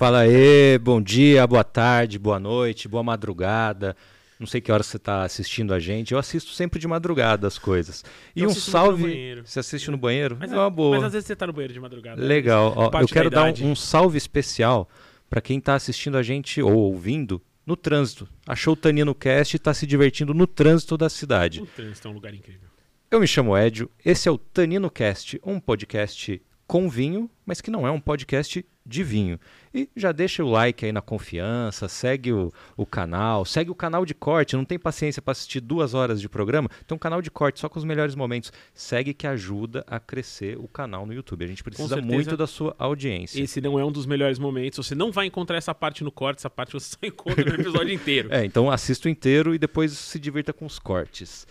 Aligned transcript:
Fala 0.00 0.20
aí, 0.20 0.78
bom 0.78 0.98
dia, 0.98 1.46
boa 1.46 1.62
tarde, 1.62 2.18
boa 2.18 2.40
noite, 2.40 2.88
boa 2.88 3.02
madrugada. 3.02 3.94
Não 4.38 4.46
sei 4.46 4.58
que 4.58 4.72
hora 4.72 4.82
você 4.82 4.96
está 4.96 5.24
assistindo 5.24 5.74
a 5.74 5.78
gente. 5.78 6.12
Eu 6.12 6.18
assisto 6.18 6.52
sempre 6.52 6.80
de 6.80 6.88
madrugada 6.88 7.46
as 7.46 7.58
coisas. 7.58 8.02
E 8.34 8.40
Eu 8.40 8.48
um 8.48 8.54
salve. 8.54 9.42
Você 9.44 9.60
assiste 9.60 9.90
no 9.90 9.98
banheiro? 9.98 10.38
Mas, 10.40 10.50
é 10.50 10.56
uma 10.56 10.70
boa. 10.70 10.96
mas 10.96 11.04
às 11.04 11.12
vezes 11.12 11.26
você 11.26 11.36
tá 11.36 11.46
no 11.46 11.52
banheiro 11.52 11.74
de 11.74 11.80
madrugada. 11.80 12.18
Legal. 12.18 12.72
Ó, 12.74 12.90
eu 12.98 13.06
quero 13.08 13.28
da 13.28 13.50
dar 13.50 13.62
um, 13.62 13.72
um 13.72 13.76
salve 13.76 14.16
especial 14.16 14.88
para 15.28 15.42
quem 15.42 15.58
está 15.58 15.74
assistindo 15.74 16.16
a 16.16 16.22
gente 16.22 16.62
ou 16.62 16.72
ouvindo 16.72 17.38
no 17.66 17.76
trânsito. 17.76 18.26
Achou 18.46 18.72
o 18.72 18.76
Tanino 18.76 19.14
Cast 19.14 19.54
e 19.54 19.58
está 19.58 19.74
se 19.74 19.86
divertindo 19.86 20.32
no 20.32 20.46
trânsito 20.46 20.96
da 20.96 21.10
cidade. 21.10 21.60
O 21.60 21.66
trânsito 21.66 22.08
é 22.08 22.10
um 22.10 22.14
lugar 22.14 22.32
incrível. 22.32 22.70
Eu 23.10 23.20
me 23.20 23.26
chamo 23.26 23.54
Edio, 23.54 23.90
esse 24.02 24.30
é 24.30 24.32
o 24.32 24.38
Tanino 24.38 24.90
Cast, 24.90 25.38
um 25.44 25.60
podcast 25.60 26.40
com 26.70 26.88
vinho, 26.88 27.28
mas 27.44 27.60
que 27.60 27.68
não 27.68 27.84
é 27.84 27.90
um 27.90 27.98
podcast 27.98 28.64
de 28.86 29.02
vinho. 29.02 29.40
E 29.74 29.88
já 29.96 30.12
deixa 30.12 30.44
o 30.44 30.48
like 30.48 30.86
aí 30.86 30.92
na 30.92 31.02
confiança, 31.02 31.88
segue 31.88 32.32
o, 32.32 32.52
o 32.76 32.86
canal, 32.86 33.44
segue 33.44 33.72
o 33.72 33.74
canal 33.74 34.06
de 34.06 34.14
corte, 34.14 34.54
não 34.54 34.64
tem 34.64 34.78
paciência 34.78 35.20
para 35.20 35.32
assistir 35.32 35.58
duas 35.58 35.94
horas 35.94 36.20
de 36.20 36.28
programa, 36.28 36.68
tem 36.86 36.94
um 36.94 36.98
canal 36.98 37.20
de 37.20 37.28
corte 37.28 37.58
só 37.58 37.68
com 37.68 37.76
os 37.76 37.84
melhores 37.84 38.14
momentos. 38.14 38.52
Segue 38.72 39.12
que 39.12 39.26
ajuda 39.26 39.84
a 39.84 39.98
crescer 39.98 40.58
o 40.60 40.68
canal 40.68 41.04
no 41.04 41.12
YouTube. 41.12 41.44
A 41.44 41.48
gente 41.48 41.64
precisa 41.64 42.00
muito 42.00 42.36
da 42.36 42.46
sua 42.46 42.72
audiência. 42.78 43.42
Esse 43.42 43.60
não 43.60 43.76
é 43.76 43.84
um 43.84 43.90
dos 43.90 44.06
melhores 44.06 44.38
momentos. 44.38 44.86
Você 44.86 44.94
não 44.94 45.10
vai 45.10 45.26
encontrar 45.26 45.56
essa 45.56 45.74
parte 45.74 46.04
no 46.04 46.12
corte, 46.12 46.38
essa 46.38 46.50
parte 46.50 46.72
você 46.72 46.90
só 46.90 46.98
encontra 47.02 47.46
no 47.46 47.60
episódio 47.60 47.90
inteiro. 47.92 48.32
É, 48.32 48.44
então 48.44 48.70
assista 48.70 49.08
o 49.08 49.10
inteiro 49.10 49.56
e 49.56 49.58
depois 49.58 49.90
se 49.90 50.20
divirta 50.20 50.52
com 50.52 50.66
os 50.66 50.78
cortes. 50.78 51.48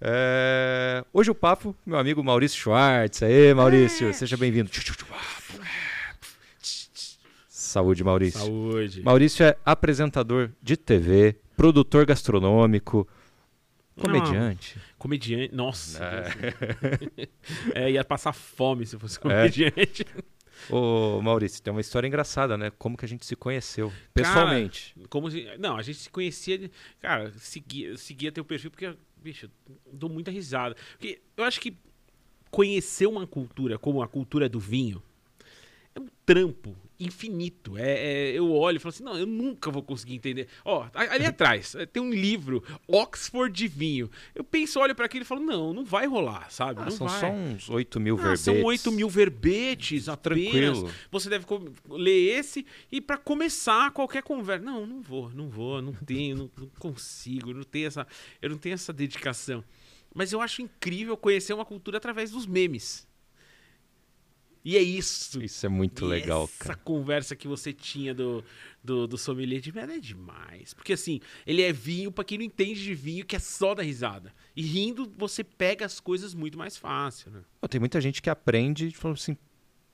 É, 0.00 1.04
Hoje 1.12 1.30
o 1.30 1.34
papo, 1.34 1.74
meu 1.84 1.98
amigo 1.98 2.22
Maurício 2.22 2.58
Schwartz. 2.58 3.22
Aê, 3.22 3.52
Maurício, 3.54 4.12
seja 4.14 4.36
bem-vindo. 4.36 4.70
Saúde, 7.48 8.02
Maurício. 8.04 8.40
Saúde. 8.40 9.02
Maurício 9.02 9.44
é 9.44 9.56
apresentador 9.64 10.50
de 10.62 10.76
TV, 10.76 11.36
produtor 11.56 12.06
gastronômico, 12.06 13.06
comediante. 14.00 14.78
Comediante. 14.96 15.54
Nossa. 15.54 15.98
É. 17.74 17.86
É, 17.86 17.90
ia 17.90 18.04
passar 18.04 18.32
fome 18.32 18.86
se 18.86 18.98
fosse 18.98 19.18
comediante. 19.18 20.04
Ô, 20.70 21.20
Maurício, 21.22 21.62
tem 21.62 21.70
uma 21.72 21.80
história 21.80 22.06
engraçada, 22.08 22.56
né? 22.56 22.70
Como 22.78 22.96
que 22.96 23.04
a 23.04 23.08
gente 23.08 23.24
se 23.24 23.36
conheceu 23.36 23.92
pessoalmente. 24.12 24.94
Como 25.08 25.30
se- 25.30 25.46
não, 25.58 25.76
a 25.76 25.82
gente 25.82 25.98
se 25.98 26.10
conhecia. 26.10 26.70
Cara, 27.00 27.32
seguia, 27.38 27.96
seguia 27.96 28.32
teu 28.32 28.44
perfil 28.44 28.70
porque, 28.70 28.92
bicho, 29.28 29.50
dou 29.92 30.08
muita 30.08 30.30
risada. 30.30 30.74
Porque 30.92 31.20
eu 31.36 31.44
acho 31.44 31.60
que 31.60 31.76
conhecer 32.50 33.06
uma 33.06 33.26
cultura 33.26 33.78
como 33.78 34.02
a 34.02 34.08
cultura 34.08 34.48
do 34.48 34.58
vinho 34.58 35.02
é 35.94 36.00
um 36.00 36.08
trampo 36.24 36.74
infinito. 37.00 37.76
É, 37.78 37.92
é- 37.92 38.32
eu 38.32 38.50
olho 38.52 38.76
e 38.76 38.78
falo 38.78 38.90
assim, 38.90 39.04
não, 39.04 39.16
eu 39.18 39.26
nunca 39.26 39.70
vou 39.70 39.82
conseguir 39.82 40.14
entender. 40.14 40.48
Ó, 40.64 40.86
ali 40.94 41.24
atrás 41.26 41.74
eh, 41.74 41.86
tem 41.86 42.02
um 42.02 42.10
livro, 42.10 42.62
Oxford 42.86 43.52
de 43.54 43.68
vinho. 43.68 44.10
Eu 44.34 44.42
penso, 44.44 44.80
olho 44.80 44.94
para 44.94 45.06
aquilo 45.06 45.22
e 45.22 45.24
falo, 45.24 45.40
não, 45.40 45.72
não 45.72 45.84
vai 45.84 46.06
rolar, 46.06 46.50
sabe? 46.50 46.80
Ah, 46.80 46.84
não 46.84 46.90
são 46.90 47.06
vai. 47.06 47.20
só 47.20 47.26
uns 47.30 47.70
8 47.70 48.00
mil 48.00 48.14
Ah, 48.16 48.22
verbetes. 48.22 48.40
são 48.44 48.62
8 48.62 48.92
mil 48.92 49.08
verbetes 49.08 50.08
apenas. 50.08 50.50
Tranquilo. 50.50 50.90
Você 51.10 51.28
deve 51.30 51.46
ler 51.88 52.38
esse 52.38 52.66
e 52.92 53.00
para 53.00 53.16
começar 53.16 53.90
qualquer 53.92 54.22
conversa. 54.22 54.64
Não, 54.64 54.86
não 54.86 55.00
vou, 55.00 55.30
não 55.30 55.48
vou, 55.48 55.80
não 55.80 55.92
tenho, 55.94 56.36
não, 56.36 56.50
não 56.58 56.66
consigo, 56.78 57.54
não 57.54 57.62
tenho 57.62 57.86
essa, 57.86 58.06
eu 58.42 58.50
não 58.50 58.58
tenho 58.58 58.74
essa 58.74 58.92
dedicação. 58.92 59.64
Mas 60.14 60.32
eu 60.32 60.40
acho 60.40 60.62
incrível 60.62 61.16
conhecer 61.16 61.52
uma 61.52 61.64
cultura 61.64 61.98
através 61.98 62.30
dos 62.30 62.46
memes. 62.46 63.07
E 64.64 64.76
é 64.76 64.82
isso. 64.82 65.42
Isso 65.42 65.64
é 65.64 65.68
muito 65.68 66.04
E 66.04 66.08
legal, 66.08 66.44
essa 66.44 66.64
cara. 66.68 66.76
conversa 66.76 67.34
que 67.36 67.46
você 67.48 67.72
tinha 67.72 68.14
do, 68.14 68.44
do, 68.82 69.06
do 69.06 69.16
sommelier 69.16 69.60
de 69.60 69.72
merda 69.72 69.94
é 69.96 69.98
demais. 69.98 70.74
Porque 70.74 70.92
assim, 70.92 71.20
ele 71.46 71.62
é 71.62 71.72
vinho 71.72 72.10
pra 72.12 72.24
quem 72.24 72.38
não 72.38 72.44
entende 72.44 72.82
de 72.82 72.94
vinho, 72.94 73.24
que 73.24 73.36
é 73.36 73.38
só 73.38 73.74
da 73.74 73.82
risada. 73.82 74.32
E 74.54 74.62
rindo, 74.62 75.12
você 75.16 75.42
pega 75.44 75.86
as 75.86 76.00
coisas 76.00 76.34
muito 76.34 76.58
mais 76.58 76.76
fácil, 76.76 77.30
né? 77.30 77.40
Tem 77.70 77.78
muita 77.80 78.00
gente 78.00 78.20
que 78.20 78.28
aprende 78.30 78.88
e 78.88 78.92
fala 78.92 79.14
assim, 79.14 79.36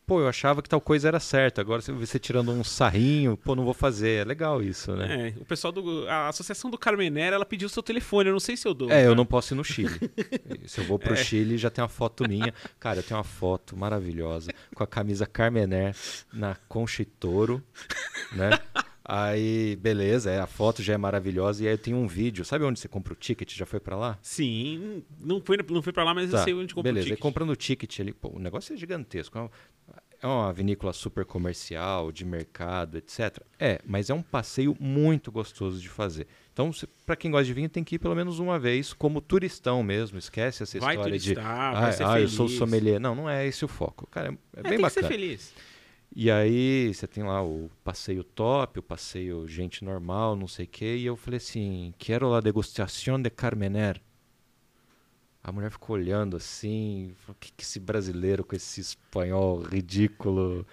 pô, 0.06 0.20
eu 0.20 0.28
achava 0.28 0.62
que 0.62 0.68
tal 0.68 0.80
coisa 0.80 1.08
era 1.08 1.18
certa, 1.20 1.60
agora 1.60 1.80
você 1.80 2.18
tirando 2.18 2.50
um 2.50 2.62
sarrinho, 2.64 3.36
pô, 3.36 3.54
não 3.54 3.64
vou 3.64 3.74
fazer. 3.74 4.22
É 4.22 4.24
legal 4.24 4.62
isso, 4.62 4.92
né? 4.94 5.28
É, 5.36 5.40
o 5.40 5.44
pessoal 5.44 5.72
do. 5.72 6.08
A 6.08 6.28
Associação 6.28 6.70
do 6.70 6.78
Carmenera, 6.78 7.36
ela 7.36 7.44
pediu 7.44 7.66
o 7.66 7.70
seu 7.70 7.82
telefone. 7.82 8.28
Eu 8.28 8.32
não 8.34 8.40
sei 8.40 8.56
se 8.56 8.66
eu 8.66 8.74
dou. 8.74 8.90
É, 8.90 9.00
eu 9.00 9.04
cara. 9.04 9.14
não 9.14 9.26
posso 9.26 9.54
ir 9.54 9.56
no 9.56 9.64
Chile. 9.64 9.98
Se 10.66 10.80
eu 10.80 10.84
vou 10.84 10.98
pro 10.98 11.12
É. 11.14 11.16
Chile, 11.16 11.56
já 11.58 11.70
tem 11.70 11.82
uma 11.82 11.88
foto 11.88 12.26
minha. 12.28 12.52
Cara, 12.80 12.98
eu 12.98 13.02
tenho 13.02 13.18
uma 13.18 13.24
foto 13.24 13.76
maravilhosa 13.76 14.50
com 14.74 14.82
a 14.82 14.86
camisa 14.86 15.26
Carmener 15.26 15.94
na 16.32 16.56
Concha 16.68 17.02
e 17.02 17.04
Toro, 17.04 17.62
né? 18.32 18.50
Aí, 19.06 19.76
beleza, 19.76 20.30
é, 20.30 20.40
a 20.40 20.46
foto 20.46 20.82
já 20.82 20.94
é 20.94 20.96
maravilhosa. 20.96 21.62
E 21.62 21.66
aí 21.68 21.74
eu 21.74 21.78
tenho 21.78 21.98
um 21.98 22.06
vídeo. 22.06 22.44
Sabe 22.44 22.64
onde 22.64 22.80
você 22.80 22.88
compra 22.88 23.12
o 23.12 23.16
ticket? 23.16 23.54
Já 23.54 23.66
foi 23.66 23.78
pra 23.78 23.96
lá? 23.96 24.18
Sim, 24.22 25.02
não 25.20 25.40
foi, 25.42 25.58
não 25.68 25.82
foi 25.82 25.92
pra 25.92 26.04
lá, 26.04 26.14
mas 26.14 26.32
eu 26.32 26.38
sei 26.38 26.54
onde 26.54 26.74
compra 26.74 26.90
beleza, 26.90 27.06
o 27.06 27.10
ticket. 27.10 27.22
comprando 27.22 27.50
o 27.50 27.56
ticket 27.56 28.00
ali, 28.00 28.12
pô, 28.14 28.30
o 28.34 28.38
negócio 28.38 28.72
é 28.72 28.76
gigantesco. 28.78 29.36
É 29.36 29.40
uma, 29.42 29.50
é 30.22 30.26
uma 30.26 30.52
vinícola 30.54 30.90
super 30.94 31.26
comercial, 31.26 32.10
de 32.10 32.24
mercado, 32.24 32.96
etc. 32.96 33.40
É, 33.58 33.78
mas 33.84 34.08
é 34.08 34.14
um 34.14 34.22
passeio 34.22 34.74
muito 34.80 35.30
gostoso 35.30 35.78
de 35.82 35.88
fazer. 35.90 36.26
Então, 36.50 36.70
pra 37.04 37.14
quem 37.14 37.30
gosta 37.30 37.44
de 37.44 37.52
vinho, 37.52 37.68
tem 37.68 37.84
que 37.84 37.96
ir 37.96 37.98
pelo 37.98 38.14
menos 38.14 38.38
uma 38.38 38.58
vez, 38.58 38.94
como 38.94 39.20
turistão 39.20 39.82
mesmo. 39.82 40.16
Esquece 40.18 40.62
essa 40.62 40.78
Vai 40.80 40.94
história 40.94 41.18
de. 41.18 41.24
turistar, 41.34 41.72
vai 41.74 41.90
Ah, 42.00 42.12
ah, 42.14 42.20
eu 42.20 42.28
sou 42.28 42.48
sommelier. 42.48 42.98
Não, 42.98 43.14
não 43.14 43.28
é 43.28 43.46
esse 43.46 43.64
o 43.66 43.68
foco. 43.68 44.06
Cara, 44.10 44.28
é, 44.28 44.30
é 44.30 44.60
É, 44.60 44.62
bem 44.62 44.78
tem 44.78 44.84
que 44.86 44.90
ser 44.90 45.02
bacana. 45.02 45.08
feliz. 45.20 45.52
E 46.16 46.30
aí 46.30 46.94
você 46.94 47.08
tem 47.08 47.24
lá 47.24 47.42
o 47.42 47.68
passeio 47.82 48.22
top, 48.22 48.78
o 48.78 48.82
passeio 48.82 49.48
gente 49.48 49.84
normal, 49.84 50.36
não 50.36 50.46
sei 50.46 50.64
o 50.64 50.68
quê. 50.68 50.96
E 50.96 51.06
eu 51.06 51.16
falei 51.16 51.38
assim, 51.38 51.92
quero 51.98 52.30
la 52.30 52.40
degustación 52.40 53.20
de 53.20 53.30
Carmener. 53.30 54.00
A 55.42 55.50
mulher 55.50 55.72
ficou 55.72 55.96
olhando 55.96 56.36
assim, 56.36 57.14
o 57.28 57.34
que, 57.34 57.52
que 57.52 57.64
esse 57.64 57.80
brasileiro 57.80 58.44
com 58.44 58.54
esse 58.54 58.80
espanhol 58.80 59.60
ridículo, 59.60 60.64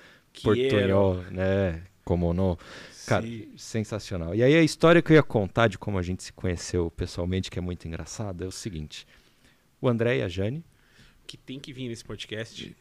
portunhol, 0.44 1.16
né? 1.32 1.84
Como 2.06 2.34
não? 2.34 2.58
Cara, 3.08 3.26
Sim. 3.26 3.52
sensacional. 3.58 4.36
E 4.36 4.44
aí 4.44 4.54
a 4.56 4.62
história 4.62 5.02
que 5.02 5.12
eu 5.12 5.16
ia 5.16 5.24
contar 5.24 5.68
de 5.68 5.78
como 5.78 5.98
a 5.98 6.04
gente 6.04 6.24
se 6.24 6.32
conheceu 6.32 6.92
pessoalmente, 6.92 7.50
que 7.50 7.58
é 7.58 7.62
muito 7.62 7.88
engraçada, 7.88 8.46
é 8.46 8.48
o 8.48 8.52
seguinte. 8.52 9.08
O 9.82 9.90
André 9.90 10.20
e 10.20 10.22
a 10.22 10.28
Jane, 10.28 10.64
Que 11.26 11.36
tem 11.36 11.60
que 11.60 11.74
vir 11.74 11.88
nesse 11.90 12.04
podcast. 12.04 12.76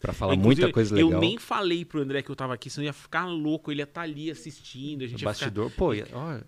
Para 0.00 0.12
falar 0.12 0.34
Inclusive, 0.34 0.62
muita 0.62 0.72
coisa 0.72 0.94
legal. 0.94 1.12
Eu 1.12 1.20
nem 1.20 1.38
falei 1.38 1.84
pro 1.84 2.00
André 2.00 2.22
que 2.22 2.30
eu 2.30 2.36
tava 2.36 2.54
aqui, 2.54 2.70
senão 2.70 2.84
ia 2.84 2.92
ficar 2.92 3.26
louco. 3.26 3.70
Ele 3.70 3.80
ia 3.80 3.84
estar 3.84 4.02
ali 4.02 4.30
assistindo. 4.30 5.04
A 5.04 5.06
gente 5.06 5.24
bastidor. 5.24 5.70
Pô, 5.70 5.94
e- 5.94 6.02
ó, 6.02 6.04
Ficar... 6.04 6.42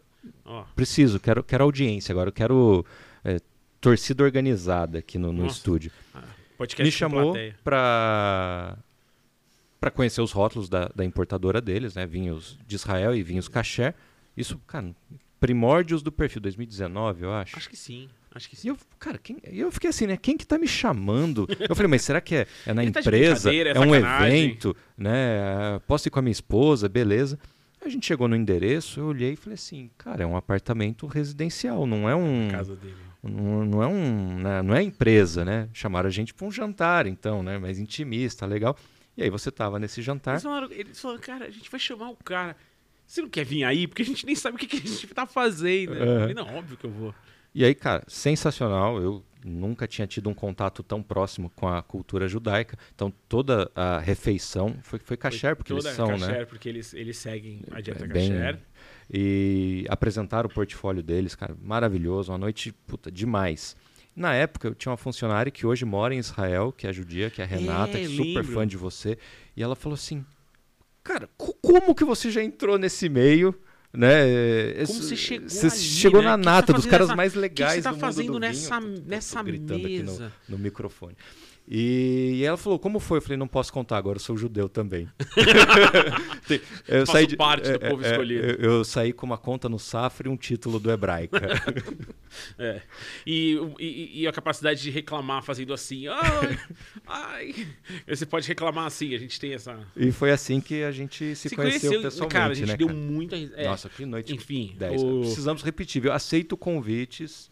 Ó, 0.44 0.64
Preciso, 0.74 1.20
quero, 1.20 1.42
quero 1.42 1.64
audiência 1.64 2.12
agora, 2.12 2.28
eu 2.28 2.32
quero 2.32 2.84
é, 3.24 3.40
torcida 3.80 4.24
organizada 4.24 4.98
aqui 4.98 5.18
no, 5.18 5.32
no 5.32 5.46
estúdio. 5.46 5.92
podcast 6.56 6.82
Me 6.82 6.90
chamou 6.90 7.34
para 7.62 8.78
para 9.80 9.92
conhecer 9.92 10.20
os 10.20 10.32
rótulos 10.32 10.68
da, 10.68 10.90
da 10.94 11.04
importadora 11.04 11.60
deles, 11.60 11.94
né? 11.94 12.04
Vinhos 12.04 12.58
de 12.66 12.74
Israel 12.74 13.14
e 13.14 13.22
vinhos 13.22 13.46
caché. 13.46 13.94
Isso, 14.36 14.58
cara, 14.66 14.92
primórdios 15.38 16.02
do 16.02 16.10
perfil 16.10 16.42
2019, 16.42 17.22
eu 17.22 17.32
acho. 17.32 17.56
Acho 17.56 17.70
que 17.70 17.76
sim. 17.76 18.08
Acho 18.34 18.48
que 18.48 18.54
E 18.54 18.58
sim. 18.58 18.68
eu, 18.68 18.76
cara, 18.98 19.18
quem, 19.18 19.38
e 19.50 19.58
eu 19.58 19.70
fiquei 19.72 19.90
assim, 19.90 20.06
né? 20.06 20.16
Quem 20.16 20.36
que 20.36 20.46
tá 20.46 20.58
me 20.58 20.68
chamando? 20.68 21.46
Eu 21.68 21.74
falei, 21.74 21.88
mas 21.90 22.02
será 22.02 22.20
que 22.20 22.34
é, 22.36 22.46
é 22.66 22.72
na 22.74 22.82
Ele 22.82 22.92
tá 22.92 23.00
empresa? 23.00 23.50
brincadeira, 23.50 23.70
é 23.70 23.76
é 23.76 23.80
um 23.80 23.94
evento, 23.94 24.76
né? 24.96 25.80
Posso 25.86 26.08
ir 26.08 26.10
com 26.10 26.18
a 26.18 26.22
minha 26.22 26.32
esposa, 26.32 26.88
beleza. 26.88 27.38
A 27.84 27.88
gente 27.88 28.06
chegou 28.06 28.26
no 28.28 28.36
endereço, 28.36 29.00
eu 29.00 29.06
olhei 29.06 29.32
e 29.32 29.36
falei 29.36 29.54
assim, 29.54 29.90
cara, 29.96 30.22
é 30.22 30.26
um 30.26 30.36
apartamento 30.36 31.06
residencial, 31.06 31.86
não 31.86 32.08
é 32.08 32.14
um. 32.14 32.48
Casa 32.50 32.74
dele. 32.76 32.94
Não, 33.22 33.64
não 33.64 33.82
é 33.82 33.86
um, 33.86 34.38
né, 34.38 34.62
não 34.62 34.74
é 34.74 34.82
empresa, 34.82 35.44
né? 35.44 35.68
Chamaram 35.72 36.06
a 36.08 36.10
gente 36.10 36.32
para 36.34 36.46
um 36.46 36.50
jantar, 36.52 37.06
então, 37.06 37.42
né? 37.42 37.58
Mais 37.58 37.78
intimista, 37.78 38.46
legal. 38.46 38.76
E 39.16 39.22
aí 39.22 39.30
você 39.30 39.50
tava 39.50 39.78
nesse 39.78 40.02
jantar. 40.02 40.34
Eles 40.34 40.42
falaram, 40.42 40.68
eles 40.70 41.00
falaram, 41.00 41.20
cara, 41.20 41.44
a 41.46 41.50
gente 41.50 41.70
vai 41.70 41.80
chamar 41.80 42.10
o 42.10 42.16
cara. 42.16 42.56
Você 43.06 43.22
não 43.22 43.28
quer 43.28 43.44
vir 43.44 43.64
aí? 43.64 43.86
Porque 43.86 44.02
a 44.02 44.04
gente 44.04 44.26
nem 44.26 44.34
sabe 44.36 44.56
o 44.56 44.58
que, 44.58 44.66
que 44.66 44.76
a 44.76 44.80
gente 44.80 45.06
tá 45.08 45.26
fazendo. 45.26 45.94
Eu 45.94 46.02
Aham. 46.02 46.20
falei, 46.20 46.34
não, 46.34 46.56
óbvio 46.56 46.76
que 46.76 46.84
eu 46.84 46.90
vou. 46.90 47.14
E 47.58 47.64
aí, 47.64 47.74
cara, 47.74 48.04
sensacional. 48.06 49.02
Eu 49.02 49.24
nunca 49.44 49.84
tinha 49.88 50.06
tido 50.06 50.28
um 50.30 50.34
contato 50.34 50.80
tão 50.80 51.02
próximo 51.02 51.50
com 51.56 51.66
a 51.66 51.82
cultura 51.82 52.28
judaica. 52.28 52.78
Então 52.94 53.12
toda 53.28 53.68
a 53.74 53.98
refeição 53.98 54.76
foi, 54.84 55.00
foi 55.00 55.16
kasher, 55.16 55.56
porque 55.56 55.72
eles 55.72 55.84
são, 55.86 56.06
kasher, 56.10 56.28
né? 56.38 56.44
porque 56.44 56.68
eles, 56.68 56.94
eles 56.94 57.18
seguem 57.18 57.62
a 57.72 57.80
dieta 57.80 58.04
É 58.04 58.06
bem- 58.06 58.28
kasher. 58.30 58.60
E 59.12 59.84
apresentaram 59.88 60.48
o 60.48 60.52
portfólio 60.52 61.02
deles, 61.02 61.34
cara, 61.34 61.56
maravilhoso, 61.60 62.30
uma 62.30 62.38
noite, 62.38 62.70
puta, 62.86 63.10
demais. 63.10 63.74
Na 64.14 64.34
época, 64.34 64.68
eu 64.68 64.74
tinha 64.76 64.90
uma 64.92 64.96
funcionária 64.96 65.50
que 65.50 65.66
hoje 65.66 65.84
mora 65.84 66.14
em 66.14 66.18
Israel, 66.18 66.70
que 66.72 66.86
é 66.86 66.92
judia, 66.92 67.28
que 67.28 67.40
é 67.40 67.44
a 67.44 67.46
Renata, 67.46 67.98
que 67.98 68.04
é 68.04 68.08
super 68.08 68.44
fã 68.44 68.66
de 68.66 68.76
você. 68.76 69.18
E 69.56 69.62
ela 69.64 69.74
falou 69.74 69.94
assim, 69.94 70.24
cara, 71.02 71.28
co- 71.36 71.54
como 71.60 71.92
que 71.92 72.04
você 72.04 72.30
já 72.30 72.40
entrou 72.42 72.78
nesse 72.78 73.08
meio? 73.08 73.52
Né? 73.92 74.84
Como 74.86 75.02
você 75.02 75.16
chegou 75.16 75.48
Você 75.48 75.66
ali, 75.66 75.76
chegou 75.78 76.20
né? 76.20 76.28
na 76.28 76.36
nata 76.36 76.72
tá 76.72 76.72
dos 76.74 76.84
caras 76.86 77.06
nessa- 77.08 77.16
mais 77.16 77.32
O 77.32 77.34
que 77.34 77.48
que 77.48 77.62
legais 77.62 77.74
você 77.76 77.82
tá 77.82 77.90
do 77.90 77.94
mundo 77.96 78.00
fazendo 78.00 78.32
do 78.32 78.38
nessa, 78.38 78.80
vinho. 78.80 78.92
Eu 78.96 79.00
tô- 79.02 79.08
nessa 79.08 79.34
tô 79.42 79.74
aqui 79.74 80.02
no- 80.02 80.12
mesa? 80.12 80.32
no 80.48 80.58
microfone. 80.58 81.16
E, 81.70 82.42
ela 82.44 82.56
falou, 82.56 82.78
como 82.78 82.98
foi? 82.98 83.18
Eu 83.18 83.22
falei, 83.22 83.36
não 83.36 83.46
posso 83.46 83.70
contar 83.70 83.98
agora, 83.98 84.16
eu 84.16 84.20
sou 84.20 84.36
judeu 84.38 84.68
também. 84.70 85.06
Eu 86.88 87.00
Faço 87.00 87.12
saí 87.12 87.26
de- 87.26 87.36
parte 87.36 87.68
do 87.70 87.84
é, 87.84 87.90
povo 87.90 88.02
é, 88.02 88.10
escolhido. 88.10 88.46
Eu, 88.46 88.54
eu 88.78 88.84
saí 88.84 89.12
com 89.12 89.26
uma 89.26 89.36
conta 89.36 89.68
no 89.68 89.78
Safra 89.78 90.28
e 90.28 90.30
um 90.30 90.36
título 90.36 90.80
do 90.80 90.90
Hebraica. 90.90 91.38
É. 92.58 92.82
E, 93.26 93.58
e, 93.80 94.20
e 94.22 94.26
a 94.28 94.32
capacidade 94.32 94.82
de 94.82 94.90
reclamar 94.90 95.42
fazendo 95.42 95.72
assim. 95.72 96.06
Ai, 96.08 96.58
ai. 97.06 97.66
Você 98.06 98.26
pode 98.26 98.46
reclamar 98.46 98.84
assim, 98.84 99.14
a 99.14 99.18
gente 99.18 99.40
tem 99.40 99.54
essa. 99.54 99.80
e 99.96 100.12
foi 100.12 100.30
assim 100.30 100.60
que 100.60 100.82
a 100.82 100.92
gente 100.92 101.34
se, 101.34 101.48
conheceu, 101.56 102.02
pessoalmente, 102.02 102.32
cara, 102.34 102.52
a 102.52 102.54
gente 102.54 102.68
né, 102.68 102.76
deu 102.76 102.86
cara? 102.88 102.98
muita. 102.98 103.34
é, 103.34 103.64
Nossa, 103.64 103.88
que 103.88 104.04
noite 104.04 104.34
enfim, 104.34 104.74
10. 104.78 105.02
o- 105.02 105.20
Precisamos 105.20 105.62
repetir, 105.62 106.02
viu? 106.02 106.12
Aceito 106.12 106.54
convites 106.56 107.48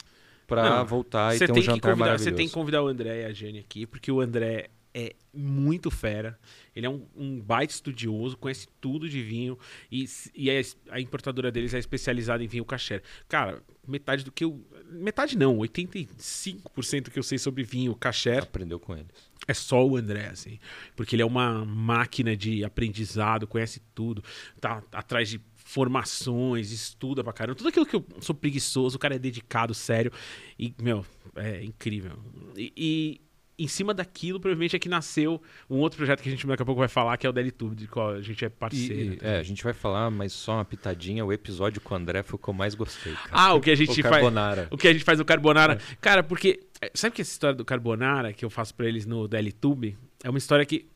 Não, 0.49 0.87
voltar 0.87 1.35
e 1.35 1.39
ter 1.39 1.51
um 1.51 1.61
jantar 1.61 1.91
convidar, 1.91 1.97
maravilhoso. 1.97 2.25
você 2.25 2.33
tem 2.33 2.47
que 2.47 2.55
convidar 2.55 2.83
o 2.83 2.87
André 2.87 3.23
e 3.23 3.25
a 3.25 3.33
Jane 3.33 3.59
aqui, 3.59 3.87
porque 3.87 4.11
o 4.11 4.21
André 4.21 4.71
é 4.97 5.15
muito 5.31 5.91
fera. 5.91 6.39
Ele 6.75 6.87
é 6.87 6.89
um, 6.89 7.07
um 7.15 7.39
baita 7.39 7.71
estudioso, 7.71 8.35
conhece 8.35 8.67
tudo 8.81 9.07
de 9.07 9.23
vinho 9.23 9.59
e, 9.93 10.07
e 10.35 10.51
a, 10.51 10.55
a 10.91 11.01
importadora 11.01 11.53
deles 11.53 11.75
é 11.75 11.79
especializada 11.79 12.43
em 12.43 12.47
vinho 12.47 12.65
kasher. 12.65 13.03
Cara, 13.29 13.63
metade 13.87 14.25
do 14.25 14.33
que 14.33 14.43
eu. 14.43 14.59
Metade 14.91 15.37
não, 15.37 15.59
85% 15.59 17.03
do 17.03 17.11
que 17.11 17.19
eu 17.19 17.23
sei 17.23 17.37
sobre 17.37 17.63
vinho 17.63 17.95
kasher 17.95 18.45
Aprendeu 18.45 18.81
com 18.81 18.95
eles. 18.95 19.09
é 19.47 19.53
só 19.53 19.87
o 19.87 19.99
André, 19.99 20.29
assim. 20.29 20.59
Porque 20.97 21.15
ele 21.15 21.23
é 21.23 21.27
uma 21.27 21.63
máquina 21.67 22.35
de 22.35 22.65
aprendizado, 22.65 23.47
conhece 23.47 23.83
tudo, 23.95 24.25
tá 24.59 24.83
atrás 24.93 25.29
de 25.29 25.39
formações, 25.67 26.71
estuda 26.71 27.25
pra 27.25 27.33
caramba. 27.33 27.57
Tudo 27.57 27.69
aquilo 27.69 27.85
que 27.85 27.97
eu 27.97 28.07
sou 28.21 28.35
preguiçoso, 28.35 28.97
o 28.97 28.99
cara 29.01 29.17
é 29.17 29.19
dedicado, 29.19 29.75
sério. 29.75 30.13
E, 30.57 30.73
meu, 30.81 31.05
é 31.35 31.65
incrível. 31.65 32.13
E, 32.57 32.73
e 32.77 33.21
em 33.59 33.67
cima 33.67 33.93
daquilo, 33.93 34.39
provavelmente 34.39 34.77
é 34.77 34.79
que 34.79 34.89
nasceu 34.89 35.43
um 35.69 35.79
outro 35.79 35.97
projeto 35.97 36.23
que 36.23 36.29
a 36.29 36.33
gente 36.33 36.47
daqui 36.47 36.63
a 36.63 36.65
pouco 36.65 36.79
vai 36.79 36.87
falar, 36.87 37.17
que 37.17 37.27
é 37.27 37.31
o 37.31 37.33
Delitube, 37.33 37.75
de 37.75 37.89
qual 37.89 38.11
a 38.11 38.23
gente 38.23 38.45
é 38.45 38.49
parceiro. 38.49 39.15
e, 39.15 39.19
é, 39.21 39.39
a 39.39 39.43
gente 39.43 39.65
vai 39.65 39.73
falar, 39.73 40.09
mas 40.09 40.33
só 40.33 40.55
uma 40.55 40.65
pitadinha. 40.65 41.25
O 41.25 41.33
episódio 41.33 41.81
com 41.81 41.95
o 41.95 41.97
André 41.97 42.23
foi 42.23 42.37
o 42.37 42.39
que 42.39 42.49
eu 42.49 42.55
mais 42.55 42.77
gostei. 42.77 43.15
Cara. 43.15 43.29
Ah, 43.33 43.55
o 43.55 43.61
que 43.61 43.73
a 43.73 43.75
gente 43.75 43.91
o 43.91 44.03
faz. 44.03 44.15
Carbonara. 44.15 44.69
O 44.71 44.79
que 44.79 44.87
a 44.87 44.93
gente 44.93 45.05
faz 45.05 45.19
no 45.19 45.25
Carbonara. 45.25 45.81
Cara, 46.01 46.23
porque. 46.23 46.61
é, 46.81 46.93
Sabe 46.95 47.17
que 47.17 47.23
essa 47.23 47.33
história 47.33 47.57
do 47.57 47.65
Carbonara 47.65 48.33
que 48.33 48.45
eu 48.45 48.51
faço 48.51 48.73
pra 48.73 48.87
eles 48.87 49.05
no 49.05 49.27
DLTube 49.27 49.99
é 50.23 50.31
uma 50.31 50.39
história 50.39 50.65
que 50.65 50.87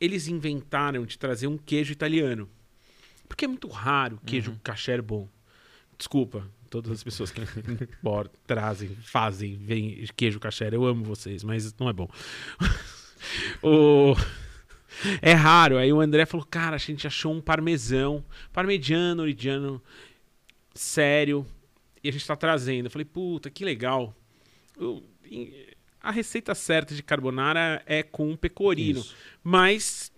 eles 0.00 0.28
inventaram 0.28 1.04
de 1.04 1.18
trazer 1.18 1.48
um 1.48 1.58
queijo 1.58 1.92
italiano. 1.92 2.48
Porque 3.26 3.44
é 3.44 3.48
muito 3.48 3.68
raro 3.68 4.20
queijo 4.26 4.52
Uhum. 4.52 4.58
kasher 4.62 5.02
bom. 5.02 5.28
Desculpa, 5.98 6.48
todas 6.70 6.92
as 6.92 7.02
pessoas 7.02 7.30
que 7.30 7.40
importam, 8.00 8.38
trazem, 8.46 8.88
fazem, 9.02 9.56
vem 9.56 10.04
queijo 10.16 10.38
kasher. 10.40 10.72
Eu 10.74 10.84
amo 10.84 11.04
vocês, 11.04 11.42
mas 11.42 11.74
não 11.78 11.88
é 11.88 11.92
bom. 11.92 12.08
o... 13.62 14.14
É 15.20 15.32
raro. 15.32 15.76
Aí 15.76 15.92
o 15.92 16.00
André 16.00 16.24
falou: 16.26 16.46
Cara, 16.46 16.76
a 16.76 16.78
gente 16.78 17.06
achou 17.06 17.32
um 17.32 17.40
parmesão, 17.40 18.24
parmegiano, 18.52 19.22
origiano, 19.22 19.82
sério, 20.74 21.46
e 22.02 22.08
a 22.08 22.12
gente 22.12 22.26
tá 22.26 22.36
trazendo. 22.36 22.86
Eu 22.86 22.90
falei: 22.90 23.04
Puta, 23.04 23.50
que 23.50 23.64
legal. 23.64 24.14
Eu- 24.78 25.02
a 26.00 26.10
receita 26.12 26.54
certa 26.54 26.94
de 26.94 27.02
carbonara 27.02 27.82
é 27.84 28.00
com 28.02 28.36
pecorino, 28.36 29.00
Isso. 29.00 29.14
mas 29.42 30.12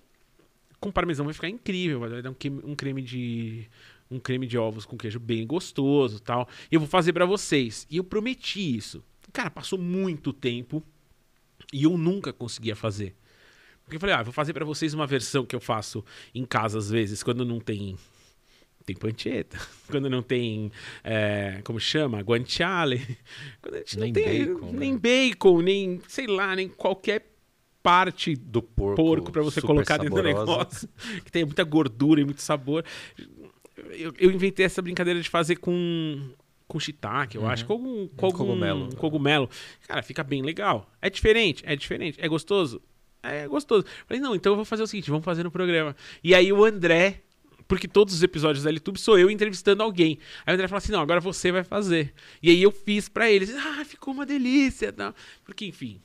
com 0.81 0.91
parmesão 0.91 1.25
vai 1.25 1.35
ficar 1.35 1.49
incrível. 1.49 2.01
Vai 2.01 2.23
dar 2.23 2.31
um 2.31 2.75
creme, 2.75 3.03
de 3.03 3.69
um 4.11 4.19
creme 4.19 4.47
de 4.47 4.57
ovos 4.57 4.85
com 4.85 4.97
queijo 4.97 5.19
bem 5.19 5.47
gostoso, 5.47 6.21
tal. 6.21 6.49
E 6.71 6.75
eu 6.75 6.81
vou 6.81 6.89
fazer 6.89 7.13
pra 7.13 7.27
vocês. 7.27 7.87
E 7.91 7.97
eu 7.97 8.05
prometi 8.05 8.77
isso. 8.77 9.05
Cara, 9.33 9.51
passou 9.51 9.79
muito 9.79 10.33
tempo 10.33 10.83
e 11.73 11.85
eu 11.85 11.99
nunca 11.99 12.33
conseguia 12.33 12.75
fazer. 12.75 13.15
Porque 13.85 13.97
eu 13.97 14.01
falei, 14.01 14.15
ah, 14.15 14.23
vou 14.23 14.33
fazer 14.33 14.53
pra 14.53 14.65
vocês 14.65 14.93
uma 14.93 15.07
versão 15.07 15.47
que 15.47 15.57
eu 15.57 15.61
faço 15.61 16.05
em 16.35 16.45
casa 16.45 16.79
às 16.79 16.91
vezes, 16.91 17.23
quando 17.23 17.45
não 17.45 17.59
tem 17.59 17.97
tem 18.89 18.97
pancetta, 18.97 19.59
quando 19.89 20.09
não 20.09 20.23
tem, 20.23 20.73
é, 21.05 21.61
como 21.63 21.79
chama, 21.79 22.21
guanciale, 22.21 23.19
quando 23.61 23.75
a 23.75 23.79
gente 23.79 23.99
Nem 23.99 24.13
não 24.13 24.23
tem 24.23 24.47
bacon, 24.47 24.67
né? 24.67 24.79
nem 24.79 24.97
bacon, 24.97 25.61
nem, 25.61 26.01
sei 26.09 26.27
lá, 26.27 26.57
nem 26.57 26.69
qualquer 26.69 27.28
parte 27.91 28.35
Do 28.37 28.63
porco. 28.63 28.97
porco 28.97 29.33
pra 29.33 29.43
você 29.43 29.61
colocar 29.63 29.97
dentro 29.99 30.23
do 30.23 30.29
saborosa. 30.29 30.41
negócio, 30.47 30.89
que 31.25 31.31
tem 31.33 31.45
muita 31.45 31.65
gordura 31.65 32.21
e 32.21 32.25
muito 32.25 32.43
sabor. 32.43 32.85
Eu, 33.91 34.13
eu 34.19 34.31
inventei 34.31 34.67
essa 34.67 34.83
brincadeira 34.83 35.21
de 35.21 35.29
fazer 35.29 35.57
com 35.57 36.31
com 36.67 36.79
shiitake, 36.79 37.37
eu 37.37 37.43
Uhum. 37.45 37.49
acho, 37.49 37.65
com 37.65 37.73
algum, 37.73 38.09
com 38.09 38.27
algum 38.27 38.39
Cogumelo. 38.39 38.95
cogumelo. 38.97 39.51
Cara, 39.87 40.03
fica 40.03 40.23
bem 40.23 40.43
legal. 40.43 40.87
É 41.01 41.09
diferente, 41.09 41.63
é 41.67 41.75
diferente, 41.75 42.19
é 42.21 42.29
gostoso. 42.29 42.83
É 43.23 43.49
gostoso. 43.49 43.87
Falei, 44.07 44.21
não, 44.21 44.35
então 44.35 44.53
eu 44.53 44.57
vou 44.57 44.67
fazer 44.67 44.83
o 44.83 44.87
seguinte, 44.87 45.09
vamos 45.09 45.25
fazer 45.25 45.43
no 45.43 45.51
programa. 45.51 45.97
E 46.23 46.35
aí 46.35 46.53
o 46.53 46.63
André, 46.63 47.23
porque 47.67 47.89
todos 47.89 48.13
os 48.13 48.23
episódios 48.23 48.65
da 48.65 48.71
YouTube 48.71 48.99
sou 48.99 49.19
eu 49.19 49.31
entrevistando 49.31 49.83
alguém. 49.83 50.19
Aí 50.45 50.53
o 50.53 50.55
André 50.57 50.69
falou 50.69 50.77
assim: 50.79 50.93
não, 50.93 51.01
agora 51.01 51.21
você 51.21 51.51
vai 51.51 51.65
fazer. 51.65 52.13
E 52.43 52.51
aí 52.51 52.63
eu 52.63 52.71
fiz 52.71 53.09
pra 53.09 53.31
eles. 53.31 53.51
Ah, 53.57 53.83
ficou 53.87 54.13
uma 54.13 54.27
delícia. 54.27 54.93
Não. 54.95 55.15
Porque, 55.47 55.65
enfim, 55.65 55.99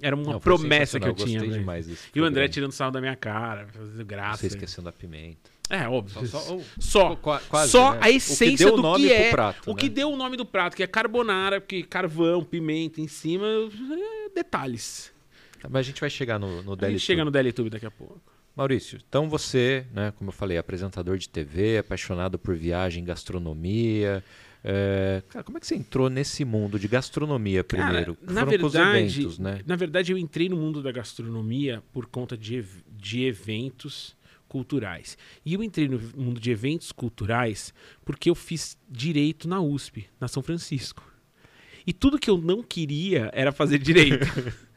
era 0.00 0.14
uma 0.16 0.32
Não, 0.34 0.40
promessa 0.40 0.98
que 0.98 1.06
eu 1.06 1.10
sensacional, 1.10 1.26
tinha. 1.26 1.40
Gostei 1.40 1.58
demais 1.60 1.86
desse 1.86 2.08
E 2.14 2.20
o 2.20 2.24
André 2.24 2.48
tirando 2.48 2.72
sarro 2.72 2.90
da 2.92 3.00
minha 3.00 3.16
cara, 3.16 3.66
fazendo 3.68 4.04
graça. 4.04 4.38
Você 4.42 4.46
esquecendo 4.48 4.88
a 4.88 4.92
pimenta. 4.92 5.50
É, 5.70 5.86
óbvio. 5.86 6.26
Só- 6.26 6.38
só- 6.40 6.58
Só, 6.78 7.16
Qua- 7.16 7.40
quase, 7.48 7.70
só 7.72 7.92
né? 7.92 7.98
a 8.02 8.10
essência 8.10 8.72
do 8.72 8.94
que 8.96 9.12
é. 9.12 9.30
prato, 9.30 9.70
o 9.70 9.74
né? 9.74 9.80
que 9.80 9.88
deu 9.88 10.10
o 10.10 10.16
nome 10.16 10.36
do 10.36 10.46
prato, 10.46 10.74
que 10.74 10.82
é 10.82 10.86
carbonara, 10.86 11.60
porque 11.60 11.82
carvão, 11.82 12.42
pimenta 12.42 13.00
em 13.00 13.08
cima, 13.08 13.46
é, 13.46 14.34
detalhes. 14.34 15.12
Mas 15.68 15.80
a 15.80 15.82
gente 15.82 16.00
vai 16.00 16.08
chegar 16.08 16.38
no, 16.38 16.62
no 16.62 16.72
A 16.80 16.88
gente 16.90 17.00
chega 17.00 17.24
no 17.24 17.30
DLTube 17.30 17.68
daqui 17.68 17.84
a 17.84 17.90
pouco. 17.90 18.20
Maurício, 18.56 18.98
então 19.08 19.28
você, 19.28 19.86
né, 19.92 20.12
como 20.16 20.30
eu 20.30 20.32
falei, 20.32 20.58
apresentador 20.58 21.16
de 21.16 21.28
TV, 21.28 21.78
apaixonado 21.78 22.38
por 22.38 22.56
viagem, 22.56 23.04
gastronomia. 23.04 24.24
É, 24.64 25.22
Cara, 25.28 25.44
como 25.44 25.56
é 25.56 25.60
que 25.60 25.66
você 25.66 25.76
entrou 25.76 26.10
nesse 26.10 26.44
mundo 26.44 26.78
de 26.78 26.88
gastronomia 26.88 27.62
primeiro? 27.62 28.16
Cara, 28.16 28.32
na 28.32 28.44
verdade, 28.44 29.20
eventos, 29.20 29.38
né? 29.38 29.60
na 29.66 29.76
verdade, 29.76 30.12
eu 30.12 30.18
entrei 30.18 30.48
no 30.48 30.56
mundo 30.56 30.82
da 30.82 30.90
gastronomia 30.90 31.82
por 31.92 32.06
conta 32.06 32.36
de, 32.36 32.64
de 32.90 33.24
eventos 33.24 34.16
culturais. 34.48 35.16
E 35.44 35.54
eu 35.54 35.62
entrei 35.62 35.88
no 35.88 36.00
mundo 36.16 36.40
de 36.40 36.50
eventos 36.50 36.90
culturais 36.90 37.72
porque 38.04 38.30
eu 38.30 38.34
fiz 38.34 38.76
direito 38.88 39.46
na 39.46 39.60
USP, 39.60 40.06
na 40.20 40.26
São 40.26 40.42
Francisco. 40.42 41.06
E 41.86 41.92
tudo 41.92 42.18
que 42.18 42.28
eu 42.28 42.36
não 42.36 42.62
queria 42.62 43.30
era 43.32 43.52
fazer 43.52 43.78
direito. 43.78 44.26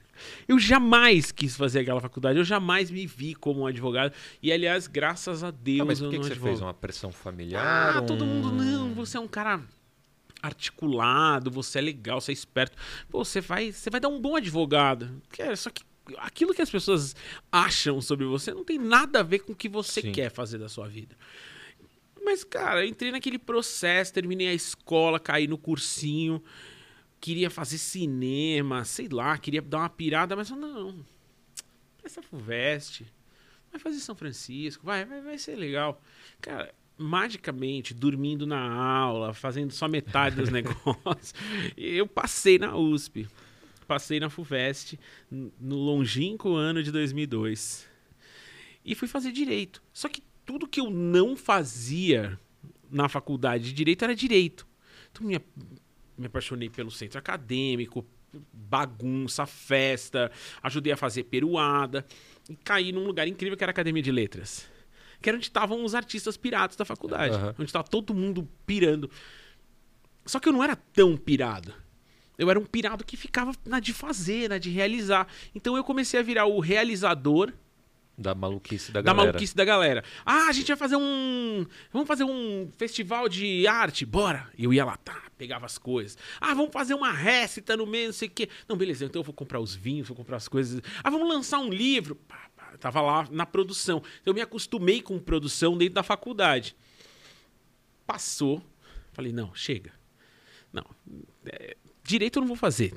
Eu 0.47 0.57
jamais 0.59 1.31
quis 1.31 1.55
fazer 1.55 1.79
aquela 1.81 1.99
faculdade, 2.01 2.37
eu 2.39 2.43
jamais 2.45 2.89
me 2.91 3.05
vi 3.07 3.33
como 3.35 3.61
um 3.61 3.65
advogado. 3.67 4.13
E, 4.41 4.51
aliás, 4.51 4.87
graças 4.87 5.43
a 5.43 5.51
Deus, 5.51 5.81
Ah, 5.81 5.85
mas 5.85 5.99
por 5.99 6.09
que, 6.09 6.17
não 6.17 6.23
que 6.23 6.33
você 6.35 6.39
fez? 6.39 6.61
Uma 6.61 6.73
pressão 6.73 7.11
familiar? 7.11 7.97
Ah, 7.97 8.01
todo 8.01 8.23
um- 8.23 8.27
mundo, 8.27 8.51
não, 8.51 8.93
você 8.93 9.17
é 9.17 9.19
um 9.19 9.27
cara 9.27 9.61
articulado, 10.41 11.51
você 11.51 11.79
é 11.79 11.81
legal, 11.81 12.19
você 12.19 12.31
é 12.31 12.33
esperto. 12.33 12.75
Pô, 13.09 13.23
você 13.23 13.39
vai, 13.41 13.71
você 13.71 13.89
vai 13.89 13.99
dar 13.99 14.09
um 14.09 14.19
bom 14.19 14.35
advogado. 14.35 15.21
Só 15.55 15.69
que 15.69 15.83
aquilo 16.17 16.53
que 16.53 16.61
as 16.61 16.69
pessoas 16.69 17.15
acham 17.51 18.01
sobre 18.01 18.25
você 18.25 18.53
não 18.53 18.63
tem 18.65 18.77
nada 18.79 19.19
a 19.19 19.23
ver 19.23 19.39
com 19.39 19.53
o 19.53 19.55
que 19.55 19.69
você 19.69 20.01
Sim. 20.01 20.11
quer 20.11 20.31
fazer 20.31 20.57
da 20.57 20.67
sua 20.67 20.87
vida. 20.87 21.15
Mas, 22.23 22.43
cara, 22.43 22.83
eu 22.83 22.89
entrei 22.89 23.11
naquele 23.11 23.37
processo, 23.39 24.13
terminei 24.13 24.47
a 24.47 24.53
escola, 24.53 25.19
caí 25.19 25.47
no 25.47 25.57
cursinho, 25.57 26.41
queria 27.21 27.51
fazer 27.51 27.77
cinema, 27.77 28.83
sei 28.83 29.07
lá, 29.07 29.37
queria 29.37 29.61
dar 29.61 29.77
uma 29.77 29.89
pirada, 29.89 30.35
mas 30.35 30.49
não. 30.49 31.05
Essa 32.03 32.21
FUVEST, 32.23 33.05
vai 33.71 33.79
fazer 33.79 33.99
São 33.99 34.15
Francisco, 34.15 34.83
vai, 34.83 35.05
vai, 35.05 35.21
vai 35.21 35.37
ser 35.37 35.55
legal. 35.55 36.01
Cara, 36.41 36.73
magicamente, 36.97 37.93
dormindo 37.93 38.47
na 38.47 38.59
aula, 38.59 39.33
fazendo 39.35 39.71
só 39.71 39.87
metade 39.87 40.35
dos 40.35 40.49
negócios, 40.51 41.35
eu 41.77 42.07
passei 42.07 42.57
na 42.57 42.75
USP. 42.75 43.27
Passei 43.87 44.19
na 44.19 44.29
FUVEST 44.29 44.97
no 45.29 45.75
longínquo 45.75 46.55
ano 46.55 46.81
de 46.81 46.91
2002. 46.91 47.87
E 48.85 48.95
fui 48.95 49.07
fazer 49.07 49.31
direito. 49.31 49.83
Só 49.91 50.07
que 50.07 50.23
tudo 50.45 50.67
que 50.67 50.79
eu 50.79 50.89
não 50.89 51.35
fazia 51.35 52.39
na 52.89 53.09
faculdade 53.09 53.65
de 53.65 53.73
direito 53.73 54.05
era 54.05 54.15
direito. 54.15 54.65
Então 55.11 55.27
me, 55.27 55.39
me 56.21 56.27
apaixonei 56.27 56.69
pelo 56.69 56.91
centro 56.91 57.19
acadêmico, 57.19 58.05
bagunça, 58.53 59.45
festa, 59.45 60.31
ajudei 60.63 60.93
a 60.93 60.97
fazer 60.97 61.23
peruada 61.23 62.05
e 62.49 62.55
caí 62.55 62.91
num 62.91 63.05
lugar 63.05 63.27
incrível 63.27 63.57
que 63.57 63.63
era 63.63 63.71
a 63.71 63.73
Academia 63.73 64.01
de 64.01 64.11
Letras. 64.11 64.69
Que 65.21 65.29
era 65.29 65.37
onde 65.37 65.47
estavam 65.47 65.83
os 65.83 65.93
artistas 65.93 66.37
piratas 66.37 66.75
da 66.75 66.85
faculdade. 66.85 67.35
Aham. 67.35 67.55
Onde 67.59 67.65
estava 67.65 67.87
todo 67.87 68.13
mundo 68.13 68.47
pirando. 68.65 69.09
Só 70.25 70.39
que 70.39 70.47
eu 70.49 70.53
não 70.53 70.63
era 70.63 70.75
tão 70.75 71.15
pirado. 71.17 71.73
Eu 72.37 72.49
era 72.49 72.59
um 72.59 72.65
pirado 72.65 73.03
que 73.03 73.15
ficava 73.15 73.51
na 73.65 73.79
de 73.79 73.93
fazer, 73.93 74.49
na 74.49 74.57
de 74.57 74.69
realizar. 74.69 75.27
Então 75.53 75.77
eu 75.77 75.83
comecei 75.83 76.19
a 76.19 76.23
virar 76.23 76.45
o 76.45 76.59
realizador 76.59 77.53
Da 78.17 78.35
maluquice 78.35 78.91
da 78.91 79.01
da 79.01 79.13
galera. 79.13 79.27
maluquice 79.27 79.55
da 79.55 79.65
galera. 79.65 80.03
Ah, 80.25 80.47
a 80.47 80.51
gente 80.51 80.67
vai 80.67 80.77
fazer 80.77 80.95
um. 80.95 81.65
Vamos 81.91 82.07
fazer 82.07 82.23
um 82.23 82.69
festival 82.77 83.27
de 83.27 83.65
arte, 83.65 84.05
bora. 84.05 84.49
E 84.57 84.63
eu 84.63 84.73
ia 84.73 84.85
lá, 84.85 84.97
tá, 84.97 85.23
pegava 85.37 85.65
as 85.65 85.77
coisas. 85.77 86.17
Ah, 86.39 86.53
vamos 86.53 86.71
fazer 86.71 86.93
uma 86.93 87.11
récita 87.11 87.75
no 87.75 87.87
meio, 87.87 88.07
não 88.07 88.13
sei 88.13 88.27
o 88.27 88.31
quê. 88.31 88.49
Não, 88.67 88.75
beleza, 88.77 89.05
então 89.05 89.21
eu 89.21 89.23
vou 89.23 89.33
comprar 89.33 89.59
os 89.59 89.73
vinhos, 89.73 90.07
vou 90.07 90.15
comprar 90.15 90.37
as 90.37 90.47
coisas. 90.47 90.81
Ah, 91.03 91.09
vamos 91.09 91.27
lançar 91.27 91.59
um 91.59 91.69
livro. 91.69 92.15
Pá, 92.15 92.49
pá, 92.55 92.77
tava 92.77 93.01
lá 93.01 93.27
na 93.31 93.45
produção. 93.45 94.03
Eu 94.25 94.33
me 94.33 94.41
acostumei 94.41 95.01
com 95.01 95.17
produção 95.17 95.77
dentro 95.77 95.95
da 95.95 96.03
faculdade. 96.03 96.75
Passou. 98.05 98.61
Falei, 99.13 99.31
não, 99.31 99.53
chega. 99.55 99.93
Não. 100.71 100.85
é, 101.45 101.75
direito 102.03 102.37
eu 102.37 102.41
não 102.41 102.47
vou 102.47 102.57
fazer. 102.57 102.93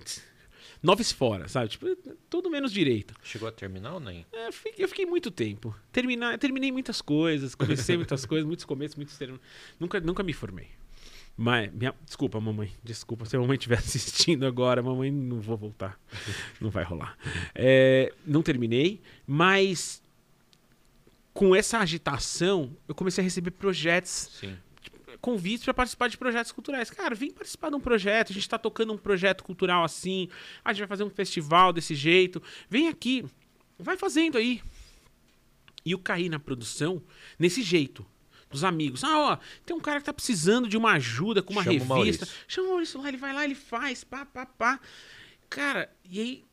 Noves 0.85 1.11
fora, 1.11 1.49
sabe? 1.49 1.69
Tipo, 1.69 1.97
tudo 2.29 2.50
menos 2.50 2.71
direito. 2.71 3.14
Chegou 3.23 3.49
a 3.49 3.53
terminar 3.53 3.95
ou 3.95 4.00
nem? 4.00 4.26
É, 4.31 4.49
eu 4.76 4.87
fiquei, 4.87 5.07
muito 5.07 5.31
tempo. 5.31 5.75
Terminar, 5.91 6.38
terminei 6.38 6.71
muitas 6.71 7.00
coisas, 7.00 7.55
comecei 7.55 7.97
muitas 7.97 8.25
coisas, 8.26 8.47
muitos 8.47 8.67
começos, 8.67 8.95
muitos 8.95 9.17
termos. 9.17 9.41
Nunca, 9.81 9.99
nunca 9.99 10.23
me 10.23 10.35
formei. 10.35 10.69
Mas, 11.35 11.73
minha, 11.73 11.95
desculpa, 12.05 12.38
mamãe. 12.38 12.71
Desculpa. 12.85 13.25
Se 13.25 13.35
a 13.35 13.41
mamãe 13.41 13.57
estiver 13.57 13.79
assistindo 13.81 14.45
agora, 14.45 14.83
mamãe, 14.83 15.11
não 15.11 15.41
vou 15.41 15.57
voltar. 15.57 15.99
Não 16.61 16.69
vai 16.69 16.85
rolar. 16.85 17.17
É, 17.55 18.12
não 18.26 18.43
terminei, 18.43 19.00
mas 19.26 20.03
com 21.33 21.57
essa 21.57 21.79
agitação, 21.79 22.76
eu 22.87 22.95
comecei 22.95 23.23
a 23.23 23.25
receber 23.25 23.53
projetos 23.53 24.29
Sim. 24.38 24.57
Convites 25.25 25.64
para 25.64 25.73
participar 25.73 26.09
de 26.09 26.19
projetos 26.19 26.52
culturais. 26.52 26.90
Cara, 26.90 27.14
vem 27.14 27.31
participar 27.31 27.71
de 27.71 27.76
um 27.76 27.81
projeto, 27.81 28.28
a 28.31 28.35
gente 28.35 28.43
está 28.43 28.59
tocando 28.59 28.93
um 28.93 28.99
projeto 28.99 29.43
cultural 29.43 29.83
assim, 29.83 30.28
a 30.62 30.71
gente 30.71 30.81
vai 30.81 30.88
fazer 30.88 31.02
um 31.02 31.09
festival 31.09 31.73
desse 31.73 31.95
jeito. 31.95 32.43
Vem 32.69 32.88
aqui, 32.88 33.25
vai 33.78 33.97
fazendo 33.97 34.37
aí. 34.37 34.61
E 35.83 35.93
eu 35.93 35.99
caí 35.99 36.28
na 36.28 36.38
produção 36.38 37.02
nesse 37.38 37.62
jeito. 37.62 38.04
Dos 38.50 38.64
amigos. 38.64 39.02
Ah, 39.02 39.19
ó, 39.19 39.38
tem 39.64 39.75
um 39.75 39.81
cara 39.81 39.99
que 39.99 40.04
tá 40.04 40.12
precisando 40.12 40.69
de 40.69 40.76
uma 40.76 40.93
ajuda 40.93 41.43
com 41.43 41.54
uma 41.54 41.62
Chama 41.64 41.73
o 41.73 41.78
revista. 41.78 41.95
Maurício. 41.95 42.28
Chama 42.47 42.69
o 42.69 42.71
Maurício 42.73 43.00
lá, 43.00 43.09
ele 43.09 43.16
vai 43.16 43.33
lá, 43.33 43.45
ele 43.45 43.54
faz, 43.54 44.04
pá, 44.04 44.26
pá, 44.26 44.45
pá. 44.45 44.78
Cara, 45.49 45.90
e 46.04 46.21
aí, 46.21 46.45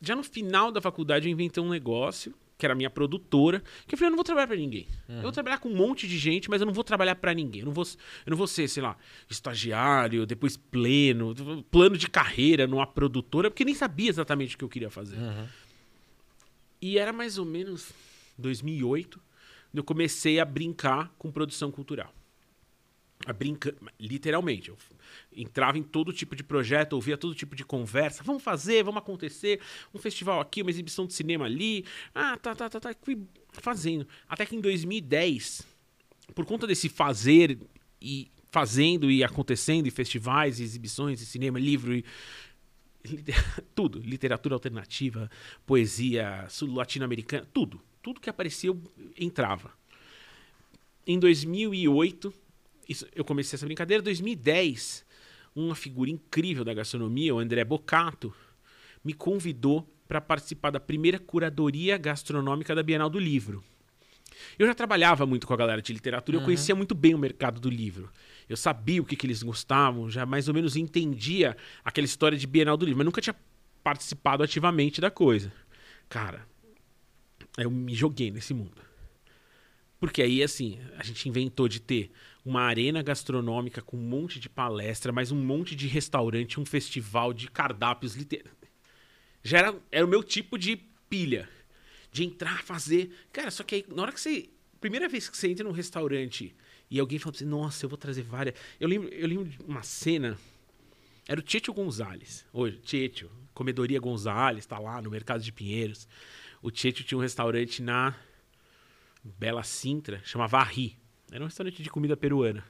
já 0.00 0.16
no 0.16 0.24
final 0.24 0.72
da 0.72 0.80
faculdade, 0.80 1.28
eu 1.28 1.30
inventei 1.32 1.62
um 1.62 1.68
negócio, 1.68 2.34
que 2.56 2.64
era 2.64 2.74
minha 2.74 2.90
produtora, 2.90 3.62
que 3.86 3.94
eu 3.94 3.98
falei, 3.98 4.08
eu 4.08 4.10
não 4.10 4.16
vou 4.16 4.24
trabalhar 4.24 4.46
pra 4.46 4.56
ninguém. 4.56 4.86
Eu 5.08 5.22
vou 5.22 5.32
trabalhar 5.32 5.58
com 5.58 5.68
um 5.68 5.76
monte 5.76 6.06
de 6.06 6.16
gente, 6.16 6.48
mas 6.48 6.60
eu 6.60 6.66
não 6.66 6.72
vou 6.72 6.84
trabalhar 6.84 7.16
pra 7.16 7.34
ninguém. 7.34 7.60
Eu 7.60 7.66
não 7.66 7.72
vou, 7.72 7.84
eu 7.84 8.30
não 8.30 8.36
vou 8.36 8.46
ser, 8.46 8.68
sei 8.68 8.82
lá, 8.82 8.96
estagiário, 9.28 10.24
depois 10.26 10.56
pleno, 10.56 11.34
plano 11.70 11.98
de 11.98 12.08
carreira 12.08 12.66
numa 12.66 12.86
produtora, 12.86 13.50
porque 13.50 13.64
nem 13.64 13.74
sabia 13.74 14.08
exatamente 14.08 14.54
o 14.54 14.58
que 14.58 14.64
eu 14.64 14.68
queria 14.68 14.90
fazer. 14.90 15.16
E 16.80 16.98
era 16.98 17.12
mais 17.12 17.38
ou 17.38 17.44
menos 17.44 17.92
2008, 18.38 19.18
quando 19.18 19.78
eu 19.78 19.84
comecei 19.84 20.38
a 20.38 20.44
brincar 20.44 21.12
com 21.18 21.32
produção 21.32 21.70
cultural. 21.70 22.14
A 23.26 23.32
brinca... 23.32 23.74
Literalmente. 23.98 24.68
Eu 24.70 24.76
entrava 25.34 25.78
em 25.78 25.82
todo 25.82 26.12
tipo 26.12 26.36
de 26.36 26.42
projeto, 26.42 26.94
ouvia 26.94 27.16
todo 27.16 27.34
tipo 27.34 27.56
de 27.56 27.64
conversa. 27.64 28.22
Vamos 28.22 28.42
fazer, 28.42 28.82
vamos 28.82 28.98
acontecer. 28.98 29.60
Um 29.94 29.98
festival 29.98 30.40
aqui, 30.40 30.62
uma 30.62 30.70
exibição 30.70 31.06
de 31.06 31.14
cinema 31.14 31.44
ali. 31.46 31.84
Ah, 32.14 32.36
tá, 32.36 32.54
tá, 32.54 32.68
tá, 32.68 32.80
tá. 32.80 32.94
Fui 33.02 33.20
fazendo. 33.52 34.06
Até 34.28 34.44
que 34.44 34.56
em 34.56 34.60
2010, 34.60 35.66
por 36.34 36.44
conta 36.44 36.66
desse 36.66 36.88
fazer 36.88 37.58
e 38.00 38.30
fazendo 38.50 39.10
e 39.10 39.24
acontecendo, 39.24 39.86
e 39.86 39.90
festivais, 39.90 40.60
e 40.60 40.62
exibições, 40.62 41.20
e 41.20 41.26
cinema, 41.26 41.58
livro, 41.58 41.94
e 41.94 42.04
tudo, 43.74 43.98
literatura 43.98 44.54
alternativa, 44.54 45.30
poesia 45.66 46.46
sul-latino-americana, 46.48 47.46
tudo, 47.52 47.80
tudo 48.02 48.20
que 48.20 48.30
aparecia 48.30 48.70
eu 48.70 48.80
entrava. 49.18 49.72
Em 51.06 51.18
2008, 51.18 52.32
isso, 52.88 53.06
eu 53.14 53.24
comecei 53.24 53.56
essa 53.56 53.66
brincadeira, 53.66 54.02
2010, 54.02 55.04
uma 55.54 55.74
figura 55.74 56.10
incrível 56.10 56.64
da 56.64 56.74
gastronomia, 56.74 57.34
o 57.34 57.38
André 57.38 57.64
Bocato, 57.64 58.34
me 59.04 59.12
convidou 59.12 59.88
para 60.08 60.20
participar 60.20 60.70
da 60.70 60.80
primeira 60.80 61.18
curadoria 61.18 61.96
gastronômica 61.96 62.74
da 62.74 62.82
Bienal 62.82 63.08
do 63.08 63.18
Livro. 63.18 63.62
Eu 64.58 64.66
já 64.66 64.74
trabalhava 64.74 65.26
muito 65.26 65.46
com 65.46 65.54
a 65.54 65.56
galera 65.56 65.80
de 65.80 65.92
literatura, 65.92 66.38
eu 66.38 66.42
conhecia 66.42 66.74
muito 66.74 66.94
bem 66.94 67.14
o 67.14 67.18
mercado 67.18 67.60
do 67.60 67.70
livro. 67.70 68.10
Eu 68.48 68.56
sabia 68.56 69.00
o 69.00 69.04
que, 69.04 69.16
que 69.16 69.26
eles 69.26 69.42
gostavam, 69.42 70.10
já 70.10 70.26
mais 70.26 70.48
ou 70.48 70.54
menos 70.54 70.76
entendia 70.76 71.56
aquela 71.84 72.04
história 72.04 72.36
de 72.36 72.46
Bienal 72.46 72.76
do 72.76 72.84
Livro, 72.84 72.98
mas 72.98 73.04
nunca 73.04 73.20
tinha 73.20 73.36
participado 73.82 74.42
ativamente 74.42 75.00
da 75.00 75.10
coisa. 75.10 75.52
Cara, 76.08 76.46
eu 77.56 77.70
me 77.70 77.94
joguei 77.94 78.30
nesse 78.30 78.52
mundo. 78.52 78.82
Porque 79.98 80.20
aí, 80.20 80.42
assim, 80.42 80.78
a 80.98 81.02
gente 81.02 81.28
inventou 81.28 81.68
de 81.68 81.80
ter 81.80 82.10
uma 82.44 82.62
arena 82.62 83.02
gastronômica 83.02 83.80
com 83.80 83.96
um 83.96 84.00
monte 84.00 84.38
de 84.38 84.48
palestra, 84.48 85.12
mais 85.12 85.32
um 85.32 85.42
monte 85.42 85.74
de 85.74 85.86
restaurante, 85.86 86.60
um 86.60 86.66
festival 86.66 87.32
de 87.32 87.50
cardápios 87.50 88.14
literários. 88.14 88.54
Já 89.42 89.58
era, 89.58 89.80
era 89.90 90.04
o 90.04 90.08
meu 90.08 90.22
tipo 90.22 90.58
de 90.58 90.76
pilha. 91.08 91.48
De 92.10 92.24
entrar, 92.24 92.62
fazer. 92.62 93.12
Cara, 93.32 93.50
só 93.50 93.64
que 93.64 93.74
aí, 93.74 93.84
na 93.88 94.02
hora 94.02 94.12
que 94.12 94.20
você. 94.20 94.48
Primeira 94.80 95.08
vez 95.08 95.28
que 95.28 95.36
você 95.36 95.48
entra 95.48 95.64
num 95.64 95.72
restaurante 95.72 96.54
e 96.90 97.00
alguém 97.00 97.18
fala 97.18 97.32
pra 97.32 97.38
você, 97.38 97.44
nossa, 97.44 97.84
eu 97.84 97.88
vou 97.88 97.96
trazer 97.96 98.22
várias. 98.22 98.54
Eu 98.78 98.86
lembro, 98.86 99.08
eu 99.08 99.26
lembro 99.26 99.46
de 99.46 99.58
uma 99.62 99.82
cena. 99.82 100.38
Era 101.26 101.40
o 101.40 101.42
Tieto 101.42 101.72
Gonzalez. 101.72 102.44
Hoje, 102.52 102.76
Tieto, 102.78 103.30
Comedoria 103.54 103.98
Gonzalez, 103.98 104.66
tá 104.66 104.78
lá 104.78 105.00
no 105.00 105.10
Mercado 105.10 105.42
de 105.42 105.50
Pinheiros. 105.50 106.06
O 106.60 106.70
Tieto 106.70 107.02
tinha 107.02 107.16
um 107.18 107.22
restaurante 107.22 107.82
na 107.82 108.14
Bela 109.22 109.62
Sintra, 109.62 110.20
chamava 110.22 110.58
Arri. 110.58 110.98
Era 111.30 111.42
um 111.42 111.46
restaurante 111.46 111.82
de 111.82 111.90
comida 111.90 112.16
peruana. 112.16 112.64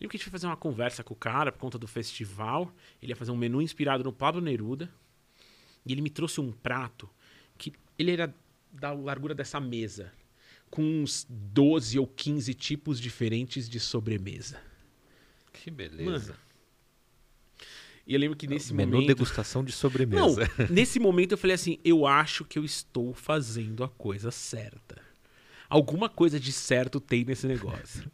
Lembro 0.00 0.10
que 0.10 0.16
a 0.16 0.18
gente 0.18 0.24
foi 0.24 0.32
fazer 0.32 0.46
uma 0.46 0.56
conversa 0.56 1.04
com 1.04 1.14
o 1.14 1.16
cara 1.16 1.52
por 1.52 1.58
conta 1.60 1.78
do 1.78 1.86
festival. 1.86 2.72
Ele 3.00 3.12
ia 3.12 3.16
fazer 3.16 3.30
um 3.30 3.36
menu 3.36 3.60
inspirado 3.62 4.02
no 4.02 4.12
Pablo 4.12 4.40
Neruda. 4.40 4.90
E 5.84 5.92
ele 5.92 6.00
me 6.00 6.10
trouxe 6.10 6.40
um 6.40 6.50
prato 6.52 7.08
que 7.58 7.72
ele 7.98 8.10
era 8.12 8.34
da 8.72 8.92
largura 8.92 9.34
dessa 9.34 9.60
mesa, 9.60 10.12
com 10.70 10.82
uns 10.82 11.26
12 11.28 11.98
ou 11.98 12.06
15 12.06 12.54
tipos 12.54 12.98
diferentes 13.00 13.68
de 13.68 13.78
sobremesa. 13.78 14.60
Que 15.52 15.70
beleza. 15.70 16.32
Mano, 16.32 16.38
E 18.06 18.14
eu 18.14 18.18
lembro 18.20 18.36
que 18.36 18.46
nesse 18.46 18.72
Menu 18.72 18.92
momento. 18.92 19.08
degustação 19.08 19.62
de 19.62 19.70
Não, 19.72 19.76
sobremesa. 19.78 20.48
nesse 20.70 20.98
momento 20.98 21.32
eu 21.32 21.38
falei 21.38 21.54
assim: 21.54 21.78
eu 21.84 22.06
acho 22.06 22.44
que 22.44 22.58
eu 22.58 22.64
estou 22.64 23.12
fazendo 23.12 23.84
a 23.84 23.88
coisa 23.88 24.30
certa. 24.30 25.01
Alguma 25.72 26.06
coisa 26.06 26.38
de 26.38 26.52
certo 26.52 27.00
tem 27.00 27.24
nesse 27.24 27.46
negócio. 27.46 28.04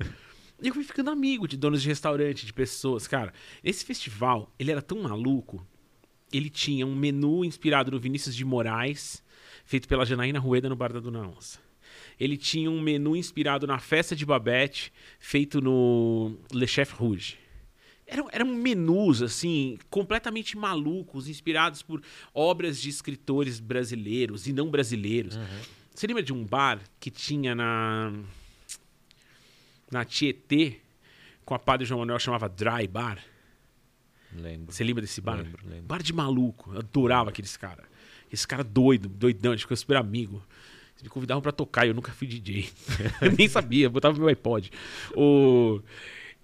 E 0.62 0.68
eu 0.68 0.74
fui 0.74 0.84
ficando 0.84 1.10
amigo 1.10 1.48
de 1.48 1.56
donos 1.56 1.82
de 1.82 1.88
restaurante, 1.88 2.46
de 2.46 2.52
pessoas. 2.52 3.08
Cara, 3.08 3.34
esse 3.64 3.84
festival, 3.84 4.54
ele 4.56 4.70
era 4.70 4.80
tão 4.80 5.02
maluco. 5.02 5.66
Ele 6.32 6.50
tinha 6.50 6.86
um 6.86 6.94
menu 6.94 7.44
inspirado 7.44 7.90
no 7.90 7.98
Vinícius 7.98 8.36
de 8.36 8.44
Moraes, 8.44 9.24
feito 9.64 9.88
pela 9.88 10.06
Janaína 10.06 10.38
Rueda 10.38 10.68
no 10.68 10.76
Bar 10.76 10.92
da 10.92 11.00
Dona 11.00 11.26
Onça. 11.26 11.58
Ele 12.20 12.36
tinha 12.36 12.70
um 12.70 12.80
menu 12.80 13.16
inspirado 13.16 13.66
na 13.66 13.80
Festa 13.80 14.14
de 14.14 14.24
Babette, 14.24 14.92
feito 15.18 15.60
no 15.60 16.38
Le 16.52 16.66
Chef 16.68 16.92
Rouge. 16.92 17.38
Eram, 18.06 18.28
eram 18.30 18.46
menus, 18.46 19.20
assim, 19.20 19.78
completamente 19.90 20.56
malucos, 20.56 21.28
inspirados 21.28 21.82
por 21.82 22.00
obras 22.32 22.80
de 22.80 22.88
escritores 22.88 23.58
brasileiros 23.58 24.46
e 24.46 24.52
não 24.52 24.70
brasileiros. 24.70 25.36
Você 25.98 26.06
lembra 26.06 26.22
de 26.22 26.32
um 26.32 26.44
bar 26.44 26.78
que 27.00 27.10
tinha 27.10 27.56
na. 27.56 28.12
na 29.90 30.04
Tietê, 30.04 30.76
com 31.44 31.54
a 31.56 31.58
Padre 31.58 31.84
João 31.84 31.98
Manuel, 31.98 32.20
chamava 32.20 32.48
Dry 32.48 32.86
Bar? 32.86 33.18
Lembro. 34.32 34.72
Você 34.72 34.84
lembra 34.84 35.02
desse 35.02 35.20
bar? 35.20 35.38
Lembro, 35.38 35.60
lembro. 35.66 35.82
Bar 35.86 36.00
de 36.00 36.12
maluco. 36.12 36.72
Eu 36.72 36.78
adorava 36.78 37.30
aqueles 37.30 37.56
caras. 37.56 37.84
Esse 38.32 38.46
cara 38.46 38.62
doido, 38.62 39.08
doidão, 39.08 39.50
a 39.50 39.56
gente 39.56 39.64
ficou 39.64 39.76
super 39.76 39.96
amigo. 39.96 40.40
Eles 40.92 41.02
me 41.02 41.08
convidavam 41.08 41.42
pra 41.42 41.50
tocar 41.50 41.84
e 41.84 41.88
eu 41.88 41.94
nunca 41.94 42.12
fui 42.12 42.28
DJ. 42.28 42.70
eu 43.20 43.32
nem 43.32 43.48
sabia, 43.48 43.90
botava 43.90 44.16
meu 44.16 44.28
iPod. 44.28 44.70
O, 45.16 45.82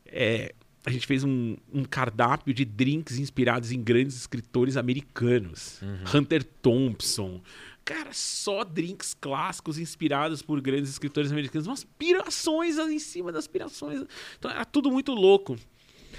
é, 0.06 0.52
a 0.86 0.90
gente 0.90 1.06
fez 1.06 1.24
um, 1.24 1.56
um 1.72 1.84
cardápio 1.84 2.52
de 2.52 2.64
drinks 2.64 3.18
inspirados 3.18 3.72
em 3.72 3.82
grandes 3.82 4.16
escritores 4.16 4.76
americanos. 4.76 5.80
Hunter 6.14 6.44
Thompson. 6.44 7.40
Cara, 7.84 8.10
só 8.12 8.64
drinks 8.64 9.14
clássicos 9.14 9.78
inspirados 9.78 10.40
por 10.42 10.60
grandes 10.60 10.90
escritores 10.90 11.30
americanos. 11.32 11.66
Umas 11.66 11.84
pirações 11.84 12.78
em 12.78 12.98
cima 12.98 13.30
das 13.32 13.46
pirações. 13.46 14.04
Então 14.38 14.50
era 14.50 14.64
tudo 14.64 14.90
muito 14.90 15.12
louco. 15.12 15.56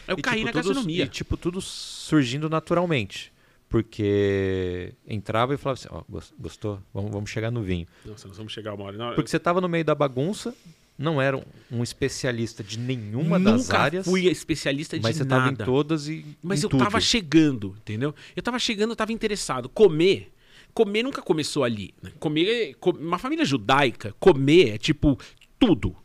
Eu 0.07 0.17
E, 0.17 0.21
caí 0.21 0.39
tipo, 0.39 0.45
na 0.47 0.51
tudo- 0.51 0.63
gastronomia. 0.67 1.03
E, 1.05 1.07
tipo, 1.07 1.35
tudo 1.37 1.59
surgindo 1.61 2.49
naturalmente. 2.49 3.33
Porque 3.67 4.93
entrava 5.07 5.53
e 5.53 5.57
falava 5.57 5.79
assim, 5.79 5.87
ó, 5.91 6.03
gos- 6.07 6.33
gostou? 6.39 6.79
Vamos, 6.93 7.11
vamos 7.11 7.29
chegar 7.29 7.51
no 7.51 7.61
vinho. 7.61 7.87
Nossa, 8.05 8.27
nós 8.27 8.37
vamos 8.37 8.53
chegar 8.53 8.73
uma 8.73 8.85
hora. 8.85 8.97
Não, 8.97 9.13
Porque 9.15 9.29
você 9.29 9.39
tava 9.39 9.59
no 9.59 9.67
meio 9.67 9.83
da 9.83 9.95
bagunça, 9.95 10.55
não 10.97 11.21
era 11.21 11.37
um, 11.71 11.83
especialista 11.83 12.63
de 12.63 12.79
nenhuma 12.79 13.37
Nunca 13.37 13.51
das 13.57 13.69
áreas, 13.71 14.05
fui 14.05 14.27
especialista 14.27 14.97
de 14.97 15.03
mas 15.03 15.17
você 15.17 15.23
nada. 15.23 15.41
tava 15.41 15.51
em 15.51 15.55
todas 15.65 16.07
e 16.07 16.25
Mas 16.41 16.63
eu 16.63 16.69
tudo. 16.69 16.83
tava 16.83 17.01
chegando, 17.01 17.75
entendeu? 17.81 18.15
Eu 18.35 18.41
tava 18.41 18.57
chegando, 18.59 18.91
eu 18.91 18.95
tava 18.95 19.11
interessado. 19.11 19.67
Comer, 19.67 20.31
comer 20.73 21.03
nunca 21.03 21.21
começou 21.21 21.63
ali. 21.63 21.93
Né? 22.01 22.11
Comer, 22.19 22.75
com- 22.75 22.91
uma 22.91 23.17
família 23.19 23.43
judaica, 23.43 24.15
comer 24.19 24.75
é 24.75 24.77
tipo 24.77 25.17
tudo. 25.59 25.95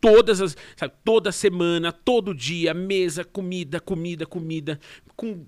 Todas 0.00 0.40
as, 0.40 0.56
sabe, 0.76 0.94
toda 1.04 1.32
semana, 1.32 1.90
todo 1.90 2.32
dia, 2.32 2.72
mesa, 2.72 3.24
comida, 3.24 3.80
comida, 3.80 4.24
comida. 4.24 4.78
Com 5.16 5.44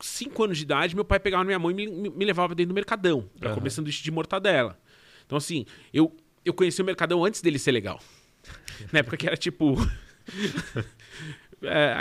cinco 0.00 0.44
anos 0.44 0.58
de 0.58 0.62
idade, 0.62 0.94
meu 0.94 1.04
pai 1.04 1.18
pegava 1.18 1.42
minha 1.42 1.58
mão 1.58 1.70
e 1.72 1.74
me, 1.74 1.88
me- 2.10 2.24
levava 2.24 2.54
dentro 2.54 2.68
do 2.68 2.74
Mercadão 2.74 3.28
pra 3.40 3.54
comer 3.54 3.70
sanduíche 3.70 4.04
de 4.04 4.10
mortadela. 4.12 4.78
Então, 5.24 5.36
assim, 5.36 5.66
eu, 5.92 6.14
eu 6.46 6.54
conheci 6.54 6.80
o 6.80 6.84
Mercadão 6.84 7.24
antes 7.24 7.40
dele 7.42 7.58
ser 7.58 7.72
legal. 7.72 8.00
Na 8.92 9.00
época 9.00 9.16
que 9.16 9.26
era 9.26 9.36
tipo. 9.36 9.76
é, 11.62 11.96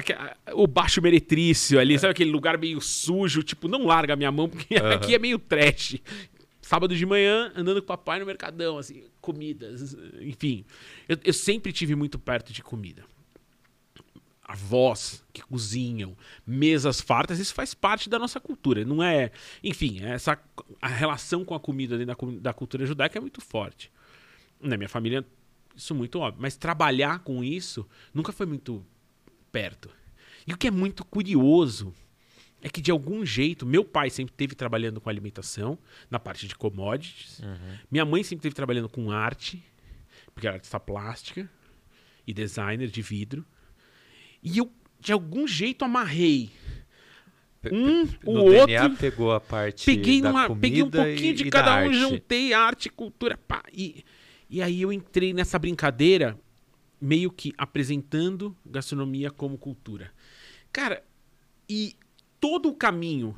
o 0.54 0.68
baixo 0.68 1.02
meretrício 1.02 1.80
ali, 1.80 1.98
sabe 1.98 2.12
aquele 2.12 2.32
lugar 2.32 2.58
meio 2.58 2.80
sujo, 2.80 3.44
tipo, 3.44 3.68
não 3.68 3.86
larga 3.86 4.14
a 4.14 4.16
minha 4.16 4.32
mão, 4.32 4.48
porque 4.48 4.76
aqui 4.76 5.16
é 5.16 5.20
meio 5.20 5.40
trash. 5.40 5.98
Sábado 6.62 6.96
de 6.96 7.06
manhã, 7.06 7.52
andando 7.56 7.80
com 7.80 7.86
o 7.86 7.88
papai 7.88 8.20
no 8.20 8.26
Mercadão, 8.26 8.78
assim, 8.80 9.04
comidas, 9.22 9.96
enfim. 10.20 10.66
Eu, 11.08 11.18
eu 11.24 11.34
sempre 11.34 11.72
tive 11.72 11.96
muito 11.96 12.18
perto 12.18 12.52
de 12.52 12.64
comida 12.64 13.04
avós 14.48 15.24
que 15.34 15.42
cozinham, 15.42 16.16
mesas 16.46 17.02
fartas, 17.02 17.40
isso 17.40 17.54
faz 17.54 17.74
parte 17.74 18.08
da 18.08 18.20
nossa 18.20 18.40
cultura. 18.40 18.86
Não 18.86 19.02
é. 19.02 19.32
Enfim, 19.64 20.04
essa, 20.04 20.40
a 20.82 20.88
relação 20.88 21.44
com 21.44 21.56
a 21.56 21.60
comida 21.60 21.98
dentro 21.98 22.32
da, 22.32 22.40
da 22.40 22.54
cultura 22.54 22.86
judaica 22.86 23.18
é 23.18 23.22
muito 23.22 23.42
forte. 23.42 23.92
Na 24.62 24.78
minha 24.78 24.90
família, 24.90 25.26
isso 25.76 25.94
é 25.94 25.96
muito 25.96 26.20
óbvio. 26.20 26.42
Mas 26.42 26.56
trabalhar 26.56 27.20
com 27.20 27.44
isso 27.44 27.88
nunca 28.14 28.32
foi 28.32 28.46
muito 28.46 28.86
perto. 29.52 29.90
E 30.48 30.54
o 30.54 30.58
que 30.58 30.68
é 30.68 30.72
muito 30.72 31.04
curioso 31.06 31.94
é 32.62 32.70
que, 32.70 32.82
de 32.82 32.90
algum 32.92 33.26
jeito, 33.26 33.66
meu 33.66 33.84
pai 33.84 34.10
sempre 34.10 34.34
esteve 34.34 34.56
trabalhando 34.56 35.00
com 35.02 35.10
alimentação, 35.10 35.78
na 36.10 36.20
parte 36.20 36.48
de 36.48 36.56
commodities. 36.56 37.42
Minha 37.92 38.06
mãe 38.06 38.24
sempre 38.24 38.40
esteve 38.42 38.56
trabalhando 38.56 38.90
com 38.90 39.12
arte, 39.12 39.64
porque 40.34 40.48
era 40.48 40.56
artista 40.56 40.80
plástica 40.80 41.50
e 42.26 42.34
designer 42.34 42.88
de 42.90 43.02
vidro. 43.02 43.46
E 44.42 44.58
eu, 44.58 44.72
de 45.00 45.12
algum 45.12 45.48
jeito, 45.48 45.84
amarrei 45.86 46.52
um, 47.72 48.04
o 48.26 48.34
no 48.34 48.44
outro. 48.44 48.68
DNA 48.68 48.90
pegou 48.92 49.32
a 49.34 49.40
parte 49.42 49.86
Peguei, 49.86 50.22
da 50.22 50.30
numa, 50.30 50.48
comida 50.48 50.62
peguei 50.62 50.84
um 50.84 50.90
pouquinho 50.90 51.32
e- 51.32 51.34
de 51.34 51.48
e 51.48 51.50
cada 51.50 51.66
da 51.66 51.82
um, 51.82 51.88
arte. 51.88 52.00
juntei 52.00 52.54
arte, 52.54 52.90
cultura, 52.90 53.38
pá. 53.38 53.64
E, 53.74 54.04
e 54.56 54.62
aí 54.62 54.82
eu 54.84 54.94
entrei 54.94 55.34
nessa 55.34 55.60
brincadeira, 55.60 56.40
meio 57.02 57.30
que 57.30 57.52
apresentando 57.58 58.56
gastronomia 58.66 59.30
como 59.30 59.58
cultura. 59.58 60.14
Cara, 60.72 61.04
e 61.68 61.94
todo 62.40 62.70
o 62.70 62.74
caminho 62.74 63.36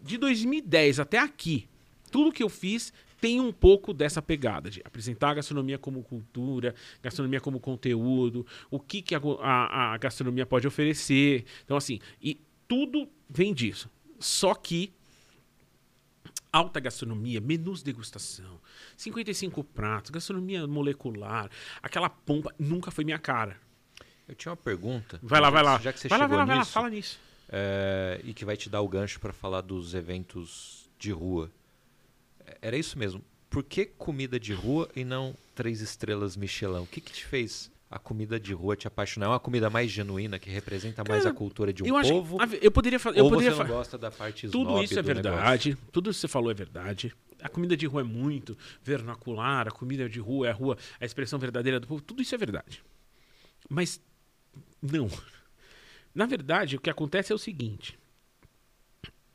de 0.00 0.16
2010 0.16 1.00
até 1.00 1.18
aqui, 1.18 1.68
tudo 2.12 2.30
que 2.30 2.44
eu 2.44 2.48
fiz 2.48 2.92
tem 3.20 3.40
um 3.40 3.52
pouco 3.52 3.92
dessa 3.92 4.22
pegada 4.22 4.70
de 4.70 4.80
apresentar 4.84 5.30
a 5.30 5.34
gastronomia 5.34 5.78
como 5.78 6.00
cultura, 6.04 6.76
gastronomia 7.02 7.40
como 7.40 7.58
conteúdo, 7.58 8.46
o 8.70 8.78
que, 8.78 9.02
que 9.02 9.16
a, 9.16 9.20
a- 9.40 9.94
a 9.94 9.98
gastronomia 9.98 10.46
pode 10.46 10.64
oferecer. 10.66 11.44
Então, 11.64 11.76
assim, 11.76 11.98
e 12.22 12.40
tudo 12.68 13.08
vem 13.28 13.52
disso. 13.52 13.90
Só 14.20 14.54
que 14.54 14.92
alta 16.52 16.80
gastronomia, 16.80 17.40
menus 17.40 17.82
degustação, 17.82 18.60
55 18.96 19.62
pratos, 19.64 20.10
gastronomia 20.10 20.66
molecular, 20.66 21.50
aquela 21.82 22.08
pompa, 22.10 22.54
nunca 22.58 22.90
foi 22.90 23.04
minha 23.04 23.18
cara. 23.18 23.56
Eu 24.28 24.34
tinha 24.34 24.50
uma 24.50 24.56
pergunta. 24.56 25.18
Vai 25.22 25.40
lá, 25.40 25.50
vai 25.50 25.62
lá. 25.62 25.78
Já 25.78 25.92
que 25.92 25.98
você 26.00 26.08
vai 26.08 26.18
lá, 26.18 26.24
chegou 26.24 26.36
vai 26.36 26.38
lá, 26.38 26.44
vai 26.46 26.54
lá, 26.56 26.60
nisso, 26.62 26.72
fala 26.72 26.90
nisso. 26.90 27.18
é, 27.48 28.20
e 28.24 28.32
que 28.32 28.44
vai 28.44 28.56
te 28.56 28.68
dar 28.70 28.80
o 28.80 28.88
gancho 28.88 29.18
para 29.20 29.32
falar 29.32 29.60
dos 29.60 29.94
eventos 29.94 30.88
de 30.98 31.10
rua. 31.10 31.50
É, 32.46 32.58
Era 32.62 32.76
isso 32.76 32.98
mesmo. 32.98 33.22
Por 33.48 33.64
que 33.64 33.86
comida 33.86 34.38
de 34.38 34.52
rua 34.52 34.88
e 34.94 35.04
não 35.04 35.34
três 35.56 35.80
estrelas 35.80 36.36
Michelin? 36.36 36.78
O 36.82 36.86
que, 36.86 37.00
que 37.00 37.12
te 37.12 37.24
fez 37.26 37.70
a 37.90 37.98
comida 37.98 38.38
de 38.38 38.52
rua 38.52 38.76
te 38.76 38.86
apaixonar? 38.86 39.26
É 39.26 39.28
uma 39.30 39.40
comida 39.40 39.68
mais 39.68 39.90
genuína 39.90 40.38
que 40.38 40.48
representa 40.48 41.02
mais 41.06 41.24
Cara, 41.24 41.34
a 41.34 41.36
cultura 41.36 41.72
de 41.72 41.82
um 41.82 41.86
eu 41.86 41.96
acho 41.96 42.10
povo? 42.10 42.38
eu 42.62 42.70
poderia 42.70 43.00
eu 43.16 43.24
ou 43.24 43.30
poderia 43.30 43.52
você 43.52 43.64
não 43.64 43.66
gosta 43.66 43.98
da 43.98 44.10
parte 44.12 44.48
Tudo 44.48 44.80
isso 44.80 44.96
é 44.96 45.02
do 45.02 45.08
negócio? 45.08 45.22
verdade. 45.32 45.78
Tudo 45.90 46.10
isso 46.10 46.18
que 46.18 46.20
você 46.20 46.28
falou 46.28 46.52
é 46.52 46.54
verdade. 46.54 47.12
A 47.42 47.48
comida 47.48 47.76
de 47.76 47.86
rua 47.86 48.02
é 48.02 48.04
muito 48.04 48.56
vernacular, 48.82 49.66
a 49.66 49.72
comida 49.72 50.08
de 50.08 50.20
rua 50.20 50.46
é 50.46 50.50
a 50.50 50.54
rua, 50.54 50.76
a 51.00 51.04
expressão 51.04 51.38
verdadeira 51.38 51.80
do 51.80 51.86
povo. 51.88 52.00
Tudo 52.00 52.22
isso 52.22 52.34
é 52.34 52.38
verdade. 52.38 52.84
Mas 53.68 54.00
não. 54.80 55.08
Na 56.14 56.26
verdade, 56.26 56.76
o 56.76 56.80
que 56.80 56.90
acontece 56.90 57.32
é 57.32 57.34
o 57.34 57.38
seguinte. 57.38 57.98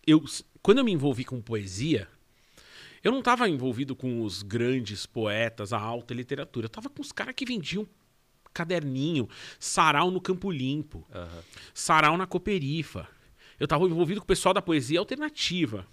Eu, 0.08 0.24
quando 0.62 0.78
eu 0.78 0.84
me 0.86 0.92
envolvi 0.92 1.26
com 1.26 1.42
poesia, 1.42 2.08
eu 3.04 3.12
não 3.12 3.20
estava 3.20 3.50
envolvido 3.50 3.96
com 3.96 4.22
os 4.22 4.44
grandes 4.44 5.06
poetas, 5.06 5.74
a 5.74 5.80
alta 5.80 6.14
literatura. 6.14 6.66
Eu 6.66 6.68
estava 6.68 6.90
com 6.90 7.02
os 7.02 7.12
caras 7.12 7.34
que 7.36 7.46
vendiam 7.46 7.88
caderninho, 8.56 9.28
sarau 9.60 10.10
no 10.10 10.22
Campo 10.22 10.50
Limpo 10.50 11.06
Aham. 11.14 11.44
sarau 11.74 12.18
na 12.18 12.26
Cooperifa. 12.26 13.08
Eu 13.60 13.68
tava 13.68 13.86
envolvido 13.86 14.22
com 14.22 14.26
o 14.26 14.28
pessoal 14.28 14.54
da 14.54 14.62
poesia 14.62 15.00
alternativa. 15.00 15.86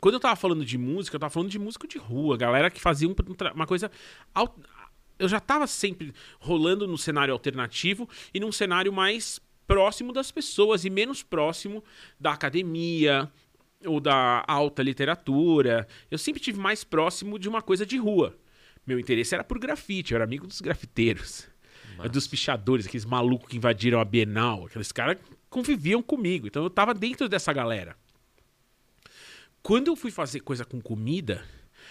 Quando 0.00 0.14
eu 0.14 0.20
tava 0.20 0.36
falando 0.36 0.64
de 0.64 0.76
música, 0.76 1.16
eu 1.16 1.20
tava 1.20 1.32
falando 1.32 1.50
de 1.50 1.58
músico 1.58 1.86
de 1.88 1.96
rua, 1.98 2.36
galera 2.36 2.70
que 2.70 2.80
fazia 2.80 3.08
um 3.08 3.14
uma 3.54 3.66
coisa. 3.66 3.90
Eu 5.18 5.28
já 5.28 5.40
tava 5.40 5.66
sempre 5.66 6.12
rolando 6.38 6.86
no 6.86 6.98
cenário 6.98 7.32
alternativo 7.32 8.08
e 8.34 8.40
num 8.40 8.52
cenário 8.52 8.92
mais 8.92 9.40
próximo 9.66 10.12
das 10.12 10.30
pessoas 10.30 10.84
e 10.84 10.90
menos 10.90 11.22
próximo 11.22 11.82
da 12.18 12.32
academia 12.32 13.30
ou 13.86 14.00
da 14.00 14.44
alta 14.48 14.82
literatura. 14.82 15.86
Eu 16.10 16.18
sempre 16.18 16.40
tive 16.40 16.58
mais 16.58 16.82
próximo 16.84 17.38
de 17.38 17.48
uma 17.48 17.62
coisa 17.62 17.86
de 17.86 17.96
rua. 17.96 18.36
Meu 18.86 18.98
interesse 18.98 19.34
era 19.34 19.44
por 19.44 19.58
grafite, 19.58 20.12
eu 20.12 20.16
era 20.16 20.24
amigo 20.24 20.46
dos 20.46 20.60
grafiteiros. 20.60 21.46
Massa. 21.96 22.08
Dos 22.08 22.26
pichadores, 22.26 22.86
aqueles 22.86 23.04
malucos 23.04 23.48
que 23.48 23.56
invadiram 23.56 24.00
a 24.00 24.04
Bienal. 24.04 24.66
Aqueles 24.66 24.92
caras 24.92 25.18
conviviam 25.48 26.02
comigo. 26.02 26.46
Então 26.46 26.62
eu 26.62 26.70
tava 26.70 26.94
dentro 26.94 27.28
dessa 27.28 27.52
galera. 27.52 27.96
Quando 29.62 29.88
eu 29.88 29.96
fui 29.96 30.10
fazer 30.10 30.40
coisa 30.40 30.64
com 30.64 30.80
comida, 30.80 31.44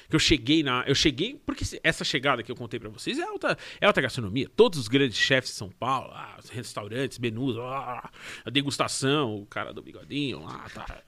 que 0.10 0.16
eu 0.16 0.20
cheguei 0.20 0.62
na. 0.62 0.84
Eu 0.86 0.94
cheguei. 0.94 1.40
Porque 1.46 1.64
essa 1.84 2.04
chegada 2.04 2.44
que 2.44 2.52
eu 2.52 2.56
contei 2.56 2.80
pra 2.80 2.90
vocês 2.90 3.18
é 3.18 3.24
alta, 3.24 3.58
é 3.80 3.86
alta 3.86 4.02
gastronomia. 4.02 4.50
Todos 4.56 4.78
os 4.78 4.88
grandes 4.88 5.18
chefes 5.18 5.52
de 5.52 5.58
São 5.58 5.70
Paulo, 5.70 6.12
ah, 6.14 6.38
restaurantes, 6.52 7.18
menus, 7.18 7.58
ah, 7.58 8.10
a 8.44 8.50
degustação, 8.50 9.36
o 9.36 9.46
cara 9.46 9.74
do 9.74 9.82
bigodinho 9.82 10.44
lá, 10.44 10.68
tá. 10.70 11.02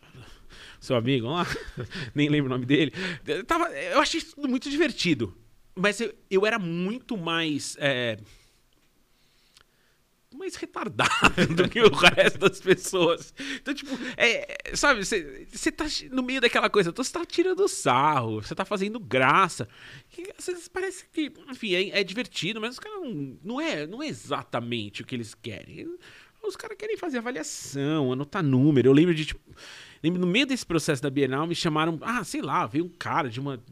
Seu 0.79 0.95
amigo 0.95 1.27
lá, 1.27 1.45
nem 2.13 2.29
lembro 2.29 2.47
o 2.47 2.53
nome 2.53 2.65
dele. 2.65 2.93
Eu, 3.25 3.43
tava, 3.43 3.69
eu 3.71 3.99
achei 3.99 4.19
isso 4.19 4.39
muito 4.39 4.69
divertido. 4.69 5.35
Mas 5.75 5.99
eu, 5.99 6.13
eu 6.29 6.45
era 6.45 6.59
muito 6.59 7.17
mais. 7.17 7.75
é, 7.79 8.17
mais 10.33 10.55
retardado 10.55 11.09
do 11.55 11.69
que 11.69 11.81
o 11.81 11.89
resto 11.89 12.39
das 12.39 12.59
pessoas. 12.59 13.33
Então, 13.55 13.73
tipo, 13.73 13.91
é, 14.17 14.75
sabe, 14.75 15.03
você 15.03 15.71
tá 15.71 15.85
no 16.11 16.23
meio 16.23 16.41
daquela 16.41 16.69
coisa, 16.69 16.91
você 16.91 17.11
tá 17.11 17.25
tirando 17.25 17.67
sarro, 17.67 18.41
você 18.41 18.55
tá 18.55 18.65
fazendo 18.65 18.99
graça. 18.99 19.67
Às 20.37 20.45
vezes 20.45 20.67
parece 20.67 21.05
que, 21.11 21.31
enfim, 21.49 21.73
é, 21.75 21.99
é 21.99 22.03
divertido, 22.03 22.59
mas 22.59 22.73
os 22.75 22.79
caras 22.79 22.99
não, 23.01 23.37
não, 23.43 23.61
é, 23.61 23.87
não 23.87 24.01
é 24.01 24.07
exatamente 24.07 25.01
o 25.01 25.05
que 25.05 25.15
eles 25.15 25.33
querem. 25.33 25.87
Os 26.43 26.57
caras 26.57 26.77
querem 26.77 26.97
fazer 26.97 27.19
avaliação, 27.19 28.11
anotar 28.11 28.43
número. 28.43 28.89
Eu 28.89 28.93
lembro 28.93 29.15
de, 29.15 29.25
tipo, 29.25 29.41
lembro 30.03 30.19
no 30.19 30.27
meio 30.27 30.45
desse 30.45 30.65
processo 30.65 31.01
da 31.01 31.09
Bienal, 31.09 31.47
me 31.47 31.55
chamaram, 31.55 31.97
ah, 32.01 32.23
sei 32.23 32.41
lá, 32.41 32.67
veio 32.67 32.85
um 32.85 32.89
cara 32.89 33.29
de 33.29 33.39
uma 33.39 33.63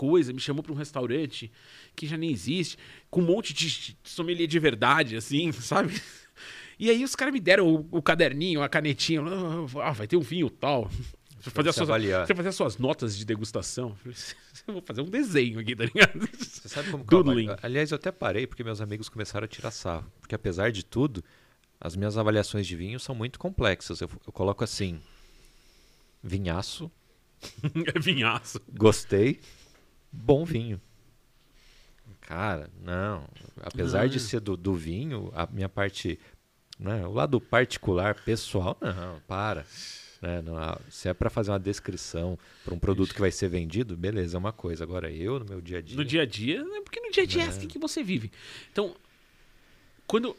coisa, 0.00 0.32
me 0.32 0.40
chamou 0.40 0.62
para 0.62 0.72
um 0.72 0.76
restaurante 0.76 1.52
que 1.94 2.06
já 2.06 2.16
nem 2.16 2.30
existe, 2.30 2.78
com 3.10 3.20
um 3.20 3.26
monte 3.26 3.52
de 3.52 3.94
sommelier 4.02 4.48
de 4.48 4.58
verdade, 4.58 5.14
assim, 5.14 5.52
sabe? 5.60 6.00
E 6.78 6.88
aí 6.88 7.04
os 7.04 7.14
caras 7.14 7.34
me 7.34 7.40
deram 7.40 7.68
o, 7.68 7.86
o 7.90 8.00
caderninho, 8.00 8.62
a 8.62 8.68
canetinha, 8.68 9.20
ah, 9.82 9.92
vai 9.92 10.06
ter 10.06 10.16
um 10.16 10.22
vinho 10.22 10.48
tal. 10.48 10.90
Você 11.38 11.50
fazer, 11.50 11.72
suas, 11.72 11.88
você 11.88 12.34
fazer 12.34 12.48
as 12.48 12.54
suas 12.54 12.78
notas 12.78 13.16
de 13.16 13.26
degustação. 13.26 13.94
Eu 14.66 14.74
vou 14.74 14.82
fazer 14.82 15.00
um 15.02 15.08
desenho 15.08 15.58
aqui, 15.58 15.74
tá 15.74 15.84
ligado? 15.84 16.28
Você 16.38 16.68
sabe 16.68 16.90
como 16.90 17.02
eu 17.02 17.06
Doodling. 17.06 17.48
Aliás, 17.62 17.90
eu 17.90 17.96
até 17.96 18.12
parei 18.12 18.46
porque 18.46 18.62
meus 18.62 18.80
amigos 18.80 19.08
começaram 19.08 19.46
a 19.46 19.48
tirar 19.48 19.70
sarro. 19.70 20.10
Porque 20.20 20.34
apesar 20.34 20.70
de 20.70 20.84
tudo, 20.84 21.24
as 21.80 21.96
minhas 21.96 22.18
avaliações 22.18 22.66
de 22.66 22.76
vinho 22.76 23.00
são 23.00 23.14
muito 23.14 23.38
complexas. 23.38 24.02
Eu, 24.02 24.10
eu 24.26 24.32
coloco 24.32 24.62
assim: 24.62 25.00
vinhaço, 26.22 26.90
É 27.94 27.98
vinhaço. 27.98 28.60
gostei, 28.72 29.40
bom 30.12 30.44
vinho. 30.44 30.80
Cara, 32.20 32.70
não. 32.82 33.24
Apesar 33.60 34.08
de 34.08 34.18
Não. 34.18 34.24
ser 34.24 34.40
do, 34.40 34.56
do 34.56 34.74
vinho, 34.74 35.32
a 35.34 35.46
minha 35.46 35.68
parte. 35.68 36.18
Né, 36.78 37.06
o 37.06 37.12
lado 37.12 37.38
particular, 37.40 38.14
pessoal, 38.14 38.76
não, 38.80 39.20
para. 39.28 39.66
Né, 40.22 40.40
não, 40.40 40.54
se 40.88 41.08
é 41.08 41.14
para 41.14 41.28
fazer 41.28 41.50
uma 41.50 41.58
descrição 41.58 42.38
para 42.64 42.72
um 42.74 42.78
produto 42.78 43.12
que 43.14 43.20
vai 43.20 43.30
ser 43.30 43.48
vendido, 43.48 43.96
beleza, 43.96 44.36
é 44.36 44.38
uma 44.38 44.52
coisa. 44.52 44.84
Agora 44.84 45.10
eu, 45.10 45.40
no 45.40 45.44
meu 45.44 45.60
dia 45.60 45.78
a 45.78 45.82
dia. 45.82 45.96
No 45.96 46.04
dia 46.04 46.22
a 46.22 46.26
dia, 46.26 46.64
né? 46.64 46.80
porque 46.82 47.00
no 47.00 47.10
dia 47.10 47.24
a 47.24 47.26
dia 47.26 47.42
é, 47.42 47.44
É. 47.46 47.48
assim 47.48 47.66
que 47.66 47.78
você 47.78 48.02
vive. 48.02 48.30
Então, 48.72 48.94
quando, 50.06 50.34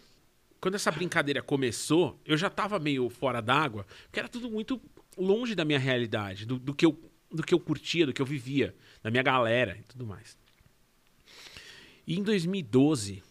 quando 0.59 0.75
essa 0.75 0.91
brincadeira 0.91 1.43
começou, 1.43 2.19
eu 2.25 2.37
já 2.37 2.49
tava 2.49 2.79
meio 2.79 3.07
fora 3.09 3.41
d'água, 3.41 3.85
porque 4.05 4.19
era 4.19 4.29
tudo 4.29 4.49
muito 4.49 4.81
longe 5.17 5.53
da 5.53 5.65
minha 5.65 5.79
realidade, 5.79 6.45
do, 6.45 6.57
do 6.57 6.73
que 6.73 6.85
eu 6.85 7.10
do 7.31 7.43
que 7.43 7.53
eu 7.53 7.59
curtia, 7.59 8.05
do 8.05 8.13
que 8.13 8.21
eu 8.21 8.25
vivia, 8.25 8.75
da 9.01 9.09
minha 9.09 9.23
galera 9.23 9.77
e 9.79 9.83
tudo 9.83 10.05
mais. 10.05 10.37
E 12.05 12.17
em 12.19 12.23
2012, 12.23 13.23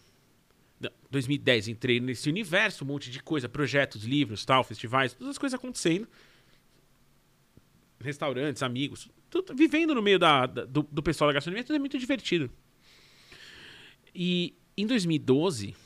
não, 0.80 0.90
2010, 1.10 1.68
entrei 1.68 2.00
nesse 2.00 2.28
universo, 2.28 2.84
um 2.84 2.86
monte 2.88 3.10
de 3.10 3.22
coisa, 3.22 3.48
projetos, 3.48 4.04
livros, 4.04 4.44
tal, 4.44 4.64
festivais, 4.64 5.12
todas 5.12 5.30
as 5.32 5.38
coisas 5.38 5.58
acontecendo. 5.58 6.08
Restaurantes, 8.00 8.62
amigos, 8.62 9.10
tudo, 9.28 9.54
vivendo 9.54 9.94
no 9.94 10.00
meio 10.00 10.18
da, 10.18 10.46
da- 10.46 10.64
do, 10.64 10.82
do 10.90 11.02
pessoal 11.02 11.28
da 11.28 11.34
gastronomia, 11.34 11.62
tudo 11.64 11.76
é 11.76 11.78
muito 11.78 11.98
divertido. 11.98 12.50
E 14.14 14.54
em 14.76 14.86
2012 14.86 15.76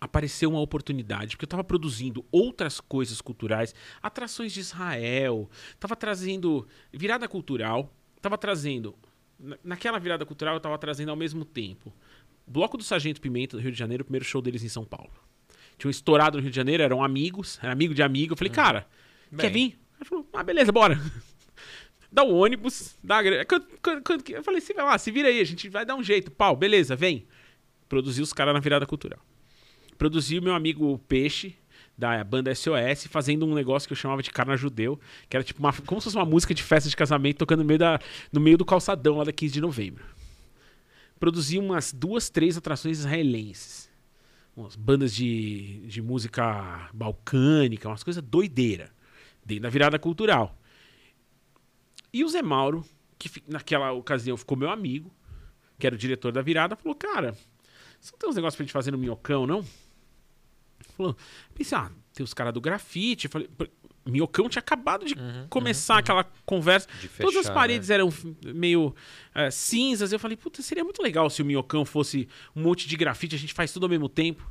apareceu 0.00 0.50
uma 0.50 0.60
oportunidade, 0.60 1.36
porque 1.36 1.44
eu 1.44 1.46
estava 1.46 1.64
produzindo 1.64 2.24
outras 2.30 2.80
coisas 2.80 3.20
culturais, 3.20 3.74
atrações 4.02 4.52
de 4.52 4.60
Israel, 4.60 5.50
estava 5.74 5.96
trazendo 5.96 6.66
virada 6.92 7.26
cultural, 7.28 7.92
estava 8.16 8.38
trazendo 8.38 8.94
na- 9.38 9.58
naquela 9.62 9.98
virada 9.98 10.24
cultural 10.26 10.54
eu 10.54 10.58
estava 10.58 10.76
trazendo 10.78 11.10
ao 11.10 11.16
mesmo 11.16 11.44
tempo 11.44 11.92
Bloco 12.46 12.76
do 12.76 12.82
Sargento 12.82 13.20
Pimenta 13.20 13.56
do 13.56 13.62
Rio 13.62 13.70
de 13.70 13.78
Janeiro, 13.78 14.02
o 14.02 14.04
primeiro 14.04 14.24
show 14.24 14.40
deles 14.40 14.64
em 14.64 14.68
São 14.68 14.84
Paulo. 14.84 15.10
Tinham 15.76 15.90
estourado 15.90 16.38
no 16.38 16.42
Rio 16.42 16.50
de 16.50 16.56
Janeiro, 16.56 16.82
eram 16.82 17.04
amigos, 17.04 17.58
era 17.62 17.70
amigo 17.70 17.92
de 17.94 18.02
amigo. 18.02 18.32
Eu 18.32 18.36
falei, 18.38 18.52
cara, 18.52 18.86
quer 19.36 19.50
Bem. 19.50 19.70
vir? 19.70 19.78
Ele 20.00 20.04
falou, 20.08 20.28
ah, 20.32 20.42
beleza, 20.42 20.72
bora. 20.72 20.98
Dá 22.10 22.24
o 22.24 22.34
ônibus, 22.34 22.96
dá 23.04 23.18
a 23.18 23.22
grana. 23.22 23.46
Eu 24.30 24.42
falei, 24.42 24.62
se 24.62 24.72
vai 24.72 24.82
lá, 24.82 24.96
se 24.96 25.10
vira 25.10 25.28
aí, 25.28 25.40
a 25.40 25.44
gente 25.44 25.68
vai 25.68 25.84
dar 25.84 25.94
um 25.94 26.02
jeito. 26.02 26.30
Pau, 26.30 26.56
beleza, 26.56 26.96
vem. 26.96 27.26
Produzi 27.86 28.22
os 28.22 28.32
caras 28.32 28.54
na 28.54 28.60
virada 28.60 28.86
cultural. 28.86 29.20
Produzi 29.98 30.38
o 30.38 30.42
meu 30.42 30.54
amigo 30.54 30.96
Peixe, 31.08 31.56
da 31.98 32.22
banda 32.22 32.54
SOS, 32.54 33.08
fazendo 33.10 33.44
um 33.44 33.52
negócio 33.52 33.88
que 33.88 33.92
eu 33.92 33.96
chamava 33.96 34.22
de 34.22 34.30
Carna 34.30 34.56
Judeu, 34.56 35.00
que 35.28 35.36
era 35.36 35.42
tipo 35.42 35.58
uma, 35.58 35.72
como 35.72 36.00
se 36.00 36.04
fosse 36.04 36.16
uma 36.16 36.24
música 36.24 36.54
de 36.54 36.62
festa 36.62 36.88
de 36.88 36.96
casamento 36.96 37.38
tocando 37.38 37.58
no 37.58 37.64
meio, 37.64 37.80
da, 37.80 37.98
no 38.32 38.40
meio 38.40 38.56
do 38.56 38.64
calçadão 38.64 39.16
lá 39.16 39.24
da 39.24 39.32
15 39.32 39.54
de 39.54 39.60
novembro. 39.60 40.04
Produzi 41.18 41.58
umas 41.58 41.92
duas, 41.92 42.30
três 42.30 42.56
atrações 42.56 43.00
israelenses. 43.00 43.90
Umas 44.56 44.76
bandas 44.76 45.12
de, 45.12 45.80
de 45.88 46.00
música 46.00 46.88
balcânica, 46.94 47.88
umas 47.88 48.04
coisas 48.04 48.22
doideira. 48.22 48.92
Dentro 49.44 49.64
da 49.64 49.68
virada 49.68 49.98
cultural. 49.98 50.56
E 52.12 52.22
o 52.22 52.28
Zé 52.28 52.42
Mauro, 52.42 52.84
que 53.18 53.42
naquela 53.48 53.90
ocasião 53.90 54.36
ficou 54.36 54.56
meu 54.56 54.70
amigo, 54.70 55.12
que 55.78 55.86
era 55.86 55.96
o 55.96 55.98
diretor 55.98 56.30
da 56.30 56.42
virada, 56.42 56.76
falou: 56.76 56.94
Cara, 56.94 57.32
você 58.00 58.12
não 58.12 58.18
tem 58.18 58.30
uns 58.30 58.36
negócios 58.36 58.56
pra 58.56 58.64
gente 58.64 58.72
fazer 58.72 58.92
no 58.92 58.98
Minhocão, 58.98 59.46
não? 59.46 59.64
Falou: 60.96 61.16
Pensei, 61.54 61.76
ah, 61.78 61.90
tem 62.12 62.24
os 62.24 62.34
caras 62.34 62.52
do 62.52 62.60
grafite. 62.60 63.28
Falei: 63.28 63.48
"Pô, 63.56 63.66
Minhocão 64.06 64.48
tinha 64.48 64.60
acabado 64.60 65.04
de 65.04 65.14
começar 65.50 65.98
aquela 65.98 66.24
conversa. 66.46 66.88
De 67.00 67.08
Todas 67.08 67.36
as 67.36 67.42
fechar, 67.42 67.54
paredes 67.54 67.90
eram 67.90 68.10
f- 68.10 68.34
meio 68.54 68.94
eh, 69.34 69.50
cinzas. 69.50 70.12
Eu 70.12 70.18
falei: 70.18 70.36
Puta, 70.36 70.62
seria 70.62 70.82
muito 70.82 71.02
legal 71.02 71.28
se 71.28 71.42
o 71.42 71.44
Minhocão 71.44 71.84
fosse 71.84 72.26
um 72.56 72.62
monte 72.62 72.88
de 72.88 72.96
grafite, 72.96 73.34
a 73.34 73.38
gente 73.38 73.52
faz 73.52 73.70
tudo 73.72 73.84
ao 73.84 73.90
mesmo 73.90 74.08
tempo. 74.08 74.50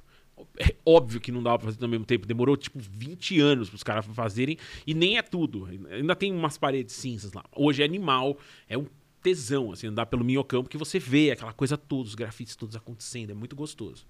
É 0.59 0.75
óbvio 0.85 1.19
que 1.19 1.31
não 1.31 1.41
dava 1.41 1.57
pra 1.57 1.65
fazer 1.65 1.77
tudo 1.77 1.85
ao 1.85 1.89
mesmo 1.89 2.05
tempo. 2.05 2.27
Demorou 2.27 2.55
tipo 2.55 2.77
20 2.79 3.39
anos 3.39 3.69
pros 3.69 3.81
caras 3.81 4.05
fazerem. 4.05 4.55
E 4.85 4.93
nem 4.93 5.17
é 5.17 5.23
tudo. 5.23 5.65
Ainda 5.89 6.15
tem 6.15 6.31
umas 6.31 6.59
paredes 6.59 6.93
cinzas 6.95 7.33
lá. 7.33 7.43
Hoje 7.55 7.81
é 7.81 7.85
animal. 7.85 8.37
É 8.69 8.77
um 8.77 8.85
tesão, 9.23 9.71
assim, 9.71 9.87
andar 9.87 10.05
pelo 10.05 10.23
minhocão, 10.23 10.61
porque 10.61 10.77
você 10.77 10.99
vê 10.99 11.31
aquela 11.31 11.51
coisa 11.51 11.75
toda, 11.75 12.03
os 12.07 12.13
grafites 12.13 12.55
todos 12.55 12.75
acontecendo. 12.75 13.31
É 13.31 13.33
muito 13.33 13.55
gostoso. 13.55 14.05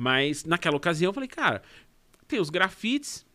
Mas 0.00 0.46
naquela 0.46 0.78
ocasião 0.78 1.10
eu 1.10 1.12
falei, 1.12 1.28
cara, 1.28 1.60
tem 2.26 2.40
os 2.40 2.48
grafites 2.48 3.26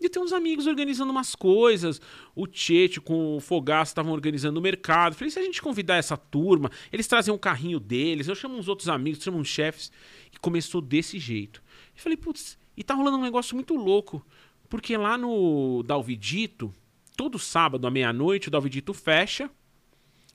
e 0.00 0.08
tem 0.08 0.22
uns 0.22 0.32
amigos 0.32 0.68
organizando 0.68 1.10
umas 1.10 1.34
coisas. 1.34 2.00
O 2.32 2.46
Tchete 2.46 3.00
com 3.00 3.36
o 3.36 3.40
Fogaço 3.40 3.90
estavam 3.90 4.12
organizando 4.12 4.60
o 4.60 4.62
mercado. 4.62 5.16
Falei, 5.16 5.32
se 5.32 5.40
a 5.40 5.42
gente 5.42 5.60
convidar 5.60 5.96
essa 5.96 6.16
turma, 6.16 6.70
eles 6.92 7.08
trazem 7.08 7.34
um 7.34 7.38
carrinho 7.38 7.80
deles, 7.80 8.28
eu 8.28 8.36
chamo 8.36 8.56
uns 8.56 8.68
outros 8.68 8.88
amigos, 8.88 9.20
chamo 9.20 9.36
uns 9.36 9.48
chefes. 9.48 9.90
E 10.32 10.38
começou 10.38 10.80
desse 10.80 11.18
jeito. 11.18 11.60
E 11.96 12.00
falei, 12.00 12.16
putz, 12.16 12.56
e 12.76 12.84
tá 12.84 12.94
rolando 12.94 13.16
um 13.16 13.22
negócio 13.22 13.56
muito 13.56 13.74
louco. 13.74 14.24
Porque 14.68 14.96
lá 14.96 15.18
no 15.18 15.82
Dalvidito, 15.82 16.72
todo 17.16 17.36
sábado 17.36 17.84
à 17.84 17.90
meia-noite, 17.90 18.46
o 18.46 18.50
Dalvidito 18.52 18.94
fecha. 18.94 19.50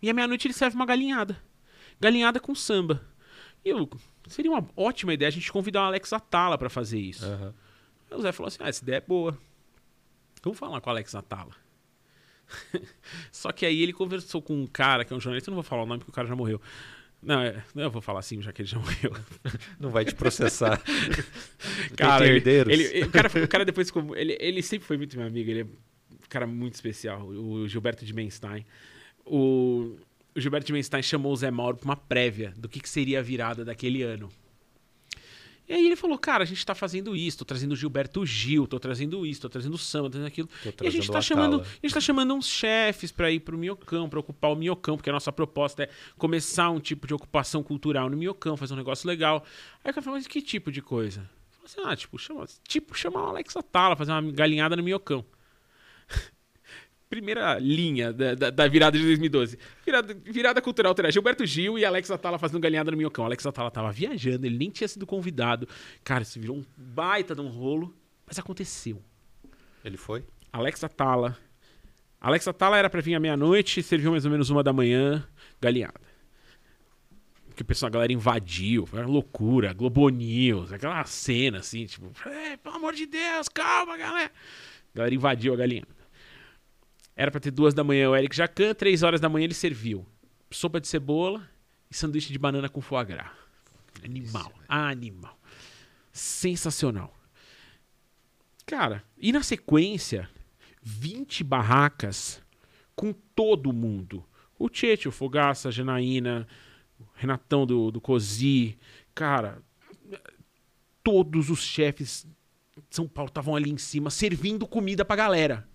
E 0.02 0.10
à 0.10 0.14
meia-noite 0.14 0.48
ele 0.48 0.54
serve 0.54 0.76
uma 0.76 0.86
galinhada. 0.86 1.42
Galinhada 1.98 2.42
com 2.42 2.54
samba. 2.54 3.08
E 3.66 3.70
eu, 3.70 3.90
seria 4.28 4.52
uma 4.52 4.66
ótima 4.76 5.14
ideia 5.14 5.28
a 5.28 5.32
gente 5.32 5.52
convidar 5.52 5.82
o 5.82 5.86
Alex 5.86 6.12
Atala 6.14 6.58
pra 6.58 6.70
fazer 6.70 7.00
isso. 7.00 7.26
Aham. 7.26 7.54
Aí 8.10 8.18
o 8.18 8.22
Zé 8.22 8.32
falou 8.32 8.48
assim: 8.48 8.60
ah, 8.62 8.70
essa 8.70 8.84
ideia 8.84 8.98
é 8.98 9.02
boa. 9.02 9.38
Vamos 10.44 10.58
falar 10.58 10.80
com 10.80 10.90
o 10.90 10.94
Alex 10.94 11.14
Atala. 11.16 11.52
Só 13.32 13.52
que 13.52 13.66
aí 13.66 13.82
ele 13.82 13.94
conversou 13.94 14.42
com 14.42 14.54
um 14.54 14.68
cara 14.68 15.04
que 15.04 15.14
é 15.14 15.16
um 15.16 15.20
jornalista, 15.20 15.50
eu 15.50 15.52
não 15.54 15.62
vou 15.62 15.70
falar 15.70 15.84
o 15.84 15.86
nome 15.86 16.00
porque 16.00 16.12
o 16.12 16.14
cara 16.14 16.28
já 16.28 16.36
morreu. 16.36 16.62
Não, 17.22 17.42
é, 17.42 17.64
não, 17.74 17.84
eu 17.86 17.92
vou 17.92 18.02
falar 18.02 18.20
assim, 18.20 18.42
já 18.42 18.54
que 18.54 18.62
ele 18.62 18.70
já 18.70 18.78
morreu. 18.78 19.12
Não 19.80 19.90
vai 19.90 20.06
te 20.06 20.14
processar. 20.14 20.80
Cara, 21.98 22.28
ele, 22.28 22.48
ele- 22.48 22.72
ele- 22.84 23.06
o, 23.06 23.10
cara, 23.12 23.44
o 23.44 23.48
cara 23.48 23.66
depois 23.66 23.88
ficou. 23.90 24.16
Ele, 24.16 24.38
ele 24.40 24.62
sempre 24.62 24.88
foi 24.88 24.98
muito 24.98 25.18
meu 25.18 25.26
amigo, 25.26 25.50
ele 25.50 25.62
é 25.62 25.64
um 25.64 26.28
cara 26.30 26.46
muito 26.46 26.76
especial, 26.76 27.26
o 27.28 27.68
Gilberto 27.68 28.06
de 28.06 28.14
Menstein. 28.14 28.64
O, 29.26 29.98
o 30.38 30.42
Gilberto 30.42 30.72
Menstein 30.72 31.02
chamou 31.02 31.34
o 31.34 31.36
Zé 31.36 31.50
Mauro 31.50 31.78
pra 31.78 31.86
uma 31.86 31.96
prévia 31.96 32.54
do 32.58 32.70
que, 32.70 32.80
que 32.80 32.90
seria 32.90 33.20
a 33.20 33.22
virada 33.22 33.66
daquele 33.66 34.04
ano. 34.04 34.30
E 35.68 35.74
aí 35.74 35.86
ele 35.86 35.98
falou, 35.98 36.18
cara, 36.18 36.44
a 36.44 36.48
gente 36.48 36.66
tá 36.66 36.74
fazendo 36.74 37.14
isso, 37.14 37.40
tô 37.40 37.44
trazendo 37.46 37.74
o 37.74 37.76
Gilberto 37.76 38.26
Gil, 38.26 38.66
tô 38.66 38.80
trazendo 38.80 39.26
isso, 39.26 39.42
tô 39.42 39.50
trazendo 39.50 39.74
o 39.74 39.78
samba, 39.78 40.06
tô 40.06 40.12
trazendo 40.12 40.28
aquilo. 40.28 40.50
Tô 40.64 40.86
E 40.86 40.88
a 40.88 40.90
gente 40.90 41.12
tá 41.12 41.20
chamando, 41.20 41.60
a 41.60 41.66
gente 41.86 41.94
tá 41.94 42.00
chamando 42.00 42.34
uns 42.34 42.48
chefes 42.48 43.12
pra 43.12 43.30
ir 43.30 43.42
pro 43.42 43.58
Minhocão, 43.58 44.08
pra 44.08 44.18
ocupar 44.18 44.52
o 44.52 44.56
Minhocão, 44.56 44.96
porque 44.96 45.10
a 45.10 45.14
nossa 45.14 45.30
proposta 45.30 45.84
é 45.84 45.90
começar 46.18 46.70
um 46.70 46.80
tipo 46.80 47.06
de 47.06 47.14
ocupação 47.14 47.62
cultural 47.62 48.10
no 48.10 48.16
Minhocão, 48.16 48.56
fazer 48.56 48.76
um 48.76 48.78
negócio 48.78 49.06
legal. 49.06 49.44
Aí 49.84 49.92
o 49.92 49.94
cara 49.94 50.02
falou, 50.02 50.18
mas 50.18 50.26
que 50.26 50.42
tipo 50.42 50.72
de 50.72 50.82
coisa? 50.82 51.30
Eu 51.52 51.68
falei 51.68 51.86
assim, 51.86 51.94
ah, 51.94 51.96
tipo, 51.98 52.18
chama, 52.18 52.46
tipo, 52.66 52.96
chamar 52.96 53.24
o 53.24 53.28
Alex 53.28 53.58
Atala, 53.58 53.98
fazer 53.98 54.14
uma 54.14 54.22
galinhada 54.32 54.74
no 54.74 54.84
Minhocão. 54.84 55.26
Primeira 57.10 57.58
linha 57.58 58.12
da, 58.12 58.36
da, 58.36 58.50
da 58.50 58.68
virada 58.68 58.98
de 58.98 59.04
2012. 59.06 59.58
Virada, 59.86 60.14
virada 60.26 60.62
cultural 60.62 60.94
terá 60.94 61.10
Gilberto 61.10 61.46
Gil 61.46 61.80
e 61.80 61.86
Alex 61.86 62.12
Atala 62.12 62.38
fazendo 62.38 62.60
galinhada 62.60 62.92
no 62.92 62.98
Minhocão. 62.98 63.24
Alex 63.24 63.46
Atala 63.46 63.72
tava 63.72 63.92
viajando, 63.92 64.46
ele 64.46 64.58
nem 64.58 64.70
tinha 64.70 64.88
sido 64.88 65.08
convidado. 65.08 65.68
Cara, 66.04 66.24
isso 66.24 66.38
virou 66.40 66.58
um 66.58 66.66
baita 66.76 67.34
de 67.34 67.40
um 67.40 67.48
rolo, 67.48 67.96
mas 68.26 68.38
aconteceu. 68.38 69.02
Ele 69.86 69.96
foi? 69.96 70.26
Alex 70.52 70.84
Atala. 70.84 71.38
Alex 72.20 72.46
Atala 72.48 72.78
era 72.78 72.90
pra 72.90 73.00
vir 73.00 73.16
à 73.16 73.20
meia-noite, 73.20 73.82
serviu 73.82 74.12
mais 74.12 74.26
ou 74.26 74.32
menos 74.32 74.50
uma 74.50 74.62
da 74.62 74.74
manhã, 74.74 75.26
galinhada. 75.62 76.02
Que 77.56 77.62
o 77.62 77.66
pessoal, 77.66 77.88
a 77.88 77.92
galera 77.92 78.12
invadiu, 78.12 78.86
foi 78.86 79.00
uma 79.00 79.08
loucura, 79.08 79.74
Globo 79.74 80.10
News, 80.10 80.74
aquela 80.74 81.04
cena 81.06 81.60
assim, 81.60 81.86
tipo, 81.86 82.12
"Ei, 82.30 82.58
pelo 82.58 82.76
amor 82.76 82.94
de 82.94 83.06
Deus, 83.06 83.48
calma, 83.48 83.98
galera. 83.98 84.32
A 84.94 84.98
galera 84.98 85.16
invadiu 85.16 85.54
a 85.54 85.58
galinhada. 85.58 85.97
Era 87.18 87.32
pra 87.32 87.42
ter 87.42 87.52
duas 87.52 87.74
da 87.74 87.84
manhã 87.84 88.10
o 88.10 88.16
Eric 88.16 88.34
Jacan, 88.34 88.74
três 88.74 89.04
horas 89.04 89.20
da 89.20 89.28
manhã 89.28 89.44
ele 89.44 89.54
serviu 89.54 90.08
sopa 90.52 90.80
de 90.80 90.88
cebola 90.88 91.48
e 91.90 91.96
sanduíche 91.96 92.32
de 92.32 92.40
banana 92.40 92.70
com 92.70 92.82
foie 92.82 93.06
gras. 93.06 93.32
Animal, 94.04 94.54
animal. 94.68 95.38
Sensacional. 96.12 97.14
Cara, 98.66 99.04
e 99.18 99.32
na 99.32 99.42
sequência, 99.42 100.30
20 100.82 101.44
barracas 101.44 102.42
com 102.96 103.14
todo 103.14 103.74
mundo. 103.74 104.24
O 104.60 104.70
Tietchan, 104.70 105.10
o 105.10 105.12
Fogaça, 105.12 105.70
a 105.70 105.72
Janaína, 105.72 106.48
o 107.00 107.06
Renatão 107.16 107.66
do, 107.66 107.92
do 107.92 108.02
Cozi. 108.02 108.78
Cara, 109.14 109.62
todos 111.04 111.50
os 111.50 111.60
chefes 111.60 112.28
de 112.90 112.96
São 112.96 113.08
Paulo 113.08 113.30
estavam 113.30 113.56
ali 113.56 113.72
em 113.72 113.78
cima 113.78 114.10
servindo 114.10 114.68
comida 114.68 115.06
pra 115.06 115.16
galera. 115.16 115.68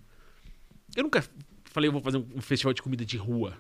Eu 0.96 1.02
nunca 1.04 1.24
falei, 1.64 1.88
eu 1.88 1.92
vou 1.92 2.00
fazer 2.02 2.18
um 2.18 2.40
festival 2.40 2.72
de 2.72 2.82
comida 2.82 3.04
de 3.04 3.16
rua. 3.16 3.56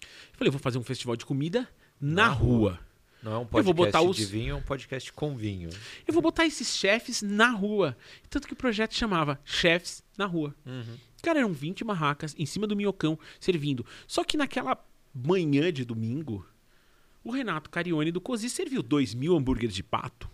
Eu 0.00 0.08
falei, 0.38 0.48
eu 0.48 0.52
vou 0.52 0.60
fazer 0.60 0.78
um 0.78 0.82
festival 0.82 1.16
de 1.16 1.24
comida 1.26 1.68
na, 2.00 2.26
Na 2.26 2.28
rua. 2.28 2.78
Não 3.22 3.32
é 3.34 3.38
um 3.38 3.46
podcast 3.46 3.74
botar 3.74 4.02
os- 4.02 4.16
de 4.16 4.24
vinho, 4.24 4.52
é 4.52 4.54
um 4.56 4.62
podcast 4.62 5.12
com 5.12 5.36
vinho. 5.36 5.70
Eu 6.06 6.12
vou 6.12 6.20
botar 6.22 6.44
esses 6.44 6.74
chefes 6.76 7.22
na 7.22 7.50
rua. 7.50 7.96
Tanto 8.28 8.48
que 8.48 8.52
o 8.52 8.56
projeto 8.56 8.94
chamava 8.96 9.40
Chefes 9.44 10.02
na 10.18 10.26
Rua. 10.26 10.52
Cara, 11.22 11.38
eram 11.38 11.52
20 11.52 11.84
barracas 11.84 12.34
em 12.36 12.44
cima 12.44 12.66
do 12.66 12.74
minhocão 12.74 13.16
servindo. 13.38 13.86
Só 14.08 14.24
que 14.24 14.36
naquela 14.36 14.76
manhã 15.14 15.72
de 15.72 15.84
domingo, 15.84 16.44
o 17.22 17.30
Renato 17.30 17.70
Carione 17.70 18.10
do 18.10 18.20
Cozi 18.20 18.50
serviu 18.50 18.82
2 18.82 19.14
mil 19.14 19.36
hambúrgueres 19.36 19.76
de 19.76 19.84
pato. 19.84 20.28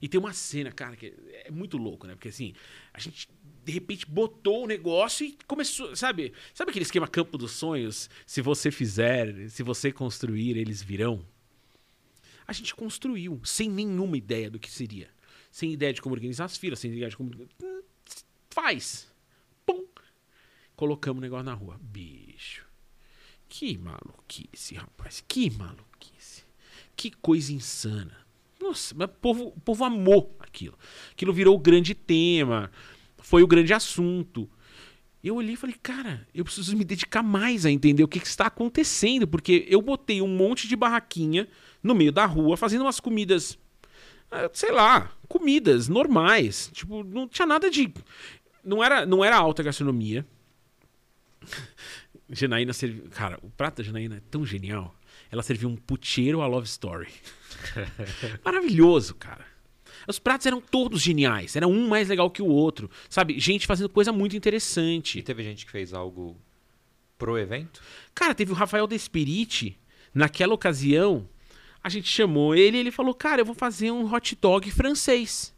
E 0.00 0.06
tem 0.08 0.20
uma 0.20 0.32
cena, 0.32 0.70
cara, 0.70 0.94
que 0.94 1.12
é 1.44 1.50
muito 1.50 1.76
louco, 1.76 2.06
né? 2.06 2.14
Porque 2.14 2.28
assim, 2.28 2.54
a 2.94 3.00
gente 3.00 3.28
de 3.64 3.72
repente 3.72 4.06
botou 4.06 4.64
o 4.64 4.66
negócio 4.66 5.26
e 5.26 5.36
começou, 5.46 5.94
sabe? 5.94 6.32
Sabe 6.52 6.70
aquele 6.70 6.84
esquema 6.84 7.06
campo 7.06 7.38
dos 7.38 7.52
sonhos? 7.52 8.10
Se 8.26 8.40
você 8.40 8.70
fizer, 8.70 9.48
se 9.48 9.62
você 9.62 9.92
construir, 9.92 10.56
eles 10.56 10.82
virão. 10.82 11.24
A 12.46 12.52
gente 12.52 12.74
construiu, 12.74 13.40
sem 13.44 13.70
nenhuma 13.70 14.16
ideia 14.16 14.50
do 14.50 14.58
que 14.58 14.70
seria. 14.70 15.08
Sem 15.50 15.72
ideia 15.72 15.92
de 15.92 16.02
como 16.02 16.14
organizar 16.14 16.46
as 16.46 16.56
filas, 16.56 16.78
sem 16.78 16.92
ideia 16.92 17.08
de 17.08 17.16
como. 17.16 17.30
Faz. 18.50 19.10
Pum. 19.64 19.86
colocamos 20.74 21.18
o 21.18 21.22
negócio 21.22 21.44
na 21.44 21.54
rua. 21.54 21.78
Bicho. 21.80 22.66
Que 23.48 23.76
maluquice, 23.78 24.74
rapaz. 24.74 25.22
Que 25.28 25.50
maluquice. 25.50 26.44
Que 26.96 27.10
coisa 27.10 27.52
insana. 27.52 28.16
Nossa, 28.58 28.94
mas 28.96 29.08
o 29.08 29.12
povo, 29.12 29.44
o 29.48 29.60
povo 29.60 29.84
amou 29.84 30.36
aquilo. 30.38 30.78
Aquilo 31.10 31.32
virou 31.32 31.56
o 31.56 31.58
grande 31.58 31.94
tema. 31.94 32.70
Foi 33.22 33.42
o 33.42 33.46
grande 33.46 33.72
assunto. 33.72 34.48
Eu 35.22 35.36
olhei 35.36 35.54
e 35.54 35.56
falei, 35.56 35.76
cara, 35.80 36.26
eu 36.34 36.44
preciso 36.44 36.76
me 36.76 36.84
dedicar 36.84 37.22
mais 37.22 37.64
a 37.64 37.70
entender 37.70 38.02
o 38.02 38.08
que, 38.08 38.18
que 38.18 38.26
está 38.26 38.46
acontecendo, 38.46 39.26
porque 39.26 39.64
eu 39.68 39.80
botei 39.80 40.20
um 40.20 40.26
monte 40.26 40.66
de 40.66 40.74
barraquinha 40.74 41.48
no 41.80 41.94
meio 41.94 42.10
da 42.10 42.26
rua, 42.26 42.56
fazendo 42.56 42.82
umas 42.82 42.98
comidas, 42.98 43.56
ah, 44.30 44.50
sei 44.52 44.72
lá, 44.72 45.12
comidas 45.28 45.88
normais. 45.88 46.70
Tipo, 46.74 47.04
não 47.04 47.28
tinha 47.28 47.46
nada 47.46 47.70
de. 47.70 47.94
Não 48.64 48.82
era, 48.82 49.06
não 49.06 49.24
era 49.24 49.36
alta 49.36 49.62
gastronomia. 49.62 50.26
Janaína 52.28 52.72
serviu. 52.72 53.08
Cara, 53.10 53.38
o 53.42 53.50
prato 53.50 53.76
da 53.76 53.84
Janaína 53.84 54.16
é 54.16 54.22
tão 54.28 54.44
genial. 54.44 54.94
Ela 55.30 55.42
serviu 55.42 55.68
um 55.68 55.76
puteiro 55.76 56.40
a 56.40 56.46
love 56.46 56.66
story. 56.66 57.08
Maravilhoso, 58.44 59.14
cara. 59.14 59.51
Os 60.06 60.18
pratos 60.18 60.46
eram 60.46 60.60
todos 60.60 61.00
geniais. 61.00 61.56
Era 61.56 61.68
um 61.68 61.88
mais 61.88 62.08
legal 62.08 62.30
que 62.30 62.42
o 62.42 62.46
outro. 62.46 62.90
Sabe? 63.08 63.38
Gente 63.38 63.66
fazendo 63.66 63.88
coisa 63.88 64.12
muito 64.12 64.36
interessante. 64.36 65.18
E 65.18 65.22
teve 65.22 65.42
gente 65.42 65.64
que 65.64 65.72
fez 65.72 65.92
algo 65.92 66.36
pro 67.18 67.38
evento? 67.38 67.80
Cara, 68.14 68.34
teve 68.34 68.52
o 68.52 68.54
Rafael 68.54 68.86
Desperiti. 68.86 69.78
Naquela 70.14 70.52
ocasião, 70.52 71.28
a 71.82 71.88
gente 71.88 72.08
chamou 72.08 72.54
ele 72.54 72.76
e 72.76 72.80
ele 72.80 72.90
falou: 72.90 73.14
Cara, 73.14 73.40
eu 73.40 73.46
vou 73.46 73.54
fazer 73.54 73.90
um 73.90 74.12
hot 74.12 74.36
dog 74.40 74.70
francês. 74.70 75.54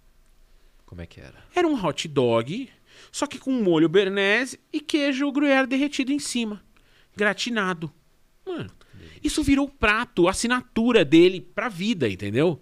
Como 0.86 1.00
é 1.00 1.06
que 1.06 1.20
era? 1.20 1.44
Era 1.54 1.66
um 1.66 1.84
hot 1.84 2.06
dog, 2.06 2.68
só 3.10 3.26
que 3.26 3.38
com 3.38 3.50
molho 3.50 3.88
béarnaise 3.88 4.60
e 4.72 4.80
queijo 4.80 5.30
gruyère 5.32 5.66
derretido 5.66 6.12
em 6.12 6.18
cima. 6.18 6.62
Gratinado. 7.16 7.92
Mano, 8.46 8.70
isso 9.22 9.42
virou 9.42 9.68
prato, 9.68 10.28
assinatura 10.28 11.04
dele 11.04 11.40
pra 11.40 11.68
vida, 11.68 12.08
entendeu? 12.08 12.60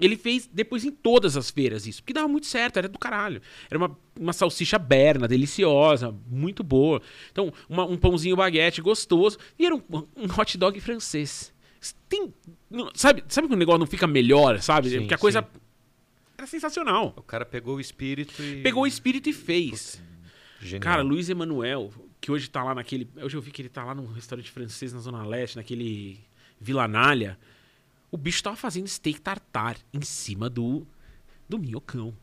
Ele 0.00 0.16
fez 0.16 0.48
depois 0.52 0.84
em 0.84 0.90
todas 0.90 1.36
as 1.36 1.50
feiras 1.50 1.86
isso, 1.86 2.02
porque 2.02 2.12
dava 2.12 2.26
muito 2.26 2.46
certo, 2.46 2.78
era 2.78 2.88
do 2.88 2.98
caralho. 2.98 3.42
Era 3.70 3.78
uma, 3.78 3.98
uma 4.18 4.32
salsicha 4.32 4.78
berna, 4.78 5.28
deliciosa, 5.28 6.14
muito 6.28 6.62
boa. 6.64 7.02
Então, 7.30 7.52
uma, 7.68 7.84
um 7.84 7.96
pãozinho 7.96 8.34
baguete 8.34 8.80
gostoso. 8.80 9.38
E 9.58 9.66
era 9.66 9.74
um, 9.74 9.82
um 9.90 10.24
hot 10.38 10.56
dog 10.56 10.80
francês. 10.80 11.52
Tem, 12.08 12.32
sabe, 12.94 13.24
sabe 13.28 13.48
que 13.48 13.54
o 13.54 13.56
negócio 13.56 13.80
não 13.80 13.86
fica 13.86 14.06
melhor, 14.06 14.60
sabe? 14.60 14.88
Sim, 14.88 15.00
porque 15.00 15.14
a 15.14 15.18
coisa 15.18 15.42
sim. 15.42 15.60
era 16.38 16.46
sensacional. 16.46 17.12
O 17.16 17.22
cara 17.22 17.44
pegou 17.44 17.76
o 17.76 17.80
espírito 17.80 18.42
e. 18.42 18.62
Pegou 18.62 18.84
o 18.84 18.86
espírito 18.86 19.28
e 19.28 19.32
fez. 19.32 20.00
Genial. 20.60 20.80
Cara, 20.80 21.02
Luiz 21.02 21.28
Emanuel, 21.28 21.92
que 22.20 22.30
hoje 22.30 22.48
tá 22.48 22.62
lá 22.62 22.74
naquele. 22.74 23.10
Hoje 23.20 23.36
eu 23.36 23.42
vi 23.42 23.50
que 23.50 23.60
ele 23.60 23.68
tá 23.68 23.84
lá 23.84 23.94
num 23.94 24.06
restaurante 24.06 24.50
francês 24.50 24.92
na 24.92 25.00
Zona 25.00 25.26
Leste, 25.26 25.56
naquele 25.56 26.20
Vila 26.60 26.86
Nalha. 26.86 27.36
O 28.12 28.16
bicho 28.16 28.42
tava 28.42 28.56
fazendo 28.56 28.86
steak 28.86 29.20
tartar 29.20 29.76
em 29.92 30.02
cima 30.02 30.48
do, 30.48 30.86
do 31.48 31.58
minhocão. 31.58 32.14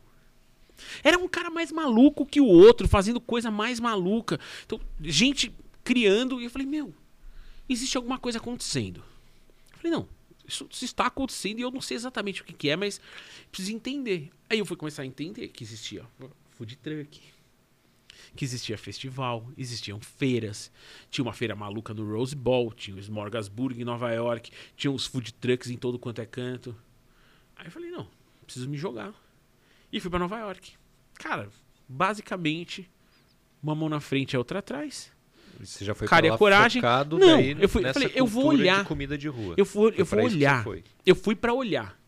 Era 1.04 1.17
um 1.17 1.28
cara 1.28 1.49
mais 1.49 1.71
maluco 1.71 2.25
que 2.25 2.39
o 2.39 2.45
outro, 2.45 2.88
fazendo 2.88 3.19
coisa 3.19 3.52
mais 3.52 3.80
maluca. 3.80 4.39
Então, 4.65 4.80
gente 5.02 5.54
criando, 5.84 6.39
e 6.39 6.45
eu 6.45 6.49
falei, 6.49 6.67
meu, 6.67 6.93
existe 7.67 7.97
alguma 7.97 8.17
coisa 8.17 8.38
acontecendo. 8.38 9.04
Eu 9.73 9.78
falei, 9.80 9.91
não, 9.91 10.08
isso, 10.47 10.67
isso 10.71 10.86
está 10.86 11.08
acontecendo 11.08 11.60
e 11.60 11.63
eu 11.63 11.71
não 11.71 11.82
sei 11.82 11.97
exatamente 11.97 12.41
o 12.41 12.45
que, 12.45 12.54
que 12.54 12.69
é, 12.69 12.75
mas 12.75 13.02
preciso 13.52 13.75
entender. 13.75 14.32
Aí 14.49 14.60
eu 14.60 14.65
fui 14.65 14.78
começar 14.78 15.02
a 15.02 15.06
entender 15.06 15.47
que 15.49 15.63
existia 15.63 16.06
food 16.52 16.75
truck, 16.78 17.19
que 18.35 18.45
existia 18.45 18.77
festival, 18.77 19.47
existiam 19.57 19.99
feiras, 19.99 20.71
tinha 21.09 21.23
uma 21.25 21.33
feira 21.33 21.55
maluca 21.55 21.93
no 21.93 22.09
Rose 22.09 22.35
Bowl, 22.35 22.71
tinha 22.73 22.95
o 22.95 22.99
Smorgasburg 22.99 23.79
em 23.81 23.83
Nova 23.83 24.11
York, 24.11 24.51
tinha 24.77 24.91
os 24.91 25.05
food 25.05 25.33
trucks 25.33 25.69
em 25.69 25.77
todo 25.77 25.97
quanto 25.99 26.21
é 26.21 26.25
canto. 26.25 26.75
Aí 27.55 27.67
eu 27.67 27.71
falei, 27.71 27.89
não, 27.91 28.07
preciso 28.45 28.69
me 28.69 28.77
jogar. 28.77 29.13
E 29.91 29.99
fui 29.99 30.09
para 30.09 30.19
Nova 30.19 30.37
York. 30.39 30.73
Cara, 31.15 31.49
basicamente, 31.87 32.89
uma 33.61 33.75
mão 33.75 33.89
na 33.89 33.99
frente 33.99 34.33
e 34.33 34.35
a 34.35 34.39
outra 34.39 34.59
atrás. 34.59 35.11
Você 35.59 35.83
já 35.83 35.93
foi 35.93 36.07
Cara, 36.07 36.25
e 36.27 36.29
a 36.29 36.37
coragem- 36.37 36.81
focado 36.81 37.17
Não, 37.17 37.35
daí 37.35 37.57
eu 37.59 37.67
fui- 37.67 37.83
falei, 37.91 38.11
eu 38.15 38.25
vou 38.25 38.45
olhar. 38.45 38.83
de 38.83 38.87
comida 38.87 39.17
de 39.17 39.27
rua. 39.27 39.55
Eu, 39.57 39.65
for, 39.65 39.93
eu 39.97 40.05
vou 40.05 40.21
olhar. 40.23 40.65
Eu 41.05 41.15
fui 41.15 41.35
para 41.35 41.53
olhar. 41.53 41.99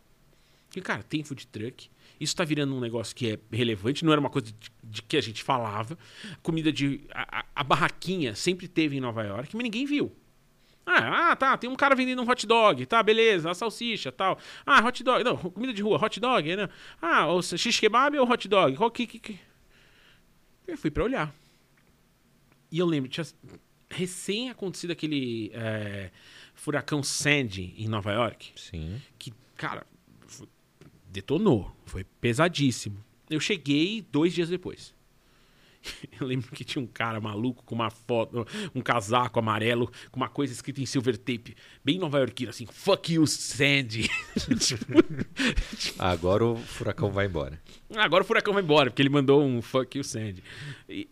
Porque, 0.67 0.79
cara, 0.79 1.03
tem 1.03 1.21
food 1.21 1.45
truck. 1.47 1.89
Isso 2.21 2.35
tá 2.35 2.43
virando 2.45 2.75
um 2.75 2.79
negócio 2.79 3.15
que 3.15 3.31
é 3.33 3.39
relevante, 3.51 4.05
não 4.05 4.11
era 4.11 4.21
uma 4.21 4.29
coisa 4.29 4.47
de, 4.47 4.71
de 4.83 5.01
que 5.01 5.17
a 5.17 5.21
gente 5.21 5.43
falava. 5.43 5.97
Comida 6.43 6.71
de. 6.71 7.01
A, 7.13 7.45
a- 7.55 7.63
barraquinha 7.63 8.35
sempre 8.35 8.67
teve 8.67 8.97
em 8.97 8.99
Nova 8.99 9.23
York, 9.23 9.55
mas 9.55 9.63
ninguém 9.63 9.85
viu. 9.85 10.15
Ah, 10.85 11.31
ah, 11.31 11.35
tá, 11.35 11.57
tem 11.57 11.69
um 11.69 11.75
cara 11.75 11.95
vendendo 11.95 12.21
um 12.21 12.29
hot 12.29 12.45
dog, 12.47 12.85
tá, 12.87 13.01
beleza, 13.03 13.49
a 13.51 13.53
salsicha 13.53 14.11
tal. 14.11 14.37
Ah, 14.65 14.83
hot 14.85 15.03
dog, 15.03 15.23
não, 15.23 15.37
comida 15.37 15.73
de 15.73 15.81
rua, 15.81 16.03
hot 16.03 16.19
dog, 16.19 16.55
né? 16.55 16.67
Ah, 17.01 17.27
o 17.27 17.41
shish 17.41 17.79
kebab 17.79 18.17
ou 18.17 18.29
hot 18.29 18.47
dog? 18.47 18.75
Qual 18.75 18.89
que, 18.91 19.05
que, 19.07 19.19
que... 19.19 19.39
Eu 20.67 20.77
fui 20.77 20.89
pra 20.89 21.03
olhar. 21.03 21.33
E 22.71 22.79
eu 22.79 22.85
lembro, 22.85 23.09
tinha 23.09 23.25
recém 23.89 24.49
acontecido 24.49 24.91
aquele 24.91 25.51
é, 25.53 26.09
furacão 26.55 27.03
Sandy 27.03 27.73
em 27.77 27.87
Nova 27.87 28.11
York 28.13 28.51
Sim. 28.55 29.01
que, 29.19 29.33
cara, 29.57 29.85
detonou. 31.11 31.75
Foi 31.85 32.03
pesadíssimo. 32.03 33.03
Eu 33.29 33.39
cheguei 33.39 34.05
dois 34.11 34.33
dias 34.33 34.49
depois. 34.49 34.93
Eu 36.19 36.27
lembro 36.27 36.51
que 36.51 36.63
tinha 36.63 36.81
um 36.83 36.87
cara 36.87 37.19
maluco 37.19 37.63
com 37.63 37.75
uma 37.75 37.89
foto, 37.89 38.45
um 38.73 38.81
casaco 38.81 39.39
amarelo, 39.39 39.91
com 40.11 40.19
uma 40.19 40.29
coisa 40.29 40.53
escrita 40.53 40.81
em 40.81 40.85
silver 40.85 41.17
tape, 41.17 41.55
bem 41.83 41.97
nova 41.97 42.19
iorquino, 42.19 42.49
assim, 42.49 42.65
fuck 42.65 43.13
you, 43.13 43.25
Sandy. 43.25 44.09
Tipo, 44.59 45.03
Agora 45.97 46.45
o 46.45 46.57
furacão 46.57 47.11
vai 47.11 47.25
embora. 47.25 47.61
Agora 47.95 48.23
o 48.23 48.27
furacão 48.27 48.53
vai 48.53 48.63
embora, 48.63 48.89
porque 48.89 49.01
ele 49.01 49.09
mandou 49.09 49.43
um 49.43 49.61
fuck 49.61 49.97
you, 49.97 50.03
Sandy. 50.03 50.43
E, 50.87 51.09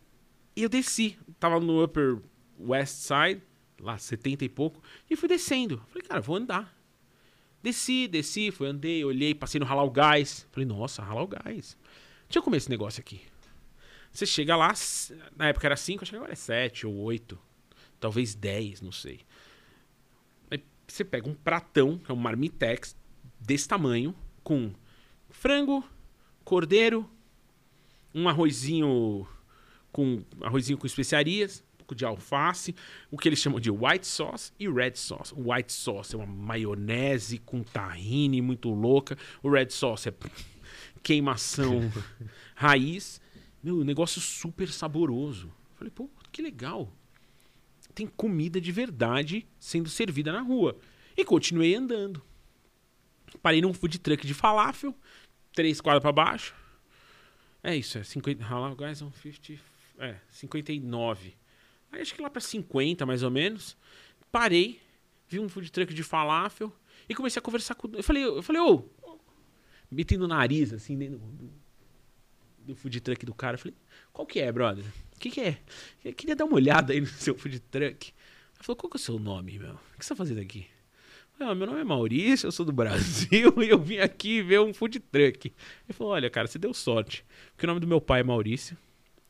e 0.56 0.64
eu 0.64 0.70
desci. 0.70 1.18
Tava 1.40 1.60
no 1.60 1.84
Upper 1.84 2.18
West 2.60 2.96
Side, 2.96 3.42
lá 3.80 3.98
70 3.98 4.46
e 4.46 4.50
pouco, 4.50 4.82
e 5.10 5.16
fui 5.16 5.30
descendo. 5.30 5.82
Falei, 5.88 6.08
cara, 6.08 6.22
vou 6.22 6.36
andar. 6.36 6.79
Desci, 7.62 8.08
desci, 8.08 8.52
fui, 8.52 8.68
andei, 8.68 9.04
olhei, 9.04 9.36
passei 9.36 9.60
no 9.60 9.66
Halal 9.66 9.92
Guys. 9.92 10.48
Falei, 10.52 10.66
nossa, 10.66 11.04
Halal 11.04 11.28
Guys. 11.28 11.78
Deixa 12.28 12.40
eu 12.40 12.44
comer 12.44 12.58
esse 12.58 12.70
negócio 12.70 13.02
aqui. 13.02 13.22
Você 14.12 14.26
chega 14.26 14.56
lá, 14.56 14.74
na 15.36 15.50
época 15.50 15.68
era 15.68 15.76
5, 15.76 16.04
acho 16.04 16.12
que 16.12 16.16
agora 16.16 16.32
é 16.32 16.36
7 16.36 16.88
ou 16.88 16.96
8. 16.96 17.38
Talvez 18.00 18.34
10, 18.34 18.82
não 18.82 18.92
sei. 18.92 19.22
Aí 20.50 20.64
você 20.88 21.04
pega 21.04 21.30
um 21.30 21.36
pratão, 21.36 21.98
que 21.98 22.10
é 22.10 22.14
um 22.14 22.18
marmitex, 22.18 22.96
desse 23.40 23.68
tamanho, 23.68 24.16
com 24.44 24.74
frango, 25.30 25.84
cordeiro, 26.44 27.10
um 28.14 28.28
arrozinho 28.28 29.28
com 29.92 30.24
arrozinho 30.42 30.78
com 30.78 30.88
especiarias, 30.88 31.64
um 31.94 31.96
de 31.96 32.06
alface, 32.06 32.76
o 33.10 33.18
que 33.18 33.28
eles 33.28 33.40
chamam 33.40 33.60
de 33.60 33.72
white 33.72 34.06
sauce 34.06 34.52
e 34.60 34.70
red 34.70 34.96
sauce. 34.96 35.34
O 35.34 35.52
white 35.52 35.72
sauce 35.72 36.16
é 36.16 36.18
uma 36.18 36.26
maionese 36.26 37.38
com 37.40 37.64
tahine 37.64 38.42
muito 38.42 38.70
louca, 38.70 39.18
o 39.42 39.50
red 39.50 39.70
sauce 39.70 40.10
é 40.10 40.14
queimação 41.04 41.82
raiz. 42.56 43.22
Meu, 43.62 43.84
negócio 43.84 44.22
super 44.22 44.70
saboroso. 44.70 45.52
Falei, 45.76 45.92
pô, 45.92 46.10
que 46.32 46.42
legal. 46.42 46.92
Tem 47.94 48.08
comida 48.08 48.62
de 48.62 48.72
verdade 48.72 49.46
sendo 49.60 49.90
servida 49.90 50.32
na 50.32 50.42
rua. 50.42 50.78
E 51.18 51.26
continuei 51.26 51.76
andando. 51.76 52.24
Parei 53.42 53.62
num 53.62 53.74
food 53.74 54.00
truck 54.00 54.26
de 54.26 54.34
falafel, 54.34 54.96
três 55.54 55.82
quadras 55.82 56.02
pra 56.02 56.12
baixo. 56.12 56.56
É 57.62 57.76
isso, 57.76 57.98
é 57.98 58.04
50. 58.04 58.44
Halal 58.44 58.76
guys 58.76 59.02
on 59.02 59.12
50. 59.12 59.62
É, 60.00 60.16
59. 60.30 61.36
Aí 61.92 62.02
acho 62.02 62.14
que 62.14 62.22
lá 62.22 62.30
pra 62.30 62.42
50 62.42 63.06
mais 63.06 63.24
ou 63.24 63.32
menos. 63.32 63.78
Parei, 64.32 64.80
vi 65.28 65.40
um 65.40 65.50
food 65.50 65.72
truck 65.72 65.94
de 65.94 66.04
falafel 66.04 66.74
e 67.08 67.16
comecei 67.16 67.40
a 67.40 67.44
conversar 67.44 67.76
com. 67.76 67.90
Eu 67.94 68.04
falei, 68.04 68.24
eu 68.24 68.44
falei, 68.44 68.62
ô. 68.62 68.86
metendo 69.90 70.26
o 70.26 70.28
nariz 70.28 70.72
assim 70.72 70.98
dentro 70.98 71.18
do, 71.18 71.52
do 72.60 72.76
food 72.76 73.02
truck 73.02 73.26
do 73.26 73.34
cara. 73.34 73.56
Eu 73.56 73.60
falei, 73.60 73.76
qual 74.14 74.26
que 74.26 74.40
é, 74.40 74.52
brother? 74.52 74.86
O 75.16 75.20
que, 75.20 75.32
que 75.32 75.42
é? 75.42 75.60
Eu 76.04 76.14
queria 76.14 76.36
dar 76.36 76.46
uma 76.46 76.56
olhada 76.56 76.94
aí 76.94 77.02
no 77.02 77.08
seu 77.08 77.36
food 77.36 77.60
truck. 77.60 78.14
Ele 78.60 78.64
falou, 78.64 78.76
qual 78.76 78.90
que 78.90 78.98
é 78.98 79.00
o 79.00 79.04
seu 79.04 79.18
nome, 79.18 79.58
meu? 79.58 79.74
O 79.74 79.98
que 79.98 80.06
você 80.06 80.10
tá 80.10 80.16
fazendo 80.16 80.40
aqui? 80.40 80.68
Falei, 81.40 81.54
ah, 81.54 81.56
meu 81.56 81.68
nome 81.68 81.80
é 81.80 81.84
Maurício, 81.86 82.48
eu 82.48 82.52
sou 82.52 82.66
do 82.66 82.74
Brasil 82.74 83.54
e 83.64 83.70
eu 83.70 83.80
vim 83.80 83.98
aqui 84.00 84.42
ver 84.42 84.60
um 84.60 84.74
food 84.74 85.00
truck. 85.00 85.48
Ele 85.88 85.94
falou, 85.94 86.14
olha, 86.14 86.30
cara, 86.30 86.48
você 86.48 86.60
deu 86.60 86.74
sorte. 86.74 87.26
Porque 87.52 87.66
o 87.66 87.68
nome 87.68 87.80
do 87.80 87.88
meu 87.88 88.02
pai 88.02 88.20
é 88.20 88.24
Maurício, 88.24 88.78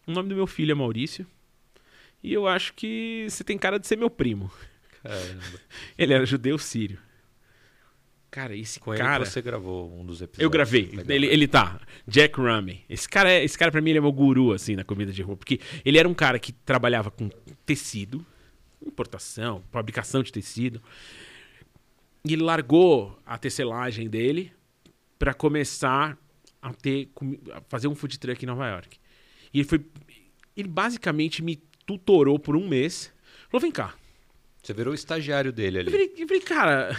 o 0.07 0.11
nome 0.11 0.27
do 0.27 0.35
meu 0.35 0.47
filho 0.47 0.71
é 0.71 0.75
Maurício. 0.75 1.25
E 2.21 2.33
eu 2.33 2.47
acho 2.47 2.73
que 2.73 3.25
você 3.29 3.43
tem 3.43 3.57
cara 3.57 3.79
de 3.79 3.87
ser 3.87 3.97
meu 3.97 4.09
primo. 4.09 4.51
Caramba. 5.01 5.43
Ele 5.97 6.13
era 6.13 6.25
judeu 6.25 6.57
sírio. 6.57 6.99
Cara, 8.31 8.55
esse 8.55 8.79
Com 8.79 8.95
cara. 8.95 9.25
você 9.25 9.41
gravou 9.41 9.91
um 9.91 10.05
dos 10.05 10.21
episódios. 10.21 10.43
Eu 10.43 10.49
gravei. 10.49 10.91
Ele, 11.07 11.25
ele 11.25 11.47
tá. 11.47 11.81
Jack 12.07 12.39
Rummy. 12.39 12.85
Esse 12.87 13.09
cara, 13.09 13.31
é, 13.31 13.43
esse 13.43 13.57
cara 13.57 13.71
pra 13.71 13.81
mim, 13.81 13.89
ele 13.89 13.97
é 13.97 14.01
meu 14.01 14.11
guru, 14.11 14.53
assim, 14.53 14.75
na 14.75 14.83
comida 14.83 15.11
de 15.11 15.23
rua. 15.23 15.35
Porque 15.35 15.59
ele 15.83 15.97
era 15.97 16.07
um 16.07 16.13
cara 16.13 16.37
que 16.37 16.51
trabalhava 16.51 17.09
com 17.09 17.27
tecido, 17.65 18.23
importação, 18.85 19.63
fabricação 19.71 20.21
de 20.21 20.31
tecido. 20.31 20.79
E 22.23 22.33
ele 22.33 22.43
largou 22.43 23.17
a 23.25 23.35
tecelagem 23.35 24.07
dele 24.07 24.53
pra 25.17 25.33
começar 25.33 26.15
a 26.61 26.71
ter 26.71 27.09
a 27.51 27.61
fazer 27.67 27.87
um 27.87 27.95
food 27.95 28.19
truck 28.19 28.43
em 28.43 28.47
Nova 28.47 28.67
York. 28.67 28.97
E 29.51 29.59
ele 29.59 29.67
foi. 29.67 29.83
Ele 30.55 30.67
basicamente 30.67 31.41
me 31.41 31.59
tutorou 31.97 32.37
por 32.37 32.55
um 32.55 32.67
mês. 32.67 33.11
Falou: 33.49 33.61
vem 33.61 33.71
cá. 33.71 33.95
Você 34.61 34.73
virou 34.73 34.91
o 34.91 34.95
estagiário 34.95 35.51
dele 35.53 35.77
Eu 35.77 35.81
ali. 35.81 35.91
falei, 35.91 36.13
eu 36.17 36.27
falei, 36.27 36.41
cara, 36.41 36.97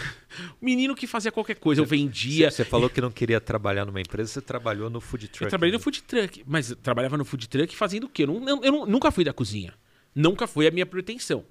o 0.60 0.64
menino 0.64 0.94
que 0.94 1.06
fazia 1.06 1.30
qualquer 1.30 1.56
coisa, 1.56 1.80
eu 1.80 1.84
vendia. 1.84 2.50
Você 2.50 2.64
falou 2.64 2.88
que 2.90 3.00
não 3.02 3.10
queria 3.10 3.38
trabalhar 3.40 3.84
numa 3.84 4.00
empresa, 4.00 4.32
você 4.32 4.40
trabalhou 4.40 4.88
no 4.90 5.00
food 5.00 5.28
truck. 5.28 5.44
Eu 5.44 5.48
trabalhei 5.50 5.72
né? 5.72 5.76
no 5.78 5.82
food 5.84 6.02
truck, 6.02 6.42
mas 6.46 6.70
eu 6.70 6.76
trabalhava 6.76 7.16
no 7.18 7.24
food 7.24 7.46
truck 7.48 7.76
fazendo 7.76 8.04
o 8.04 8.08
quê? 8.08 8.22
Eu, 8.24 8.28
não- 8.28 8.48
eu- 8.48 8.64
eu 8.64 8.86
nunca 8.86 9.10
fui 9.12 9.22
da 9.24 9.32
cozinha. 9.32 9.74
Nunca 10.14 10.46
foi 10.46 10.66
a 10.66 10.70
minha 10.70 10.86
pretensão. 10.86 11.44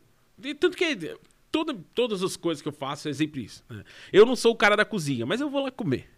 Tanto 0.60 0.76
que 0.76 1.16
toda, 1.52 1.74
todas 1.94 2.24
as 2.24 2.36
coisas 2.36 2.62
que 2.62 2.68
eu 2.68 2.74
faço 2.74 3.08
é 3.08 3.14
sempre 3.14 3.44
isso. 3.46 3.64
né? 3.70 3.84
Eu 4.12 4.26
não 4.26 4.36
sou 4.36 4.52
o 4.52 4.56
cara 4.56 4.76
da 4.76 4.84
cozinha, 4.84 5.26
mas 5.28 5.40
eu 5.40 5.50
vou 5.50 5.64
lá 5.64 5.72
comer. 5.72 6.10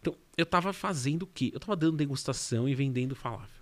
Então, 0.00 0.16
eu 0.36 0.46
tava 0.46 0.72
fazendo 0.72 1.22
o 1.22 1.26
quê? 1.26 1.50
Eu 1.52 1.60
tava 1.60 1.76
dando 1.76 1.96
degustação 1.98 2.66
e 2.68 2.74
vendendo 2.74 3.14
falafel. 3.14 3.55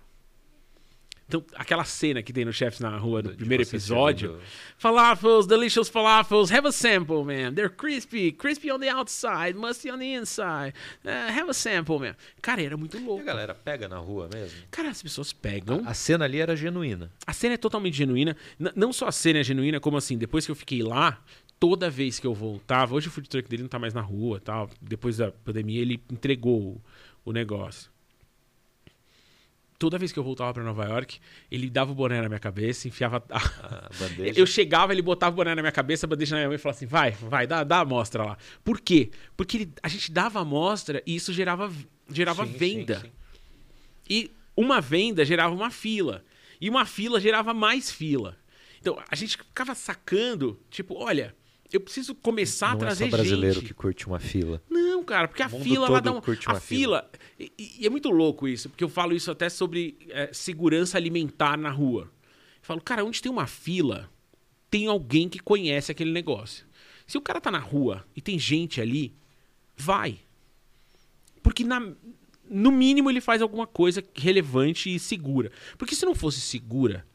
Então, 1.27 1.43
aquela 1.55 1.83
cena 1.83 2.21
que 2.21 2.31
tem 2.31 2.45
no 2.45 2.53
Chefs 2.53 2.79
na 2.79 2.95
Rua 2.97 3.21
do 3.23 3.31
primeiro 3.35 3.63
episódio. 3.63 4.39
Falafels, 4.77 5.47
delicious 5.47 5.89
falafels. 5.89 6.51
Have 6.51 6.67
a 6.67 6.71
sample, 6.71 7.23
man. 7.25 7.51
They're 7.53 7.69
crispy, 7.69 8.31
crispy 8.31 8.69
on 8.71 8.79
the 8.79 8.89
outside, 8.89 9.53
musty 9.57 9.89
on 9.89 9.97
the 9.97 10.13
inside. 10.13 10.73
Uh, 11.03 11.09
have 11.31 11.49
a 11.49 11.53
sample, 11.53 11.97
man. 11.99 12.15
Cara, 12.41 12.61
era 12.61 12.77
muito 12.77 12.97
E 12.97 13.01
a 13.01 13.03
louco. 13.03 13.23
galera 13.23 13.55
pega 13.55 13.87
na 13.87 13.97
rua 13.97 14.29
mesmo? 14.31 14.55
Cara, 14.69 14.89
as 14.89 15.01
pessoas 15.01 15.33
pegam. 15.33 15.81
A 15.85 15.93
cena 15.95 16.25
ali 16.25 16.39
era 16.39 16.55
genuína. 16.55 17.11
A 17.25 17.33
cena 17.33 17.55
é 17.55 17.57
totalmente 17.57 17.97
genuína. 17.97 18.37
N- 18.59 18.71
não 18.75 18.93
só 18.93 19.07
a 19.07 19.11
cena 19.11 19.39
é 19.39 19.43
genuína, 19.43 19.79
como 19.79 19.97
assim, 19.97 20.17
depois 20.19 20.45
que 20.45 20.51
eu 20.51 20.55
fiquei 20.55 20.83
lá, 20.83 21.19
toda 21.59 21.89
vez 21.89 22.19
que 22.19 22.27
eu 22.27 22.35
voltava, 22.35 22.93
hoje 22.93 23.07
o 23.07 23.11
food 23.11 23.27
truck 23.27 23.49
dele 23.49 23.63
não 23.63 23.69
tá 23.69 23.79
mais 23.79 23.95
na 23.95 24.01
rua 24.01 24.39
tal. 24.39 24.69
Depois 24.79 25.17
da 25.17 25.31
pandemia, 25.31 25.81
ele 25.81 25.99
entregou 26.11 26.79
o 27.23 27.31
negócio. 27.31 27.89
Toda 29.77 29.97
vez 29.97 30.11
que 30.11 30.17
eu 30.19 30.23
voltava 30.23 30.53
pra 30.53 30.63
Nova 30.63 30.85
York, 30.85 31.19
ele 31.51 31.69
dava 31.69 31.91
o 31.91 31.95
boné 31.95 32.21
na 32.21 32.29
minha 32.29 32.39
cabeça, 32.39 32.87
enfiava. 32.87 33.21
a- 33.29 33.37
A 33.37 33.89
bandeja. 33.99 34.33
Eu 34.39 34.45
chegava, 34.45 34.93
ele 34.93 35.01
botava 35.01 35.33
o 35.33 35.35
boné 35.35 35.53
na 35.53 35.61
minha 35.61 35.71
cabeça, 35.71 36.05
a 36.05 36.09
bandeja 36.09 36.35
na 36.35 36.39
minha 36.39 36.47
mão 36.47 36.55
e 36.55 36.57
falava 36.57 36.77
assim: 36.77 36.85
vai, 36.85 37.11
vai, 37.11 37.45
dá, 37.45 37.63
dá 37.63 37.77
a 37.77 37.81
amostra 37.81 38.23
lá. 38.23 38.37
Por 38.63 38.79
quê? 38.79 39.11
Porque 39.35 39.57
ele- 39.57 39.73
a 39.83 39.87
gente 39.89 40.11
dava 40.11 40.39
a 40.39 40.43
amostra 40.43 41.03
e 41.05 41.15
isso 41.15 41.33
gerava, 41.33 41.71
gerava 42.09 42.45
Sim, 42.45 42.51
sim, 42.53 42.57
venda. 42.57 42.99
sim. 43.01 43.11
E 44.09 44.31
uma 44.55 44.79
venda 44.79 45.25
gerava 45.25 45.53
uma 45.53 45.69
fila. 45.69 46.23
E 46.61 46.69
uma 46.69 46.85
fila 46.85 47.19
gerava 47.19 47.53
mais 47.53 47.91
fila. 47.91 48.37
Então 48.79 48.97
a 49.09 49.15
gente 49.15 49.35
ficava 49.37 49.75
sacando, 49.75 50.57
tipo, 50.69 50.95
olha, 50.95 51.35
eu 51.73 51.81
preciso 51.81 52.15
começar 52.15 52.67
a 52.67 52.69
Não 52.71 52.77
é 52.77 52.79
trazer 52.79 53.05
só 53.09 53.17
brasileiro 53.17 53.55
gente. 53.59 53.65
que 53.67 53.73
curte 53.73 54.07
uma 54.07 54.19
fila. 54.19 54.61
Não, 54.69 54.84
cara, 55.03 55.27
porque 55.27 55.43
a 55.43 55.49
fila 55.49 55.87
todo 55.87 56.01
dá 56.01 56.11
um, 56.11 56.21
curte 56.21 56.47
a 56.47 56.53
uma 56.53 56.59
fila. 56.59 57.09
E, 57.39 57.51
e 57.79 57.85
é 57.85 57.89
muito 57.89 58.09
louco 58.09 58.47
isso, 58.47 58.69
porque 58.69 58.83
eu 58.83 58.89
falo 58.89 59.13
isso 59.13 59.31
até 59.31 59.49
sobre 59.49 59.97
é, 60.09 60.29
segurança 60.31 60.97
alimentar 60.97 61.57
na 61.57 61.69
rua. 61.69 62.03
Eu 62.03 62.61
falo, 62.61 62.81
cara, 62.81 63.03
onde 63.03 63.21
tem 63.21 63.31
uma 63.31 63.47
fila, 63.47 64.09
tem 64.69 64.87
alguém 64.87 65.29
que 65.29 65.39
conhece 65.39 65.91
aquele 65.91 66.11
negócio. 66.11 66.65
Se 67.05 67.17
o 67.17 67.21
cara 67.21 67.39
tá 67.39 67.51
na 67.51 67.59
rua 67.59 68.05
e 68.15 68.21
tem 68.21 68.39
gente 68.39 68.81
ali, 68.81 69.15
vai. 69.75 70.19
Porque 71.43 71.63
na, 71.63 71.93
no 72.49 72.71
mínimo 72.71 73.09
ele 73.09 73.21
faz 73.21 73.41
alguma 73.41 73.67
coisa 73.67 74.03
relevante 74.15 74.93
e 74.93 74.99
segura. 74.99 75.51
Porque 75.77 75.95
se 75.95 76.05
não 76.05 76.15
fosse 76.15 76.41
segura, 76.41 77.05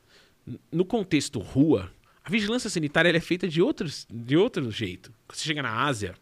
no 0.71 0.85
contexto 0.85 1.39
rua, 1.39 1.93
a 2.25 2.31
vigilância 2.31 2.71
sanitária 2.71 3.09
ela 3.09 3.19
é 3.19 3.21
feita 3.21 3.49
de, 3.49 3.61
outros, 3.61 4.07
de 4.09 4.37
outro 4.37 4.71
jeito. 4.71 5.13
Você 5.29 5.45
chega 5.45 5.63
na 5.63 5.85
Ásia, 5.85 6.15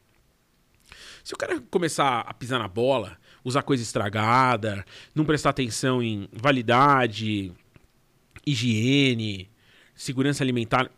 se 1.28 1.34
o 1.34 1.36
cara 1.36 1.60
começar 1.70 2.20
a 2.20 2.32
pisar 2.32 2.58
na 2.58 2.66
bola, 2.66 3.18
usar 3.44 3.60
coisa 3.60 3.82
estragada, 3.82 4.82
não 5.14 5.26
prestar 5.26 5.50
atenção 5.50 6.02
em 6.02 6.26
validade, 6.32 7.52
higiene, 8.46 9.50
segurança 9.94 10.42
alimentar, 10.42 10.90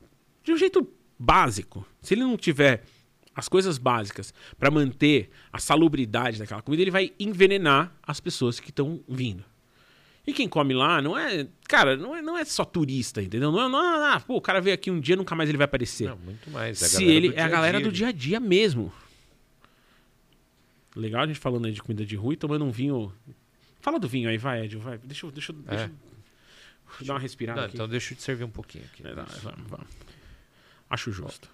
de 0.44 0.52
um 0.52 0.56
jeito 0.56 0.88
básico, 1.18 1.84
se 2.00 2.14
ele 2.14 2.20
não 2.20 2.36
tiver 2.36 2.84
as 3.34 3.48
coisas 3.48 3.76
básicas 3.76 4.32
para 4.56 4.70
manter 4.70 5.30
a 5.52 5.58
salubridade 5.58 6.38
daquela 6.38 6.62
comida, 6.62 6.80
ele 6.80 6.92
vai 6.92 7.12
envenenar 7.18 7.92
as 8.00 8.20
pessoas 8.20 8.60
que 8.60 8.70
estão 8.70 9.00
vindo. 9.08 9.44
E 10.24 10.32
quem 10.32 10.48
come 10.48 10.74
lá 10.74 11.02
não 11.02 11.18
é. 11.18 11.48
Cara, 11.66 11.96
não 11.96 12.14
é, 12.14 12.22
não 12.22 12.38
é 12.38 12.44
só 12.44 12.64
turista, 12.64 13.20
entendeu? 13.20 13.50
Não 13.50 13.66
é, 13.66 13.68
não 13.68 14.04
é, 14.04 14.14
ah, 14.14 14.20
pô, 14.20 14.36
o 14.36 14.40
cara 14.40 14.60
veio 14.60 14.74
aqui 14.74 14.92
um 14.92 15.00
dia 15.00 15.16
nunca 15.16 15.34
mais 15.34 15.48
ele 15.48 15.58
vai 15.58 15.64
aparecer. 15.64 16.08
Não, 16.08 16.18
muito 16.18 16.48
mais. 16.52 16.80
É 16.80 16.84
a 16.84 16.88
Se 16.88 17.04
ele 17.04 17.30
do 17.30 17.36
é 17.36 17.42
a 17.42 17.48
galera 17.48 17.80
do 17.80 17.88
ali. 17.88 17.96
dia 17.96 18.08
a 18.08 18.12
dia 18.12 18.38
mesmo. 18.38 18.92
Legal 20.96 21.22
a 21.22 21.26
gente 21.26 21.38
falando 21.38 21.66
aí 21.66 21.72
de 21.72 21.81
comida 21.83 22.05
de 22.05 22.16
rua 22.16 22.33
e 22.35 22.37
tomando 22.37 22.64
um 22.64 22.70
vinho. 22.70 23.12
Fala 23.81 23.98
do 23.98 24.09
vinho 24.09 24.29
aí, 24.29 24.37
vai, 24.37 24.64
Ed, 24.64 24.76
vai. 24.76 24.98
Deixa 24.98 25.24
eu, 25.26 25.31
deixa, 25.31 25.53
eu- 25.53 25.57
deixa 25.57 25.90
eu 27.00 27.07
dar 27.07 27.14
uma 27.14 27.20
respirada 27.20 27.61
Não, 27.61 27.66
aqui. 27.66 27.76
então 27.76 27.88
deixa 27.88 28.12
eu 28.12 28.16
te 28.16 28.22
servir 28.22 28.44
um 28.44 28.50
pouquinho 28.50 28.85
aqui. 28.85 29.07
É, 29.07 29.14
vamos, 29.14 29.68
vamos. 29.68 29.87
Acho 30.88 31.12
justo. 31.12 31.48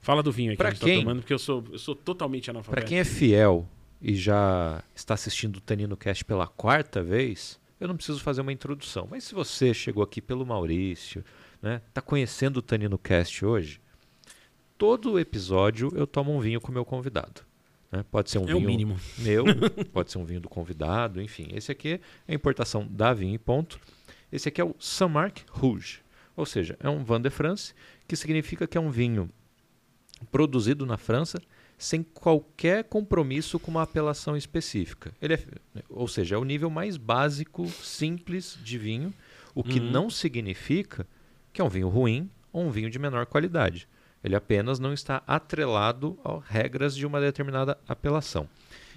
Fala 0.00 0.22
do 0.22 0.30
vinho 0.30 0.50
aí 0.50 0.56
que 0.56 0.58
Pra 0.58 0.68
a 0.68 0.72
gente 0.72 0.84
quem- 0.84 0.98
tá 0.98 1.02
tomando, 1.04 1.20
porque 1.20 1.32
eu 1.32 1.38
sou, 1.38 1.64
eu 1.72 1.78
sou 1.78 1.94
totalmente 1.96 2.50
analfabeto. 2.50 2.80
Pra 2.80 2.86
quem 2.88 2.98
é 2.98 3.04
fiel 3.04 3.66
e 4.00 4.14
já 4.14 4.82
está 4.94 5.14
assistindo 5.14 5.56
o 5.56 5.60
Tanino 5.60 5.96
Cast 5.96 6.24
pela 6.24 6.46
quarta 6.46 7.02
vez, 7.02 7.58
eu 7.80 7.88
não 7.88 7.96
preciso 7.96 8.20
fazer 8.20 8.42
uma 8.42 8.52
introdução. 8.52 9.08
Mas 9.10 9.24
se 9.24 9.34
você 9.34 9.72
chegou 9.72 10.02
aqui 10.02 10.20
pelo 10.20 10.44
Maurício, 10.46 11.24
né, 11.62 11.80
tá 11.94 12.02
conhecendo 12.02 12.58
o 12.58 12.62
Tanino 12.62 12.98
Cast 12.98 13.44
hoje, 13.44 13.80
todo 14.76 15.18
episódio 15.18 15.90
eu 15.96 16.06
tomo 16.06 16.36
um 16.36 16.40
vinho 16.40 16.60
com 16.60 16.68
o 16.70 16.74
meu 16.74 16.84
convidado. 16.84 17.40
Né? 17.90 18.04
Pode 18.10 18.30
ser 18.30 18.38
um 18.38 18.42
É 18.48 18.54
o 18.54 18.58
vinho 18.58 18.66
mínimo. 18.68 18.96
meu, 19.18 19.44
pode 19.92 20.10
ser 20.10 20.18
um 20.18 20.24
vinho 20.24 20.40
do 20.40 20.48
convidado, 20.48 21.20
enfim. 21.20 21.48
Esse 21.52 21.70
aqui 21.72 22.00
é 22.26 22.32
a 22.32 22.34
importação 22.34 22.86
da 22.90 23.12
vinho 23.12 23.34
e 23.34 23.38
ponto. 23.38 23.78
Esse 24.32 24.48
aqui 24.48 24.60
é 24.60 24.64
o 24.64 24.74
Saint-Marc 24.78 25.38
Rouge, 25.50 26.00
ou 26.36 26.44
seja, 26.44 26.76
é 26.80 26.88
um 26.88 27.04
Vin 27.04 27.20
de 27.20 27.30
France, 27.30 27.72
que 28.08 28.16
significa 28.16 28.66
que 28.66 28.76
é 28.76 28.80
um 28.80 28.90
vinho 28.90 29.30
produzido 30.30 30.84
na 30.86 30.96
França 30.96 31.40
sem 31.78 32.02
qualquer 32.02 32.84
compromisso 32.84 33.58
com 33.60 33.70
uma 33.70 33.82
apelação 33.82 34.34
específica. 34.36 35.12
Ele 35.20 35.34
é, 35.34 35.40
ou 35.90 36.08
seja, 36.08 36.34
é 36.34 36.38
o 36.38 36.44
nível 36.44 36.70
mais 36.70 36.96
básico, 36.96 37.66
simples 37.68 38.58
de 38.64 38.78
vinho, 38.78 39.12
o 39.54 39.62
que 39.62 39.78
Uhum. 39.78 39.90
não 39.90 40.10
significa 40.10 41.06
que 41.52 41.60
é 41.60 41.64
um 41.64 41.68
vinho 41.68 41.88
ruim 41.88 42.30
ou 42.52 42.64
um 42.64 42.70
vinho 42.70 42.90
de 42.90 42.98
menor 42.98 43.26
qualidade. 43.26 43.86
Ele 44.26 44.34
apenas 44.34 44.80
não 44.80 44.92
está 44.92 45.22
atrelado 45.24 46.18
a 46.24 46.40
regras 46.44 46.96
de 46.96 47.06
uma 47.06 47.20
determinada 47.20 47.78
apelação. 47.86 48.48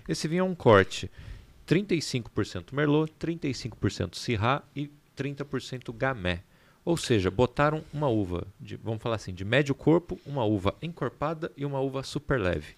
Esse 0.07 0.27
vinho 0.27 0.41
é 0.41 0.43
um 0.43 0.55
corte 0.55 1.09
35% 1.67 2.73
Merlot, 2.73 3.13
35% 3.21 4.15
Syrah 4.15 4.63
e 4.75 4.89
30% 5.15 5.93
Gamay. 5.95 6.39
Ou 6.83 6.97
seja, 6.97 7.29
botaram 7.29 7.83
uma 7.93 8.07
uva, 8.07 8.47
de, 8.59 8.75
vamos 8.77 9.03
falar 9.03 9.17
assim, 9.17 9.31
de 9.31 9.45
médio 9.45 9.75
corpo, 9.75 10.19
uma 10.25 10.43
uva 10.43 10.73
encorpada 10.81 11.51
e 11.55 11.63
uma 11.63 11.79
uva 11.79 12.01
super 12.01 12.39
leve. 12.41 12.73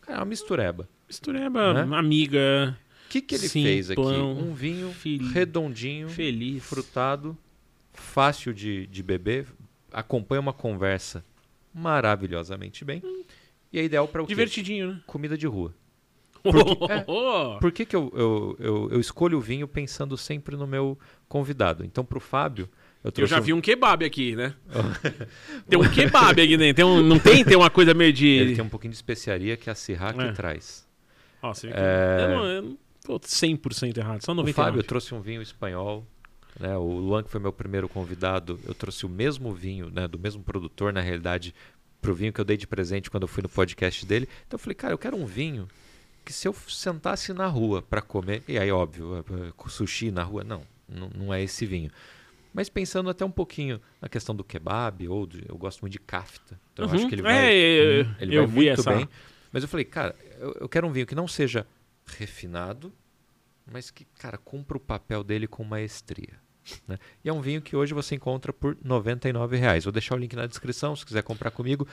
Cara, 0.00 0.18
é 0.18 0.20
uma 0.20 0.26
mistureba. 0.26 0.88
Mistureba, 1.06 1.84
Né? 1.86 1.96
amiga, 1.96 2.76
O 3.06 3.10
que, 3.10 3.20
que 3.20 3.36
ele 3.36 3.48
fez 3.48 3.90
aqui? 3.92 4.00
Um 4.00 4.52
vinho 4.52 4.92
redondinho, 5.32 6.08
feliz. 6.08 6.64
frutado, 6.64 7.38
fácil 7.92 8.52
de, 8.52 8.88
de 8.88 9.02
beber, 9.04 9.46
acompanha 9.92 10.40
uma 10.40 10.52
conversa 10.52 11.24
maravilhosamente 11.74 12.84
bem. 12.84 13.02
E 13.72 13.78
é 13.78 13.84
ideal 13.84 14.06
para 14.06 14.22
o 14.22 14.26
quê? 14.26 14.32
Divertidinho, 14.32 14.92
né? 14.92 15.00
Comida 15.06 15.36
de 15.36 15.46
rua. 15.46 15.74
Porque, 16.42 16.92
é, 16.92 17.04
Por 17.60 17.72
que, 17.72 17.86
que 17.86 17.94
eu, 17.94 18.12
eu, 18.14 18.56
eu, 18.58 18.90
eu 18.92 19.00
escolho 19.00 19.38
o 19.38 19.40
vinho 19.40 19.68
pensando 19.68 20.16
sempre 20.16 20.56
no 20.56 20.66
meu 20.66 20.98
convidado? 21.28 21.84
Então, 21.84 22.04
para 22.04 22.18
o 22.18 22.20
Fábio, 22.20 22.68
eu 23.04 23.12
Eu 23.16 23.26
já 23.26 23.40
vi 23.40 23.52
um 23.52 23.60
kebab 23.60 24.04
aqui, 24.04 24.36
né? 24.36 24.54
tem 25.68 25.78
um 25.78 25.88
kebab 25.88 26.40
aqui 26.40 26.56
dentro. 26.56 26.74
Tem 26.76 26.84
um, 26.84 27.02
não 27.02 27.18
tem? 27.18 27.44
Tem 27.44 27.56
uma 27.56 27.70
coisa 27.70 27.94
meio 27.94 28.12
de. 28.12 28.28
Ele 28.28 28.54
tem 28.54 28.64
um 28.64 28.68
pouquinho 28.68 28.90
de 28.90 28.96
especiaria 28.96 29.56
que 29.56 29.68
a 29.70 29.74
que 29.74 29.92
É. 29.92 30.32
traz. 30.32 30.86
Ó, 31.42 31.52
você 31.52 31.66
vê 31.66 31.72
que 31.72 31.78
É. 31.80 32.18
Eu 32.20 32.28
não, 32.28 32.46
eu 32.46 32.62
não 32.62 32.78
tô 33.04 33.18
100% 33.18 33.98
errado, 33.98 34.24
só 34.24 34.32
O 34.32 34.36
99%. 34.36 34.52
Fábio 34.52 34.82
trouxe 34.84 35.14
um 35.14 35.20
vinho 35.20 35.42
espanhol. 35.42 36.06
Né? 36.60 36.76
O 36.76 36.84
Luan, 36.98 37.22
que 37.22 37.30
foi 37.30 37.40
meu 37.40 37.52
primeiro 37.52 37.88
convidado, 37.88 38.58
eu 38.64 38.74
trouxe 38.74 39.06
o 39.06 39.08
mesmo 39.08 39.52
vinho, 39.54 39.90
né? 39.90 40.06
do 40.06 40.18
mesmo 40.18 40.42
produtor, 40.42 40.92
na 40.92 41.00
realidade, 41.00 41.54
pro 42.00 42.14
vinho 42.14 42.32
que 42.32 42.40
eu 42.40 42.44
dei 42.44 42.56
de 42.56 42.66
presente 42.66 43.10
quando 43.10 43.22
eu 43.22 43.28
fui 43.28 43.42
no 43.42 43.48
podcast 43.48 44.04
dele. 44.04 44.28
Então 44.46 44.56
eu 44.56 44.58
falei, 44.58 44.74
cara, 44.74 44.92
eu 44.94 44.98
quero 44.98 45.16
um 45.16 45.24
vinho 45.26 45.66
que 46.24 46.32
se 46.32 46.46
eu 46.46 46.54
sentasse 46.68 47.32
na 47.32 47.46
rua 47.46 47.82
para 47.82 48.00
comer, 48.02 48.42
e 48.46 48.58
aí 48.58 48.70
óbvio, 48.70 49.16
é, 49.16 49.48
é, 49.48 49.68
sushi 49.68 50.10
na 50.10 50.22
rua, 50.22 50.44
não, 50.44 50.62
não, 50.88 51.32
é 51.34 51.42
esse 51.42 51.64
vinho. 51.66 51.90
Mas 52.54 52.68
pensando 52.68 53.08
até 53.08 53.24
um 53.24 53.30
pouquinho 53.30 53.80
na 54.00 54.08
questão 54.08 54.34
do 54.34 54.44
kebab, 54.44 55.08
ou 55.08 55.26
eu 55.48 55.56
gosto 55.56 55.80
muito 55.80 55.92
de 55.92 55.98
kafta. 55.98 56.60
Então 56.72 56.84
eu 56.84 56.92
acho 56.92 57.02
Uhum. 57.04 57.08
que 57.08 57.14
ele 57.14 57.22
vai, 57.22 57.34
É, 57.34 57.52
eu- 58.02 58.06
ele 58.20 58.36
vai 58.36 58.46
vi 58.46 58.52
muito 58.54 58.80
essa- 58.80 58.94
bem. 58.94 59.08
Mas 59.50 59.62
eu 59.62 59.68
falei, 59.68 59.84
cara, 59.84 60.14
eu, 60.38 60.56
eu 60.60 60.68
quero 60.68 60.86
um 60.86 60.92
vinho 60.92 61.06
que 61.06 61.14
não 61.14 61.26
seja 61.26 61.66
refinado, 62.06 62.92
mas 63.70 63.90
que, 63.90 64.04
cara, 64.18 64.38
cumpra 64.38 64.76
o 64.76 64.80
papel 64.80 65.22
dele 65.22 65.46
com 65.46 65.64
maestria. 65.64 66.40
Né? 66.86 66.98
E 67.24 67.28
é 67.28 67.32
um 67.32 67.40
vinho 67.40 67.60
que 67.60 67.74
hoje 67.74 67.92
você 67.92 68.14
encontra 68.14 68.52
por 68.52 68.74
R$ 68.74 68.80
99,00. 68.84 69.84
Vou 69.84 69.92
deixar 69.92 70.14
o 70.14 70.18
link 70.18 70.34
na 70.34 70.46
descrição 70.46 70.94
se 70.94 71.04
quiser 71.04 71.22
comprar 71.22 71.50
comigo. 71.50 71.86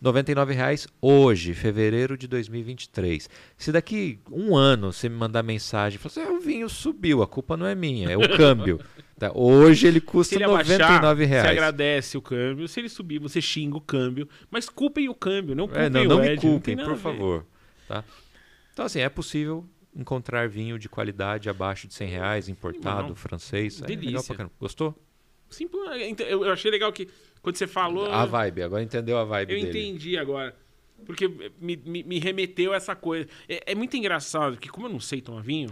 R$ 0.00 0.10
99,00 0.10 0.88
hoje, 1.00 1.54
fevereiro 1.54 2.16
de 2.16 2.26
2023. 2.26 3.28
Se 3.56 3.70
daqui 3.70 4.18
um 4.30 4.56
ano 4.56 4.92
você 4.92 5.08
me 5.08 5.16
mandar 5.16 5.42
mensagem 5.42 5.96
e 5.96 5.98
falar 5.98 6.24
assim, 6.24 6.34
ah, 6.34 6.36
o 6.36 6.40
vinho 6.40 6.68
subiu, 6.68 7.22
a 7.22 7.26
culpa 7.26 7.56
não 7.56 7.66
é 7.66 7.74
minha, 7.74 8.10
é 8.10 8.16
o 8.16 8.36
câmbio. 8.36 8.80
Tá? 9.22 9.30
Hoje 9.36 9.86
ele 9.86 10.00
custa 10.00 10.36
R$ 10.36 10.44
99,00. 10.46 11.28
Você 11.28 11.36
agradece 11.46 12.18
o 12.18 12.22
câmbio. 12.22 12.66
Se 12.66 12.80
ele 12.80 12.88
subir, 12.88 13.20
você 13.20 13.40
xinga 13.40 13.76
o 13.76 13.80
câmbio. 13.80 14.28
Mas 14.50 14.68
culpem 14.68 15.08
o 15.08 15.14
câmbio, 15.14 15.54
não 15.54 15.68
culpem 15.68 15.84
é, 15.84 15.88
não, 15.88 16.00
o 16.00 16.04
não 16.06 16.24
Ed, 16.24 16.30
me 16.30 16.40
culpem, 16.40 16.76
por 16.76 16.96
favor. 16.96 17.46
Tá? 17.86 18.02
Então, 18.72 18.84
assim, 18.84 18.98
é 18.98 19.08
possível 19.08 19.64
encontrar 19.94 20.48
vinho 20.48 20.78
de 20.78 20.88
qualidade 20.88 21.48
abaixo 21.48 21.86
de 21.86 21.94
100 21.94 22.08
reais, 22.08 22.48
importado, 22.48 23.08
não. 23.08 23.16
francês. 23.16 23.80
Delícia. 23.80 24.34
É 24.34 24.46
Gostou? 24.58 24.98
Sim, 25.50 25.68
eu 26.18 26.50
achei 26.50 26.70
legal 26.70 26.92
que 26.92 27.08
quando 27.42 27.56
você 27.56 27.66
falou. 27.66 28.10
A 28.10 28.24
vibe, 28.24 28.62
agora 28.62 28.82
entendeu 28.82 29.18
a 29.18 29.24
vibe 29.24 29.52
eu 29.52 29.60
dele. 29.60 29.86
Entendi 29.88 30.16
agora. 30.16 30.56
Porque 31.04 31.28
me, 31.60 31.76
me, 31.76 32.02
me 32.02 32.18
remeteu 32.18 32.72
a 32.72 32.76
essa 32.76 32.94
coisa. 32.94 33.28
É, 33.48 33.72
é, 33.72 33.74
muito 33.74 33.96
engraçado 33.96 34.56
que, 34.56 34.68
como 34.68 34.86
eu 34.86 34.90
não 34.90 35.00
sei 35.00 35.20
tomar 35.20 35.42
vinho, 35.42 35.68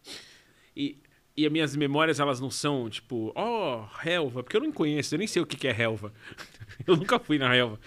e, 0.74 0.98
e 1.36 1.46
as 1.46 1.52
minhas 1.52 1.76
memórias 1.76 2.18
elas 2.18 2.40
não 2.40 2.50
são 2.50 2.88
tipo, 2.88 3.30
ó, 3.36 3.82
oh, 3.82 3.98
relva, 3.98 4.42
porque 4.42 4.56
eu 4.56 4.60
não 4.62 4.72
conheço, 4.72 5.14
eu 5.14 5.18
nem 5.18 5.28
sei 5.28 5.42
o 5.42 5.46
que, 5.46 5.56
que 5.56 5.68
é 5.68 5.72
relva. 5.72 6.12
eu 6.86 6.96
nunca 6.96 7.18
fui 7.18 7.38
na 7.38 7.52
relva. 7.52 7.78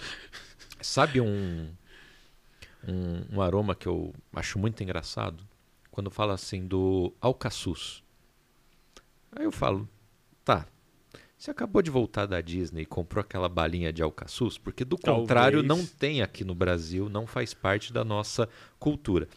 Sabe 0.79 1.19
um, 1.19 1.73
um, 2.87 3.37
um, 3.37 3.41
aroma 3.41 3.75
que 3.75 3.87
eu 3.87 4.13
acho 4.33 4.59
muito 4.59 4.83
engraçado? 4.83 5.43
Quando 5.91 6.09
fala 6.09 6.33
assim 6.33 6.65
do 6.67 7.13
alcaçuz. 7.21 8.03
Aí 9.31 9.45
eu 9.45 9.51
falo, 9.51 9.87
tá, 10.43 10.67
você 11.37 11.51
acabou 11.51 11.81
de 11.81 11.91
voltar 11.91 12.25
da 12.25 12.41
Disney 12.41 12.81
e 12.81 12.85
comprou 12.85 13.21
aquela 13.21 13.49
balinha 13.49 13.91
de 13.91 14.01
alcaçuz? 14.01 14.57
Porque 14.57 14.85
do 14.85 14.97
Talvez. 14.97 15.23
contrário, 15.23 15.63
não 15.63 15.85
tem 15.85 16.21
aqui 16.21 16.43
no 16.43 16.55
Brasil, 16.55 17.09
não 17.09 17.27
faz 17.27 17.53
parte 17.53 17.91
da 17.91 18.03
nossa 18.03 18.49
cultura. 18.79 19.27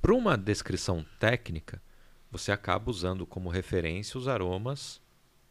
Para 0.00 0.14
uma 0.14 0.36
descrição 0.36 1.04
técnica, 1.18 1.82
você 2.30 2.50
acaba 2.50 2.90
usando 2.90 3.26
como 3.26 3.50
referência 3.50 4.18
os 4.18 4.28
aromas 4.28 5.00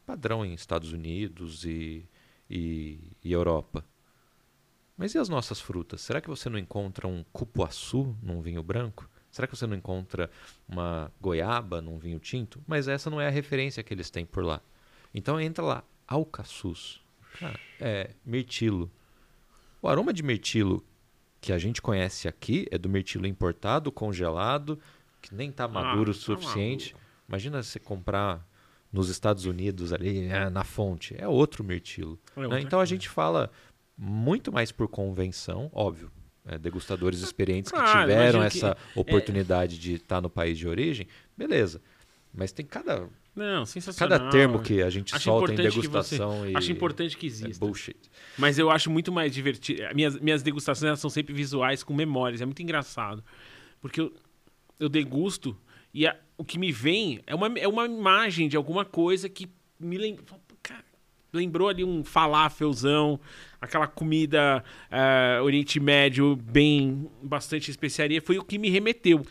padrão 0.09 0.43
em 0.43 0.55
Estados 0.55 0.91
Unidos 0.91 1.63
e, 1.65 2.03
e, 2.49 3.11
e 3.23 3.31
Europa. 3.31 3.85
Mas 4.99 5.15
e 5.15 5.17
as 5.17 5.29
nossas 5.29 5.61
frutas? 5.61 6.01
Será 6.01 6.19
que 6.19 6.27
você 6.27 6.49
não 6.49 6.59
encontra 6.59 7.07
um 7.07 7.23
cupuaçu 7.31 8.13
num 8.21 8.41
vinho 8.41 8.61
branco? 8.61 9.09
Será 9.31 9.47
que 9.47 9.55
você 9.55 9.65
não 9.65 9.77
encontra 9.77 10.29
uma 10.67 11.09
goiaba 11.21 11.79
num 11.79 11.97
vinho 11.97 12.19
tinto? 12.19 12.61
Mas 12.67 12.89
essa 12.89 13.09
não 13.09 13.21
é 13.21 13.27
a 13.27 13.29
referência 13.29 13.81
que 13.81 13.93
eles 13.93 14.09
têm 14.09 14.25
por 14.25 14.43
lá. 14.43 14.61
Então 15.13 15.39
entra 15.39 15.63
lá, 15.63 15.83
alcaçuz, 16.05 16.99
é 17.79 18.09
mirtilo. 18.25 18.91
O 19.81 19.87
aroma 19.87 20.11
de 20.11 20.21
mirtilo 20.21 20.85
que 21.39 21.53
a 21.53 21.57
gente 21.57 21.81
conhece 21.81 22.27
aqui 22.27 22.67
é 22.69 22.77
do 22.77 22.89
mirtilo 22.89 23.25
importado, 23.25 23.93
congelado, 23.93 24.77
que 25.21 25.33
nem 25.33 25.49
está 25.49 25.65
maduro 25.65 26.11
ah, 26.11 26.13
o 26.13 26.13
tá 26.13 26.19
suficiente. 26.19 26.93
Tá 26.93 26.99
Imagina 27.29 27.63
você 27.63 27.79
comprar 27.79 28.45
nos 28.91 29.07
Estados 29.09 29.45
Unidos 29.45 29.93
ali 29.93 30.25
é, 30.25 30.49
na 30.49 30.63
fonte, 30.63 31.15
é 31.17 31.27
outro 31.27 31.63
mirtilo. 31.63 32.19
É 32.35 32.47
né? 32.47 32.61
Então 32.61 32.79
a 32.79 32.85
gente 32.85 33.07
fala 33.07 33.49
muito 33.99 34.51
mais 34.51 34.71
por 34.71 34.87
convenção, 34.87 35.69
óbvio. 35.73 36.09
É, 36.45 36.57
degustadores 36.57 37.19
experientes 37.19 37.71
que 37.71 37.77
tiveram 37.77 38.41
essa 38.41 38.73
que, 38.73 38.97
é 38.97 39.01
oportunidade 39.01 39.77
de 39.77 39.95
estar 39.95 40.21
no 40.21 40.29
país 40.29 40.57
de 40.57 40.67
origem, 40.67 41.05
beleza. 41.37 41.81
Mas 42.33 42.51
tem 42.51 42.65
cada 42.65 43.07
não, 43.35 43.65
sensacional. 43.65 44.17
Cada 44.17 44.31
termo 44.31 44.61
que 44.61 44.81
a 44.81 44.89
gente 44.89 45.13
acho 45.13 45.23
solta 45.25 45.53
em 45.53 45.55
degustação 45.55 46.39
você... 46.39 46.51
e... 46.51 46.57
Acho 46.57 46.71
importante 46.71 47.17
que 47.17 47.25
exista. 47.25 47.63
É 47.63 47.67
bullshit. 47.67 47.97
Mas 48.37 48.57
eu 48.57 48.71
acho 48.71 48.89
muito 48.89 49.11
mais 49.11 49.33
divertido. 49.33 49.83
Minhas, 49.93 50.19
minhas 50.19 50.41
degustações 50.41 50.99
são 50.99 51.09
sempre 51.09 51.33
visuais, 51.33 51.83
com 51.83 51.93
memórias. 51.93 52.41
É 52.41 52.45
muito 52.45 52.61
engraçado. 52.61 53.23
Porque 53.79 54.01
eu, 54.01 54.13
eu 54.79 54.89
degusto 54.89 55.55
e 55.93 56.07
a, 56.07 56.15
o 56.37 56.43
que 56.43 56.57
me 56.57 56.71
vem 56.71 57.21
é 57.25 57.35
uma, 57.35 57.47
é 57.57 57.67
uma 57.67 57.85
imagem 57.85 58.47
de 58.47 58.57
alguma 58.57 58.85
coisa 58.85 59.29
que 59.29 59.47
me 59.79 59.97
lembra... 59.97 60.23
lembrou 61.33 61.69
ali 61.69 61.83
um 61.83 62.03
falafelzão, 62.03 63.19
aquela 63.61 63.87
comida 63.87 64.63
uh, 64.91 65.43
Oriente 65.43 65.79
Médio 65.79 66.35
bem, 66.35 67.09
bastante 67.21 67.69
especiaria. 67.69 68.21
Foi 68.21 68.37
o 68.37 68.43
que 68.43 68.57
me 68.57 68.69
remeteu. 68.69 69.25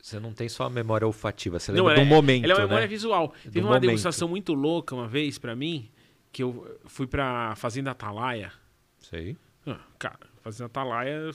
Você 0.00 0.18
não 0.18 0.32
tem 0.32 0.48
só 0.48 0.64
a 0.64 0.70
memória 0.70 1.06
olfativa, 1.06 1.60
você 1.60 1.70
lembra 1.70 1.94
não, 1.94 2.02
do 2.02 2.06
é, 2.06 2.10
momento, 2.10 2.44
Ela 2.44 2.54
é 2.54 2.56
uma 2.56 2.62
memória 2.62 2.86
né? 2.86 2.88
visual. 2.88 3.28
Do 3.28 3.42
Teve 3.44 3.60
uma 3.60 3.68
momento. 3.68 3.82
degustação 3.82 4.26
muito 4.26 4.52
louca 4.52 4.94
uma 4.96 5.06
vez 5.06 5.38
para 5.38 5.54
mim, 5.54 5.88
que 6.32 6.42
eu 6.42 6.78
fui 6.86 7.06
pra 7.06 7.54
Fazenda 7.54 7.92
Atalaia. 7.92 8.52
Sei. 8.98 9.36
Ah, 9.64 9.78
cara, 9.98 10.18
Fazenda 10.42 10.66
Atalaia... 10.66 11.30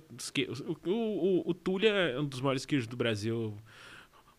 O, 0.86 0.90
o, 0.90 0.92
o, 0.92 1.50
o 1.50 1.54
Tulha 1.54 1.88
é 1.88 2.20
um 2.20 2.26
dos 2.26 2.42
maiores 2.42 2.66
queijos 2.66 2.88
do 2.88 2.98
Brasil. 2.98 3.56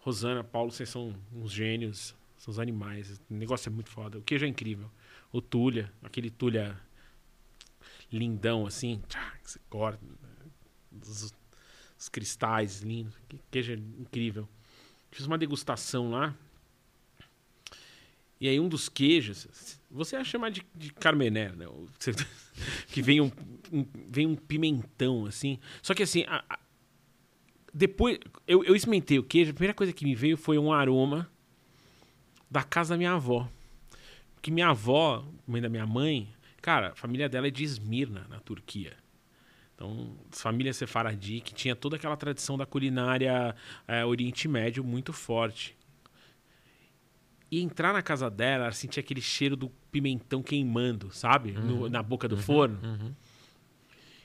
Rosana, 0.01 0.45
Paulo, 0.45 0.71
vocês 0.71 0.91
são 0.91 1.15
uns 1.35 1.51
gênios, 1.51 2.15
são 2.37 2.53
os 2.53 2.59
animais. 2.59 3.21
O 3.31 3.35
negócio 3.35 3.71
é 3.71 3.73
muito 3.73 3.89
foda. 3.89 4.19
O 4.19 4.23
queijo 4.23 4.45
é 4.45 4.49
incrível. 4.49 4.91
O 5.33 5.41
Tulha, 5.41 5.93
aquele 6.03 6.31
Tulha 6.31 6.81
lindão 8.11 8.67
assim, 8.67 9.03
você 9.43 9.61
corta, 9.69 10.01
os 11.99 12.09
cristais 12.09 12.81
lindos. 12.81 13.15
Que 13.29 13.39
queijo 13.51 13.73
incrível. 13.73 14.49
Fiz 15.11 15.27
uma 15.27 15.37
degustação 15.37 16.11
lá. 16.11 16.35
E 18.41 18.49
aí 18.49 18.61
um 18.61 18.69
dos 18.69 18.89
queijos, 18.89 19.81
você 19.91 20.17
ia 20.17 20.23
chamar 20.23 20.51
de, 20.51 20.65
de 20.73 20.93
carmené, 20.93 21.51
né? 21.51 21.67
que 22.87 23.03
vem 23.03 23.21
um, 23.21 23.33
um, 23.73 23.85
vem 24.09 24.27
um 24.27 24.37
pimentão, 24.37 25.27
assim. 25.27 25.59
Só 25.83 25.93
que 25.93 26.05
assim, 26.05 26.23
a, 26.29 26.45
a, 26.49 26.59
depois 27.75 28.19
eu, 28.47 28.63
eu 28.63 28.77
experimentei 28.77 29.19
o 29.19 29.25
queijo, 29.25 29.51
a 29.51 29.55
primeira 29.55 29.75
coisa 29.75 29.93
que 29.93 30.05
me 30.05 30.15
veio 30.15 30.37
foi 30.37 30.57
um 30.57 30.73
aroma 30.73 31.29
da 32.49 32.63
casa 32.63 32.95
da 32.95 32.99
minha 32.99 33.13
avó. 33.13 33.51
Porque 34.49 34.55
minha 34.55 34.69
avó, 34.69 35.27
mãe 35.47 35.61
da 35.61 35.69
minha 35.69 35.87
mãe, 35.87 36.27
cara, 36.63 36.93
a 36.93 36.95
família 36.95 37.29
dela 37.29 37.49
é 37.49 37.51
de 37.51 37.63
Esmirna, 37.65 38.27
na 38.31 38.41
Turquia. 38.41 38.97
Então, 39.75 40.17
família 40.31 40.73
Sefaradi, 40.73 41.43
que 41.43 41.53
tinha 41.53 41.77
toda 41.77 41.97
aquela 41.97 42.17
tradição 42.17 42.57
da 42.57 42.65
culinária 42.65 43.55
é, 43.87 44.07
Oriente 44.07 44.49
Médio 44.49 44.83
muito 44.83 45.13
forte. 45.13 45.77
E 47.51 47.61
entrar 47.61 47.93
na 47.93 48.01
casa 48.01 48.31
dela, 48.31 48.73
sentir 48.73 49.01
aquele 49.01 49.21
cheiro 49.21 49.55
do 49.55 49.69
pimentão 49.93 50.43
queimando, 50.43 51.13
sabe? 51.13 51.51
Uhum, 51.51 51.67
no, 51.67 51.89
na 51.91 52.03
boca 52.03 52.27
do 52.27 52.37
uhum, 52.37 52.43
forno. 52.43 52.81
Uhum. 52.83 53.13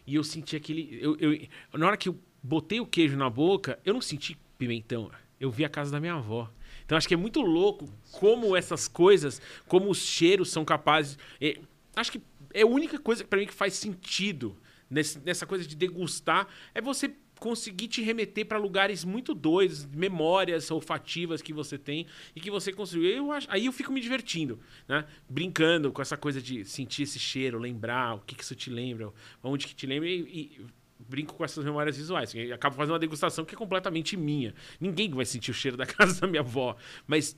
E 0.08 0.16
eu 0.16 0.24
senti 0.24 0.56
aquele. 0.56 1.00
Eu, 1.02 1.18
eu, 1.18 1.48
na 1.74 1.86
hora 1.86 1.98
que 1.98 2.08
eu 2.08 2.18
botei 2.42 2.80
o 2.80 2.86
queijo 2.86 3.18
na 3.18 3.30
boca, 3.30 3.78
eu 3.84 3.94
não 3.94 4.02
senti 4.02 4.38
pimentão. 4.58 5.12
Eu 5.38 5.52
vi 5.52 5.66
a 5.66 5.70
casa 5.70 5.92
da 5.92 6.00
minha 6.00 6.14
avó. 6.14 6.50
Então 6.86 6.98
acho 6.98 7.08
que 7.08 7.14
é 7.14 7.18
muito 7.18 7.42
louco 7.42 7.90
como 8.12 8.56
essas 8.56 8.88
coisas, 8.88 9.42
como 9.68 9.90
os 9.90 10.00
cheiros 10.00 10.52
são 10.52 10.64
capazes. 10.66 11.18
É, 11.40 11.60
acho 11.96 12.12
que 12.12 12.22
é 12.54 12.62
a 12.62 12.68
única 12.68 13.00
coisa 13.00 13.24
para 13.24 13.40
mim 13.40 13.46
que 13.46 13.54
faz 13.54 13.74
sentido 13.74 14.58
nesse, 14.90 15.20
nessa 15.20 15.46
coisa 15.46 15.66
de 15.66 15.76
degustar, 15.76 16.48
é 16.74 16.82
você 16.82 17.14
conseguir 17.40 17.90
te 17.90 18.02
remeter 18.02 18.46
para 18.46 18.58
lugares 18.58 19.04
muito 19.04 19.34
doidos, 19.34 19.86
memórias 19.86 20.72
olfativas 20.72 21.42
que 21.42 21.52
você 21.52 21.78
tem 21.78 22.08
e 22.34 22.40
que 22.40 22.50
você 22.50 22.72
construiu. 22.72 23.12
Eu 23.12 23.32
acho, 23.34 23.48
aí 23.52 23.66
eu 23.66 23.74
fico 23.74 23.92
me 23.92 24.00
divertindo, 24.00 24.60
né? 24.88 25.06
Brincando 25.28 25.92
com 25.92 26.02
essa 26.02 26.16
coisa 26.16 26.42
de 26.42 26.64
sentir 26.64 27.04
esse 27.04 27.20
cheiro, 27.20 27.60
lembrar 27.60 28.16
o 28.16 28.20
que, 28.20 28.34
que 28.34 28.44
isso 28.44 28.56
te 28.56 28.70
lembra, 28.70 29.12
onde 29.44 29.68
que 29.68 29.76
te 29.76 29.86
lembra 29.86 30.08
e, 30.08 30.22
e 30.22 30.62
brinco 31.08 31.34
com 31.34 31.44
essas 31.44 31.64
memórias 31.64 31.98
visuais. 31.98 32.34
E 32.34 32.52
acabo 32.52 32.76
fazendo 32.76 32.94
uma 32.94 33.00
degustação 33.00 33.46
que 33.46 33.56
é 33.56 33.58
completamente 33.58 34.16
minha. 34.18 34.54
Ninguém 34.80 35.10
vai 35.10 35.26
sentir 35.26 35.52
o 35.52 35.54
cheiro 35.54 35.78
da 35.78 35.86
casa 35.88 36.22
da 36.22 36.28
minha 36.28 36.42
avó, 36.42 36.76
mas 37.08 37.36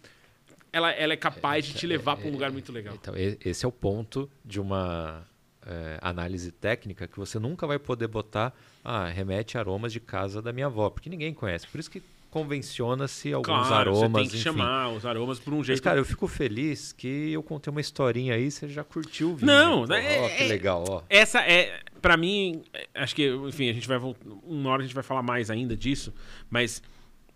ela, 0.72 0.92
ela 0.92 1.14
é 1.14 1.18
capaz 1.18 1.66
de 1.66 1.74
te 1.74 1.88
levar 1.88 2.14
é, 2.14 2.16
para 2.18 2.28
um 2.28 2.32
lugar 2.32 2.52
muito 2.52 2.72
legal. 2.72 2.96
Então, 2.96 3.14
esse 3.16 3.66
é 3.66 3.68
o 3.68 3.72
ponto 3.72 4.30
de 4.44 4.60
uma 4.60 5.26
é, 5.66 5.98
análise 6.02 6.52
técnica 6.52 7.08
que 7.08 7.18
você 7.18 7.40
nunca 7.40 7.66
vai 7.66 7.80
poder 7.80 8.08
botar, 8.08 8.54
ah, 8.84 9.08
remete 9.08 9.58
aromas 9.58 9.92
de 9.92 10.00
casa 10.00 10.42
da 10.42 10.52
minha 10.54 10.68
avó, 10.68 10.90
porque 10.90 11.10
ninguém 11.10 11.34
conhece. 11.34 11.68
Por 11.68 11.80
isso 11.80 11.90
que 11.90 12.04
convenciona-se 12.36 13.32
alguns 13.32 13.66
claro, 13.66 13.92
aromas. 13.92 14.00
Você 14.00 14.10
tem 14.10 14.28
que 14.28 14.36
enfim. 14.36 14.44
chamar 14.44 14.90
os 14.90 15.06
aromas 15.06 15.40
por 15.40 15.54
um 15.54 15.64
jeito. 15.64 15.78
Mas, 15.78 15.80
cara, 15.80 16.02
eu 16.02 16.04
fico 16.04 16.28
feliz 16.28 16.92
que 16.92 17.32
eu 17.32 17.42
contei 17.42 17.72
uma 17.72 17.80
historinha 17.80 18.34
aí, 18.34 18.52
você 18.52 18.68
já 18.68 18.84
curtiu 18.84 19.30
o 19.30 19.36
vídeo. 19.36 19.46
Não, 19.46 19.86
né? 19.86 20.18
é, 20.18 20.26
oh, 20.26 20.38
que 20.38 20.44
legal, 20.44 20.84
ó. 20.86 21.02
Essa 21.10 21.40
é, 21.40 21.80
para 22.02 22.18
mim, 22.18 22.62
acho 22.94 23.16
que, 23.16 23.30
enfim, 23.30 23.70
a 23.70 23.74
gente 23.74 23.88
vai 23.88 23.98
uma 24.44 24.70
hora 24.70 24.82
a 24.82 24.86
gente 24.86 24.94
vai 24.94 25.02
falar 25.02 25.24
mais 25.24 25.50
ainda 25.50 25.78
disso, 25.78 26.14
mas 26.50 26.84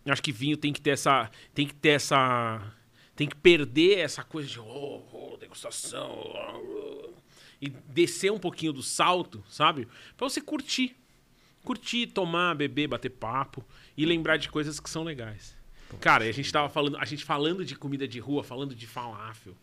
acho 0.06 0.22
que 0.22 0.34
vinho 0.34 0.58
tem 0.58 0.74
que 0.74 0.82
ter 0.82 0.90
essa, 0.90 1.32
tem 1.54 1.66
que 1.66 1.76
ter 1.76 1.92
essa, 1.92 2.62
tem 3.16 3.26
que 3.26 3.38
perder 3.38 4.00
essa 4.00 4.22
coisa 4.22 4.50
de 4.50 4.60
oh, 4.60 5.02
oh 5.14 5.38
degustação. 5.38 6.12
Oh, 6.12 7.10
e 7.62 7.70
descer 7.70 8.34
um 8.34 8.40
pouquinho 8.40 8.74
do 8.74 8.84
salto, 8.84 9.42
sabe? 9.48 9.88
Para 10.18 10.28
você 10.28 10.42
curtir. 10.42 10.94
Curtir, 11.64 12.08
tomar, 12.08 12.56
beber, 12.56 12.88
bater 12.88 13.10
papo 13.10 13.66
e 13.96 14.06
lembrar 14.06 14.38
de 14.38 14.50
coisas 14.50 14.80
que 14.80 14.90
são 14.90 15.04
legais. 15.04 15.58
Cara, 16.00 16.26
a 16.26 16.32
gente 16.32 16.52
tava 16.52 16.70
falando, 16.70 16.98
a 16.98 17.06
gente 17.06 17.26
falando 17.26 17.66
de 17.66 17.76
comida 17.76 18.08
de 18.08 18.20
rua, 18.20 18.44
falando 18.44 18.76
de 18.76 18.86
falafel. 18.86 19.56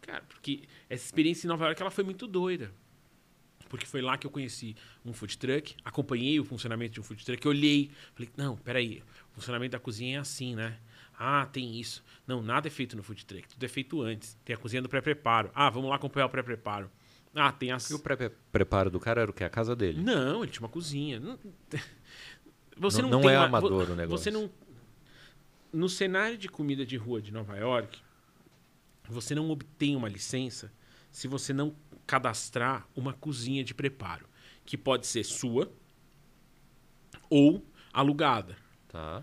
Cara, 0.00 0.22
porque 0.28 0.62
essa 0.88 1.04
experiência 1.04 1.46
em 1.46 1.48
Nova 1.48 1.64
York 1.66 1.80
ela 1.80 1.90
foi 1.90 2.04
muito 2.04 2.26
doida. 2.26 2.72
Porque 3.68 3.86
foi 3.86 4.02
lá 4.02 4.18
que 4.18 4.26
eu 4.26 4.30
conheci 4.30 4.76
um 5.04 5.12
food 5.14 5.38
truck, 5.38 5.74
acompanhei 5.84 6.38
o 6.38 6.44
funcionamento 6.44 6.92
de 6.92 7.00
um 7.00 7.02
food 7.02 7.24
truck, 7.24 7.48
olhei, 7.48 7.90
falei, 8.14 8.30
não, 8.36 8.56
peraí, 8.56 9.02
o 9.30 9.34
funcionamento 9.34 9.72
da 9.72 9.78
cozinha 9.78 10.18
é 10.18 10.20
assim, 10.20 10.54
né? 10.54 10.78
Ah, 11.18 11.46
tem 11.46 11.80
isso. 11.80 12.04
Não, 12.26 12.42
nada 12.42 12.68
é 12.68 12.70
feito 12.70 12.96
no 12.96 13.02
food 13.02 13.24
truck, 13.24 13.48
tudo 13.48 13.64
é 13.64 13.68
feito 13.68 14.02
antes. 14.02 14.36
Tem 14.44 14.54
a 14.54 14.58
cozinha 14.58 14.82
do 14.82 14.88
pré-preparo. 14.88 15.50
Ah, 15.54 15.70
vamos 15.70 15.88
lá 15.88 15.96
acompanhar 15.96 16.26
o 16.26 16.28
pré-preparo. 16.28 16.90
Ah, 17.34 17.50
tem 17.50 17.72
as... 17.72 17.88
E 17.90 17.94
o 17.94 17.98
pré-preparo 17.98 18.90
do 18.90 19.00
cara 19.00 19.22
era 19.22 19.30
o 19.30 19.34
que? 19.34 19.42
A 19.42 19.50
casa 19.50 19.74
dele? 19.74 20.02
Não, 20.02 20.42
ele 20.42 20.52
tinha 20.52 20.62
uma 20.62 20.68
cozinha. 20.68 21.20
Você 22.76 23.02
não, 23.02 23.10
não, 23.10 23.20
não 23.20 23.30
é 23.30 23.38
uma... 23.38 23.46
amador 23.46 23.90
o 23.90 23.94
negócio. 23.94 24.22
Você 24.22 24.30
não... 24.30 24.50
No 25.72 25.88
cenário 25.88 26.36
de 26.36 26.48
comida 26.48 26.84
de 26.84 26.96
rua 26.96 27.22
de 27.22 27.32
Nova 27.32 27.56
York, 27.56 27.98
você 29.08 29.34
não 29.34 29.50
obtém 29.50 29.96
uma 29.96 30.08
licença 30.08 30.70
se 31.10 31.26
você 31.26 31.52
não 31.52 31.74
cadastrar 32.06 32.86
uma 32.94 33.12
cozinha 33.12 33.64
de 33.64 33.74
preparo, 33.74 34.26
que 34.64 34.76
pode 34.76 35.06
ser 35.06 35.24
sua 35.24 35.72
ou 37.30 37.64
alugada. 37.92 38.56
Tá. 38.88 39.22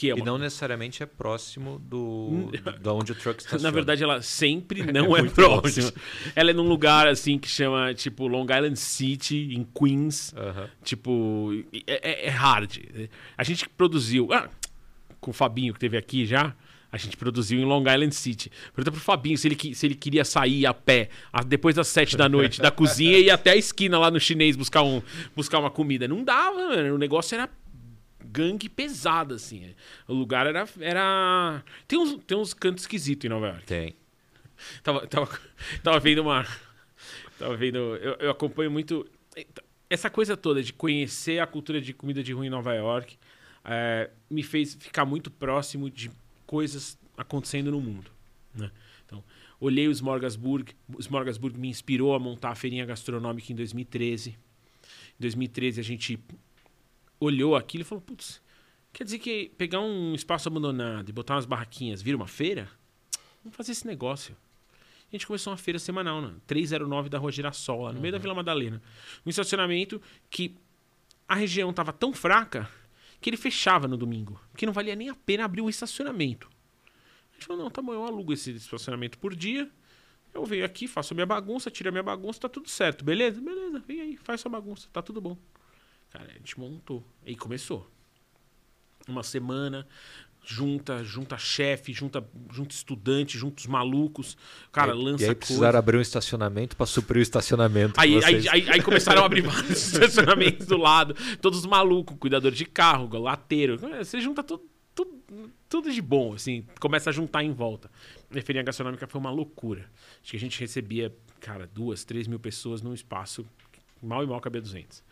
Que 0.00 0.08
é 0.08 0.14
uma... 0.14 0.22
E 0.22 0.24
não 0.24 0.38
necessariamente 0.38 1.02
é 1.02 1.06
próximo 1.06 1.78
do 1.78 2.50
da 2.80 2.94
onde 2.94 3.12
o 3.12 3.14
truck 3.14 3.42
está. 3.42 3.58
Na 3.60 3.70
verdade, 3.70 4.02
ela 4.02 4.22
sempre 4.22 4.82
não 4.90 5.14
é, 5.14 5.20
é 5.20 5.24
próxima. 5.24 5.92
ela 6.34 6.52
é 6.52 6.54
num 6.54 6.66
lugar 6.66 7.06
assim 7.06 7.38
que 7.38 7.46
chama 7.46 7.92
tipo 7.92 8.26
Long 8.26 8.44
Island 8.44 8.78
City, 8.78 9.52
em 9.52 9.62
Queens. 9.62 10.32
Uh 10.32 10.36
-huh. 10.36 10.70
Tipo, 10.82 11.50
é, 11.86 12.12
é, 12.12 12.26
é, 12.28 12.30
hard. 12.30 12.78
A 13.36 13.44
gente 13.44 13.68
produziu. 13.68 14.32
Ah, 14.32 14.48
com 15.20 15.32
o 15.32 15.34
Fabinho 15.34 15.74
que 15.74 15.80
teve 15.80 15.98
aqui 15.98 16.24
já. 16.24 16.56
A 16.90 16.96
gente 16.96 17.14
produziu 17.18 17.60
em 17.60 17.64
Long 17.66 17.82
Island 17.82 18.14
City. 18.14 18.50
Pergunta 18.74 18.92
pro 18.92 19.00
Fabinho 19.00 19.36
se 19.36 19.48
ele, 19.48 19.74
se 19.74 19.86
ele 19.86 19.94
queria 19.94 20.24
sair 20.24 20.64
a 20.64 20.72
pé 20.72 21.10
depois 21.46 21.76
das 21.76 21.88
sete 21.88 22.16
da 22.16 22.26
noite 22.26 22.58
da 22.58 22.70
cozinha 22.72 23.18
e 23.18 23.26
ir 23.26 23.30
até 23.30 23.50
a 23.50 23.56
esquina 23.56 23.98
lá 23.98 24.10
no 24.10 24.18
chinês 24.18 24.56
buscar, 24.56 24.82
um, 24.82 25.02
buscar 25.36 25.58
uma 25.58 25.70
comida. 25.70 26.08
Não 26.08 26.24
dava, 26.24 26.70
mano. 26.70 26.94
O 26.94 26.98
negócio 26.98 27.34
era 27.34 27.48
gangue 28.30 28.68
pesada, 28.68 29.34
assim. 29.34 29.74
O 30.06 30.14
lugar 30.14 30.46
era. 30.46 30.68
era... 30.80 31.64
Tem, 31.86 31.98
uns, 31.98 32.22
tem 32.24 32.36
uns 32.36 32.54
cantos 32.54 32.84
esquisitos 32.84 33.24
em 33.24 33.28
Nova 33.28 33.48
York. 33.48 33.66
Tem. 33.66 33.94
Tava, 34.82 35.06
tava, 35.06 35.40
tava 35.82 36.00
vendo 36.00 36.22
uma. 36.22 36.46
Tava 37.38 37.56
vendo. 37.56 37.78
Eu, 37.78 38.14
eu 38.14 38.30
acompanho 38.30 38.70
muito. 38.70 39.06
Essa 39.88 40.10
coisa 40.10 40.36
toda 40.36 40.62
de 40.62 40.72
conhecer 40.72 41.40
a 41.40 41.46
cultura 41.46 41.80
de 41.80 41.92
comida 41.92 42.22
de 42.22 42.32
rua 42.32 42.46
em 42.46 42.50
Nova 42.50 42.74
York 42.74 43.18
é, 43.64 44.10
me 44.28 44.42
fez 44.42 44.74
ficar 44.74 45.04
muito 45.04 45.30
próximo 45.30 45.90
de 45.90 46.10
coisas 46.46 46.98
acontecendo 47.16 47.70
no 47.70 47.80
mundo. 47.80 48.10
Né? 48.54 48.70
Então, 49.04 49.22
olhei 49.60 49.88
o 49.88 49.90
Smorgasburg. 49.90 50.72
O 50.94 51.00
Smorgasburg 51.00 51.58
me 51.58 51.68
inspirou 51.68 52.14
a 52.14 52.18
montar 52.18 52.50
a 52.50 52.54
feirinha 52.54 52.84
gastronômica 52.84 53.52
em 53.52 53.56
2013. 53.56 54.30
Em 54.30 54.36
2013 55.20 55.80
a 55.80 55.84
gente 55.84 56.18
olhou 57.20 57.54
aquilo 57.54 57.82
e 57.82 57.84
falou: 57.84 58.02
putz, 58.02 58.42
quer 58.92 59.04
dizer 59.04 59.18
que 59.18 59.52
pegar 59.56 59.80
um 59.80 60.14
espaço 60.14 60.48
abandonado 60.48 61.08
e 61.08 61.12
botar 61.12 61.34
umas 61.34 61.46
barraquinhas 61.46 62.02
vira 62.02 62.16
uma 62.16 62.26
feira? 62.26 62.68
Vamos 63.44 63.56
fazer 63.56 63.72
esse 63.72 63.86
negócio. 63.86 64.36
A 65.12 65.16
gente 65.16 65.26
começou 65.26 65.52
uma 65.52 65.56
feira 65.56 65.78
semanal, 65.78 66.22
né? 66.22 66.34
309 66.46 67.08
da 67.08 67.18
Rua 67.18 67.32
Girassol, 67.32 67.82
lá 67.82 67.90
no 67.90 67.96
uhum. 67.96 68.02
meio 68.02 68.12
da 68.12 68.18
uhum. 68.18 68.22
Vila 68.22 68.34
Madalena. 68.34 68.82
Um 69.26 69.30
estacionamento 69.30 70.00
que 70.30 70.56
a 71.28 71.34
região 71.34 71.70
estava 71.70 71.92
tão 71.92 72.12
fraca 72.12 72.70
que 73.20 73.28
ele 73.28 73.36
fechava 73.36 73.86
no 73.86 73.96
domingo, 73.96 74.40
que 74.56 74.64
não 74.64 74.72
valia 74.72 74.96
nem 74.96 75.08
a 75.08 75.14
pena 75.14 75.44
abrir 75.44 75.60
o 75.60 75.68
estacionamento. 75.68 76.48
A 77.30 77.34
gente 77.34 77.46
falou, 77.46 77.62
não, 77.62 77.70
tá 77.70 77.82
bom, 77.82 77.92
eu 77.92 78.04
alugo 78.04 78.32
esse 78.32 78.52
estacionamento 78.52 79.18
por 79.18 79.34
dia, 79.34 79.70
eu 80.32 80.44
venho 80.44 80.64
aqui, 80.64 80.86
faço 80.86 81.12
a 81.12 81.16
minha 81.16 81.26
bagunça, 81.26 81.70
tiro 81.70 81.88
a 81.88 81.92
minha 81.92 82.02
bagunça, 82.02 82.40
tá 82.40 82.48
tudo 82.48 82.68
certo, 82.68 83.04
beleza? 83.04 83.40
Beleza, 83.40 83.82
vem 83.86 84.00
aí, 84.00 84.16
faz 84.16 84.40
sua 84.40 84.50
bagunça, 84.50 84.88
tá 84.92 85.02
tudo 85.02 85.20
bom. 85.20 85.36
Cara, 86.10 86.28
a 86.28 86.38
gente 86.38 86.58
montou. 86.58 87.04
E 87.24 87.36
começou. 87.36 87.88
Uma 89.08 89.22
semana, 89.22 89.86
junta, 90.44 91.04
junta 91.04 91.38
chefe, 91.38 91.92
junta, 91.92 92.24
junta 92.52 92.74
estudante, 92.74 93.38
junta 93.38 93.60
os 93.60 93.66
malucos. 93.66 94.36
Cara, 94.72 94.92
lança 94.92 95.24
E 95.24 95.28
aí 95.28 95.34
precisaram 95.34 95.78
abrir 95.78 95.96
um 95.96 96.00
estacionamento 96.00 96.76
para 96.76 96.86
suprir 96.86 97.20
o 97.20 97.22
estacionamento. 97.22 97.98
Aí, 97.98 98.22
aí, 98.24 98.48
aí, 98.48 98.70
aí, 98.70 98.82
começaram 98.82 99.22
a 99.22 99.26
abrir 99.26 99.42
vários 99.46 99.92
estacionamentos 99.92 100.66
do 100.66 100.76
lado. 100.76 101.14
Todos 101.40 101.64
malucos, 101.64 102.16
cuidador 102.18 102.52
de 102.52 102.64
carro, 102.64 103.08
lateiro. 103.18 103.78
Você 103.78 104.20
junta 104.20 104.42
tudo, 104.42 104.64
tudo, 104.94 105.50
tudo 105.68 105.92
de 105.92 106.02
bom, 106.02 106.34
assim. 106.34 106.66
Começa 106.80 107.10
a 107.10 107.12
juntar 107.12 107.44
em 107.44 107.52
volta. 107.52 107.90
A 108.30 108.42
feirinha 108.42 108.64
gastronômica 108.64 109.06
foi 109.06 109.20
uma 109.20 109.30
loucura. 109.30 109.90
Acho 110.20 110.32
que 110.32 110.36
a 110.36 110.40
gente 110.40 110.58
recebia, 110.58 111.14
cara, 111.40 111.68
duas, 111.72 112.04
três 112.04 112.26
mil 112.26 112.40
pessoas 112.40 112.82
num 112.82 112.94
espaço 112.94 113.46
mal 114.02 114.24
e 114.24 114.26
mal 114.26 114.40
cabia 114.40 114.60
200. 114.60 115.02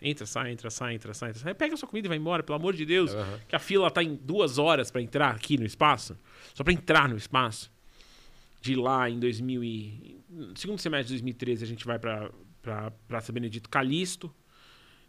Entra, 0.00 0.26
sai, 0.26 0.52
entra, 0.52 0.70
sai, 0.70 0.94
entra, 0.94 1.12
sai, 1.14 1.30
entra, 1.30 1.42
sai. 1.42 1.54
Pega 1.54 1.74
a 1.74 1.76
sua 1.76 1.88
comida 1.88 2.06
e 2.06 2.08
vai 2.08 2.18
embora, 2.18 2.42
pelo 2.42 2.56
amor 2.56 2.74
de 2.74 2.84
Deus. 2.84 3.12
Uhum. 3.12 3.38
Que 3.48 3.56
a 3.56 3.58
fila 3.58 3.90
tá 3.90 4.02
em 4.02 4.14
duas 4.14 4.58
horas 4.58 4.90
para 4.90 5.02
entrar 5.02 5.34
aqui 5.34 5.56
no 5.58 5.64
espaço. 5.64 6.16
Só 6.54 6.62
para 6.62 6.72
entrar 6.72 7.08
no 7.08 7.16
espaço. 7.16 7.70
De 8.60 8.74
lá 8.74 9.08
em 9.08 9.18
2000 9.18 9.64
e... 9.64 10.18
Segundo 10.54 10.78
semestre 10.78 11.08
de 11.08 11.14
2013 11.14 11.64
a 11.64 11.66
gente 11.66 11.84
vai 11.84 11.98
para 11.98 12.30
pra 12.60 12.90
Praça 13.06 13.32
Benedito 13.32 13.68
Calixto. 13.68 14.32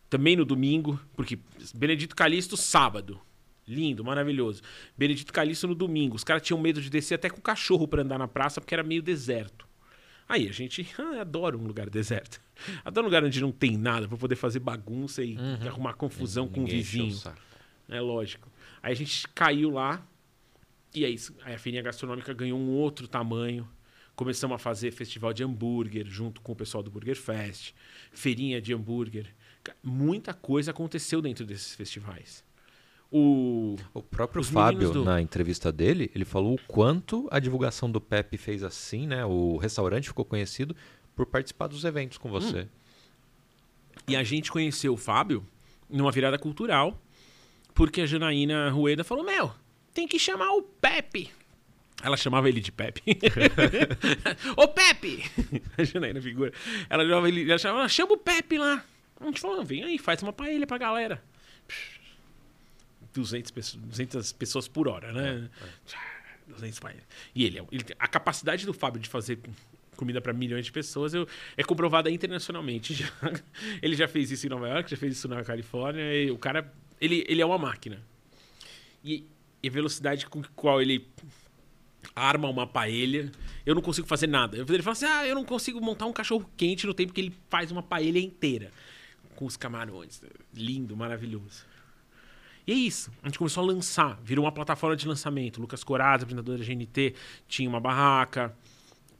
Também 0.09 0.35
no 0.35 0.45
domingo, 0.45 0.99
porque 1.15 1.37
Benedito 1.75 2.15
Calixto 2.15 2.57
sábado. 2.57 3.19
Lindo, 3.67 4.03
maravilhoso. 4.03 4.63
Benedito 4.97 5.31
Calixto 5.31 5.67
no 5.67 5.75
domingo. 5.75 6.15
Os 6.15 6.23
caras 6.23 6.41
tinham 6.41 6.59
medo 6.59 6.81
de 6.81 6.89
descer 6.89 7.15
até 7.15 7.29
com 7.29 7.37
o 7.37 7.41
cachorro 7.41 7.87
para 7.87 8.01
andar 8.01 8.17
na 8.17 8.27
praça 8.27 8.59
porque 8.59 8.73
era 8.73 8.81
meio 8.81 9.03
deserto. 9.03 9.68
Aí 10.29 10.47
a 10.47 10.51
gente 10.51 10.87
ah, 10.99 11.21
adora 11.21 11.57
um 11.57 11.65
lugar 11.65 11.89
deserto. 11.89 12.39
Adoro 12.85 13.05
um 13.05 13.09
lugar 13.09 13.23
onde 13.23 13.41
não 13.41 13.51
tem 13.51 13.75
nada 13.75 14.07
para 14.07 14.15
poder 14.15 14.35
fazer 14.35 14.59
bagunça 14.59 15.23
e 15.23 15.35
uhum. 15.35 15.67
arrumar 15.67 15.93
confusão 15.93 16.45
Ninguém 16.45 16.63
com 16.63 16.69
o 16.69 16.71
vizinho. 16.71 17.19
É 17.89 17.99
lógico. 17.99 18.47
Aí 18.83 18.91
a 18.91 18.95
gente 18.95 19.27
caiu 19.29 19.71
lá 19.71 20.05
e 20.93 21.03
aí 21.03 21.17
a 21.43 21.57
feirinha 21.57 21.81
gastronômica 21.81 22.31
ganhou 22.31 22.59
um 22.59 22.69
outro 22.69 23.07
tamanho. 23.07 23.67
Começamos 24.15 24.55
a 24.55 24.59
fazer 24.59 24.91
festival 24.91 25.33
de 25.33 25.43
hambúrguer 25.43 26.05
junto 26.05 26.41
com 26.41 26.51
o 26.51 26.55
pessoal 26.55 26.83
do 26.83 26.91
Burger 26.91 27.15
Fest, 27.15 27.73
feirinha 28.11 28.61
de 28.61 28.73
hambúrguer. 28.73 29.33
Muita 29.81 30.33
coisa 30.33 30.71
aconteceu 30.71 31.21
dentro 31.21 31.45
desses 31.45 31.73
festivais. 31.73 32.43
O, 33.11 33.75
o 33.91 34.03
próprio 34.03 34.43
Fábio, 34.43 34.91
do... 34.91 35.03
na 35.03 35.19
entrevista 35.19 35.71
dele, 35.71 36.11
ele 36.13 36.25
falou 36.25 36.53
o 36.53 36.59
quanto 36.67 37.27
a 37.31 37.39
divulgação 37.39 37.89
do 37.89 37.99
Pepe 37.99 38.37
fez 38.37 38.63
assim, 38.63 39.07
né? 39.07 39.25
O 39.25 39.57
restaurante 39.57 40.09
ficou 40.09 40.23
conhecido 40.23 40.75
por 41.15 41.25
participar 41.25 41.67
dos 41.67 41.83
eventos 41.83 42.19
com 42.19 42.29
você. 42.29 42.61
Hum. 42.61 42.67
E 44.07 44.15
a 44.15 44.23
gente 44.23 44.51
conheceu 44.51 44.93
o 44.93 44.97
Fábio 44.97 45.43
numa 45.89 46.11
virada 46.11 46.37
cultural, 46.37 47.01
porque 47.73 48.01
a 48.01 48.05
Janaína 48.05 48.69
Rueda 48.69 49.03
falou: 49.03 49.23
Meu, 49.25 49.51
tem 49.93 50.07
que 50.07 50.19
chamar 50.19 50.51
o 50.51 50.61
Pepe. 50.61 51.31
Ela 52.01 52.15
chamava 52.15 52.47
ele 52.47 52.61
de 52.61 52.71
Pepe. 52.71 53.01
Ô 54.55 54.67
Pepe! 54.67 55.23
A 55.77 55.83
Janaína 55.83 56.21
figura. 56.21 56.53
Ela 56.89 57.03
chamava 57.03 57.27
ele, 57.27 57.49
ela 57.49 57.57
chamava, 57.57 57.89
chama 57.89 58.13
o 58.13 58.17
Pepe 58.17 58.57
lá. 58.57 58.83
A 59.19 59.25
gente 59.25 59.41
falou: 59.41 59.63
Vem 59.63 59.83
aí, 59.83 59.97
faz 59.97 60.21
uma 60.21 60.31
paella 60.31 60.67
pra 60.67 60.77
galera. 60.77 61.23
200 63.13 63.51
pessoas, 63.51 63.83
200 63.83 64.31
pessoas 64.33 64.67
por 64.67 64.87
hora, 64.87 65.11
né? 65.11 65.49
É, 65.61 65.65
é. 65.65 66.09
200 66.49 66.79
E 67.35 67.45
ele, 67.45 67.59
ele, 67.71 67.85
a 67.97 68.07
capacidade 68.07 68.65
do 68.65 68.73
Fábio 68.73 68.99
de 68.99 69.07
fazer 69.07 69.39
comida 69.95 70.21
para 70.21 70.31
milhões 70.31 70.65
de 70.65 70.71
pessoas 70.71 71.13
eu, 71.13 71.27
é 71.57 71.63
comprovada 71.63 72.09
internacionalmente. 72.09 72.93
Já, 73.03 73.11
ele 73.81 73.95
já 73.95 74.07
fez 74.07 74.31
isso 74.31 74.45
em 74.45 74.49
Nova 74.49 74.67
York, 74.67 74.89
já 74.89 74.97
fez 74.97 75.13
isso 75.13 75.27
na 75.27 75.43
Califórnia. 75.43 76.23
E 76.23 76.31
o 76.31 76.37
cara, 76.37 76.71
ele, 77.01 77.25
ele 77.27 77.41
é 77.41 77.45
uma 77.45 77.57
máquina. 77.57 78.01
E, 79.03 79.25
e 79.61 79.67
a 79.67 79.71
velocidade 79.71 80.25
com 80.25 80.39
a 80.39 80.43
qual 80.55 80.81
ele 80.81 81.05
arma 82.15 82.49
uma 82.49 82.65
paella, 82.65 83.29
eu 83.65 83.75
não 83.75 83.81
consigo 83.81 84.07
fazer 84.07 84.27
nada. 84.27 84.57
Ele 84.57 84.81
fala 84.81 84.93
assim: 84.93 85.05
ah, 85.05 85.27
eu 85.27 85.35
não 85.35 85.43
consigo 85.43 85.81
montar 85.81 86.05
um 86.05 86.13
cachorro 86.13 86.49
quente 86.55 86.87
no 86.87 86.93
tempo 86.93 87.13
que 87.13 87.21
ele 87.21 87.33
faz 87.49 87.71
uma 87.71 87.83
paella 87.83 88.19
inteira. 88.19 88.71
Com 89.35 89.45
os 89.45 89.55
camarões. 89.55 90.21
Lindo, 90.53 90.95
maravilhoso. 90.97 91.65
E 92.69 92.71
é 92.71 92.75
isso. 92.75 93.11
A 93.23 93.27
gente 93.27 93.39
começou 93.39 93.63
a 93.63 93.65
lançar. 93.65 94.19
Virou 94.23 94.45
uma 94.45 94.51
plataforma 94.51 94.95
de 94.95 95.07
lançamento. 95.07 95.59
Lucas 95.59 95.83
Corazza, 95.83 96.23
apresentador 96.23 96.55
da 96.55 96.63
GNT, 96.63 97.15
tinha 97.47 97.67
uma 97.67 97.79
barraca. 97.79 98.55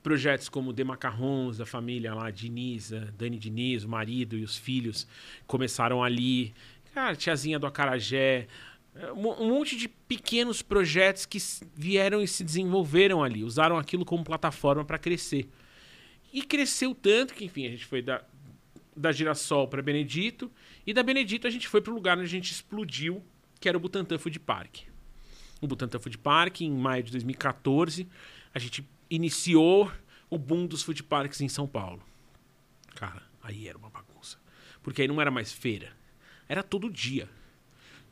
Projetos 0.04 0.48
como 0.48 0.72
The 0.72 0.84
Macarrons, 0.84 1.58
da 1.58 1.66
família 1.66 2.14
lá, 2.14 2.30
Diniz, 2.30 2.92
Dani 3.18 3.40
Diniz, 3.40 3.84
o 3.84 3.90
marido 3.90 4.38
e 4.38 4.44
os 4.44 4.56
filhos, 4.56 5.08
começaram 5.48 6.04
ali. 6.04 6.54
Cara, 6.94 7.16
tiazinha 7.16 7.58
do 7.58 7.66
Acarajé. 7.66 8.46
É, 8.94 9.12
um 9.14 9.50
monte 9.50 9.76
de 9.76 9.88
pequenos 9.88 10.62
projetos 10.62 11.26
que 11.26 11.40
vieram 11.74 12.22
e 12.22 12.28
se 12.28 12.44
desenvolveram 12.44 13.24
ali. 13.24 13.44
Usaram 13.44 13.80
aquilo 13.80 14.06
como 14.06 14.24
plataforma 14.24 14.86
para 14.86 15.00
crescer. 15.00 15.50
E 16.32 16.44
cresceu 16.44 16.94
tanto 16.94 17.34
que, 17.34 17.46
enfim, 17.46 17.66
a 17.66 17.72
gente 17.72 17.88
foi 17.88 18.04
da, 18.04 18.24
da 18.96 19.12
Girassol 19.12 19.68
para 19.68 19.82
Benedito. 19.82 20.52
E 20.86 20.94
da 20.94 21.02
Benedito 21.02 21.48
a 21.48 21.50
gente 21.50 21.68
foi 21.68 21.82
pro 21.82 21.96
lugar 21.96 22.16
onde 22.16 22.28
a 22.28 22.30
gente 22.30 22.52
explodiu, 22.52 23.24
que 23.60 23.68
era 23.68 23.78
o 23.78 23.82
Butantã 23.82 24.18
Food 24.18 24.40
Park. 24.40 24.80
O 25.62 25.68
Butantã 25.68 26.00
Food 26.00 26.18
Park, 26.18 26.62
em 26.62 26.72
maio 26.72 27.04
de 27.04 27.12
2014, 27.12 28.08
a 28.54 28.60
gente 28.60 28.88
iniciou 29.10 29.92
o 30.30 30.38
boom 30.38 30.68
dos 30.68 30.84
food 30.84 31.04
parks 31.04 31.42
em 31.42 31.50
São 31.50 31.68
Paulo. 31.68 32.02
Cara, 32.96 33.24
aí 33.42 33.68
era 33.68 33.78
uma 33.78 33.90
bagunça. 33.90 34.38
Porque 34.82 35.02
aí 35.02 35.08
não 35.08 35.20
era 35.20 35.32
mais 35.32 35.52
feira. 35.52 35.92
Era 36.48 36.64
todo 36.64 36.90
dia. 36.90 37.28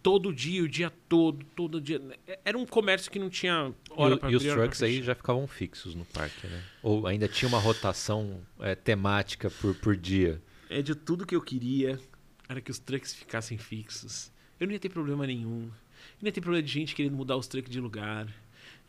Todo 0.02 0.34
dia, 0.34 0.64
o 0.64 0.68
dia 0.68 0.89
todo, 1.10 1.45
todo 1.56 1.82
dia. 1.82 2.02
Era 2.45 2.58
um 2.58 2.66
comércio 2.66 3.12
que 3.12 3.20
não 3.20 3.30
tinha 3.30 3.74
hora 3.89 4.16
e, 4.16 4.20
para 4.20 4.32
E 4.32 4.36
os 4.36 4.43
trucks 4.43 4.84
aí 4.84 5.02
já 5.02 5.16
ficavam 5.16 5.48
fixos 5.48 5.95
no 5.95 6.06
parque, 6.06 6.48
né? 6.48 6.64
Ou 6.82 7.08
ainda 7.08 7.28
tinha 7.28 7.50
uma 7.50 7.60
rotação 7.60 8.41
é, 8.60 8.76
temática 8.76 9.50
por, 9.50 9.76
por 9.76 9.98
dia. 9.98 10.41
É 10.70 10.82
de 10.82 10.95
tudo 10.95 11.26
que 11.26 11.36
eu 11.36 11.41
queria 11.41 12.00
era 12.48 12.62
que 12.62 12.72
os 12.72 12.80
trucks 12.80 13.14
ficassem 13.14 13.58
fixos. 13.58 14.32
Eu 14.60 14.68
não 14.68 14.74
ia 14.74 14.80
ter 14.80 14.89
problema 14.89 15.26
nenhum. 15.26 15.64
Eu 15.64 16.22
não 16.22 16.28
ia 16.28 16.32
ter 16.32 16.41
problema 16.41 16.64
de 16.64 16.72
gente 16.72 16.95
querendo 16.95 17.16
mudar 17.16 17.38
os 17.38 17.47
trucks 17.47 17.72
de 17.72 17.80
lugar. 17.80 18.28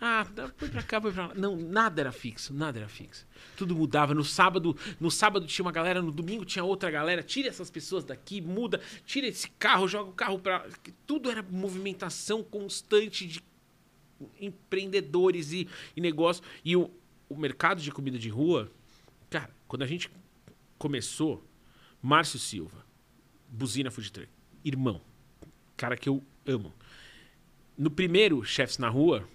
Ah, 0.00 0.24
foi 0.56 0.68
pra 0.68 0.82
cá, 0.82 1.00
foi 1.00 1.12
pra 1.12 1.26
lá. 1.28 1.34
Não, 1.34 1.56
nada 1.56 2.00
era 2.00 2.12
fixo, 2.12 2.54
nada 2.54 2.78
era 2.78 2.88
fixo. 2.88 3.26
Tudo 3.56 3.74
mudava. 3.74 4.14
No 4.14 4.24
sábado, 4.24 4.76
no 5.00 5.10
sábado 5.10 5.46
tinha 5.46 5.64
uma 5.64 5.72
galera, 5.72 6.00
no 6.00 6.12
domingo 6.12 6.44
tinha 6.44 6.64
outra 6.64 6.90
galera. 6.90 7.22
Tira 7.22 7.48
essas 7.48 7.68
pessoas 7.68 8.04
daqui, 8.04 8.40
muda, 8.40 8.80
tira 9.04 9.26
esse 9.26 9.50
carro, 9.50 9.88
joga 9.88 10.10
o 10.10 10.12
carro 10.12 10.38
pra. 10.38 10.64
Tudo 11.04 11.30
era 11.30 11.42
movimentação 11.42 12.44
constante 12.44 13.26
de 13.26 13.42
empreendedores 14.40 15.52
e, 15.52 15.68
e 15.96 16.00
negócio. 16.00 16.44
E 16.64 16.76
o, 16.76 16.90
o 17.28 17.36
mercado 17.36 17.82
de 17.82 17.90
comida 17.90 18.18
de 18.18 18.28
rua, 18.28 18.70
cara, 19.28 19.50
quando 19.66 19.82
a 19.82 19.86
gente 19.86 20.08
começou, 20.78 21.44
Márcio 22.00 22.38
Silva, 22.38 22.86
Buzina 23.48 23.90
Food 23.90 24.12
Truck, 24.12 24.30
irmão, 24.64 25.00
cara 25.78 25.96
que 25.96 26.08
eu 26.08 26.22
amo. 26.46 26.74
No 27.76 27.90
primeiro 27.90 28.44
Chefs 28.44 28.76
na 28.76 28.88
Rua, 28.88 29.26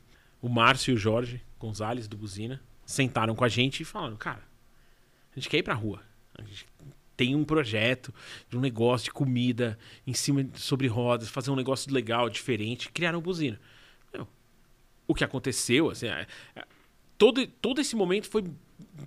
o 0.41 0.49
Márcio 0.49 0.91
e 0.91 0.95
o 0.95 0.97
Jorge 0.97 1.41
Gonzalez 1.57 2.07
do 2.07 2.17
Buzina 2.17 2.61
sentaram 2.85 3.33
com 3.33 3.43
a 3.43 3.49
gente 3.49 3.81
e 3.81 3.85
falaram: 3.85 4.17
Cara, 4.17 4.43
a 5.31 5.39
gente 5.39 5.49
quer 5.49 5.57
ir 5.57 5.63
pra 5.63 5.73
rua. 5.73 6.01
A 6.37 6.43
gente 6.43 6.67
tem 7.15 7.35
um 7.35 7.43
projeto 7.43 8.13
de 8.49 8.57
um 8.57 8.59
negócio 8.59 9.05
de 9.05 9.11
comida 9.11 9.79
em 10.05 10.13
cima 10.13 10.45
sobre 10.55 10.87
rodas, 10.87 11.29
fazer 11.29 11.51
um 11.51 11.55
negócio 11.55 11.91
legal, 11.93 12.29
diferente. 12.29 12.91
Criaram 12.91 13.19
o 13.19 13.21
Buzina. 13.21 13.59
Meu, 14.13 14.27
o 15.07 15.15
que 15.15 15.23
aconteceu, 15.23 15.89
assim, 15.89 16.07
é, 16.07 16.27
é, 16.55 16.65
todo, 17.17 17.45
todo 17.47 17.79
esse 17.79 17.95
momento 17.95 18.27
foi 18.29 18.43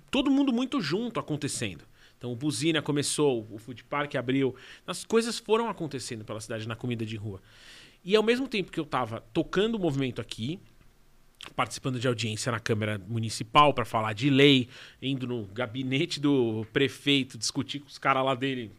todo 0.09 0.31
mundo 0.31 0.51
muito 0.51 0.81
junto 0.81 1.19
acontecendo. 1.19 1.83
Então 2.17 2.31
o 2.31 2.35
Buzina 2.35 2.81
começou, 2.81 3.47
o 3.51 3.57
Food 3.57 3.83
Park 3.83 4.15
abriu, 4.15 4.55
as 4.85 5.05
coisas 5.05 5.37
foram 5.37 5.69
acontecendo 5.69 6.25
pela 6.25 6.41
cidade 6.41 6.67
na 6.67 6.75
comida 6.75 7.05
de 7.05 7.15
rua. 7.15 7.41
E 8.03 8.15
ao 8.15 8.23
mesmo 8.23 8.47
tempo 8.47 8.71
que 8.71 8.79
eu 8.79 8.83
estava 8.83 9.21
tocando 9.33 9.75
o 9.75 9.79
movimento 9.79 10.19
aqui, 10.19 10.59
participando 11.55 11.99
de 11.99 12.07
audiência 12.07 12.51
na 12.51 12.59
Câmara 12.59 12.99
Municipal 13.07 13.73
para 13.73 13.85
falar 13.85 14.13
de 14.13 14.29
lei, 14.29 14.67
indo 15.01 15.27
no 15.27 15.45
gabinete 15.47 16.19
do 16.19 16.65
prefeito 16.73 17.37
discutir 17.37 17.79
com 17.79 17.87
os 17.87 17.97
caras 17.97 18.25
lá 18.25 18.33
dele. 18.33 18.71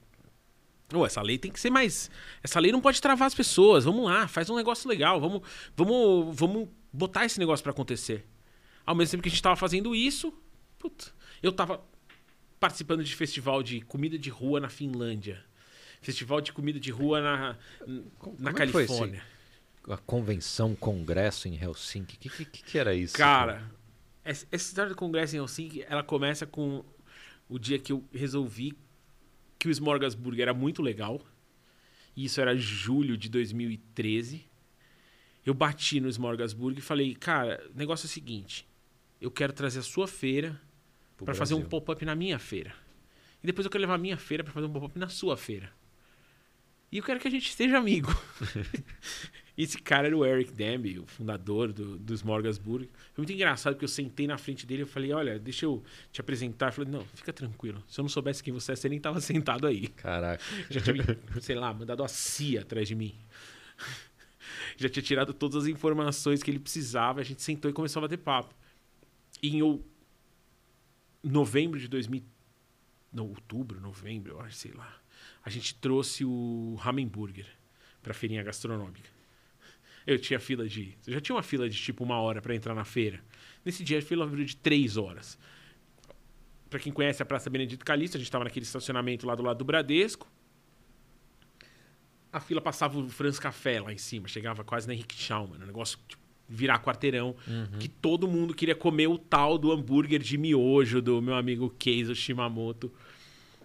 Oh, 0.92 1.04
essa 1.04 1.20
lei 1.20 1.36
tem 1.36 1.52
que 1.52 1.60
ser 1.60 1.70
mais. 1.70 2.10
Essa 2.42 2.58
lei 2.58 2.72
não 2.72 2.80
pode 2.80 3.00
travar 3.00 3.26
as 3.26 3.34
pessoas. 3.34 3.84
Vamos 3.84 4.06
lá, 4.06 4.26
faz 4.26 4.48
um 4.48 4.56
negócio 4.56 4.88
legal. 4.88 5.20
Vamos, 5.20 5.42
vamos, 5.76 6.34
vamos 6.34 6.68
botar 6.92 7.26
esse 7.26 7.38
negócio 7.38 7.62
para 7.62 7.72
acontecer. 7.72 8.26
Ao 8.86 8.94
mesmo 8.94 9.12
tempo 9.12 9.22
que 9.22 9.28
a 9.28 9.30
gente 9.30 9.38
estava 9.38 9.56
fazendo 9.56 9.94
isso, 9.94 10.32
putz, 10.78 11.12
eu 11.42 11.50
estava 11.50 11.84
participando 12.58 13.04
de 13.04 13.14
festival 13.14 13.62
de 13.62 13.80
comida 13.82 14.18
de 14.18 14.30
rua 14.30 14.60
na 14.60 14.68
Finlândia. 14.68 15.44
Festival 16.00 16.40
de 16.40 16.52
comida 16.52 16.78
de 16.78 16.90
rua 16.90 17.20
na, 17.20 17.56
na 17.86 18.02
Como 18.18 18.48
é 18.48 18.52
Califórnia 18.52 19.22
a 19.92 19.96
convenção, 19.96 20.74
congresso 20.74 21.48
em 21.48 21.54
Helsinki. 21.54 22.16
O 22.16 22.18
que, 22.18 22.44
que, 22.44 22.62
que, 22.62 22.78
era 22.78 22.94
isso? 22.94 23.16
Cara, 23.16 23.70
essa 24.24 24.46
história 24.52 24.90
do 24.90 24.96
congresso 24.96 25.36
em 25.36 25.38
Helsinki, 25.38 25.84
ela 25.88 26.02
começa 26.02 26.46
com 26.46 26.84
o 27.48 27.58
dia 27.58 27.78
que 27.78 27.92
eu 27.92 28.04
resolvi 28.12 28.76
que 29.58 29.68
o 29.68 29.70
Smorgasburg 29.70 30.40
era 30.40 30.52
muito 30.52 30.82
legal. 30.82 31.20
E 32.14 32.24
isso 32.24 32.40
era 32.40 32.56
julho 32.56 33.16
de 33.16 33.28
2013. 33.28 34.44
Eu 35.46 35.54
bati 35.54 36.00
no 36.00 36.08
Smorgasburg 36.08 36.78
e 36.78 36.82
falei, 36.82 37.14
cara, 37.14 37.64
o 37.74 37.78
negócio 37.78 38.06
é 38.06 38.08
o 38.08 38.10
seguinte. 38.10 38.68
Eu 39.20 39.30
quero 39.30 39.52
trazer 39.52 39.78
a 39.78 39.82
sua 39.82 40.06
feira 40.06 40.60
para 41.24 41.34
fazer 41.34 41.54
um 41.54 41.62
pop-up 41.62 42.04
na 42.04 42.14
minha 42.14 42.38
feira. 42.38 42.72
E 43.42 43.46
depois 43.46 43.64
eu 43.64 43.70
quero 43.70 43.82
levar 43.82 43.94
a 43.94 43.98
minha 43.98 44.16
feira 44.16 44.42
para 44.42 44.52
fazer 44.52 44.66
um 44.66 44.72
pop-up 44.72 44.98
na 44.98 45.08
sua 45.08 45.36
feira. 45.36 45.70
E 46.90 46.98
eu 46.98 47.04
quero 47.04 47.20
que 47.20 47.28
a 47.28 47.30
gente 47.30 47.52
seja 47.52 47.76
amigo. 47.76 48.10
Esse 49.56 49.76
cara 49.76 50.06
era 50.06 50.16
o 50.16 50.24
Eric 50.24 50.52
Demby, 50.52 51.00
o 51.00 51.06
fundador 51.06 51.72
do, 51.72 51.98
do 51.98 52.14
Smorgasburg. 52.14 52.88
Foi 53.12 53.22
muito 53.22 53.32
engraçado 53.32 53.74
porque 53.74 53.84
eu 53.84 53.88
sentei 53.88 54.26
na 54.26 54.38
frente 54.38 54.64
dele 54.64 54.82
e 54.82 54.86
falei, 54.86 55.12
olha, 55.12 55.36
deixa 55.36 55.66
eu 55.66 55.82
te 56.12 56.20
apresentar. 56.20 56.68
Eu 56.68 56.72
falei, 56.72 56.90
não, 56.92 57.04
fica 57.12 57.32
tranquilo. 57.32 57.82
Se 57.88 57.98
eu 57.98 58.04
não 58.04 58.08
soubesse 58.08 58.42
quem 58.42 58.54
você 58.54 58.72
é, 58.72 58.76
você 58.76 58.88
nem 58.88 59.00
tava 59.00 59.18
sentado 59.20 59.66
aí. 59.66 59.88
Caraca. 59.88 60.42
Já 60.70 60.80
tinha, 60.80 61.18
sei 61.40 61.56
lá, 61.56 61.74
mandado 61.74 62.04
a 62.04 62.08
CIA 62.08 62.60
atrás 62.60 62.86
de 62.86 62.94
mim. 62.94 63.14
Já 64.76 64.88
tinha 64.88 65.02
tirado 65.02 65.34
todas 65.34 65.64
as 65.64 65.68
informações 65.68 66.40
que 66.40 66.50
ele 66.50 66.60
precisava. 66.60 67.20
A 67.20 67.24
gente 67.24 67.42
sentou 67.42 67.68
e 67.68 67.74
começou 67.74 68.00
a 68.00 68.02
bater 68.02 68.18
papo. 68.18 68.54
E 69.42 69.56
em 69.56 69.62
novembro 71.30 71.78
de 71.78 71.88
2000... 71.88 72.22
Não, 73.12 73.26
outubro, 73.26 73.80
novembro, 73.80 74.34
eu 74.34 74.40
acho, 74.40 74.56
sei 74.56 74.72
lá. 74.72 75.00
A 75.44 75.50
gente 75.50 75.74
trouxe 75.74 76.24
o 76.24 76.78
Hammenburger 76.84 77.46
pra 78.02 78.12
feirinha 78.12 78.42
gastronômica. 78.42 79.08
Eu 80.06 80.18
tinha 80.18 80.40
fila 80.40 80.66
de. 80.66 80.96
Eu 81.06 81.12
já 81.12 81.20
tinha 81.20 81.36
uma 81.36 81.42
fila 81.42 81.68
de 81.68 81.76
tipo 81.76 82.02
uma 82.02 82.18
hora 82.18 82.40
para 82.40 82.54
entrar 82.54 82.74
na 82.74 82.84
feira. 82.84 83.22
Nesse 83.64 83.84
dia 83.84 83.98
a 83.98 84.02
fila 84.02 84.26
virou 84.26 84.44
de 84.44 84.56
três 84.56 84.96
horas. 84.96 85.38
Para 86.70 86.78
quem 86.78 86.92
conhece 86.92 87.22
a 87.22 87.26
Praça 87.26 87.50
Benedito 87.50 87.84
Calixto, 87.84 88.16
a 88.16 88.20
gente 88.20 88.28
estava 88.28 88.44
naquele 88.44 88.64
estacionamento 88.64 89.26
lá 89.26 89.34
do 89.34 89.42
lado 89.42 89.58
do 89.58 89.64
Bradesco. 89.64 90.26
A 92.32 92.40
fila 92.40 92.60
passava 92.60 92.98
o 92.98 93.08
Franz 93.08 93.38
Café 93.38 93.80
lá 93.80 93.92
em 93.92 93.98
cima, 93.98 94.28
chegava 94.28 94.62
quase 94.62 94.86
na 94.86 94.94
Henrique 94.94 95.14
Schaumann, 95.14 95.60
um 95.62 95.66
negócio 95.66 95.98
tipo, 96.06 96.22
virar 96.48 96.78
quarteirão, 96.78 97.36
uhum. 97.46 97.78
que 97.78 97.88
todo 97.88 98.26
mundo 98.26 98.54
queria 98.54 98.74
comer 98.74 99.06
o 99.06 99.18
tal 99.18 99.58
do 99.58 99.70
hambúrguer 99.70 100.20
de 100.20 100.38
miojo 100.38 101.02
do 101.02 101.20
meu 101.20 101.34
amigo 101.34 101.74
Keizo 101.78 102.14
Shimamoto. 102.14 102.90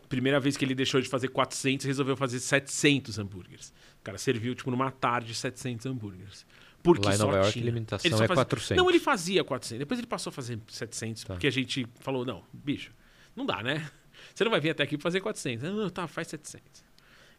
Primeira 0.10 0.40
vez 0.40 0.58
que 0.58 0.66
ele 0.66 0.76
deixou 0.76 1.02
de 1.02 1.08
fazer 1.08 1.30
400, 1.30 1.86
resolveu 1.86 2.18
fazer 2.18 2.40
700 2.40 3.18
hambúrgueres. 3.18 3.74
O 4.00 4.04
cara 4.04 4.18
serviu, 4.18 4.54
tipo, 4.54 4.70
numa 4.70 4.92
tarde, 4.92 5.34
700 5.34 5.86
hambúrgueres. 5.86 6.46
Porque 6.84 7.08
Lá 7.08 7.16
em 7.16 7.18
Nova 7.18 7.38
York, 7.38 7.60
a 7.60 7.64
limitação 7.64 8.12
é 8.12 8.28
fazia... 8.28 8.36
400. 8.36 8.78
Não, 8.78 8.90
ele 8.90 9.00
fazia 9.00 9.44
400. 9.44 9.80
Depois 9.80 9.98
ele 9.98 10.08
passou 10.08 10.30
a 10.30 10.34
fazer 10.34 10.60
700, 10.68 11.24
tá. 11.24 11.34
porque 11.34 11.48
a 11.48 11.52
gente 11.52 11.88
falou, 12.02 12.26
não, 12.26 12.44
bicho, 12.52 12.92
não 13.34 13.46
dá, 13.46 13.64
né? 13.64 13.90
Você 14.36 14.44
não 14.44 14.52
vai 14.52 14.60
vir 14.60 14.72
até 14.72 14.84
aqui 14.84 14.98
pra 14.98 15.04
fazer 15.04 15.22
400. 15.22 15.64
Não, 15.64 15.90
tá, 15.90 16.08
faz 16.08 16.28
700. 16.28 16.84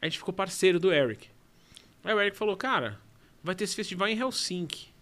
A 0.01 0.07
gente 0.07 0.19
ficou 0.19 0.33
parceiro 0.33 0.81
do 0.81 0.91
Eric. 0.91 1.29
Aí 2.03 2.15
o 2.15 2.21
Eric 2.21 2.37
falou, 2.37 2.57
cara, 2.57 2.99
vai 3.43 3.55
ter 3.55 3.65
esse 3.65 3.77
festival 3.77 4.09
em 4.09 4.19
Helsinki. 4.19 4.94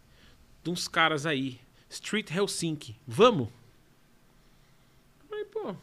De 0.62 0.70
uns 0.70 0.86
caras 0.88 1.26
aí. 1.26 1.58
Street 1.88 2.30
Helsinki. 2.30 2.96
Vamos? 3.06 3.48
Aí, 5.30 5.44
pô, 5.46 5.74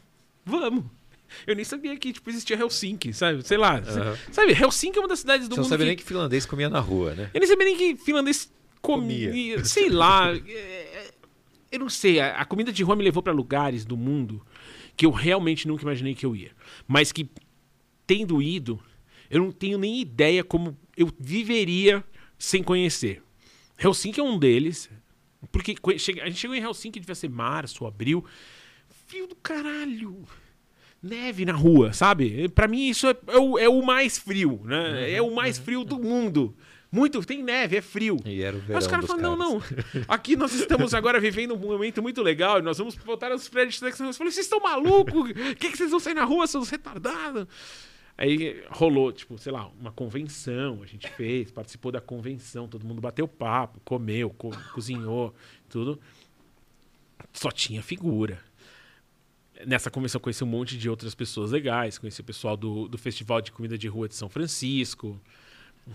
vamos. 0.44 0.84
Eu 1.46 1.54
nem 1.54 1.64
sabia 1.64 1.96
que 1.96 2.12
tipo, 2.12 2.28
existia 2.28 2.56
Helsinki, 2.56 3.12
sabe? 3.12 3.46
Sei 3.46 3.56
lá. 3.56 3.76
Uhum. 3.76 4.32
Sabe, 4.32 4.52
Helsinki 4.52 4.98
é 4.98 5.02
uma 5.02 5.08
das 5.08 5.20
cidades 5.20 5.48
do 5.48 5.54
Você 5.54 5.60
mundo. 5.60 5.68
Você 5.68 5.70
não 5.70 5.78
sabia 5.78 5.86
que... 5.86 5.88
nem 5.90 5.96
que 5.96 6.04
finlandês 6.04 6.46
comia 6.46 6.68
na 6.68 6.80
rua, 6.80 7.14
né? 7.14 7.30
Eu 7.32 7.40
nem 7.40 7.48
sabia 7.48 7.64
nem 7.64 7.76
que 7.76 7.96
finlandês 7.96 8.52
comia. 8.82 9.28
comia. 9.28 9.64
Sei 9.64 9.88
lá. 9.88 10.32
É, 10.46 11.10
eu 11.70 11.78
não 11.78 11.88
sei. 11.88 12.18
A 12.18 12.44
comida 12.44 12.72
de 12.72 12.82
rua 12.82 12.96
me 12.96 13.04
levou 13.04 13.22
para 13.22 13.32
lugares 13.32 13.84
do 13.84 13.96
mundo 13.96 14.44
que 14.96 15.06
eu 15.06 15.10
realmente 15.10 15.68
nunca 15.68 15.82
imaginei 15.82 16.14
que 16.14 16.26
eu 16.26 16.34
ia. 16.34 16.50
Mas 16.86 17.12
que, 17.12 17.30
tendo 18.06 18.42
ido, 18.42 18.80
eu 19.30 19.40
não 19.40 19.52
tenho 19.52 19.78
nem 19.78 20.00
ideia 20.00 20.42
como 20.42 20.76
eu 20.96 21.08
viveria 21.18 22.04
sem 22.36 22.62
conhecer. 22.62 23.22
Helsinki 23.82 24.20
é 24.20 24.22
um 24.22 24.38
deles. 24.38 24.90
Porque 25.50 25.74
a 25.86 26.26
gente 26.26 26.34
chegou 26.34 26.54
em 26.54 26.62
Helsinki, 26.62 27.00
devia 27.00 27.14
ser 27.14 27.30
março, 27.30 27.86
abril. 27.86 28.24
Fio 29.06 29.26
do 29.26 29.34
caralho 29.36 30.24
neve 31.02 31.44
na 31.44 31.54
rua, 31.54 31.92
sabe? 31.92 32.48
Para 32.50 32.68
mim 32.68 32.88
isso 32.88 33.06
é, 33.08 33.16
é, 33.28 33.38
o, 33.38 33.58
é, 33.58 33.68
o, 33.68 33.82
mais 33.82 34.18
frio, 34.18 34.60
né? 34.64 34.90
Uhum, 34.90 35.16
é 35.16 35.22
o 35.22 35.34
mais 35.34 35.58
uhum, 35.58 35.64
frio 35.64 35.84
do 35.84 35.98
mundo. 35.98 36.54
Muito, 36.92 37.24
tem 37.24 37.42
neve, 37.42 37.76
é 37.76 37.80
frio. 37.80 38.16
E 38.24 38.42
era 38.42 38.56
o 38.56 38.60
verão 38.60 38.76
Aí 38.76 38.82
os 38.82 38.86
caras 38.88 39.06
falam, 39.06 39.36
não, 39.36 39.36
não. 39.36 39.62
Aqui 40.08 40.34
nós 40.34 40.52
estamos 40.52 40.92
agora 40.92 41.20
vivendo 41.20 41.54
um 41.54 41.58
momento 41.58 42.02
muito 42.02 42.20
legal 42.20 42.58
e 42.58 42.62
nós 42.62 42.78
vamos 42.78 42.96
voltar 42.96 43.30
aos 43.30 43.48
prédios 43.48 43.78
de 43.78 43.86
Eu 43.86 43.92
falei, 43.92 44.32
vocês 44.32 44.38
estão 44.38 44.60
malucos? 44.60 45.30
O 45.30 45.34
que, 45.34 45.70
que 45.70 45.76
vocês 45.76 45.90
vão 45.90 46.00
sair 46.00 46.14
na 46.14 46.24
rua, 46.24 46.46
seus 46.48 46.68
retardados? 46.68 47.46
Aí 48.20 48.62
rolou, 48.68 49.10
tipo, 49.10 49.38
sei 49.38 49.50
lá, 49.50 49.66
uma 49.80 49.90
convenção, 49.90 50.82
a 50.82 50.86
gente 50.86 51.08
fez, 51.08 51.50
participou 51.50 51.90
da 51.90 52.00
convenção, 52.00 52.68
todo 52.68 52.86
mundo 52.86 53.00
bateu 53.00 53.26
papo, 53.26 53.80
comeu, 53.82 54.28
co 54.30 54.50
cozinhou, 54.74 55.34
tudo. 55.70 55.98
Só 57.32 57.50
tinha 57.50 57.82
figura 57.82 58.38
nessa 59.66 59.90
convenção 59.90 60.20
conheci 60.20 60.42
um 60.44 60.46
monte 60.46 60.76
de 60.76 60.88
outras 60.88 61.14
pessoas 61.14 61.50
legais. 61.52 61.98
Conheci 61.98 62.20
o 62.20 62.24
pessoal 62.24 62.56
do, 62.56 62.88
do 62.88 62.98
Festival 62.98 63.40
de 63.40 63.52
Comida 63.52 63.76
de 63.76 63.88
Rua 63.88 64.08
de 64.08 64.14
São 64.14 64.28
Francisco. 64.28 65.20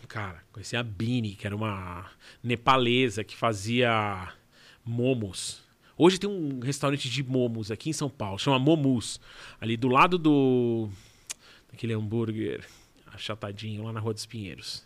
Cara, 0.07 0.43
conheci 0.51 0.75
a 0.75 0.83
Bini, 0.83 1.35
que 1.35 1.45
era 1.47 1.55
uma 1.55 2.09
nepalesa 2.43 3.23
que 3.23 3.35
fazia 3.35 4.31
momos. 4.83 5.63
Hoje 5.97 6.19
tem 6.19 6.29
um 6.29 6.59
restaurante 6.59 7.09
de 7.09 7.23
momos 7.23 7.71
aqui 7.71 7.89
em 7.89 7.93
São 7.93 8.09
Paulo, 8.09 8.37
chama 8.37 8.59
Momus. 8.59 9.19
Ali 9.59 9.77
do 9.77 9.87
lado 9.87 10.17
do. 10.17 10.89
Daquele 11.75 11.93
hambúrguer 11.93 12.63
achatadinho 13.13 13.83
lá 13.83 13.91
na 13.93 13.99
Rua 13.99 14.13
dos 14.13 14.25
Pinheiros. 14.25 14.85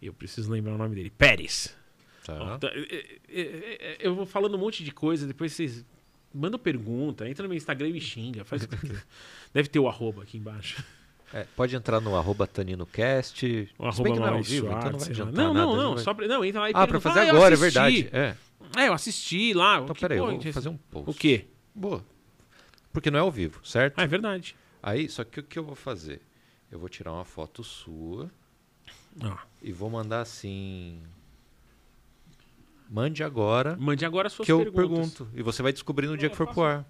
Eu 0.00 0.12
preciso 0.12 0.50
lembrar 0.50 0.74
o 0.74 0.78
nome 0.78 0.94
dele. 0.94 1.10
Pérez. 1.10 1.76
Tá. 2.24 2.58
Tá, 2.58 2.68
é, 2.68 3.18
é, 3.28 3.40
é, 3.40 3.96
Eu 4.00 4.14
vou 4.14 4.24
falando 4.26 4.54
um 4.56 4.58
monte 4.58 4.82
de 4.82 4.90
coisa, 4.90 5.26
depois 5.26 5.52
vocês 5.52 5.84
mandam 6.34 6.58
pergunta, 6.58 7.28
entra 7.28 7.42
no 7.42 7.48
meu 7.48 7.56
Instagram 7.56 7.88
e 7.88 7.92
me 7.92 8.00
xinga. 8.00 8.44
Faz 8.44 8.62
o 8.64 8.68
que 8.68 8.76
quiser. 8.76 9.04
Deve 9.52 9.68
ter 9.68 9.78
o 9.78 9.88
arroba 9.88 10.22
aqui 10.22 10.38
embaixo. 10.38 10.82
É, 11.34 11.46
pode 11.56 11.74
entrar 11.76 12.00
no 12.00 12.16
arroba 12.16 12.46
TaninoCast. 12.46 13.68
O 13.78 13.86
arroba 13.86 14.10
que 14.12 14.18
não 14.18 14.26
é 14.26 14.30
ao 14.30 14.42
vivo, 14.42 14.66
então 14.66 14.76
não 14.76 14.98
Schwartz, 14.98 15.02
vai 15.04 15.10
adiantar 15.12 15.34
Não, 15.34 15.54
nada. 15.54 15.66
não, 15.66 15.72
a 15.72 15.74
gente 15.76 15.82
não. 15.84 15.94
vai- 15.94 16.04
Só 16.04 16.14
pra, 16.14 16.28
não, 16.28 16.44
entra 16.44 16.60
lá 16.60 16.70
e 16.70 16.72
Ah, 16.74 16.86
pra 16.86 17.00
fazer 17.00 17.20
"Ah, 17.20 17.30
agora, 17.30 17.54
é 17.54 17.58
assisti." 17.58 17.62
verdade. 17.62 18.08
É. 18.12 18.36
É, 18.76 18.88
eu 18.88 18.92
assisti 18.92 19.52
lá. 19.54 19.80
Então, 19.80 19.94
peraí, 19.94 20.18
eu 20.18 20.24
vou 20.24 20.32
gente, 20.32 20.52
fazer 20.52 20.68
um 20.68 20.76
post. 20.76 21.10
O 21.10 21.14
quê? 21.14 21.46
Boa. 21.74 22.04
Porque 22.92 23.10
não 23.10 23.18
é 23.18 23.22
ao 23.22 23.30
vivo, 23.30 23.60
certo? 23.64 23.98
Ah, 23.98 24.02
é 24.02 24.06
verdade. 24.06 24.54
Aí, 24.82 25.08
só 25.08 25.22
que 25.24 25.40
o 25.40 25.42
que 25.42 25.58
eu 25.58 25.64
vou 25.64 25.74
fazer? 25.76 26.20
Eu 26.70 26.78
vou 26.78 26.88
tirar 26.88 27.12
uma 27.12 27.24
foto 27.24 27.62
sua 27.62 28.30
Ó, 29.22 29.36
e 29.62 29.70
vou 29.72 29.88
mandar 29.90 30.20
assim. 30.22 31.00
Mande 32.88 33.22
agora 33.24 33.76
mande 33.76 34.04
agora 34.04 34.26
as 34.26 34.32
suas 34.34 34.44
que 34.46 34.52
eu 34.52 34.58
perguntas. 34.58 35.12
pergunto. 35.14 35.28
E 35.34 35.42
você 35.42 35.62
vai 35.62 35.72
descobrir 35.72 36.06
no 36.06 36.16
dia 36.16 36.26
Eu 36.26 36.30
que 36.30 36.36
for 36.36 36.46
faço- 36.46 36.54
pro 36.60 36.64
ar. 36.64 36.86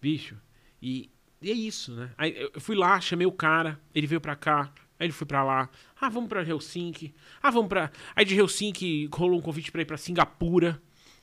Bicho. 0.00 0.36
E, 0.82 1.10
e 1.40 1.50
é 1.50 1.54
isso, 1.54 1.92
né? 1.94 2.12
Aí 2.18 2.36
eu 2.54 2.60
fui 2.60 2.76
lá, 2.76 3.00
chamei 3.00 3.26
o 3.26 3.32
cara, 3.32 3.80
ele 3.94 4.06
veio 4.06 4.20
pra 4.20 4.36
cá, 4.36 4.72
aí 4.98 5.06
ele 5.06 5.12
foi 5.12 5.26
pra 5.26 5.42
lá. 5.42 5.68
Ah, 6.00 6.08
vamos 6.08 6.28
pra 6.28 6.42
Helsinki. 6.42 7.14
Ah, 7.42 7.50
vamos 7.50 7.68
pra. 7.68 7.90
Aí 8.14 8.24
de 8.24 8.34
Helsinki 8.38 9.08
rolou 9.12 9.38
um 9.38 9.42
convite 9.42 9.72
pra 9.72 9.82
ir 9.82 9.86
pra 9.86 9.96
Singapura. 9.96 10.80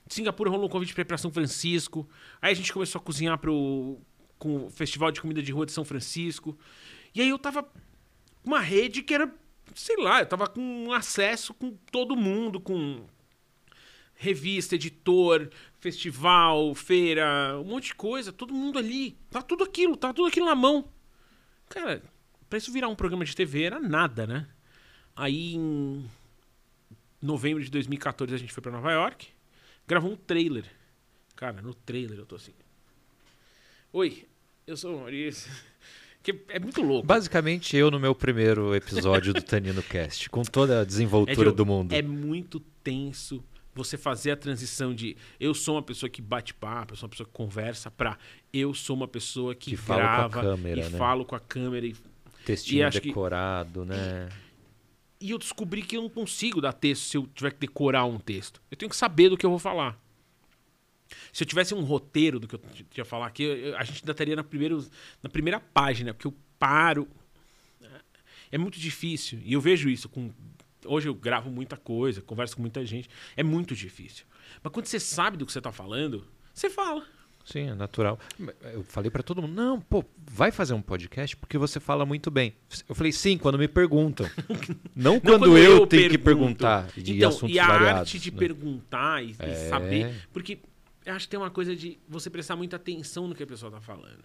De 0.08 0.14
Singapura 0.14 0.50
rolou 0.50 0.66
um 0.68 0.70
convite 0.70 0.94
pra 0.94 1.02
ir 1.02 1.06
pra 1.06 1.18
São 1.18 1.32
Francisco. 1.32 2.08
Aí 2.42 2.52
a 2.52 2.56
gente 2.56 2.72
começou 2.74 3.00
a 3.00 3.04
cozinhar 3.04 3.38
pro 3.38 4.00
com 4.46 4.68
o 4.68 4.70
Festival 4.70 5.12
de 5.12 5.20
Comida 5.20 5.42
de 5.42 5.52
Rua 5.52 5.66
de 5.66 5.72
São 5.72 5.84
Francisco. 5.84 6.56
E 7.16 7.20
aí 7.20 7.30
eu 7.30 7.40
tava 7.40 7.64
com 7.64 7.72
uma 8.46 8.60
rede 8.60 9.02
que 9.02 9.12
era, 9.12 9.34
sei 9.74 9.98
lá, 9.98 10.20
eu 10.20 10.28
tava 10.28 10.46
com 10.46 10.94
acesso 10.94 11.52
com 11.52 11.72
todo 11.92 12.16
mundo, 12.16 12.60
com 12.60 13.04
revista, 14.14 14.76
editor, 14.76 15.50
festival, 15.80 16.76
feira, 16.76 17.60
um 17.60 17.64
monte 17.64 17.88
de 17.88 17.96
coisa, 17.96 18.32
todo 18.32 18.54
mundo 18.54 18.78
ali. 18.78 19.18
Tá 19.32 19.42
tudo 19.42 19.64
aquilo, 19.64 19.98
tá 19.98 20.14
tudo 20.14 20.28
aquilo 20.28 20.46
na 20.46 20.54
mão. 20.54 20.88
Cara, 21.68 22.04
pra 22.48 22.60
isso 22.60 22.72
virar 22.72 22.88
um 22.88 22.96
programa 22.96 23.26
de 23.26 23.36
TV 23.36 23.64
era 23.64 23.80
nada, 23.80 24.28
né? 24.28 24.48
Aí 25.16 25.56
em 25.56 26.08
novembro 27.20 27.64
de 27.64 27.72
2014 27.72 28.36
a 28.36 28.38
gente 28.38 28.54
foi 28.54 28.62
pra 28.62 28.72
Nova 28.72 28.92
York, 28.92 29.28
gravou 29.88 30.12
um 30.12 30.16
trailer. 30.16 30.66
Cara, 31.36 31.64
no 31.64 31.74
trailer 31.74 32.20
eu 32.20 32.28
tô 32.28 32.36
assim. 32.36 32.54
Oi, 33.92 34.28
eu 34.68 34.76
sou 34.78 34.96
o 34.96 35.00
Maurício. 35.00 35.52
Que 36.26 36.36
é 36.50 36.58
muito 36.58 36.82
louco. 36.82 37.06
Basicamente, 37.06 37.78
eu 37.78 37.92
no 37.92 38.00
meu 38.00 38.16
primeiro 38.16 38.74
episódio 38.74 39.32
do 39.32 39.44
Tanino 39.44 39.84
Cast, 39.84 40.28
com 40.28 40.42
toda 40.42 40.82
a 40.82 40.84
desenvoltura 40.84 41.50
É 41.50 41.54
do 41.54 41.64
mundo. 41.64 41.94
É 41.94 42.02
muito 42.02 42.60
tenso 42.84 43.44
você 43.76 43.96
fazer 43.96 44.32
a 44.32 44.36
transição 44.36 44.92
de 44.92 45.16
eu 45.40 45.54
sou 45.54 45.76
uma 45.76 45.84
pessoa 45.84 46.10
que 46.10 46.24
bate 46.24 46.52
papo, 46.52 46.94
eu 46.94 46.98
sou 46.98 47.06
uma 47.06 47.12
pessoa 47.12 47.28
que 47.28 47.32
conversa, 47.32 47.92
pra 47.92 48.18
eu 48.52 48.74
sou 48.74 48.96
uma 48.96 49.08
pessoa 49.08 49.54
que, 49.54 49.70
Que 49.70 49.78
fala 49.78 50.02
com 50.02 50.08
a 50.08 50.28
grava 50.30 50.42
câmera, 50.42 50.80
e 50.80 50.90
né? 50.90 50.98
falo 50.98 51.26
com 51.26 51.36
a 51.36 51.40
câmera. 51.40 51.86
E, 51.86 51.96
Textinho 52.44 52.80
e 52.80 52.84
acho 52.84 53.00
que- 53.02 53.10
decorado, 53.10 53.86
né? 53.86 54.28
e 55.22 55.30
eu 55.30 55.38
descobri 55.38 55.84
que 55.84 55.96
eu 55.96 56.02
não 56.02 56.10
consigo 56.10 56.60
dar 56.60 56.74
texto 56.74 57.04
se 57.04 57.18
eu 57.18 57.28
tiver 57.36 57.52
que 57.52 57.60
decorar 57.60 58.06
um 58.06 58.18
texto. 58.18 58.60
Eu 58.72 58.78
tenho 58.78 58.90
que 58.90 58.96
saber 58.96 59.30
do 59.30 59.38
que 59.38 59.46
eu 59.46 59.52
vou 59.52 59.60
falar. 59.60 59.96
Se 61.32 61.44
eu 61.44 61.48
tivesse 61.48 61.74
um 61.74 61.82
roteiro 61.82 62.40
do 62.40 62.48
que 62.48 62.56
eu 62.56 62.62
tinha 62.90 63.06
falar 63.06 63.28
aqui, 63.28 63.44
eu- 63.44 63.56
eu- 63.58 63.78
a 63.78 63.84
gente 63.84 64.02
ainda 64.02 64.12
estaria 64.12 64.36
na, 64.36 64.44
primeiro, 64.44 64.86
na 65.22 65.30
primeira 65.30 65.60
página, 65.60 66.14
porque 66.14 66.28
eu 66.28 66.34
paro. 66.60 67.08
É 68.52 68.58
muito 68.58 68.80
difícil. 68.80 69.40
E 69.44 69.54
eu 69.54 69.62
vejo 69.62 69.90
isso 69.90 70.08
com. 70.08 70.32
Hoje 70.86 71.08
eu 71.10 71.16
gravo 71.16 71.50
muita 71.50 71.76
coisa, 71.76 72.22
converso 72.22 72.56
com 72.56 72.62
muita 72.62 72.86
gente. 72.86 73.10
É 73.36 73.44
muito 73.44 73.76
difícil. 73.76 74.26
Mas 74.64 74.72
quando 74.72 74.86
você 74.86 75.00
sabe 75.00 75.36
do 75.38 75.46
que 75.46 75.52
você 75.52 75.58
está 75.60 75.72
falando, 75.72 76.26
você 76.54 76.70
fala. 76.70 77.04
Sim, 77.44 77.70
é 77.70 77.76
natural. 77.76 78.20
Eu 78.74 78.84
falei 78.84 79.12
pra 79.12 79.22
todo 79.22 79.40
mundo, 79.42 79.54
não, 79.54 79.80
pô, 79.80 80.04
vai 80.32 80.52
fazer 80.52 80.74
um 80.74 80.82
podcast 80.82 81.36
porque 81.38 81.58
você 81.60 81.80
fala 81.80 82.04
muito 82.06 82.32
bem. 82.32 82.56
Eu 82.90 82.96
falei, 82.96 83.12
sim, 83.12 83.38
quando 83.38 83.58
me 83.60 83.68
perguntam. 83.68 84.28
Não, 84.96 85.20
quando, 85.20 85.56
eu, 85.56 85.86
tenho 85.86 86.10
que 86.10 86.18
pergunto. 86.18 86.58
perguntar 86.66 86.88
de 86.98 87.18
Então, 87.18 87.30
assuntos 87.30 87.56
e 87.56 87.60
a 87.60 87.68
variados. 87.68 88.00
arte 88.02 88.18
de 88.20 88.32
né? 88.32 88.38
perguntar 88.40 89.24
e, 89.24 89.32
e 89.32 89.36
É. 89.40 89.70
saber. 89.70 90.28
Porque 90.34 90.58
eu 91.06 91.14
acho 91.14 91.28
que 91.28 91.32
tem 91.32 91.40
uma 91.40 91.52
coisa 91.52 91.76
de 91.76 92.00
você 92.08 92.30
prestar 92.30 92.56
muita 92.56 92.78
atenção 92.78 93.28
no 93.28 93.36
que 93.36 93.44
a 93.44 93.48
pessoa 93.48 93.70
está 93.70 93.80
falando. 93.80 94.24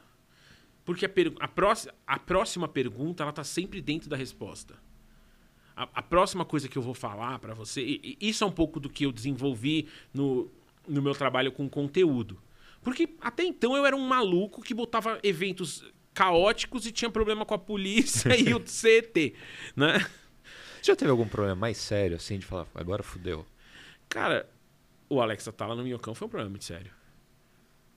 Porque 0.85 1.05
a, 1.05 1.11
a, 1.39 1.49
próxima, 1.49 1.95
a 2.07 2.19
próxima 2.19 2.67
pergunta, 2.67 3.23
ela 3.23 3.33
tá 3.33 3.45
sempre 3.45 3.81
dentro 3.83 4.09
da 4.09 4.17
resposta. 4.17 4.75
A, 5.77 5.83
a 5.95 6.03
próxima 6.03 6.45
coisa 6.45 6.69
que 6.69 6.79
eu 6.79 6.83
vou 6.83 6.95
falar 6.95 7.39
para 7.39 7.55
você, 7.55 7.83
e, 7.83 8.17
e 8.21 8.29
isso 8.29 8.43
é 8.43 8.47
um 8.47 8.53
pouco 8.53 8.81
do 8.81 8.89
que 8.89 9.05
eu 9.05 9.13
desenvolvi 9.13 9.89
no, 10.13 10.51
no 10.89 11.03
meu 11.03 11.15
trabalho 11.15 11.53
com 11.53 11.69
conteúdo. 11.69 12.41
Porque 12.83 13.11
até 13.21 13.45
então 13.45 13.77
eu 13.77 13.85
era 13.85 13.95
um 13.95 14.07
maluco 14.07 14.63
que 14.63 14.73
botava 14.73 15.21
eventos 15.23 15.85
caóticos 16.15 16.87
e 16.87 16.93
tinha 16.93 17.11
problema 17.11 17.45
com 17.45 17.55
a 17.55 17.59
polícia 17.59 18.35
e 18.35 18.55
o 18.55 18.63
CET, 18.67 19.35
né? 19.77 19.99
Você 20.81 20.93
já 20.93 20.97
teve 20.97 21.11
algum 21.11 21.29
problema 21.29 21.55
mais 21.55 21.77
sério, 21.77 22.17
assim, 22.17 22.39
de 22.39 22.47
falar, 22.47 22.67
agora 22.75 23.03
fudeu? 23.03 23.45
Cara, 24.09 24.49
o 25.11 25.21
Alex 25.21 25.47
Atala 25.49 25.75
no 25.75 25.83
Minhocão 25.83 26.15
foi 26.15 26.27
um 26.27 26.29
problema 26.31 26.51
muito 26.51 26.65
sério. 26.65 26.93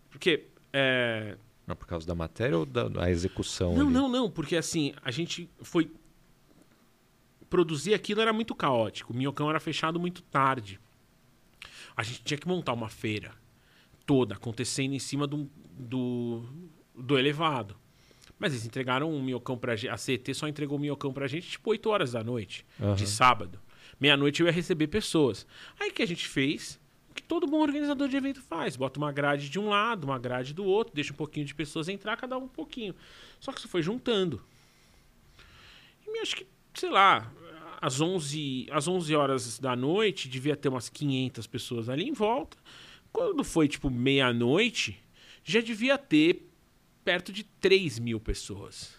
Porque. 0.10 0.48
É... 0.74 1.38
Não 1.66 1.76
por 1.76 1.88
causa 1.88 2.06
da 2.06 2.14
matéria 2.14 2.58
ou 2.58 2.66
da, 2.66 2.90
da 2.90 3.10
execução? 3.10 3.74
Não, 3.74 3.86
ali? 3.86 3.94
não, 3.94 4.10
não, 4.10 4.30
porque 4.30 4.58
assim, 4.58 4.94
a 5.02 5.12
gente 5.12 5.50
foi. 5.62 5.90
Produzir 7.50 7.94
aquilo 7.94 8.20
era 8.20 8.34
muito 8.34 8.56
caótico. 8.56 9.14
O 9.14 9.16
Minhocão 9.16 9.48
era 9.50 9.60
fechado 9.60 10.00
muito 10.00 10.24
tarde. 10.24 10.80
A 11.96 12.02
gente 12.02 12.24
tinha 12.24 12.38
que 12.38 12.48
montar 12.48 12.74
uma 12.74 12.90
feira 12.90 13.32
toda 14.08 14.34
acontecendo 14.34 14.94
em 14.94 15.00
cima 15.00 15.28
do, 15.28 15.48
do, 15.72 16.44
do 16.96 17.18
elevado. 17.18 17.78
Mas 18.40 18.54
eles 18.54 18.66
entregaram 18.66 19.10
um 19.12 19.22
minhocão 19.22 19.56
pra 19.56 19.76
gente. 19.76 19.92
A 19.92 19.98
CET 19.98 20.34
só 20.34 20.48
entregou 20.48 20.78
o 20.78 20.82
minhocão 20.82 21.14
pra 21.14 21.28
gente 21.28 21.48
tipo 21.48 21.70
8 21.70 21.90
horas 21.90 22.12
da 22.14 22.24
noite, 22.24 22.66
Aham. 22.82 22.96
de 22.96 23.08
sábado. 23.08 23.60
Meia-noite 24.00 24.42
eu 24.42 24.48
ia 24.48 24.52
receber 24.52 24.88
pessoas. 24.88 25.46
Aí 25.80 25.92
o 25.92 25.94
que 25.94 26.02
a 26.02 26.08
gente 26.08 26.28
fez? 26.28 26.80
Que 27.14 27.22
todo 27.24 27.46
bom 27.48 27.60
organizador 27.62 28.08
de 28.08 28.18
evento 28.18 28.42
faz? 28.42 28.76
Bota 28.76 28.98
uma 29.00 29.12
grade 29.12 29.50
de 29.50 29.60
um 29.60 29.70
lado, 29.70 30.04
uma 30.06 30.18
grade 30.20 30.54
do 30.54 30.64
outro, 30.66 30.94
deixa 30.96 31.14
um 31.14 31.16
pouquinho 31.16 31.46
de 31.46 31.54
pessoas 31.54 31.88
entrar, 31.88 32.18
cada 32.18 32.38
um 32.38 32.44
um 32.46 32.48
pouquinho. 32.48 32.96
Só 33.40 33.52
que 33.52 33.60
isso 33.60 33.68
foi 33.68 33.82
juntando. 33.82 34.42
E 36.08 36.20
acho 36.20 36.36
que, 36.36 36.48
sei 36.74 36.90
lá, 36.90 37.32
às 37.82 38.00
11, 38.02 38.68
às 38.72 38.88
11 38.88 39.16
horas 39.16 39.60
da 39.60 39.76
noite, 39.76 40.28
devia 40.30 40.56
ter 40.56 40.70
umas 40.70 40.90
500 40.90 41.48
pessoas 41.48 41.90
ali 41.90 42.04
em 42.08 42.14
volta. 42.14 42.58
Quando 43.12 43.44
foi, 43.44 43.68
tipo, 43.68 43.90
meia-noite, 43.90 45.00
já 45.44 45.62
devia 45.62 45.98
ter 45.98 46.50
perto 47.04 47.32
de 47.32 47.44
3 47.44 48.00
mil 48.00 48.20
pessoas. 48.20 48.96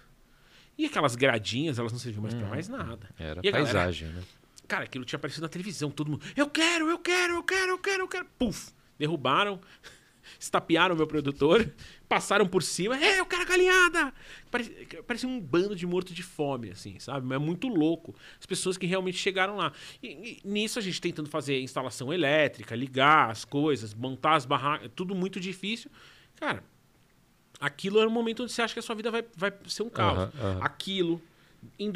E 0.76 0.84
aquelas 0.86 1.14
gradinhas, 1.16 1.78
elas 1.78 1.92
não 1.92 1.98
serviam 1.98 2.22
mais 2.22 2.34
pra 2.34 2.46
mais 2.48 2.68
nada. 2.68 3.08
Era 3.18 3.40
a 3.40 3.42
galera- 3.42 3.64
paisagem, 3.64 4.08
né? 4.08 4.22
Cara, 4.66 4.84
aquilo 4.84 5.04
tinha 5.04 5.16
aparecido 5.16 5.42
na 5.42 5.48
televisão, 5.48 5.90
todo 5.90 6.10
mundo. 6.10 6.24
Eu 6.36 6.48
quero, 6.48 6.88
eu 6.88 6.98
quero, 6.98 7.34
eu 7.34 7.42
quero, 7.42 7.72
eu 7.72 7.78
quero, 7.78 8.02
eu 8.02 8.08
quero. 8.08 8.26
Puf! 8.38 8.72
Derrubaram, 8.98 9.60
estapearam 10.38 10.94
o 10.94 10.98
meu 10.98 11.06
produtor, 11.06 11.72
passaram 12.08 12.46
por 12.46 12.62
cima. 12.62 12.96
É, 12.98 13.20
eu 13.20 13.26
quero 13.26 13.42
a 13.42 13.44
galinhada! 13.44 14.14
Parecia, 14.50 15.02
parecia 15.06 15.28
um 15.28 15.40
bando 15.40 15.76
de 15.76 15.86
morto 15.86 16.14
de 16.14 16.22
fome, 16.22 16.70
assim, 16.70 16.98
sabe? 16.98 17.26
Mas 17.26 17.36
é 17.36 17.38
muito 17.38 17.68
louco. 17.68 18.14
As 18.38 18.46
pessoas 18.46 18.78
que 18.78 18.86
realmente 18.86 19.18
chegaram 19.18 19.56
lá. 19.56 19.72
E, 20.02 20.40
e 20.42 20.48
nisso 20.48 20.78
a 20.78 20.82
gente 20.82 21.00
tentando 21.00 21.28
fazer 21.28 21.60
instalação 21.60 22.12
elétrica, 22.12 22.74
ligar 22.74 23.30
as 23.30 23.44
coisas, 23.44 23.92
montar 23.92 24.34
as 24.34 24.46
barracas, 24.46 24.90
tudo 24.94 25.14
muito 25.14 25.38
difícil. 25.38 25.90
Cara, 26.36 26.64
aquilo 27.60 27.98
era 27.98 28.08
um 28.08 28.12
momento 28.12 28.42
onde 28.42 28.52
você 28.52 28.62
acha 28.62 28.72
que 28.72 28.80
a 28.80 28.82
sua 28.82 28.94
vida 28.94 29.10
vai, 29.10 29.24
vai 29.36 29.52
ser 29.66 29.82
um 29.82 29.90
caos. 29.90 30.18
Aham, 30.18 30.32
aham. 30.40 30.58
Aquilo, 30.62 31.22
em 31.78 31.90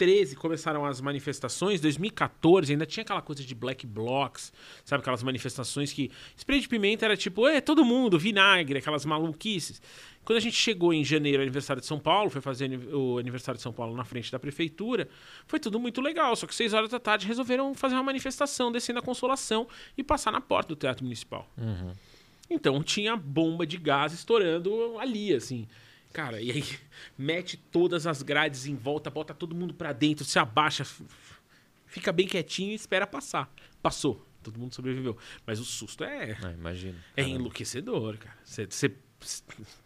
2013 0.00 0.36
começaram 0.36 0.84
as 0.86 1.00
manifestações, 1.00 1.80
2014 1.80 2.72
ainda 2.72 2.86
tinha 2.86 3.02
aquela 3.02 3.20
coisa 3.20 3.44
de 3.44 3.54
black 3.54 3.86
blocs, 3.86 4.52
sabe? 4.84 5.02
Aquelas 5.02 5.22
manifestações 5.22 5.92
que 5.92 6.10
spray 6.36 6.60
de 6.60 6.68
pimenta 6.68 7.04
era 7.04 7.16
tipo, 7.16 7.46
é, 7.46 7.60
todo 7.60 7.84
mundo, 7.84 8.18
vinagre, 8.18 8.78
aquelas 8.78 9.04
maluquices. 9.04 9.80
Quando 10.24 10.38
a 10.38 10.40
gente 10.40 10.56
chegou 10.56 10.92
em 10.92 11.04
janeiro, 11.04 11.42
aniversário 11.42 11.80
de 11.80 11.86
São 11.86 11.98
Paulo, 11.98 12.30
foi 12.30 12.40
fazer 12.40 12.70
o 12.94 13.18
aniversário 13.18 13.56
de 13.56 13.62
São 13.62 13.72
Paulo 13.72 13.94
na 13.94 14.04
frente 14.04 14.30
da 14.32 14.38
prefeitura, 14.38 15.08
foi 15.46 15.58
tudo 15.58 15.78
muito 15.78 16.00
legal, 16.00 16.34
só 16.36 16.46
que 16.46 16.54
seis 16.54 16.72
horas 16.72 16.90
da 16.90 16.98
tarde 16.98 17.26
resolveram 17.26 17.74
fazer 17.74 17.94
uma 17.94 18.02
manifestação, 18.02 18.72
descendo 18.72 18.98
a 18.98 19.02
Consolação 19.02 19.68
e 19.96 20.02
passar 20.02 20.30
na 20.30 20.40
porta 20.40 20.68
do 20.68 20.76
Teatro 20.76 21.04
Municipal. 21.04 21.48
Então 22.48 22.82
tinha 22.82 23.16
bomba 23.16 23.66
de 23.66 23.76
gás 23.76 24.12
estourando 24.12 24.98
ali, 24.98 25.34
assim. 25.34 25.68
Cara, 26.12 26.40
e 26.40 26.50
aí 26.50 26.64
mete 27.16 27.56
todas 27.56 28.06
as 28.06 28.22
grades 28.22 28.66
em 28.66 28.74
volta, 28.74 29.10
bota 29.10 29.34
todo 29.34 29.54
mundo 29.54 29.74
pra 29.74 29.92
dentro, 29.92 30.24
se 30.24 30.38
abaixa, 30.38 30.84
fica 31.86 32.12
bem 32.12 32.26
quietinho 32.26 32.72
e 32.72 32.74
espera 32.74 33.06
passar. 33.06 33.52
Passou, 33.82 34.26
todo 34.42 34.58
mundo 34.58 34.74
sobreviveu. 34.74 35.16
Mas 35.46 35.60
o 35.60 35.64
susto 35.64 36.04
é, 36.04 36.36
Ah, 36.42 36.52
imagina. 36.52 36.98
é 37.16 37.22
Caramba. 37.22 37.38
enlouquecedor, 37.40 38.16
cara. 38.18 38.36
Você 38.44 38.66
você- 38.66 38.94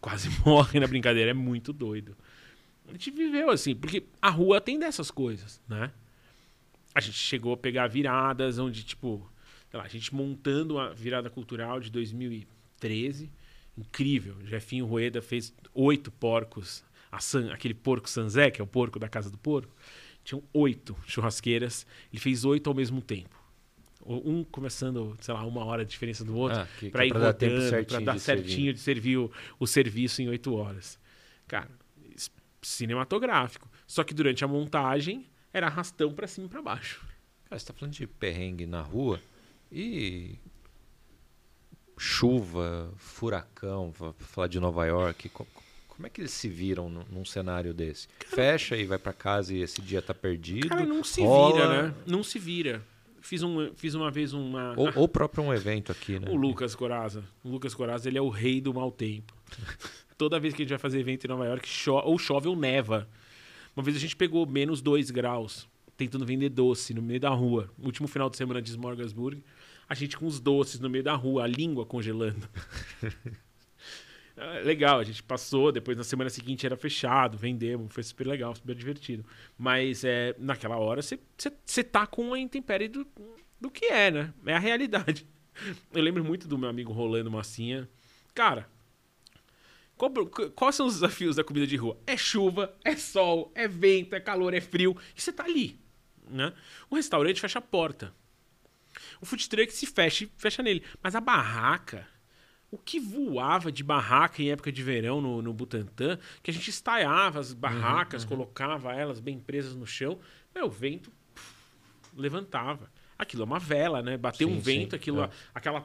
quase 0.00 0.28
morre 0.44 0.80
na 0.80 0.86
brincadeira, 0.86 1.30
é 1.30 1.34
muito 1.34 1.72
doido. 1.72 2.16
A 2.88 2.92
gente 2.92 3.10
viveu 3.10 3.50
assim, 3.50 3.74
porque 3.74 4.04
a 4.20 4.30
rua 4.30 4.60
tem 4.60 4.78
dessas 4.78 5.10
coisas, 5.10 5.60
né? 5.68 5.92
A 6.94 7.00
gente 7.00 7.16
chegou 7.16 7.52
a 7.52 7.56
pegar 7.56 7.86
viradas 7.86 8.58
onde, 8.58 8.82
tipo, 8.82 9.30
sei 9.70 9.78
lá, 9.78 9.84
a 9.84 9.88
gente 9.88 10.12
montando 10.12 10.78
a 10.78 10.92
virada 10.92 11.30
cultural 11.30 11.78
de 11.78 11.88
2013, 11.90 13.30
incrível. 13.80 14.36
Jefinho 14.44 14.86
Rueda 14.86 15.20
fez 15.22 15.52
oito 15.74 16.10
porcos, 16.10 16.84
a 17.10 17.18
San- 17.20 17.52
aquele 17.52 17.74
porco 17.74 18.08
Sanzé, 18.08 18.50
que 18.50 18.60
é 18.60 18.64
o 18.64 18.66
porco 18.66 18.98
da 18.98 19.08
casa 19.08 19.30
do 19.30 19.38
porco. 19.38 19.74
Tinham 20.22 20.42
oito 20.52 20.96
churrasqueiras, 21.06 21.86
ele 22.12 22.20
fez 22.20 22.44
oito 22.44 22.68
ao 22.68 22.74
mesmo 22.74 23.00
tempo. 23.00 23.38
Um 24.06 24.42
começando, 24.44 25.16
sei 25.20 25.34
lá, 25.34 25.44
uma 25.44 25.64
hora 25.64 25.84
de 25.84 25.90
diferença 25.90 26.24
do 26.24 26.34
outro 26.36 26.58
Ah, 26.58 26.66
para 26.90 27.04
ir 27.04 27.10
pra 27.10 27.18
dar 27.20 27.32
tempo 27.34 27.52
rodando, 27.54 27.70
certinho 27.70 27.86
pra 27.98 28.00
dar 28.00 28.14
de 28.14 28.20
servir. 28.20 28.48
certinho 28.48 28.72
de 28.74 28.80
servir 28.80 29.16
o, 29.18 29.30
o 29.58 29.66
serviço 29.66 30.22
em 30.22 30.28
oito 30.28 30.54
horas. 30.54 30.98
Cara, 31.46 31.68
cinematográfico. 32.62 33.68
Só 33.86 34.04
que 34.04 34.14
durante 34.14 34.44
a 34.44 34.48
montagem 34.48 35.26
era 35.52 35.66
arrastão 35.66 36.12
pra 36.12 36.26
cima 36.26 36.46
e 36.46 36.50
pra 36.50 36.62
baixo. 36.62 37.04
Cara, 37.44 37.58
você 37.58 37.66
tá 37.66 37.72
falando 37.74 37.92
de 37.94 38.06
perrengue 38.06 38.66
na 38.66 38.80
rua 38.82 39.20
e 39.70 40.36
chuva, 42.00 42.90
furacão, 42.96 43.90
vou 43.90 44.14
falar 44.18 44.46
de 44.48 44.58
Nova 44.58 44.86
York. 44.86 45.28
co- 45.28 45.46
Como 45.86 46.06
é 46.06 46.10
que 46.10 46.22
eles 46.22 46.30
se 46.30 46.48
viram 46.48 46.88
num, 46.88 47.26
cenário 47.26 47.74
desse? 47.74 48.08
Fecha 48.26 48.74
e 48.74 48.86
vai 48.86 48.98
pra 48.98 49.12
casa 49.12 49.52
e 49.54 49.60
esse 49.60 49.82
dia 49.82 50.00
tá 50.00 50.14
perdido. 50.14 50.66
Cara, 50.70 50.86
não 50.86 51.04
se 51.04 51.20
rola- 51.20 51.52
vira, 51.52 51.82
né? 51.88 51.94
Não 52.06 52.22
se 52.24 52.38
vira. 52.38 52.82
Fiz, 53.20 53.42
um, 53.42 53.70
fiz 53.74 53.94
uma 53.94 54.10
vez 54.10 54.32
uma. 54.32 54.72
Ou, 54.78 54.90
ou 54.96 55.06
próprio 55.06 55.44
um 55.44 55.52
evento 55.52 55.92
aqui, 55.92 56.18
né? 56.18 56.26
O 56.30 56.36
Lucas 56.36 56.74
Coraza. 56.74 57.22
O 57.44 57.50
Lucas 57.50 57.74
Coraza, 57.74 58.08
ele 58.08 58.16
é 58.16 58.22
o 58.22 58.30
rei 58.30 58.62
do 58.62 58.72
mau 58.72 58.90
tempo. 58.90 59.34
Toda 60.16 60.40
vez 60.40 60.54
que 60.54 60.62
a 60.62 60.64
gente 60.64 60.70
vai 60.70 60.78
fazer 60.78 61.00
evento 61.00 61.26
em 61.26 61.28
Nova 61.28 61.44
York, 61.44 61.68
cho 61.68 61.92
ou 62.02 62.18
chove 62.18 62.48
ou 62.48 62.56
neva. 62.56 63.06
Uma 63.76 63.82
vez 63.82 63.94
a 63.94 64.00
gente 64.00 64.16
pegou 64.16 64.46
menos 64.46 64.80
2 64.80 65.10
graus, 65.10 65.68
tentando 65.98 66.24
vender 66.24 66.48
doce 66.48 66.94
no 66.94 67.02
meio 67.02 67.20
da 67.20 67.28
rua. 67.28 67.70
Último 67.78 68.08
final 68.08 68.30
de 68.30 68.38
semana 68.38 68.60
de 68.62 68.70
Smorgasburg, 68.70 69.42
a 69.90 69.94
gente 69.96 70.16
com 70.16 70.24
os 70.24 70.38
doces 70.38 70.78
no 70.78 70.88
meio 70.88 71.02
da 71.02 71.16
rua, 71.16 71.42
a 71.42 71.46
língua 71.48 71.84
congelando. 71.84 72.48
Ah, 74.36 74.60
legal, 74.62 75.00
a 75.00 75.02
gente 75.02 75.20
passou, 75.20 75.72
depois 75.72 75.98
na 75.98 76.04
semana 76.04 76.30
seguinte 76.30 76.64
era 76.64 76.76
fechado, 76.76 77.36
vendemos, 77.36 77.92
foi 77.92 78.04
super 78.04 78.24
legal, 78.24 78.54
super 78.54 78.72
divertido. 78.76 79.26
Mas 79.58 80.04
é, 80.04 80.36
naquela 80.38 80.76
hora 80.76 81.02
você 81.02 81.82
tá 81.82 82.06
com 82.06 82.32
a 82.32 82.38
intempérie 82.38 82.86
do, 82.86 83.04
do 83.60 83.68
que 83.68 83.86
é, 83.86 84.12
né? 84.12 84.32
É 84.46 84.54
a 84.54 84.60
realidade. 84.60 85.26
Eu 85.92 86.02
lembro 86.04 86.24
muito 86.24 86.46
do 86.46 86.56
meu 86.56 86.68
amigo 86.68 86.92
Rolando 86.92 87.28
Massinha. 87.28 87.88
Cara, 88.32 88.68
quais 90.54 90.76
são 90.76 90.86
os 90.86 90.94
desafios 90.94 91.34
da 91.34 91.42
comida 91.42 91.66
de 91.66 91.74
rua? 91.74 91.98
É 92.06 92.16
chuva, 92.16 92.72
é 92.84 92.94
sol, 92.94 93.50
é 93.56 93.66
vento, 93.66 94.14
é 94.14 94.20
calor, 94.20 94.54
é 94.54 94.60
frio. 94.60 94.96
E 95.16 95.20
você 95.20 95.32
tá 95.32 95.42
ali, 95.42 95.80
né? 96.30 96.52
O 96.88 96.94
restaurante 96.94 97.40
fecha 97.40 97.58
a 97.58 97.62
porta. 97.62 98.14
O 99.20 99.26
food 99.26 99.48
truck 99.48 99.72
se 99.72 99.86
fecha 99.86 100.24
e 100.24 100.30
fecha 100.36 100.62
nele. 100.62 100.84
Mas 101.02 101.14
a 101.14 101.20
barraca, 101.20 102.06
o 102.70 102.78
que 102.78 102.98
voava 103.00 103.70
de 103.72 103.82
barraca 103.82 104.42
em 104.42 104.50
época 104.50 104.70
de 104.70 104.82
verão 104.82 105.20
no, 105.20 105.42
no 105.42 105.52
Butantã, 105.52 106.18
que 106.42 106.50
a 106.50 106.54
gente 106.54 106.68
estaiava 106.68 107.40
as 107.40 107.52
barracas, 107.52 108.24
colocava 108.24 108.92
elas 108.92 109.20
bem 109.20 109.38
presas 109.38 109.74
no 109.74 109.86
chão, 109.86 110.18
meu, 110.54 110.66
o 110.66 110.70
vento 110.70 111.10
pff, 111.34 111.46
levantava. 112.16 112.90
Aquilo 113.18 113.42
é 113.42 113.46
uma 113.46 113.58
vela, 113.58 114.02
né? 114.02 114.16
Bateu 114.16 114.48
Sim, 114.48 114.54
um 114.54 114.60
vento, 114.60 114.90
sim, 114.90 114.96
aquilo, 114.96 115.22
é. 115.22 115.30
aquela 115.54 115.84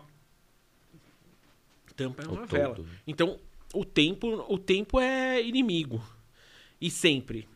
tampa 1.96 2.24
é 2.24 2.28
O 2.28 2.32
uma 2.32 2.42
todo, 2.42 2.50
vela. 2.50 2.78
né? 2.78 2.86
Então, 3.08 3.40
o 3.74 3.84
tempo, 3.84 4.46
o 4.48 4.58
tempo 4.58 5.00
é 5.00 5.42
inimigo. 5.42 6.04
E 6.80 6.90
sempre. 6.90 7.48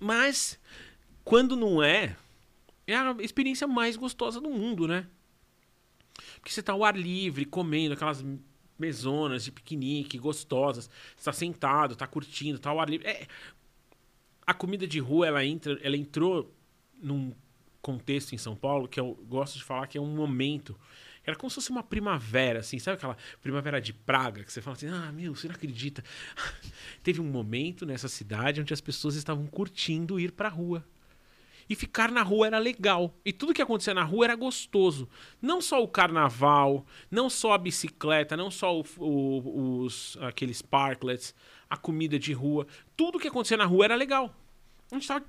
Mas, 0.00 0.58
quando 1.24 1.56
não 1.56 1.82
é, 1.82 2.16
é 2.86 2.96
a 2.96 3.16
experiência 3.20 3.66
mais 3.66 3.96
gostosa 3.96 4.40
do 4.40 4.50
mundo, 4.50 4.86
né? 4.86 5.06
Porque 6.36 6.52
você 6.52 6.62
tá 6.62 6.72
ao 6.72 6.84
ar 6.84 6.96
livre, 6.96 7.44
comendo 7.44 7.94
aquelas 7.94 8.24
mesonas 8.78 9.44
de 9.44 9.52
piquenique 9.52 10.18
gostosas. 10.18 10.88
Você 11.16 11.24
tá 11.24 11.32
sentado, 11.32 11.96
tá 11.96 12.06
curtindo, 12.06 12.58
tá 12.58 12.70
ao 12.70 12.80
ar 12.80 12.88
livre. 12.88 13.06
É, 13.06 13.26
a 14.46 14.54
comida 14.54 14.86
de 14.86 14.98
rua, 14.98 15.26
ela, 15.26 15.44
entra, 15.44 15.78
ela 15.82 15.96
entrou 15.96 16.54
num 17.00 17.34
contexto 17.80 18.34
em 18.34 18.38
São 18.38 18.56
Paulo 18.56 18.88
que 18.88 18.98
eu 18.98 19.14
gosto 19.28 19.58
de 19.58 19.64
falar 19.64 19.86
que 19.86 19.98
é 19.98 20.00
um 20.00 20.14
momento. 20.14 20.78
Era 21.26 21.36
como 21.36 21.48
se 21.48 21.54
fosse 21.54 21.70
uma 21.70 21.82
primavera, 21.82 22.60
assim, 22.60 22.78
sabe 22.78 22.96
aquela 22.96 23.16
primavera 23.40 23.80
de 23.80 23.94
Praga 23.94 24.44
que 24.44 24.52
você 24.52 24.60
fala 24.60 24.76
assim: 24.76 24.88
ah, 24.88 25.10
meu, 25.10 25.34
você 25.34 25.48
não 25.48 25.54
acredita. 25.54 26.04
Teve 27.02 27.20
um 27.20 27.24
momento 27.24 27.86
nessa 27.86 28.08
cidade 28.08 28.60
onde 28.60 28.74
as 28.74 28.80
pessoas 28.80 29.14
estavam 29.14 29.46
curtindo 29.46 30.20
ir 30.20 30.32
pra 30.32 30.48
rua. 30.48 30.84
E 31.68 31.74
ficar 31.74 32.10
na 32.10 32.22
rua 32.22 32.46
era 32.46 32.58
legal. 32.58 33.14
E 33.24 33.32
tudo 33.32 33.54
que 33.54 33.62
acontecia 33.62 33.94
na 33.94 34.04
rua 34.04 34.26
era 34.26 34.34
gostoso. 34.36 35.08
Não 35.40 35.60
só 35.62 35.82
o 35.82 35.88
carnaval, 35.88 36.84
não 37.10 37.30
só 37.30 37.52
a 37.52 37.58
bicicleta, 37.58 38.36
não 38.36 38.50
só 38.50 38.78
o- 38.80 38.84
o- 38.98 39.80
os 39.80 40.16
aqueles 40.20 40.60
parklets, 40.62 41.34
a 41.70 41.76
comida 41.76 42.18
de 42.18 42.32
rua. 42.32 42.66
Tudo 42.96 43.18
que 43.18 43.28
acontecia 43.28 43.56
na 43.56 43.64
rua 43.64 43.84
era 43.86 43.94
legal. 43.94 44.34
A 44.90 44.94
gente 44.94 45.08
tava 45.08 45.24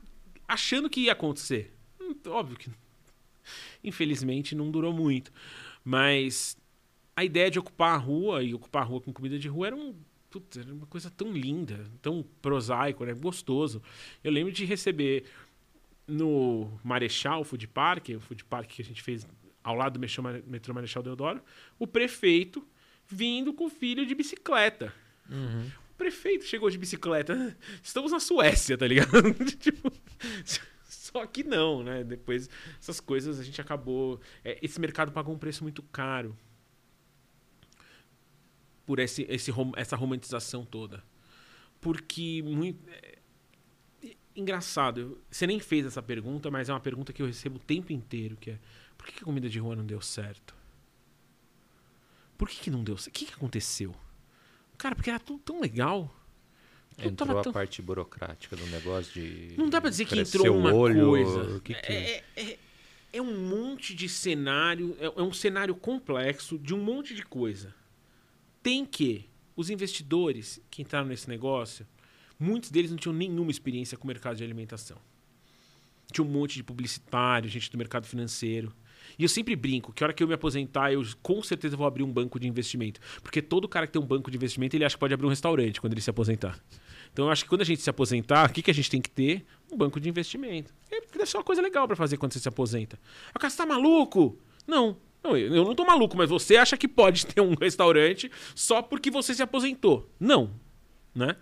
achando 0.47 0.89
que 0.89 1.01
ia 1.01 1.13
acontecer. 1.13 1.73
Hum, 2.01 2.15
Óbvio 2.27 2.57
que 2.57 2.69
infelizmente 3.83 4.55
não 4.55 4.69
durou 4.71 4.93
muito. 4.93 5.31
Mas 5.83 6.57
a 7.15 7.23
ideia 7.23 7.49
de 7.49 7.59
ocupar 7.59 7.95
a 7.95 7.97
rua 7.97 8.43
e 8.43 8.53
ocupar 8.53 8.81
a 8.83 8.85
rua 8.85 9.01
com 9.01 9.13
comida 9.13 9.37
de 9.39 9.47
rua 9.47 9.67
era, 9.67 9.75
um, 9.75 9.95
putz, 10.29 10.57
era 10.57 10.73
uma 10.73 10.85
coisa 10.87 11.09
tão 11.09 11.31
linda, 11.31 11.89
tão 12.01 12.25
prosaico, 12.41 13.05
né? 13.05 13.13
gostoso. 13.13 13.81
Eu 14.23 14.31
lembro 14.31 14.51
de 14.51 14.65
receber 14.65 15.25
no 16.07 16.79
Marechal 16.83 17.43
Food 17.43 17.67
Park, 17.67 18.09
o 18.15 18.19
food 18.19 18.43
park 18.45 18.69
que 18.69 18.81
a 18.81 18.85
gente 18.85 19.01
fez 19.01 19.27
ao 19.63 19.75
lado 19.75 19.93
do 19.93 19.99
metrô 19.99 20.21
Mare- 20.23 20.43
metrô 20.45 20.73
Marechal 20.73 21.01
Deodoro, 21.01 21.41
o 21.79 21.87
prefeito 21.87 22.65
vindo 23.07 23.53
com 23.53 23.65
o 23.65 23.69
filho 23.69 24.05
de 24.05 24.13
bicicleta. 24.15 24.93
O 25.29 25.95
prefeito 25.97 26.43
chegou 26.45 26.69
de 26.69 26.77
bicicleta. 26.77 27.57
Estamos 27.81 28.11
na 28.11 28.19
Suécia, 28.19 28.77
tá 28.77 28.85
ligado? 28.87 29.33
tipo, 29.57 29.91
só 30.87 31.25
que 31.25 31.43
não, 31.43 31.81
né? 31.83 32.03
Depois 32.03 32.49
essas 32.79 32.99
coisas 32.99 33.39
a 33.39 33.43
gente 33.43 33.59
acabou. 33.61 34.19
é, 34.43 34.59
esse 34.61 34.79
mercado 34.79 35.11
pagou 35.11 35.33
um 35.33 35.37
preço 35.39 35.63
muito 35.63 35.81
caro 35.83 36.37
por 38.85 38.99
esse, 38.99 39.25
esse, 39.29 39.51
essa 39.75 39.95
romantização 39.95 40.63
toda. 40.65 41.03
Porque 41.81 42.41
muito. 42.43 42.87
é, 42.89 43.14
engraçado, 44.35 45.19
você 45.29 45.47
nem 45.47 45.59
fez 45.59 45.85
essa 45.85 46.01
pergunta, 46.01 46.49
mas 46.51 46.69
é 46.69 46.73
uma 46.73 46.79
pergunta 46.79 47.13
que 47.13 47.21
eu 47.21 47.25
recebo 47.27 47.57
o 47.57 47.59
tempo 47.59 47.91
inteiro, 47.93 48.35
que 48.35 48.51
é 48.51 48.59
por 48.97 49.07
que 49.07 49.21
a 49.21 49.25
comida 49.25 49.49
de 49.49 49.59
rua 49.59 49.75
não 49.75 49.85
deu 49.85 50.01
certo? 50.01 50.55
Por 52.37 52.49
que, 52.49 52.59
que 52.59 52.69
não 52.69 52.83
deu 52.83 52.97
certo? 52.97 53.15
O 53.15 53.19
que, 53.19 53.25
que 53.25 53.33
aconteceu? 53.33 53.95
Cara, 54.77 54.95
porque 54.95 55.09
era 55.09 55.19
tudo 55.19 55.39
tão 55.39 55.61
legal. 55.61 56.13
Tudo 56.97 57.07
Entrou 57.09 57.27
tava 57.27 57.39
a 57.39 57.43
tão- 57.43 57.53
parte 57.53 57.81
burocrática 57.81 58.55
do 58.55 58.65
negócio 58.67 59.13
de. 59.13 59.55
Não 59.57 59.69
dá 59.69 59.79
pra 59.81 59.89
dizer 59.89 60.05
que 60.05 60.17
entrou 60.19 60.57
uma 60.57 60.73
olho, 60.73 61.07
coisa. 61.07 61.59
Que 61.61 61.73
que... 61.73 61.91
É, 61.91 62.23
é- 62.35 62.59
é 63.13 63.21
um 63.21 63.47
monte 63.47 63.95
de 63.95 64.09
cenário, 64.09 64.95
é, 64.99 65.05
é 65.05 65.21
um 65.21 65.31
cenário 65.31 65.73
complexo 65.73 66.57
de 66.59 66.73
um 66.73 66.83
monte 66.83 67.15
de 67.15 67.23
coisa. 67.23 67.73
Tem 68.61 68.85
que 68.85 69.29
os 69.55 69.69
investidores 69.69 70.59
que 70.69 70.81
entraram 70.81 71.07
nesse 71.07 71.29
negócio, 71.29 71.87
muitos 72.39 72.69
deles 72.71 72.91
não 72.91 72.97
tinham 72.97 73.13
nenhuma 73.13 73.51
experiência 73.51 73.97
com 73.97 74.03
o 74.03 74.07
mercado 74.07 74.35
de 74.35 74.43
alimentação. 74.43 74.97
Tinha 76.11 76.25
um 76.25 76.29
monte 76.29 76.55
de 76.55 76.63
publicitário, 76.63 77.49
gente 77.49 77.71
do 77.71 77.77
mercado 77.77 78.05
financeiro. 78.05 78.73
E 79.17 79.23
eu 79.23 79.29
sempre 79.29 79.55
brinco 79.55 79.93
que 79.93 80.03
a 80.03 80.07
hora 80.07 80.13
que 80.13 80.23
eu 80.23 80.27
me 80.27 80.33
aposentar, 80.33 80.91
eu 80.91 81.03
com 81.21 81.41
certeza 81.41 81.77
vou 81.77 81.85
abrir 81.85 82.03
um 82.03 82.11
banco 82.11 82.39
de 82.39 82.47
investimento. 82.47 82.99
Porque 83.21 83.41
todo 83.41 83.67
cara 83.67 83.87
que 83.87 83.93
tem 83.93 84.01
um 84.01 84.05
banco 84.05 84.29
de 84.29 84.37
investimento, 84.37 84.75
ele 84.75 84.85
acha 84.85 84.95
que 84.95 84.99
pode 84.99 85.13
abrir 85.13 85.25
um 85.25 85.29
restaurante 85.29 85.79
quando 85.79 85.93
ele 85.93 86.01
se 86.01 86.09
aposentar. 86.09 86.59
Então 87.11 87.25
eu 87.25 87.31
acho 87.31 87.43
que 87.43 87.49
quando 87.49 87.61
a 87.61 87.65
gente 87.65 87.81
se 87.81 87.89
aposentar, 87.89 88.49
o 88.49 88.53
que, 88.53 88.61
que 88.61 88.71
a 88.71 88.73
gente 88.73 88.89
tem 88.89 89.01
que 89.01 89.09
ter? 89.09 89.45
Um 89.71 89.77
banco 89.77 89.99
de 89.99 90.09
investimento. 90.09 90.73
É, 90.91 90.99
deve 90.99 91.25
ser 91.25 91.37
uma 91.37 91.43
coisa 91.43 91.61
legal 91.61 91.87
para 91.87 91.95
fazer 91.95 92.17
quando 92.17 92.33
você 92.33 92.39
se 92.39 92.47
aposenta. 92.49 92.99
Ah, 93.33 93.39
cara, 93.39 93.49
você 93.49 93.57
tá 93.57 93.65
maluco? 93.65 94.37
Não. 94.67 94.97
Não, 95.23 95.35
eu 95.35 95.55
eu 95.55 95.63
não 95.63 95.73
tô 95.73 95.85
maluco, 95.85 96.15
mas 96.15 96.29
você 96.29 96.57
acha 96.57 96.77
que 96.77 96.87
pode 96.87 97.25
ter 97.27 97.41
um 97.41 97.55
restaurante 97.55 98.29
só 98.53 98.81
porque 98.81 99.09
você 99.09 99.33
se 99.33 99.41
aposentou. 99.41 100.09
Não. 100.19 100.51
Né? 101.13 101.35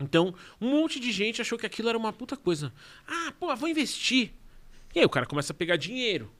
Então, 0.00 0.34
um 0.60 0.70
monte 0.70 0.98
de 0.98 1.12
gente 1.12 1.42
achou 1.42 1.58
que 1.58 1.66
aquilo 1.66 1.88
era 1.88 1.98
uma 1.98 2.12
puta 2.12 2.36
coisa. 2.36 2.72
Ah, 3.06 3.32
pô, 3.38 3.54
vou 3.54 3.68
investir. 3.68 4.32
E 4.94 4.98
aí 4.98 5.04
o 5.04 5.10
cara 5.10 5.26
começa 5.26 5.52
a 5.52 5.56
pegar 5.56 5.76
dinheiro. 5.76 6.32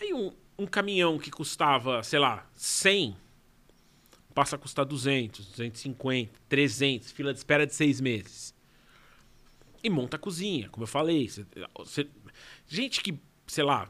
Aí 0.00 0.12
um, 0.12 0.32
um 0.58 0.66
caminhão 0.66 1.18
que 1.18 1.30
custava, 1.30 2.02
sei 2.02 2.18
lá, 2.18 2.46
100, 2.54 3.16
passa 4.34 4.56
a 4.56 4.58
custar 4.58 4.84
200, 4.84 5.46
250, 5.46 6.30
300, 6.48 7.10
fila 7.10 7.32
de 7.32 7.38
espera 7.38 7.66
de 7.66 7.74
seis 7.74 8.00
meses. 8.00 8.54
E 9.82 9.88
monta 9.88 10.16
a 10.16 10.20
cozinha, 10.20 10.68
como 10.68 10.84
eu 10.84 10.88
falei. 10.88 11.28
Você, 11.28 11.46
você, 11.74 12.06
gente 12.68 13.00
que, 13.02 13.18
sei 13.46 13.64
lá, 13.64 13.88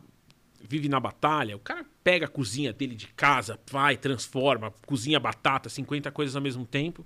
vive 0.61 0.89
na 0.89 1.01
batalha, 1.01 1.57
o 1.57 1.61
cara 1.61 1.85
pega 2.03 2.27
a 2.27 2.29
cozinha 2.29 2.73
dele 2.73 2.95
de 2.95 3.09
casa, 3.09 3.59
vai, 3.71 3.97
transforma, 3.97 4.73
cozinha 4.87 5.19
batata, 5.19 5.69
50 5.69 6.11
coisas 6.11 6.37
ao 6.37 6.43
mesmo 6.43 6.65
tempo, 6.65 7.05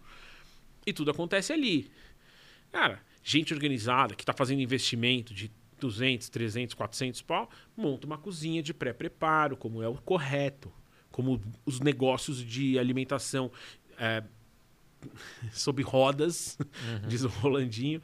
e 0.86 0.92
tudo 0.92 1.10
acontece 1.10 1.52
ali. 1.52 1.90
Cara, 2.70 3.02
gente 3.22 3.52
organizada 3.52 4.14
que 4.14 4.22
está 4.22 4.32
fazendo 4.32 4.60
investimento 4.60 5.34
de 5.34 5.50
200, 5.80 6.28
300, 6.28 6.74
400 6.74 7.22
pau, 7.22 7.50
monta 7.76 8.06
uma 8.06 8.16
cozinha 8.16 8.62
de 8.62 8.72
pré-preparo, 8.72 9.56
como 9.56 9.82
é 9.82 9.88
o 9.88 9.94
correto, 9.94 10.72
como 11.10 11.42
os 11.64 11.80
negócios 11.80 12.42
de 12.42 12.78
alimentação 12.78 13.50
é, 13.98 14.22
sob 15.52 15.82
rodas, 15.82 16.56
uhum. 16.60 17.08
diz 17.08 17.24
o 17.24 17.28
Rolandinho. 17.28 18.00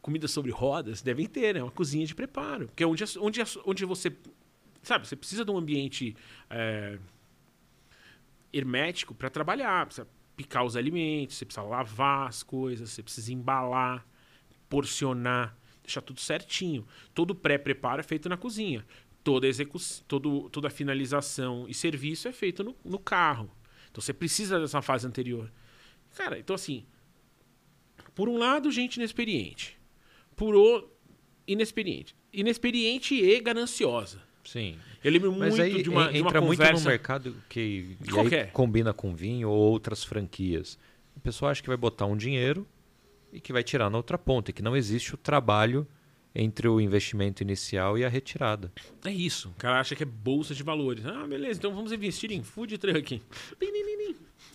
Comida 0.00 0.26
sobre 0.26 0.50
rodas 0.50 1.00
devem 1.00 1.26
ter, 1.26 1.54
né? 1.54 1.62
Uma 1.62 1.70
cozinha 1.70 2.04
de 2.04 2.14
preparo. 2.14 2.66
Porque 2.66 2.82
é 2.82 2.86
onde, 2.86 3.04
onde, 3.20 3.40
onde 3.64 3.84
você. 3.84 4.12
Sabe, 4.82 5.06
você 5.06 5.14
precisa 5.14 5.44
de 5.44 5.50
um 5.52 5.56
ambiente 5.56 6.16
é, 6.50 6.98
hermético 8.52 9.14
para 9.14 9.30
trabalhar. 9.30 9.86
Precisa 9.86 10.08
picar 10.42 10.64
os 10.64 10.76
alimentos, 10.76 11.36
você 11.36 11.44
precisa 11.44 11.66
lavar 11.66 12.28
as 12.28 12.42
coisas, 12.42 12.90
você 12.90 13.02
precisa 13.02 13.32
embalar, 13.32 14.06
porcionar 14.68 15.56
deixar 15.82 16.00
tudo 16.00 16.20
certinho. 16.20 16.86
Todo 17.14 17.34
pré-preparo 17.34 18.00
é 18.00 18.02
feito 18.02 18.28
na 18.28 18.36
cozinha. 18.36 18.84
Toda, 19.22 19.46
execução, 19.46 20.04
todo, 20.08 20.48
toda 20.50 20.70
finalização 20.70 21.66
e 21.68 21.74
serviço 21.74 22.28
é 22.28 22.32
feito 22.32 22.64
no, 22.64 22.76
no 22.84 22.98
carro. 22.98 23.50
Então 23.90 24.00
você 24.00 24.12
precisa 24.12 24.58
dessa 24.58 24.80
fase 24.80 25.06
anterior. 25.06 25.52
Cara, 26.16 26.38
então 26.38 26.54
assim, 26.54 26.86
por 28.14 28.28
um 28.28 28.38
lado, 28.38 28.70
gente 28.70 28.96
inexperiente. 28.96 29.78
Por 30.34 30.54
outro, 30.54 30.90
inexperiente. 31.46 32.16
Inexperiente 32.32 33.14
e 33.14 33.40
gananciosa. 33.40 34.22
Sim. 34.44 34.78
Eu 35.04 35.10
lembro 35.10 35.32
Mas 35.32 35.56
muito 35.56 35.62
aí, 35.62 35.82
de 35.82 35.90
uma, 35.90 36.04
entra 36.16 36.32
de 36.32 36.38
uma 36.38 36.40
muito 36.40 36.62
no 36.62 36.80
mercado 36.80 37.36
que 37.48 37.96
combina 38.52 38.92
com 38.92 39.14
vinho 39.14 39.48
ou 39.48 39.58
outras 39.58 40.04
franquias. 40.04 40.78
A 41.16 41.20
pessoa 41.20 41.50
acha 41.50 41.62
que 41.62 41.68
vai 41.68 41.76
botar 41.76 42.06
um 42.06 42.16
dinheiro 42.16 42.66
e 43.32 43.40
que 43.40 43.52
vai 43.52 43.62
tirar 43.62 43.90
na 43.90 43.96
outra 43.96 44.18
ponta, 44.18 44.50
e 44.50 44.54
que 44.54 44.62
não 44.62 44.76
existe 44.76 45.14
o 45.14 45.16
trabalho 45.16 45.86
entre 46.34 46.68
o 46.68 46.80
investimento 46.80 47.42
inicial 47.42 47.98
e 47.98 48.04
a 48.04 48.08
retirada. 48.08 48.72
É 49.04 49.10
isso. 49.10 49.48
O 49.50 49.54
cara 49.58 49.80
acha 49.80 49.94
que 49.94 50.02
é 50.02 50.06
bolsa 50.06 50.54
de 50.54 50.62
valores. 50.62 51.04
Ah, 51.04 51.26
beleza, 51.26 51.58
então 51.58 51.74
vamos 51.74 51.92
investir 51.92 52.32
em 52.32 52.42
food 52.42 52.78
truck. 52.78 53.22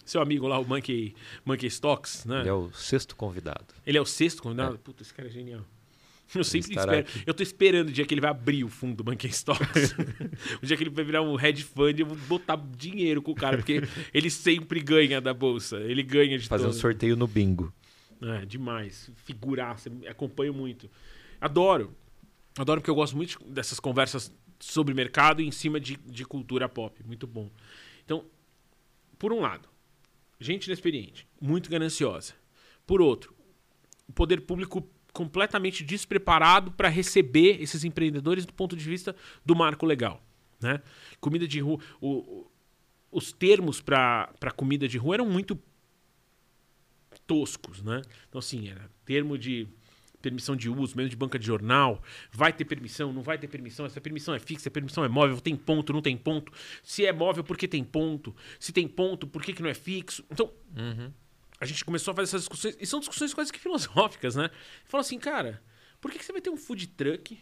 Seu 0.06 0.22
amigo 0.22 0.48
lá, 0.48 0.58
o 0.58 0.66
Monkey, 0.66 1.14
Monkey 1.46 1.68
Stocks, 1.68 2.26
né? 2.26 2.42
Ele 2.42 2.50
é 2.50 2.54
o 2.54 2.72
sexto 2.72 3.16
convidado. 3.16 3.66
Ele 3.86 3.98
é 3.98 4.02
o 4.02 4.06
sexto 4.06 4.42
convidado? 4.42 4.76
É. 4.76 4.78
Puta, 4.78 5.04
esse 5.04 5.14
cara 5.14 5.28
é 5.28 5.32
genial. 5.32 5.66
Eu 6.36 6.44
sempre 6.44 6.72
espero. 6.72 7.00
Aqui. 7.00 7.24
Eu 7.26 7.34
tô 7.34 7.42
esperando 7.42 7.90
o 7.90 7.92
dia 7.92 8.06
que 8.06 8.14
ele 8.14 8.22
vai 8.22 8.32
abrir 8.32 8.64
o 8.64 8.70
fundo 8.70 8.96
do 8.96 9.04
Monkey 9.10 9.30
Stocks. 9.30 9.96
o 10.62 10.66
dia 10.66 10.76
que 10.76 10.84
ele 10.84 10.90
vai 10.90 11.06
virar 11.06 11.22
um 11.22 11.40
hedge 11.40 11.64
fund, 11.64 12.00
eu 12.00 12.06
vou 12.06 12.18
botar 12.18 12.58
dinheiro 12.78 13.22
com 13.22 13.32
o 13.32 13.36
cara, 13.36 13.58
porque 13.58 13.82
ele 14.14 14.30
sempre 14.30 14.80
ganha 14.82 15.22
da 15.22 15.34
bolsa. 15.34 15.78
Ele 15.78 16.04
ganha 16.04 16.38
de 16.38 16.48
Fazer 16.48 16.66
todo. 16.66 16.74
um 16.74 16.78
sorteio 16.78 17.16
no 17.16 17.28
bingo. 17.28 17.74
É, 18.22 18.46
demais. 18.46 19.10
Figuraça, 19.26 19.92
acompanho 20.10 20.54
muito. 20.54 20.90
Adoro. 21.40 21.96
Adoro 22.58 22.82
porque 22.82 22.90
eu 22.90 22.96
gosto 22.96 23.16
muito 23.16 23.42
dessas 23.46 23.80
conversas 23.80 24.34
sobre 24.60 24.94
mercado 24.94 25.42
e 25.42 25.46
em 25.46 25.52
cima 25.52 25.80
de, 25.80 25.98
de 25.98 26.26
cultura 26.26 26.68
pop. 26.68 27.02
Muito 27.06 27.28
bom. 27.28 27.50
Então, 28.04 28.26
por 29.18 29.32
um 29.32 29.40
lado, 29.40 29.70
gente 30.40 30.66
inexperiente, 30.66 31.28
muito 31.40 31.70
gananciosa. 31.70 32.34
Por 32.86 33.02
outro, 33.02 33.36
o 34.08 34.14
poder 34.14 34.42
público 34.42 34.82
completamente 35.18 35.84
despreparado 35.84 36.72
para 36.74 36.90
receber 36.90 37.60
esses 37.60 37.84
empreendedores 37.84 38.46
do 38.46 38.54
ponto 38.54 38.76
de 38.78 38.88
vista 38.88 39.16
do 39.44 39.56
marco 39.56 39.84
legal. 39.84 40.24
Né? 40.62 40.80
Comida 41.20 41.48
de 41.48 41.60
rua. 41.60 41.80
O, 42.00 42.18
o, 42.18 42.52
os 43.12 43.32
termos 43.32 43.82
para 43.82 44.30
comida 44.56 44.88
de 44.88 45.00
rua 45.00 45.16
eram 45.16 45.28
muito 45.28 45.60
toscos, 47.26 47.82
né? 47.82 48.04
Então, 48.30 48.38
assim, 48.38 48.70
era 48.70 48.92
termo 49.06 49.40
de 49.40 49.68
permissão 50.22 50.56
de 50.56 50.70
uso, 50.70 50.96
mesmo 50.96 51.10
de 51.10 51.16
banca 51.16 51.40
de 51.40 51.48
jornal, 51.48 52.04
vai 52.32 52.54
ter 52.54 52.66
permissão, 52.66 53.12
não 53.12 53.24
vai 53.24 53.40
ter 53.40 53.48
permissão, 53.48 53.88
essa 53.88 54.00
permissão 54.00 54.36
é 54.36 54.40
fixa, 54.40 54.70
a 54.70 54.72
permissão 54.72 55.04
é 55.04 55.08
móvel, 55.08 55.42
tem 55.42 55.56
ponto, 55.56 55.94
não 55.94 56.02
tem 56.02 56.16
ponto. 56.16 56.52
Se 56.84 57.06
é 57.06 57.12
móvel, 57.12 57.44
por 57.44 57.58
que 57.58 57.68
tem 57.68 57.84
ponto? 57.84 58.36
Se 58.60 58.72
tem 58.72 58.88
ponto, 58.88 59.26
por 59.26 59.42
que, 59.42 59.52
que 59.52 59.64
não 59.64 59.70
é 59.70 59.74
fixo? 59.74 60.24
Então, 60.30 60.52
uhum. 60.76 61.12
A 61.60 61.66
gente 61.66 61.84
começou 61.84 62.12
a 62.12 62.16
fazer 62.16 62.30
essas 62.30 62.42
discussões, 62.42 62.78
e 62.80 62.86
são 62.86 63.00
discussões 63.00 63.34
quase 63.34 63.52
que 63.52 63.60
filosóficas, 63.60 64.36
né? 64.36 64.50
Fala 64.86 65.02
assim, 65.02 65.18
cara, 65.18 65.62
por 66.00 66.12
que, 66.12 66.20
que 66.20 66.26
você 66.26 66.32
vai 66.32 66.42
ter 66.42 66.50
um 66.50 66.58
food 66.58 66.88
truck 66.88 67.38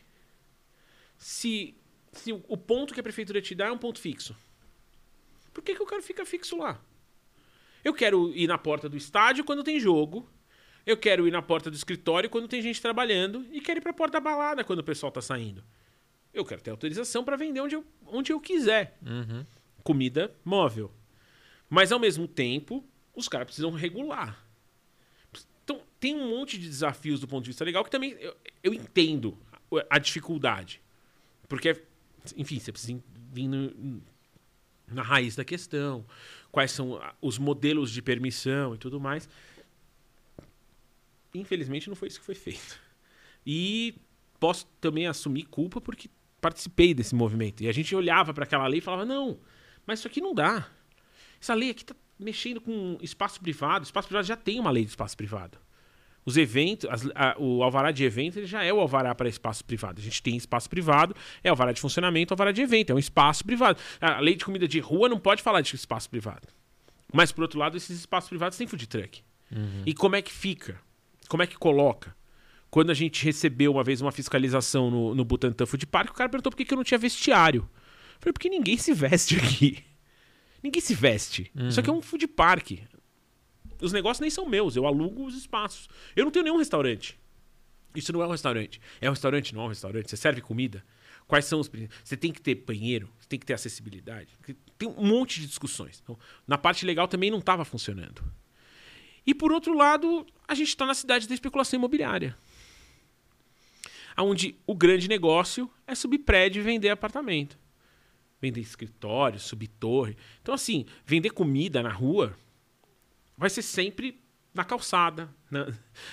se, 1.17 1.75
se 2.13 2.31
o 2.31 2.57
ponto 2.57 2.93
que 2.93 2.99
a 2.99 3.03
prefeitura 3.03 3.41
te 3.41 3.53
dá 3.53 3.67
é 3.67 3.71
um 3.71 3.77
ponto 3.77 3.99
fixo? 3.99 4.35
Por 5.53 5.63
que, 5.63 5.75
que 5.75 5.83
o 5.83 5.85
cara 5.85 6.01
fica 6.01 6.25
fixo 6.25 6.57
lá? 6.57 6.81
Eu 7.83 7.93
quero 7.93 8.33
ir 8.33 8.47
na 8.47 8.57
porta 8.57 8.89
do 8.89 8.97
estádio 8.97 9.43
quando 9.43 9.63
tem 9.63 9.79
jogo. 9.79 10.27
Eu 10.85 10.97
quero 10.97 11.27
ir 11.27 11.31
na 11.31 11.41
porta 11.41 11.69
do 11.69 11.75
escritório 11.75 12.29
quando 12.29 12.47
tem 12.47 12.61
gente 12.61 12.81
trabalhando. 12.81 13.45
E 13.51 13.61
quero 13.61 13.79
ir 13.79 13.81
para 13.81 13.91
a 13.91 13.93
porta 13.93 14.13
da 14.13 14.19
balada 14.19 14.63
quando 14.63 14.79
o 14.79 14.83
pessoal 14.83 15.09
está 15.09 15.21
saindo. 15.21 15.63
Eu 16.33 16.43
quero 16.43 16.61
ter 16.61 16.71
autorização 16.71 17.23
para 17.23 17.37
vender 17.37 17.61
onde 17.61 17.75
eu, 17.75 17.85
onde 18.07 18.33
eu 18.33 18.39
quiser. 18.39 18.97
Uhum. 19.01 19.45
Comida 19.83 20.35
móvel. 20.43 20.91
Mas, 21.69 21.91
ao 21.91 21.99
mesmo 21.99 22.27
tempo, 22.27 22.83
os 23.15 23.27
caras 23.27 23.45
precisam 23.45 23.71
regular. 23.71 24.43
Então, 25.63 25.81
tem 25.99 26.15
um 26.15 26.29
monte 26.29 26.57
de 26.59 26.67
desafios 26.67 27.19
do 27.19 27.27
ponto 27.27 27.43
de 27.43 27.49
vista 27.49 27.65
legal 27.65 27.83
que 27.83 27.89
também 27.89 28.11
eu, 28.19 28.35
eu 28.63 28.73
entendo 28.73 29.37
a 29.89 29.97
dificuldade. 29.97 30.81
Porque, 31.47 31.83
enfim, 32.37 32.59
você 32.59 32.71
precisa 32.71 33.01
vir 33.31 33.47
no, 33.47 34.01
na 34.87 35.01
raiz 35.01 35.35
da 35.35 35.43
questão 35.43 36.05
quais 36.51 36.71
são 36.71 37.01
os 37.21 37.37
modelos 37.37 37.91
de 37.91 38.01
permissão 38.01 38.75
e 38.75 38.77
tudo 38.77 38.99
mais. 38.99 39.27
Infelizmente 41.33 41.89
não 41.89 41.95
foi 41.95 42.07
isso 42.07 42.19
que 42.19 42.25
foi 42.25 42.35
feito. 42.35 42.79
E 43.45 43.95
posso 44.39 44.65
também 44.79 45.07
assumir 45.07 45.43
culpa 45.45 45.81
porque 45.81 46.09
participei 46.39 46.93
desse 46.93 47.13
movimento. 47.13 47.61
E 47.61 47.67
a 47.67 47.71
gente 47.71 47.95
olhava 47.95 48.33
para 48.33 48.43
aquela 48.43 48.67
lei 48.67 48.79
e 48.79 48.81
falava: 48.81 49.05
não, 49.05 49.39
mas 49.85 49.99
isso 49.99 50.07
aqui 50.07 50.21
não 50.21 50.33
dá. 50.33 50.69
Essa 51.41 51.53
lei 51.53 51.71
aqui 51.71 51.81
está 51.83 51.95
mexendo 52.19 52.61
com 52.61 52.97
espaço 53.01 53.39
privado. 53.39 53.85
Espaço 53.85 54.07
privado 54.07 54.27
já 54.27 54.35
tem 54.35 54.59
uma 54.59 54.71
lei 54.71 54.83
de 54.83 54.89
espaço 54.89 55.15
privado. 55.15 55.57
Os 56.25 56.37
eventos, 56.37 56.89
as, 56.89 57.05
a, 57.13 57.35
o 57.37 57.61
alvará 57.61 57.91
de 57.91 58.03
evento 58.03 58.39
ele 58.39 58.47
já 58.47 58.63
é 58.63 58.73
o 58.73 58.79
alvará 58.79 59.13
para 59.13 59.29
espaço 59.29 59.63
privado. 59.63 60.01
A 60.01 60.03
gente 60.03 60.23
tem 60.23 60.35
espaço 60.35 60.67
privado, 60.67 61.15
é 61.43 61.49
alvará 61.49 61.71
de 61.71 61.79
funcionamento, 61.79 62.33
alvará 62.33 62.51
de 62.51 62.61
evento, 62.61 62.91
é 62.91 62.95
um 62.95 62.99
espaço 62.99 63.45
privado. 63.45 63.79
A 64.01 64.19
lei 64.19 64.35
de 64.35 64.43
comida 64.43 64.67
de 64.67 64.79
rua 64.79 65.07
não 65.07 65.19
pode 65.19 65.43
falar 65.43 65.61
de 65.61 65.75
espaço 65.75 66.09
privado. 66.09 66.47
Mas, 67.13 67.31
por 67.31 67.43
outro 67.43 67.59
lado, 67.59 67.77
esses 67.77 67.99
espaços 67.99 68.27
privados 68.27 68.57
têm 68.57 68.65
food 68.65 68.87
truck. 68.87 69.21
Uhum. 69.51 69.83
E 69.85 69.93
como 69.93 70.15
é 70.15 70.21
que 70.21 70.33
fica? 70.33 70.79
Como 71.29 71.43
é 71.43 71.47
que 71.47 71.55
coloca? 71.55 72.15
Quando 72.71 72.89
a 72.89 72.93
gente 72.93 73.23
recebeu 73.23 73.71
uma 73.71 73.83
vez 73.83 74.01
uma 74.01 74.11
fiscalização 74.11 74.89
no, 74.89 75.15
no 75.15 75.23
Butantan 75.23 75.65
Food 75.65 75.85
Park, 75.85 76.09
o 76.09 76.13
cara 76.13 76.29
perguntou 76.29 76.51
por 76.51 76.57
que, 76.57 76.65
que 76.65 76.73
eu 76.73 76.77
não 76.77 76.83
tinha 76.83 76.97
vestiário. 76.97 77.61
Eu 77.61 78.19
falei, 78.19 78.33
porque 78.33 78.49
ninguém 78.49 78.77
se 78.77 78.93
veste 78.93 79.37
aqui. 79.37 79.85
Ninguém 80.65 80.81
se 80.81 80.93
veste. 80.93 81.51
Uhum. 81.55 81.67
Isso 81.67 81.79
aqui 81.79 81.89
é 81.89 81.93
um 81.93 82.01
food 82.01 82.27
park 82.27 82.71
os 83.81 83.91
negócios 83.91 84.21
nem 84.21 84.29
são 84.29 84.45
meus, 84.45 84.75
eu 84.75 84.85
alugo 84.85 85.25
os 85.25 85.35
espaços. 85.35 85.87
Eu 86.15 86.25
não 86.25 86.31
tenho 86.31 86.43
nenhum 86.45 86.57
restaurante. 86.57 87.19
Isso 87.93 88.11
não 88.11 88.21
é 88.21 88.27
um 88.27 88.31
restaurante. 88.31 88.81
É 88.99 89.09
um 89.09 89.13
restaurante, 89.13 89.53
não 89.53 89.61
é 89.61 89.65
um 89.65 89.69
restaurante. 89.69 90.09
Você 90.09 90.17
serve 90.17 90.41
comida. 90.41 90.83
Quais 91.27 91.45
são 91.45 91.59
os 91.59 91.69
Você 92.03 92.15
tem 92.15 92.31
que 92.31 92.41
ter 92.41 92.55
banheiro, 92.55 93.09
você 93.19 93.27
tem 93.27 93.39
que 93.39 93.45
ter 93.45 93.53
acessibilidade. 93.53 94.29
Tem 94.77 94.87
um 94.87 95.05
monte 95.05 95.39
de 95.39 95.47
discussões. 95.47 95.99
Então, 96.03 96.17
na 96.47 96.57
parte 96.57 96.85
legal 96.85 97.07
também 97.07 97.31
não 97.31 97.39
estava 97.39 97.65
funcionando. 97.65 98.23
E 99.25 99.33
por 99.33 99.51
outro 99.51 99.73
lado, 99.75 100.25
a 100.47 100.53
gente 100.53 100.67
está 100.69 100.85
na 100.85 100.93
cidade 100.93 101.27
da 101.27 101.33
especulação 101.33 101.77
imobiliária. 101.77 102.37
Onde 104.17 104.55
o 104.65 104.75
grande 104.75 105.07
negócio 105.07 105.69
é 105.87 105.95
subir 105.95 106.19
prédio 106.19 106.61
e 106.61 106.63
vender 106.63 106.89
apartamento. 106.89 107.57
Vender 108.45 108.61
escritório, 108.61 109.39
subir 109.39 109.69
torre. 109.69 110.15
Então, 110.39 110.53
assim, 110.53 110.85
vender 111.03 111.31
comida 111.31 111.81
na 111.81 111.91
rua 111.91 112.37
vai 113.35 113.49
ser 113.49 113.63
sempre 113.63 114.21
na 114.53 114.63
calçada, 114.63 115.27
na, 115.49 115.67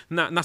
na, 0.08 0.30
na 0.30 0.40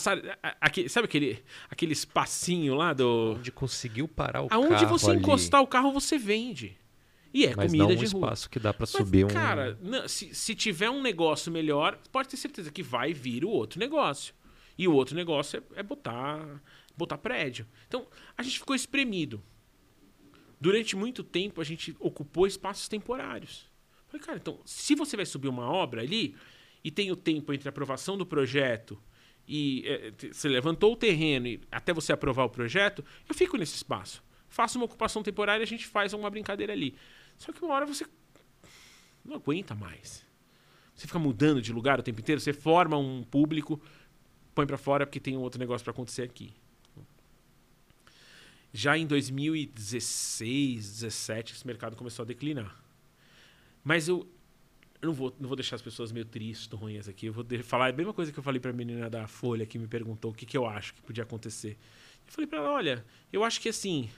aqui, 0.59 0.89
sabe 0.89 1.05
aquele, 1.05 1.41
aquele 1.69 1.93
espacinho 1.93 2.75
lá 2.75 2.91
do... 2.91 3.37
Onde 3.39 3.53
conseguiu 3.53 4.05
parar 4.05 4.41
o 4.41 4.47
Aonde 4.51 4.51
carro 4.51 4.73
Aonde 4.73 4.85
você 4.85 5.11
ali. 5.11 5.19
encostar 5.19 5.61
o 5.61 5.67
carro, 5.67 5.93
você 5.93 6.17
vende. 6.17 6.77
E 7.33 7.45
é 7.45 7.55
Mas 7.55 7.71
comida 7.71 7.85
não 7.85 7.93
um 7.93 7.95
de 7.95 8.05
espaço 8.05 8.49
que 8.49 8.59
dá 8.59 8.73
para 8.73 8.85
subir 8.85 9.23
um... 9.23 9.29
Cara, 9.29 9.79
não, 9.81 10.07
se, 10.09 10.35
se 10.35 10.53
tiver 10.53 10.89
um 10.89 11.01
negócio 11.01 11.49
melhor, 11.49 11.97
pode 12.11 12.27
ter 12.27 12.35
certeza 12.35 12.69
que 12.69 12.83
vai 12.83 13.13
vir 13.13 13.45
o 13.45 13.49
outro 13.49 13.79
negócio. 13.79 14.33
E 14.77 14.89
o 14.89 14.93
outro 14.93 15.15
negócio 15.15 15.63
é, 15.73 15.79
é 15.79 15.83
botar, 15.83 16.61
botar 16.97 17.17
prédio. 17.17 17.65
Então, 17.87 18.05
a 18.37 18.43
gente 18.43 18.59
ficou 18.59 18.75
espremido. 18.75 19.41
Durante 20.59 20.95
muito 20.95 21.23
tempo 21.23 21.61
a 21.61 21.63
gente 21.63 21.95
ocupou 21.99 22.47
espaços 22.47 22.87
temporários. 22.87 23.69
Falei, 24.07 24.25
cara, 24.25 24.37
então, 24.37 24.59
se 24.65 24.95
você 24.95 25.15
vai 25.15 25.25
subir 25.25 25.47
uma 25.47 25.69
obra 25.69 26.01
ali 26.01 26.35
e 26.83 26.89
tem 26.89 27.11
o 27.11 27.15
tempo 27.15 27.53
entre 27.53 27.67
a 27.67 27.71
aprovação 27.71 28.17
do 28.17 28.25
projeto 28.25 29.01
e 29.47 29.83
é, 29.85 30.13
você 30.31 30.49
levantou 30.49 30.93
o 30.93 30.95
terreno 30.95 31.47
e 31.47 31.61
até 31.71 31.93
você 31.93 32.11
aprovar 32.11 32.45
o 32.45 32.49
projeto, 32.49 33.03
eu 33.27 33.35
fico 33.35 33.57
nesse 33.57 33.75
espaço. 33.75 34.23
Faço 34.49 34.77
uma 34.77 34.85
ocupação 34.85 35.21
temporária 35.21 35.61
e 35.61 35.65
a 35.65 35.67
gente 35.67 35.85
faz 35.85 36.13
uma 36.13 36.29
brincadeira 36.29 36.73
ali. 36.73 36.95
Só 37.37 37.51
que 37.51 37.63
uma 37.63 37.73
hora 37.73 37.85
você 37.85 38.05
não 39.23 39.35
aguenta 39.35 39.75
mais. 39.75 40.25
Você 40.95 41.05
fica 41.05 41.19
mudando 41.19 41.61
de 41.61 41.71
lugar 41.71 41.99
o 41.99 42.03
tempo 42.03 42.19
inteiro, 42.19 42.41
você 42.41 42.53
forma 42.53 42.97
um 42.97 43.23
público, 43.23 43.79
põe 44.55 44.65
para 44.65 44.77
fora 44.77 45.05
porque 45.05 45.19
tem 45.19 45.37
um 45.37 45.41
outro 45.41 45.59
negócio 45.59 45.83
para 45.83 45.91
acontecer 45.91 46.23
aqui. 46.23 46.53
Já 48.77 48.95
em 48.95 49.07
2016, 49.07 51.01
17, 51.01 51.53
esse 51.55 51.65
mercado 51.65 51.95
começou 51.95 52.21
a 52.21 52.27
declinar. 52.27 52.79
Mas 53.83 54.07
eu, 54.07 54.31
eu 55.01 55.07
não, 55.07 55.13
vou, 55.15 55.35
não 55.39 55.47
vou 55.47 55.55
deixar 55.55 55.77
as 55.77 55.81
pessoas 55.81 56.11
meio 56.11 56.25
tristes, 56.25 56.67
ruins 56.71 57.07
aqui. 57.09 57.25
Eu 57.25 57.33
vou 57.33 57.43
falar 57.63 57.89
a 57.89 57.91
mesma 57.91 58.13
coisa 58.13 58.31
que 58.31 58.37
eu 58.37 58.43
falei 58.43 58.59
para 58.59 58.69
a 58.69 58.73
menina 58.75 59.09
da 59.09 59.25
Folha 59.25 59.65
que 59.65 59.79
me 59.79 59.87
perguntou 59.87 60.29
o 60.29 60.33
que, 60.33 60.45
que 60.45 60.55
eu 60.55 60.67
acho 60.67 60.93
que 60.93 61.01
podia 61.01 61.23
acontecer. 61.23 61.75
Eu 62.27 62.31
falei 62.31 62.45
para 62.45 62.59
ela: 62.59 62.71
olha, 62.71 63.03
eu 63.33 63.43
acho 63.43 63.59
que 63.59 63.67
assim, 63.67 64.11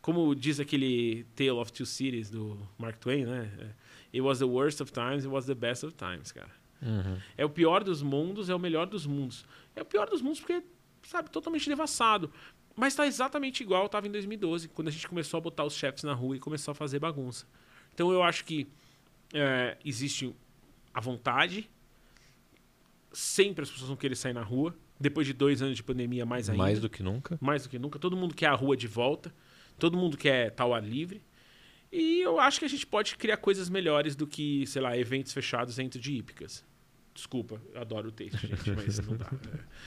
como 0.00 0.34
diz 0.34 0.58
aquele 0.58 1.24
Tale 1.36 1.50
of 1.50 1.70
Two 1.74 1.84
Cities 1.84 2.30
do 2.30 2.58
Mark 2.78 2.96
Twain, 3.00 3.26
né? 3.26 3.74
It 4.14 4.22
was 4.22 4.38
the 4.38 4.46
worst 4.46 4.80
of 4.80 4.90
times, 4.90 5.26
it 5.26 5.28
was 5.28 5.44
the 5.44 5.54
best 5.54 5.84
of 5.84 5.94
times, 5.94 6.32
cara. 6.32 6.50
Uhum. 6.80 7.18
É 7.36 7.44
o 7.44 7.50
pior 7.50 7.84
dos 7.84 8.00
mundos, 8.00 8.48
é 8.48 8.54
o 8.54 8.58
melhor 8.58 8.86
dos 8.86 9.04
mundos. 9.04 9.44
É 9.76 9.82
o 9.82 9.84
pior 9.84 10.08
dos 10.08 10.22
mundos 10.22 10.40
porque, 10.40 10.62
sabe, 11.02 11.30
totalmente 11.30 11.68
devassado. 11.68 12.32
Mas 12.76 12.92
está 12.92 13.06
exatamente 13.06 13.62
igual 13.62 13.86
estava 13.86 14.06
em 14.06 14.10
2012, 14.10 14.68
quando 14.68 14.88
a 14.88 14.90
gente 14.90 15.06
começou 15.06 15.38
a 15.38 15.40
botar 15.40 15.64
os 15.64 15.74
chefes 15.74 16.04
na 16.04 16.14
rua 16.14 16.36
e 16.36 16.38
começou 16.38 16.72
a 16.72 16.74
fazer 16.74 16.98
bagunça. 16.98 17.46
Então 17.92 18.10
eu 18.10 18.22
acho 18.22 18.44
que 18.44 18.66
é, 19.32 19.76
existe 19.84 20.34
a 20.92 21.00
vontade, 21.00 21.70
sempre 23.12 23.62
as 23.62 23.70
pessoas 23.70 23.88
vão 23.88 23.96
querer 23.96 24.14
sair 24.14 24.32
na 24.32 24.42
rua. 24.42 24.74
Depois 24.98 25.26
de 25.26 25.32
dois 25.32 25.60
anos 25.60 25.76
de 25.76 25.82
pandemia, 25.82 26.24
mais 26.24 26.48
ainda. 26.48 26.62
Mais 26.62 26.80
do 26.80 26.88
que 26.88 27.02
nunca. 27.02 27.36
Mais 27.40 27.64
do 27.64 27.68
que 27.68 27.78
nunca. 27.78 27.98
Todo 27.98 28.16
mundo 28.16 28.34
quer 28.34 28.46
a 28.46 28.54
rua 28.54 28.76
de 28.76 28.86
volta. 28.86 29.34
Todo 29.76 29.96
mundo 29.96 30.16
quer 30.16 30.48
estar 30.48 30.64
ao 30.64 30.72
ar 30.72 30.82
livre. 30.82 31.20
E 31.90 32.20
eu 32.20 32.38
acho 32.38 32.58
que 32.58 32.64
a 32.64 32.68
gente 32.68 32.86
pode 32.86 33.16
criar 33.16 33.36
coisas 33.36 33.68
melhores 33.68 34.14
do 34.14 34.26
que, 34.26 34.66
sei 34.66 34.80
lá, 34.80 34.96
eventos 34.96 35.32
fechados 35.32 35.76
dentro 35.76 36.00
de 36.00 36.12
hípicas. 36.12 36.64
Desculpa, 37.12 37.60
eu 37.74 37.80
adoro 37.80 38.08
o 38.08 38.12
texto, 38.12 38.46
gente, 38.46 38.70
mas 38.70 38.98
não 39.00 39.16
dá. 39.16 39.30
É. 39.52 39.82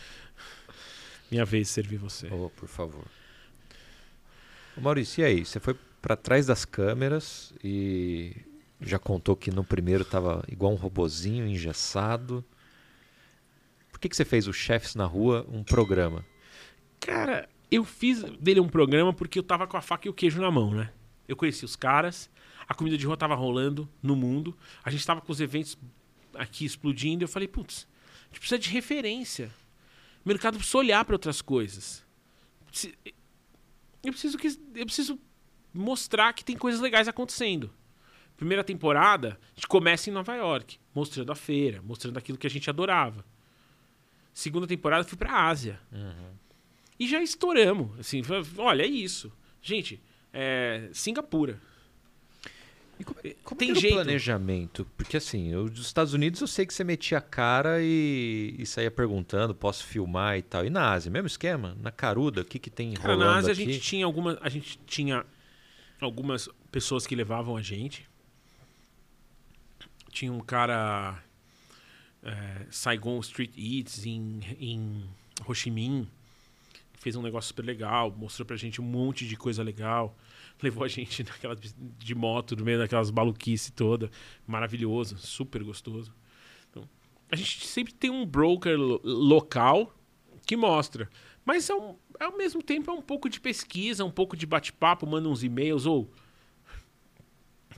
Minha 1.36 1.44
vez 1.44 1.68
de 1.68 1.74
servir 1.74 1.98
você. 1.98 2.30
Oh, 2.32 2.50
por 2.50 2.70
favor. 2.70 3.04
Ô 4.78 4.80
Maurício, 4.80 5.22
e 5.22 5.26
aí? 5.26 5.46
Você 5.46 5.60
foi 5.60 5.74
para 6.02 6.16
trás 6.16 6.46
das 6.46 6.64
câmeras 6.64 7.54
e 7.62 8.34
já 8.80 8.98
contou 8.98 9.36
que 9.36 9.52
no 9.52 9.62
primeiro 9.62 10.06
tava 10.06 10.46
igual 10.48 10.72
um 10.72 10.78
robozinho 10.78 11.46
engessado. 11.46 12.42
Por 13.92 14.00
que, 14.00 14.08
que 14.08 14.16
você 14.16 14.24
fez 14.24 14.48
o 14.48 14.54
Chefs 14.54 14.96
na 14.96 15.04
Rua 15.04 15.46
um 15.52 15.62
programa? 15.62 16.26
Cara, 17.02 17.50
eu 17.70 17.84
fiz 17.84 18.24
dele 18.40 18.62
um 18.62 18.70
programa 18.70 19.12
porque 19.12 19.38
eu 19.38 19.44
tava 19.44 19.68
com 19.68 19.76
a 19.76 19.82
faca 19.82 20.08
e 20.08 20.10
o 20.10 20.14
queijo 20.14 20.40
na 20.40 20.50
mão, 20.50 20.72
né? 20.72 20.90
Eu 21.28 21.36
conheci 21.36 21.66
os 21.66 21.76
caras, 21.76 22.30
a 22.66 22.74
comida 22.74 22.98
de 22.98 23.06
rua 23.06 23.18
tava 23.18 23.36
rolando 23.36 23.90
no 24.02 24.16
mundo, 24.16 24.58
a 24.82 24.90
gente 24.90 25.06
tava 25.06 25.20
com 25.20 25.34
os 25.34 25.42
eventos 25.42 25.78
aqui 26.34 26.64
explodindo, 26.64 27.26
eu 27.26 27.28
falei, 27.28 27.50
putz, 27.50 27.86
a 28.22 28.28
gente 28.28 28.40
precisa 28.40 28.58
de 28.58 28.70
referência. 28.70 29.52
O 30.26 30.28
mercado 30.28 30.58
precisa 30.58 30.80
olhar 30.80 31.06
para 31.06 31.14
outras 31.14 31.40
coisas. 31.40 32.04
Eu 34.04 34.12
preciso, 34.12 34.38
que, 34.38 34.48
eu 34.76 34.86
preciso 34.86 35.20
mostrar 35.72 36.34
que 36.34 36.44
tem 36.44 36.58
coisas 36.58 36.82
legais 36.82 37.08
acontecendo. 37.08 37.72
Primeira 38.36 38.64
temporada, 38.64 39.40
a 39.52 39.56
gente 39.56 39.68
começa 39.68 40.10
em 40.10 40.14
Nova 40.14 40.36
York, 40.36 40.80
mostrando 40.94 41.32
a 41.32 41.36
feira, 41.36 41.82
mostrando 41.82 42.18
aquilo 42.18 42.38
que 42.38 42.48
a 42.48 42.50
gente 42.50 42.70
adorava. 42.70 43.24
Segunda 44.34 44.68
temporada, 44.68 45.04
fui 45.06 45.18
para 45.18 45.32
a 45.32 45.48
Ásia. 45.48 45.80
Uhum. 45.92 46.34
E 47.00 47.08
já 47.08 47.22
estouramos. 47.22 47.98
Assim, 48.00 48.22
olha, 48.58 48.84
é 48.84 48.88
isso. 48.88 49.32
Gente, 49.62 50.02
é 50.34 50.90
Singapura. 50.92 51.62
E 53.00 53.04
como, 53.04 53.20
como 53.44 53.60
Tem 53.60 53.76
jeito. 53.76 53.94
planejamento? 53.96 54.88
Porque 54.98 55.18
assim, 55.18 55.52
eu, 55.52 55.70
dos 55.70 55.86
Estados 55.86 56.14
Unidos 56.14 56.40
eu 56.42 56.48
sei 56.48 56.66
que 56.66 56.74
você 56.74 56.84
metia 56.84 57.18
a 57.18 57.22
cara 57.22 57.82
e, 57.82 58.56
e 58.58 58.66
saía 58.66 58.90
perguntando, 58.90 59.54
posso 59.54 59.84
filmar 59.86 60.38
e 60.38 60.42
tal. 60.42 60.66
E 60.66 60.70
na 60.70 60.92
Ásia, 60.92 61.12
mesmo 61.12 61.28
esquema? 61.28 61.76
Na 61.82 61.92
Caruda, 61.92 62.42
o 62.42 62.46
que, 62.46 62.60
que 62.60 62.70
tem 62.70 62.94
cara, 62.94 63.14
rolando 63.14 63.32
na 63.32 63.38
Ásia 63.38 63.54
aqui? 63.54 63.64
a 63.64 63.66
gente 63.66 63.80
tinha 63.80 64.06
algumas, 64.06 64.38
a 64.42 64.50
gente 64.50 64.80
tinha 64.86 65.26
algumas 66.00 66.50
pessoas 66.72 67.06
que 67.06 67.16
levavam 67.16 67.58
a 67.58 67.62
gente. 67.62 68.08
Tinha 70.12 70.32
um 70.32 70.40
cara 70.40 71.22
é, 72.24 72.66
Saigon 72.70 73.20
Street 73.20 73.52
Eats 73.58 74.06
em, 74.06 74.40
em 74.60 75.04
Ho 75.46 75.54
Chi 75.54 75.70
Minh 75.70 76.08
fez 77.06 77.16
um 77.16 77.22
negócio 77.22 77.50
super 77.50 77.64
legal, 77.64 78.12
mostrou 78.18 78.48
pra 78.48 78.58
gente 78.58 78.82
um 78.82 78.84
monte 78.84 79.28
de 79.28 79.38
coisa 79.38 79.62
legal, 79.62 80.18
levou 80.62 80.84
a 80.84 80.88
gente 80.88 81.24
naquela 81.24 81.56
de 81.56 82.16
moto 82.16 82.56
no 82.56 82.64
meio 82.64 82.80
daquelas 82.80 83.12
maluquice 83.12 83.72
toda, 83.72 84.10
maravilhoso, 84.46 85.18
super 85.18 85.64
gostoso. 85.64 86.14
Então, 86.70 86.88
a 87.32 87.36
gente 87.36 87.66
sempre 87.66 87.94
tem 87.94 88.10
um 88.10 88.26
broker 88.26 88.78
lo 88.78 89.02
local 89.04 89.94
que 90.46 90.56
mostra, 90.56 91.10
mas 91.44 91.70
é 91.70 91.76
um, 91.76 91.96
ao 92.20 92.38
mesmo 92.38 92.62
tempo 92.62 92.92
é 92.92 92.94
um 92.94 93.02
pouco 93.02 93.30
de 93.30 93.40
pesquisa, 93.40 94.06
um 94.06 94.12
pouco 94.12 94.36
de 94.38 94.46
bate-papo, 94.46 95.06
manda 95.08 95.28
uns 95.28 95.44
e-mails 95.44 95.86
ou 95.86 96.10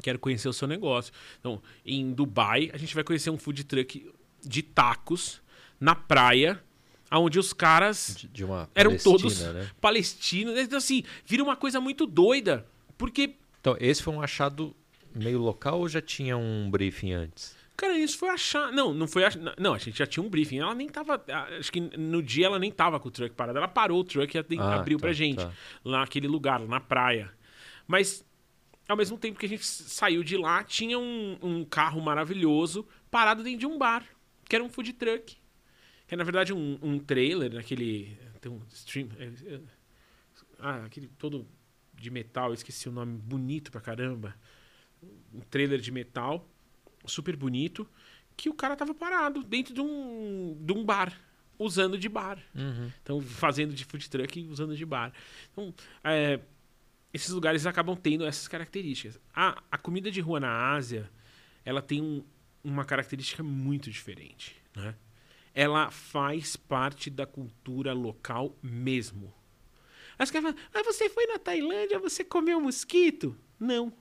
quero 0.01 0.19
conhecer 0.19 0.47
o 0.47 0.53
seu 0.53 0.67
negócio. 0.67 1.11
Então, 1.39 1.61
em 1.85 2.13
Dubai, 2.13 2.69
a 2.73 2.77
gente 2.77 2.93
vai 2.93 3.03
conhecer 3.03 3.29
um 3.29 3.37
food 3.37 3.63
truck 3.63 4.09
de 4.43 4.61
tacos 4.61 5.41
na 5.79 5.95
praia 5.95 6.63
onde 7.11 7.39
os 7.39 7.53
caras 7.53 8.15
de, 8.17 8.27
de 8.27 8.43
eram 8.75 8.97
todos 8.97 9.41
né? 9.41 9.69
palestinos. 9.79 10.57
Então, 10.57 10.77
assim, 10.77 11.03
vira 11.25 11.43
uma 11.43 11.55
coisa 11.55 11.79
muito 11.79 12.05
doida. 12.05 12.65
Porque. 12.97 13.35
Então, 13.61 13.75
esse 13.79 14.01
foi 14.01 14.13
um 14.13 14.21
achado 14.21 14.75
meio 15.13 15.39
local 15.39 15.79
ou 15.79 15.89
já 15.89 16.01
tinha 16.01 16.37
um 16.37 16.69
briefing 16.69 17.13
antes? 17.13 17.55
Cara, 17.77 17.95
isso 17.95 18.17
foi 18.17 18.29
achar. 18.29 18.71
Não, 18.71 18.91
não 18.91 19.07
foi. 19.07 19.23
Ach... 19.23 19.35
Não, 19.57 19.75
a 19.75 19.77
gente 19.77 19.99
já 19.99 20.07
tinha 20.07 20.23
um 20.23 20.29
briefing. 20.29 20.57
Ela 20.57 20.73
nem 20.73 20.89
tava. 20.89 21.23
Acho 21.59 21.71
que 21.71 21.79
no 21.79 22.23
dia 22.23 22.47
ela 22.47 22.57
nem 22.57 22.71
tava 22.71 22.99
com 22.99 23.07
o 23.07 23.11
truck 23.11 23.35
parado. 23.35 23.57
Ela 23.57 23.67
parou 23.67 23.99
o 23.99 24.03
truck 24.03 24.35
e 24.35 24.39
ah, 24.59 24.75
abriu 24.75 24.97
tá, 24.97 25.01
pra 25.01 25.13
gente. 25.13 25.37
Tá. 25.37 25.51
Lá 25.85 25.99
naquele 25.99 26.27
lugar, 26.27 26.59
na 26.61 26.79
praia. 26.79 27.31
Mas, 27.85 28.25
ao 28.89 28.97
mesmo 28.97 29.15
tempo 29.15 29.39
que 29.39 29.45
a 29.45 29.49
gente 29.49 29.65
saiu 29.65 30.23
de 30.23 30.35
lá, 30.35 30.63
tinha 30.63 30.97
um, 30.97 31.37
um 31.41 31.63
carro 31.63 32.01
maravilhoso 32.01 32.85
parado 33.11 33.43
dentro 33.43 33.59
de 33.59 33.67
um 33.67 33.77
bar, 33.77 34.03
que 34.49 34.55
era 34.55 34.65
um 34.65 34.69
food 34.69 34.93
truck. 34.93 35.36
Que 36.07 36.15
é, 36.15 36.17
na 36.17 36.23
verdade, 36.23 36.53
um, 36.53 36.79
um 36.81 36.97
trailer, 36.97 37.53
naquele. 37.53 38.17
Tem 38.39 38.51
um 38.51 38.61
stream. 38.69 39.09
É, 39.19 39.25
é, 39.53 39.59
ah, 40.59 40.85
aquele 40.85 41.07
todo 41.07 41.45
de 41.93 42.09
metal, 42.09 42.53
esqueci 42.53 42.87
o 42.87 42.91
nome, 42.91 43.17
bonito 43.17 43.71
pra 43.71 43.81
caramba. 43.81 44.35
Um 45.33 45.41
trailer 45.41 45.79
de 45.79 45.91
metal, 45.91 46.47
super 47.05 47.35
bonito, 47.35 47.87
que 48.35 48.49
o 48.49 48.53
cara 48.53 48.75
tava 48.75 48.93
parado 48.93 49.43
dentro 49.43 49.73
de 49.73 49.81
um, 49.81 50.57
de 50.61 50.73
um 50.73 50.85
bar, 50.85 51.19
usando 51.59 51.97
de 51.97 52.07
bar. 52.07 52.41
Uhum. 52.55 52.91
Então, 53.01 53.21
fazendo 53.21 53.73
de 53.73 53.83
food 53.83 54.09
truck 54.09 54.39
e 54.39 54.47
usando 54.47 54.75
de 54.75 54.85
bar. 54.85 55.11
Então, 55.51 55.73
é, 56.03 56.39
esses 57.13 57.29
lugares 57.29 57.65
acabam 57.65 57.95
tendo 57.95 58.25
essas 58.25 58.47
características. 58.47 59.19
A, 59.33 59.61
a 59.71 59.77
comida 59.77 60.09
de 60.09 60.21
rua 60.21 60.39
na 60.39 60.71
Ásia, 60.71 61.09
ela 61.65 61.81
tem 61.81 62.01
um, 62.01 62.23
uma 62.63 62.85
característica 62.85 63.43
muito 63.43 63.89
diferente, 63.89 64.55
né? 64.75 64.95
Ela 65.57 65.89
faz 65.89 66.55
parte 66.55 67.09
da 67.09 67.25
cultura 67.25 67.91
local 67.91 68.55
mesmo. 68.61 69.33
As 70.19 70.29
caras 70.29 70.51
falam, 70.51 70.67
ah, 70.71 70.83
você 70.83 71.09
foi 71.09 71.25
na 71.25 71.39
Tailândia, 71.39 71.97
você 71.97 72.23
comeu 72.23 72.61
mosquito? 72.61 73.35
Não. 73.59 73.91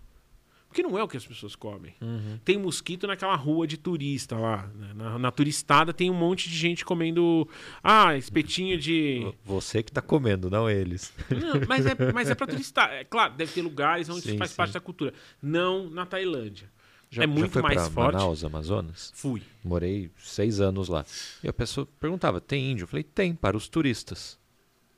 Porque 0.69 0.83
não 0.83 0.99
é 0.99 1.03
o 1.03 1.09
que 1.09 1.16
as 1.16 1.24
pessoas 1.24 1.57
comem. 1.57 1.95
Uhum. 2.03 2.39
Tem 2.45 2.59
mosquito 2.59 3.07
naquela 3.07 3.35
rua 3.35 3.66
de 3.66 3.78
turista 3.78 4.37
lá. 4.37 4.66
Né? 4.74 4.93
Na, 4.95 5.19
na, 5.19 5.31
turistada 5.31 5.95
tem 5.95 6.11
um 6.11 6.15
monte 6.15 6.51
de 6.51 6.55
gente 6.55 6.85
comendo. 6.85 7.49
Ah, 7.83 8.15
espetinho 8.19 8.77
de. 8.77 9.33
Você 9.43 9.83
que 9.83 9.91
está 9.91 10.03
comendo, 10.03 10.51
não 10.51 10.69
eles. 10.69 11.15
Não, 11.31 11.66
mas 11.66 11.87
é, 11.87 12.12
mas 12.12 12.28
é 12.28 12.35
para 12.35 12.49
turistar. 12.53 12.93
É, 12.93 13.05
claro, 13.05 13.33
deve 13.33 13.51
ter 13.51 13.62
lugares 13.62 14.11
onde 14.11 14.20
sim, 14.20 14.28
isso 14.31 14.39
faz 14.39 14.51
sim. 14.51 14.57
parte 14.59 14.74
da 14.74 14.81
cultura. 14.81 15.15
Não 15.41 15.89
na 15.89 16.05
Tailândia. 16.05 16.70
Já, 17.11 17.23
é 17.23 17.27
muito 17.27 17.47
já 17.47 17.53
foi 17.53 17.62
mais 17.62 17.89
forte. 17.89 18.15
Manaus, 18.15 18.45
Amazonas? 18.45 19.12
Fui. 19.15 19.43
Morei 19.65 20.11
seis 20.19 20.61
anos 20.61 20.89
lá. 20.89 21.05
E 21.43 21.49
a 21.49 21.53
pessoa 21.53 21.87
perguntava: 22.01 22.41
tem 22.41 22.70
índio? 22.73 22.85
Eu 22.85 22.89
falei: 22.89 23.05
tem, 23.05 23.35
para 23.35 23.57
os 23.57 23.69
turistas. 23.69 24.39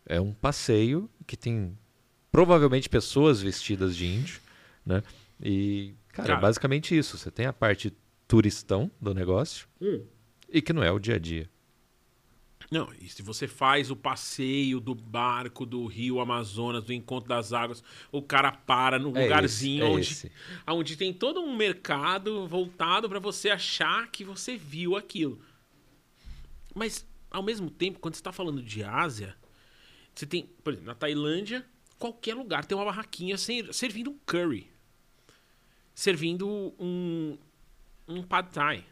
É 0.06 0.20
um 0.20 0.32
passeio 0.32 1.08
que 1.26 1.36
tem 1.36 1.76
provavelmente 2.32 2.88
pessoas 2.88 3.42
vestidas 3.42 3.94
de 3.94 4.06
índio, 4.06 4.40
né? 4.84 5.02
E, 5.42 5.94
cara, 6.08 6.28
cara. 6.28 6.38
é 6.38 6.42
basicamente 6.42 6.96
isso. 6.96 7.18
Você 7.18 7.30
tem 7.30 7.46
a 7.46 7.52
parte 7.52 7.92
turistão 8.26 8.90
do 9.00 9.14
negócio 9.14 9.66
hum. 9.80 10.02
e 10.48 10.62
que 10.62 10.72
não 10.72 10.82
é 10.82 10.90
o 10.90 10.98
dia 10.98 11.16
a 11.16 11.18
dia. 11.18 11.48
Não, 12.70 12.92
e 13.00 13.08
se 13.08 13.22
você 13.22 13.48
faz 13.48 13.90
o 13.90 13.96
passeio 13.96 14.78
do 14.78 14.94
barco 14.94 15.64
do 15.64 15.86
Rio 15.86 16.20
Amazonas, 16.20 16.84
do 16.84 16.92
Encontro 16.92 17.26
das 17.28 17.52
Águas, 17.52 17.82
o 18.12 18.20
cara 18.20 18.52
para 18.52 18.98
no 18.98 19.16
É 19.16 19.22
lugarzinho 19.22 19.84
esse, 19.84 19.86
é 19.86 19.94
onde, 19.94 20.12
esse. 20.12 20.32
onde 20.66 20.96
tem 20.96 21.12
todo 21.14 21.40
um 21.40 21.56
mercado 21.56 22.46
voltado 22.46 23.08
para 23.08 23.18
você 23.18 23.48
achar 23.48 24.10
que 24.10 24.22
você 24.22 24.56
viu 24.58 24.96
aquilo. 24.96 25.40
Mas, 26.74 27.06
ao 27.30 27.42
mesmo 27.42 27.70
tempo, 27.70 27.98
quando 28.00 28.14
você 28.16 28.20
está 28.20 28.32
falando 28.32 28.62
de 28.62 28.84
Ásia, 28.84 29.34
você 30.14 30.26
tem, 30.26 30.44
por 30.62 30.74
exemplo, 30.74 30.88
na 30.88 30.94
Tailândia, 30.94 31.64
qualquer 31.98 32.34
lugar 32.34 32.66
tem 32.66 32.76
uma 32.76 32.84
barraquinha 32.84 33.38
ser- 33.38 33.72
servindo 33.72 34.10
um 34.10 34.18
curry, 34.26 34.70
servindo 35.94 36.46
um, 36.78 37.38
um 38.06 38.22
pad 38.22 38.50
thai. 38.52 38.84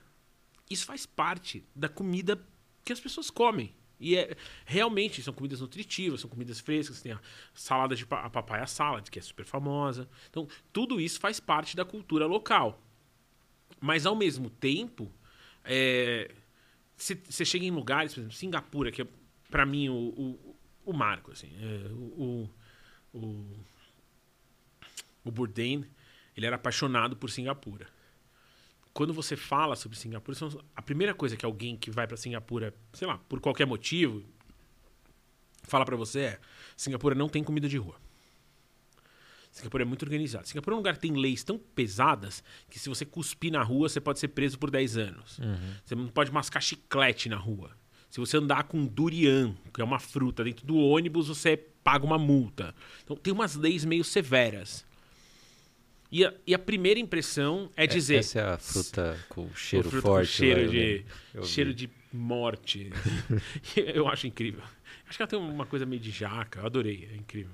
Isso 0.70 0.86
faz 0.86 1.04
parte 1.04 1.62
da 1.74 1.88
comida 1.90 2.42
que 2.86 2.92
as 2.92 3.00
pessoas 3.00 3.30
comem. 3.30 3.74
E 3.98 4.16
é, 4.16 4.36
realmente 4.64 5.22
são 5.22 5.34
comidas 5.34 5.60
nutritivas, 5.60 6.20
são 6.20 6.30
comidas 6.30 6.60
frescas, 6.60 7.02
tem 7.02 7.12
a 7.12 7.20
salada 7.52 7.96
de 7.96 8.06
a 8.10 8.30
papaya 8.30 8.66
salad, 8.66 9.10
que 9.10 9.18
é 9.18 9.22
super 9.22 9.44
famosa. 9.44 10.08
Então, 10.30 10.46
tudo 10.72 11.00
isso 11.00 11.18
faz 11.18 11.40
parte 11.40 11.74
da 11.74 11.84
cultura 11.84 12.26
local. 12.26 12.80
Mas 13.80 14.06
ao 14.06 14.14
mesmo 14.14 14.48
tempo, 14.48 15.10
é, 15.64 16.30
você 16.96 17.44
chega 17.44 17.64
em 17.64 17.70
lugares, 17.70 18.14
por 18.14 18.20
exemplo, 18.20 18.36
Singapura, 18.36 18.92
que 18.92 19.02
é 19.02 19.06
para 19.50 19.66
mim 19.66 19.88
o, 19.88 19.94
o, 19.94 20.56
o 20.84 20.92
marco, 20.92 21.32
assim, 21.32 21.50
é, 21.58 21.88
o, 21.90 22.48
o, 23.12 23.18
o, 23.18 23.56
o 25.24 25.30
Bourdain, 25.30 25.84
ele 26.36 26.46
era 26.46 26.56
apaixonado 26.56 27.16
por 27.16 27.30
Singapura. 27.30 27.88
Quando 28.96 29.12
você 29.12 29.36
fala 29.36 29.76
sobre 29.76 29.98
Singapura, 29.98 30.38
a 30.74 30.80
primeira 30.80 31.12
coisa 31.12 31.36
que 31.36 31.44
alguém 31.44 31.76
que 31.76 31.90
vai 31.90 32.06
para 32.06 32.16
Singapura, 32.16 32.72
sei 32.94 33.06
lá, 33.06 33.18
por 33.28 33.40
qualquer 33.40 33.66
motivo, 33.66 34.24
fala 35.64 35.84
para 35.84 35.94
você 35.94 36.20
é: 36.20 36.40
Singapura 36.74 37.14
não 37.14 37.28
tem 37.28 37.44
comida 37.44 37.68
de 37.68 37.76
rua. 37.76 37.96
Singapura 39.50 39.82
é 39.82 39.84
muito 39.84 40.02
organizado. 40.02 40.48
Singapura 40.48 40.72
é 40.72 40.76
um 40.76 40.78
lugar 40.78 40.94
que 40.94 41.00
tem 41.00 41.12
leis 41.12 41.44
tão 41.44 41.58
pesadas 41.58 42.42
que 42.70 42.78
se 42.78 42.88
você 42.88 43.04
cuspir 43.04 43.52
na 43.52 43.62
rua, 43.62 43.90
você 43.90 44.00
pode 44.00 44.18
ser 44.18 44.28
preso 44.28 44.58
por 44.58 44.70
10 44.70 44.96
anos. 44.96 45.38
Você 45.84 45.94
não 45.94 46.08
pode 46.08 46.32
mascar 46.32 46.62
chiclete 46.62 47.28
na 47.28 47.36
rua. 47.36 47.72
Se 48.08 48.18
você 48.18 48.38
andar 48.38 48.64
com 48.64 48.86
durian, 48.86 49.54
que 49.74 49.82
é 49.82 49.84
uma 49.84 49.98
fruta, 49.98 50.42
dentro 50.42 50.64
do 50.64 50.74
ônibus, 50.74 51.28
você 51.28 51.54
paga 51.84 52.06
uma 52.06 52.16
multa. 52.16 52.74
Então 53.04 53.14
tem 53.14 53.30
umas 53.30 53.56
leis 53.56 53.84
meio 53.84 54.04
severas. 54.04 54.86
E 56.10 56.24
a, 56.24 56.32
e 56.46 56.54
a 56.54 56.58
primeira 56.58 57.00
impressão 57.00 57.70
é 57.76 57.86
dizer. 57.86 58.16
Essa 58.18 58.40
é 58.40 58.52
a 58.52 58.58
fruta 58.58 59.18
com 59.28 59.52
cheiro 59.54 59.90
fruta 59.90 60.06
forte. 60.06 60.28
Com 60.28 60.32
cheiro, 60.32 60.60
lá, 60.66 60.70
de, 60.70 61.04
cheiro 61.46 61.74
de 61.74 61.90
morte. 62.12 62.90
eu 63.76 64.08
acho 64.08 64.26
incrível. 64.26 64.62
Acho 65.08 65.18
que 65.18 65.22
ela 65.22 65.28
tem 65.28 65.38
uma 65.38 65.66
coisa 65.66 65.84
meio 65.84 66.00
de 66.00 66.10
jaca. 66.10 66.60
Eu 66.60 66.66
adorei. 66.66 67.08
É 67.12 67.16
incrível. 67.16 67.52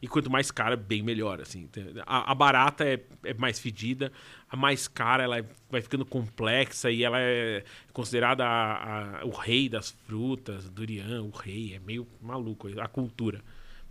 E 0.00 0.06
quanto 0.06 0.30
mais 0.30 0.50
cara, 0.50 0.76
bem 0.76 1.02
melhor. 1.02 1.40
assim. 1.40 1.66
Tem- 1.68 1.86
A, 2.06 2.30
a 2.30 2.34
barata 2.34 2.84
é, 2.84 3.00
é 3.24 3.32
mais 3.32 3.58
fedida. 3.58 4.12
A 4.48 4.54
mais 4.56 4.86
cara, 4.86 5.22
ela 5.24 5.38
é- 5.38 5.44
vai 5.70 5.80
ficando 5.80 6.04
complexa 6.04 6.90
e 6.90 7.02
ela 7.02 7.18
é 7.18 7.64
considerada 7.94 8.44
a- 8.46 9.20
o 9.24 9.30
rei 9.30 9.70
das 9.70 9.90
frutas. 10.06 10.68
Durian, 10.68 11.22
o 11.22 11.30
rei. 11.30 11.74
É 11.74 11.78
meio 11.78 12.06
maluco 12.20 12.68
a 12.78 12.86
cultura. 12.86 13.42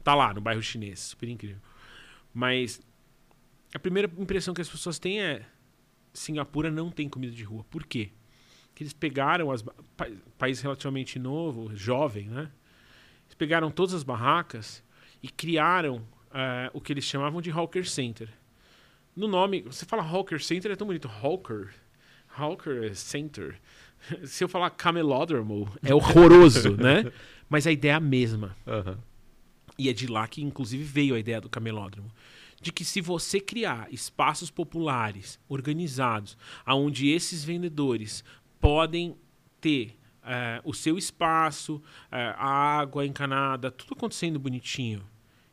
Tá 0.04 0.14
lá, 0.14 0.32
no 0.32 0.42
bairro 0.42 0.62
chinês. 0.62 1.00
Super 1.00 1.28
incrível. 1.28 1.58
Mas 2.32 2.80
a 3.76 3.80
primeira 3.80 4.10
impressão 4.18 4.54
que 4.54 4.62
as 4.62 4.70
pessoas 4.70 4.98
têm 5.00 5.22
é 5.22 5.42
Singapura 6.14 6.72
não 6.72 6.90
tem 6.90 7.10
comida 7.10 7.34
de 7.34 7.44
rua. 7.44 7.64
Por 7.70 7.86
quê? 7.86 8.10
Porque 8.70 8.84
eles 8.84 8.94
pegaram 8.94 9.52
as 9.52 9.62
pa- 9.62 10.08
país 10.38 10.62
relativamente 10.62 11.20
novo, 11.20 11.76
jovem, 11.76 12.28
né? 12.28 12.50
Eles 13.26 13.36
pegaram 13.38 13.70
todas 13.72 13.94
as 13.94 14.04
barracas 14.04 14.84
e 15.22 15.28
criaram 15.30 16.02
eh, 16.34 16.70
o 16.74 16.80
que 16.82 16.94
eles 16.94 17.04
chamavam 17.04 17.42
de 17.42 17.50
hawker 17.52 17.88
center. 17.90 18.30
No 19.16 19.28
nome, 19.28 19.62
você 19.62 19.86
fala 19.86 20.04
hawker 20.04 20.42
center 20.44 20.72
é 20.72 20.76
tão 20.76 20.88
bonito, 20.88 21.08
hawker, 21.10 21.74
hawker 22.38 22.96
center. 22.96 23.60
Se 24.26 24.44
eu 24.44 24.50
falar 24.50 24.70
camelódromo 24.72 25.70
é 25.84 25.94
horroroso, 25.96 26.76
né? 26.78 27.12
Mas 27.50 27.66
a 27.68 27.72
ideia 27.72 27.94
é 27.94 27.96
a 27.96 28.00
mesma. 28.00 28.56
Aham. 28.68 28.98
E 29.78 29.90
é 29.90 29.94
de 29.94 30.08
lá 30.08 30.28
que, 30.28 30.42
inclusive, 30.42 30.84
veio 30.84 31.16
a 31.16 31.20
ideia 31.20 31.42
do 31.42 31.50
camelódromo. 31.50 32.10
De 32.62 32.72
que 32.72 32.84
se 32.84 33.02
você 33.02 33.40
criar 33.40 33.92
espaços 33.92 34.50
populares, 34.50 35.40
organizados, 35.48 36.38
onde 36.68 37.10
esses 37.10 37.44
vendedores 37.44 38.24
podem 38.60 39.16
ter 39.62 39.98
eh, 40.24 40.62
o 40.64 40.74
seu 40.74 40.98
espaço, 40.98 41.82
eh, 42.12 42.34
a 42.38 42.80
água 42.80 43.06
encanada, 43.06 43.70
tudo 43.70 43.94
acontecendo 43.94 44.40
bonitinho, 44.40 45.06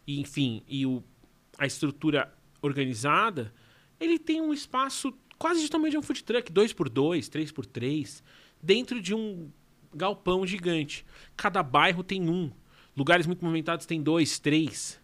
e, 0.07 0.21
enfim, 0.21 0.63
e 0.67 0.87
o, 0.87 1.03
a 1.59 1.67
estrutura 1.67 2.33
organizada, 2.63 3.53
ele 4.01 4.19
tem 4.19 4.41
um 4.41 4.53
espaço 4.53 5.13
quase 5.39 5.61
de 5.61 5.69
tamanho 5.69 5.91
de 5.91 5.99
um 5.99 6.03
food 6.03 6.23
truck, 6.23 6.53
2x2, 6.53 7.29
3x3, 7.29 8.23
dentro 8.63 9.03
de 9.03 9.13
um 9.13 9.51
galpão 9.93 10.47
gigante. 10.47 11.05
Cada 11.37 11.63
bairro 11.63 12.05
tem 12.05 12.29
um. 12.29 12.51
Lugares 12.97 13.27
muito 13.27 13.45
movimentados 13.45 13.85
tem 13.85 14.01
dois, 14.01 14.39
três. 14.39 15.02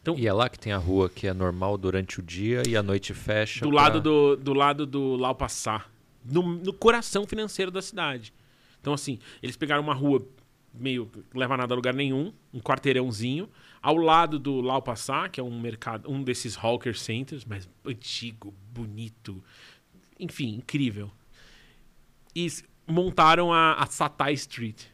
Então, 0.00 0.16
E 0.18 0.26
é 0.26 0.32
lá 0.32 0.48
que 0.48 0.58
tem 0.58 0.72
a 0.72 0.78
rua 0.78 1.08
que 1.08 1.26
é 1.26 1.32
normal 1.34 1.76
durante 1.76 2.20
o 2.20 2.22
dia 2.22 2.62
e 2.66 2.76
à 2.76 2.82
noite 2.82 3.12
fecha. 3.14 3.64
do 3.64 3.70
pra- 3.70 3.82
lado 3.82 4.00
do, 4.00 4.36
do 4.36 4.54
lado 4.54 4.86
do 4.86 5.16
Lau 5.16 5.34
Passar, 5.34 5.90
no, 6.24 6.42
no 6.42 6.72
coração 6.72 7.26
financeiro 7.26 7.70
da 7.70 7.82
cidade. 7.82 8.32
Então, 8.80 8.92
assim, 8.92 9.18
eles 9.42 9.56
pegaram 9.56 9.82
uma 9.82 9.94
rua 9.94 10.24
meio 10.72 11.10
leva 11.34 11.56
nada 11.56 11.74
a 11.74 11.76
lugar 11.76 11.92
nenhum, 11.94 12.32
um 12.54 12.60
quarteirãozinho, 12.60 13.48
ao 13.82 13.96
lado 13.96 14.38
do 14.38 14.60
Lau 14.60 14.80
Passar, 14.80 15.28
que 15.30 15.40
é 15.40 15.42
um 15.42 15.58
mercado, 15.60 16.08
um 16.10 16.22
desses 16.22 16.56
hawker 16.56 16.96
centers, 16.96 17.44
mas 17.44 17.68
antigo, 17.84 18.54
bonito, 18.72 19.42
enfim, 20.20 20.54
incrível. 20.56 21.10
E 22.36 22.46
montaram 22.86 23.52
a, 23.52 23.74
a 23.74 23.86
Satai 23.86 24.34
Street, 24.34 24.84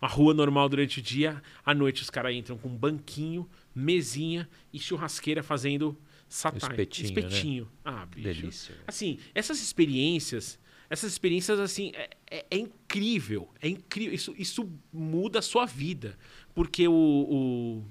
uma 0.00 0.08
rua 0.08 0.32
normal 0.34 0.68
durante 0.68 0.98
o 1.00 1.02
dia, 1.02 1.42
à 1.64 1.74
noite 1.74 2.02
os 2.02 2.10
caras 2.10 2.34
entram 2.34 2.56
com 2.58 2.68
um 2.68 2.76
banquinho, 2.76 3.48
mesinha 3.74 4.48
e 4.72 4.78
churrasqueira 4.78 5.42
fazendo 5.42 5.98
Satai. 6.28 6.70
Espetinho, 6.70 7.12
né? 7.14 7.20
Espetinho. 7.20 7.68
Ah, 7.84 8.06
bicho. 8.06 8.22
Delícia. 8.22 8.74
Assim, 8.86 9.18
essas 9.34 9.60
experiências, 9.60 10.58
essas 10.88 11.12
experiências, 11.12 11.60
assim, 11.60 11.92
é, 11.94 12.08
é- 12.30 12.46
é 12.50 12.56
incrível. 12.56 13.50
É 13.60 13.68
incrível. 13.68 14.14
Isso, 14.14 14.34
isso 14.38 14.70
muda 14.92 15.40
a 15.40 15.42
sua 15.42 15.66
vida. 15.66 16.18
Porque 16.54 16.88
o, 16.88 16.92
o- 16.94 17.84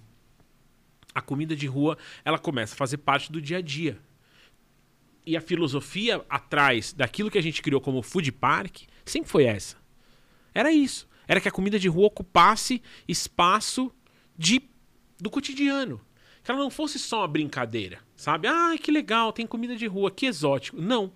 a 1.13 1.21
comida 1.21 1.55
de 1.55 1.67
rua, 1.67 1.97
ela 2.25 2.39
começa 2.39 2.73
a 2.73 2.77
fazer 2.77 2.97
parte 2.97 3.31
do 3.31 3.39
dia 3.41 3.57
a 3.57 3.61
dia. 3.61 3.99
E 5.23 5.37
a 5.37 5.41
filosofia 5.41 6.25
atrás 6.27 6.93
daquilo 6.93 7.29
que 7.29 7.37
a 7.37 7.43
gente 7.43 7.61
criou 7.61 7.79
como 7.79 8.01
food 8.01 8.31
park 8.31 8.83
sempre 9.05 9.29
foi 9.29 9.43
essa. 9.43 9.77
Era 10.53 10.71
isso. 10.71 11.07
Era 11.27 11.39
que 11.39 11.47
a 11.47 11.51
comida 11.51 11.77
de 11.77 11.87
rua 11.87 12.07
ocupasse 12.07 12.81
espaço 13.07 13.91
de, 14.35 14.61
do 15.21 15.29
cotidiano. 15.29 16.01
Que 16.43 16.49
ela 16.49 16.59
não 16.59 16.71
fosse 16.71 16.97
só 16.97 17.19
uma 17.19 17.27
brincadeira, 17.27 17.99
sabe? 18.15 18.47
Ah, 18.47 18.75
que 18.81 18.91
legal, 18.91 19.31
tem 19.31 19.45
comida 19.45 19.75
de 19.75 19.85
rua, 19.85 20.09
que 20.09 20.25
exótico. 20.25 20.81
Não. 20.81 21.13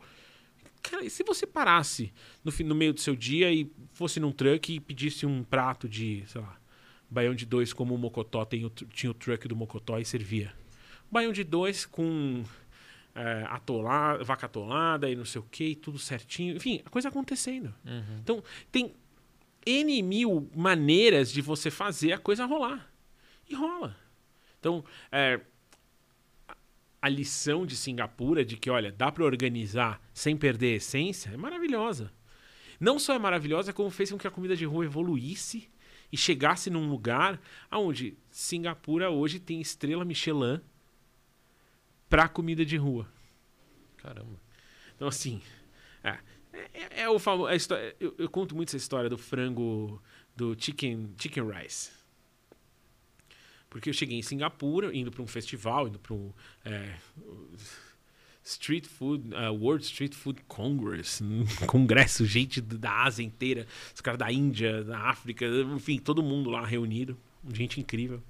Cara, 0.84 1.04
e 1.04 1.10
se 1.10 1.24
você 1.24 1.48
parasse 1.48 2.14
no, 2.44 2.54
no 2.64 2.76
meio 2.76 2.94
do 2.94 3.00
seu 3.00 3.16
dia 3.16 3.52
e 3.52 3.68
fosse 3.92 4.20
num 4.20 4.32
truck 4.32 4.72
e 4.72 4.80
pedisse 4.80 5.26
um 5.26 5.44
prato 5.44 5.90
de, 5.90 6.24
sei 6.28 6.42
lá, 6.42 6.60
baião 7.10 7.34
de 7.34 7.44
dois 7.44 7.74
como 7.74 7.96
o 7.96 7.98
Mocotó 7.98 8.46
tem 8.46 8.66
o 8.66 8.70
tinha 8.70 9.10
o 9.10 9.16
truck 9.16 9.48
do 9.48 9.56
Mocotó 9.56 9.98
e 9.98 10.06
servia. 10.06 10.54
Baião 11.10 11.34
de 11.34 11.44
dois 11.44 11.88
com 11.88 12.44
é, 13.16 13.46
atolada, 13.50 14.24
vaca 14.24 14.46
atolada 14.46 15.10
e 15.10 15.16
não 15.16 15.26
sei 15.26 15.42
o 15.42 15.48
que, 15.50 15.74
tudo 15.74 15.98
certinho. 15.98 16.56
Enfim, 16.56 16.84
a 16.86 16.90
coisa 16.92 17.10
acontecendo. 17.10 17.74
Então, 18.22 18.44
tem 18.72 18.94
N 19.66 20.04
mil 20.04 20.48
maneiras 20.56 21.32
de 21.32 21.42
você 21.42 21.72
fazer 21.72 22.14
a 22.14 22.20
coisa 22.20 22.46
rolar. 22.46 22.92
E 23.50 23.56
rola. 23.56 23.96
Então, 24.60 24.84
é, 25.12 25.40
a- 27.02 27.10
lição 27.10 27.66
de 27.66 27.76
Singapura 27.76 28.44
de 28.44 28.58
que, 28.58 28.70
olha, 28.70 28.92
dá 28.92 29.12
para 29.12 29.24
organizar 29.24 30.02
sem 30.14 30.36
perder 30.36 30.74
a 30.74 30.78
essência 30.78 31.30
é 31.30 31.38
maravilhosa. 31.38 32.12
Não 32.80 33.00
só 33.00 33.14
é 33.14 33.20
maravilhosa, 33.20 33.72
como 33.72 33.90
fez 33.90 34.12
com 34.12 34.18
que 34.18 34.28
a 34.28 34.32
comida 34.32 34.56
de 34.56 34.66
rua 34.66 34.86
evoluísse 34.86 35.70
e 36.12 36.18
chegasse 36.18 36.70
num 36.70 36.90
lugar 36.90 37.40
onde 37.72 38.18
Singapura 38.30 39.10
hoje 39.10 39.40
tem 39.40 39.62
estrela 39.62 40.04
Michelin 40.04 40.60
para 42.10 42.28
comida 42.28 42.66
de 42.66 42.78
rua. 42.78 43.08
Caramba. 43.98 44.40
Então, 44.96 45.08
assim, 45.08 45.42
é, 46.04 46.18
é, 46.74 47.02
é 47.04 47.10
o 47.10 47.18
famoso. 47.20 47.50
Eu, 48.00 48.16
eu 48.18 48.30
conto 48.30 48.56
muito 48.56 48.70
essa 48.70 48.78
história 48.78 49.10
do 49.10 49.18
frango, 49.18 50.02
do 50.36 50.56
chicken, 50.58 51.14
chicken 51.20 51.50
rice. 51.50 51.92
Porque 53.76 53.90
eu 53.90 53.94
cheguei 53.94 54.18
em 54.18 54.22
Singapura, 54.22 54.96
indo 54.96 55.12
para 55.12 55.22
um 55.22 55.28
festival, 55.28 55.90
indo 55.90 56.00
para 56.00 56.14
um. 56.14 56.32
é, 56.64 56.96
Street 58.42 58.86
Food, 58.86 59.36
uh, 59.36 59.52
World 59.52 59.84
Street 59.84 60.16
Food 60.16 60.42
Congress, 60.48 61.22
um 61.22 61.44
congresso, 61.68 62.26
gente 62.26 62.62
da 62.62 63.04
Ásia 63.04 63.22
inteira, 63.22 63.68
os 63.94 64.00
caras 64.00 64.18
da 64.18 64.32
Índia, 64.32 64.82
da 64.82 64.98
África, 65.10 65.46
enfim, 65.46 66.00
todo 66.00 66.24
mundo 66.24 66.50
lá 66.50 66.66
reunido, 66.66 67.18
gente 67.52 67.82
incrível. 67.82 68.24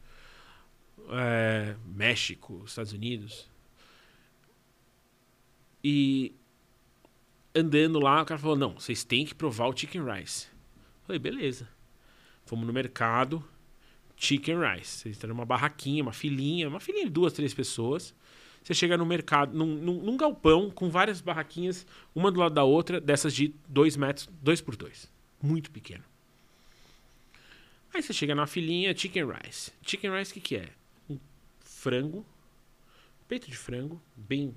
É, 1.11 1.75
México, 1.85 2.63
Estados 2.65 2.91
Unidos. 2.91 3.47
E 5.83 6.33
andando 7.53 7.99
lá, 7.99 8.23
o 8.23 8.25
cara 8.25 8.39
falou: 8.39 8.57
Não, 8.57 8.73
vocês 8.79 9.03
têm 9.03 9.27
que 9.27 9.35
provar 9.35 9.67
o 9.67 9.77
chicken 9.77 10.03
rice. 10.11 10.47
Eu 10.47 11.05
falei: 11.05 11.19
Beleza. 11.19 11.69
Fomos 12.47 12.65
no 12.65 12.73
mercado, 12.73 13.47
chicken 14.17 14.57
rice. 14.59 14.99
Vocês 14.99 15.15
estão 15.15 15.27
numa 15.27 15.45
barraquinha, 15.45 16.03
uma 16.03 16.13
filinha, 16.13 16.67
uma 16.67 16.79
filinha 16.79 17.05
de 17.05 17.11
duas, 17.11 17.33
três 17.33 17.53
pessoas. 17.53 18.13
Você 18.63 18.73
chega 18.73 18.97
no 18.97 19.05
mercado, 19.05 19.55
num, 19.55 19.67
num, 19.67 20.01
num, 20.01 20.17
galpão 20.17 20.71
com 20.71 20.89
várias 20.89 21.21
barraquinhas, 21.21 21.85
uma 22.15 22.31
do 22.31 22.39
lado 22.39 22.55
da 22.55 22.63
outra, 22.63 22.99
dessas 22.99 23.33
de 23.33 23.53
2 23.69 23.95
metros, 23.95 24.27
2 24.41 24.61
por 24.61 24.75
2. 24.75 25.11
Muito 25.41 25.69
pequeno. 25.69 26.03
Aí 27.93 28.01
você 28.01 28.11
chega 28.11 28.33
na 28.33 28.47
filinha, 28.47 28.95
chicken 28.97 29.25
rice. 29.31 29.71
Chicken 29.83 30.17
rice 30.17 30.31
o 30.31 30.33
que, 30.33 30.39
que 30.41 30.55
é? 30.55 30.69
Um 31.07 31.19
frango, 31.59 32.25
peito 33.27 33.49
de 33.49 33.55
frango, 33.55 34.01
bem 34.15 34.55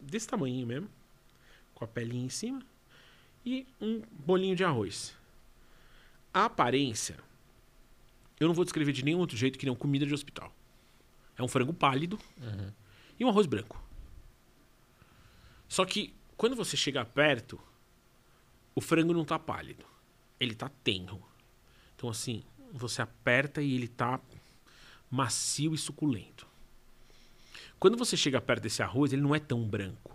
desse 0.00 0.26
tamanho 0.26 0.66
mesmo, 0.66 0.88
com 1.74 1.84
a 1.84 1.88
pelinha 1.88 2.26
em 2.26 2.28
cima, 2.28 2.60
e 3.44 3.64
um 3.80 4.02
bolinho 4.10 4.56
de 4.56 4.64
arroz. 4.64 5.16
A 6.34 6.46
aparência, 6.46 7.16
eu 8.38 8.46
não 8.46 8.54
vou 8.54 8.64
descrever 8.64 8.92
de 8.92 9.04
nenhum 9.04 9.18
outro 9.18 9.36
jeito 9.36 9.58
que 9.58 9.66
não 9.66 9.74
comida 9.74 10.06
de 10.06 10.14
hospital. 10.14 10.54
É 11.36 11.42
um 11.42 11.48
frango 11.48 11.72
pálido. 11.72 12.18
Uhum 12.40 12.72
e 13.18 13.24
um 13.24 13.28
arroz 13.28 13.46
branco. 13.46 13.82
Só 15.68 15.84
que 15.84 16.14
quando 16.36 16.54
você 16.54 16.76
chega 16.76 17.04
perto, 17.04 17.60
o 18.74 18.80
frango 18.80 19.12
não 19.12 19.24
tá 19.24 19.38
pálido. 19.38 19.84
Ele 20.38 20.54
tá 20.54 20.70
tenro. 20.84 21.22
Então 21.94 22.08
assim, 22.08 22.42
você 22.72 23.02
aperta 23.02 23.62
e 23.62 23.74
ele 23.74 23.88
tá 23.88 24.20
macio 25.10 25.74
e 25.74 25.78
suculento. 25.78 26.46
Quando 27.78 27.96
você 27.96 28.16
chega 28.16 28.40
perto 28.40 28.62
desse 28.62 28.82
arroz, 28.82 29.12
ele 29.12 29.22
não 29.22 29.34
é 29.34 29.40
tão 29.40 29.62
branco. 29.66 30.14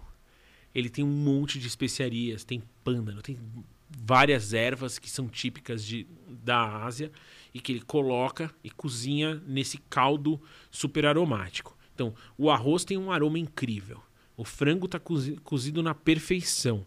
Ele 0.74 0.90
tem 0.90 1.04
um 1.04 1.08
monte 1.08 1.60
de 1.60 1.68
especiarias, 1.68 2.44
tem 2.44 2.64
pândano, 2.84 3.22
tem 3.22 3.38
várias 3.90 4.54
ervas 4.54 4.98
que 4.98 5.10
são 5.10 5.28
típicas 5.28 5.84
de, 5.84 6.08
da 6.28 6.84
Ásia 6.84 7.12
e 7.54 7.60
que 7.60 7.72
ele 7.72 7.82
coloca 7.82 8.54
e 8.64 8.70
cozinha 8.70 9.42
nesse 9.46 9.78
caldo 9.90 10.42
super 10.70 11.06
aromático. 11.06 11.78
Então, 11.94 12.14
o 12.38 12.50
arroz 12.50 12.86
tem 12.86 12.98
um 12.98 13.12
aroma 13.12 13.38
incrível. 13.38 14.02
O 14.36 14.44
frango 14.44 14.86
está 14.86 15.00
cozido 15.00 15.84
na 15.84 15.94
perfeição. 15.94 16.86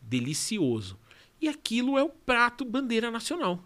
Delicioso. 0.00 0.98
E 1.40 1.48
aquilo 1.48 1.98
é 1.98 2.02
o 2.02 2.08
prato 2.08 2.64
bandeira 2.64 3.10
nacional. 3.10 3.62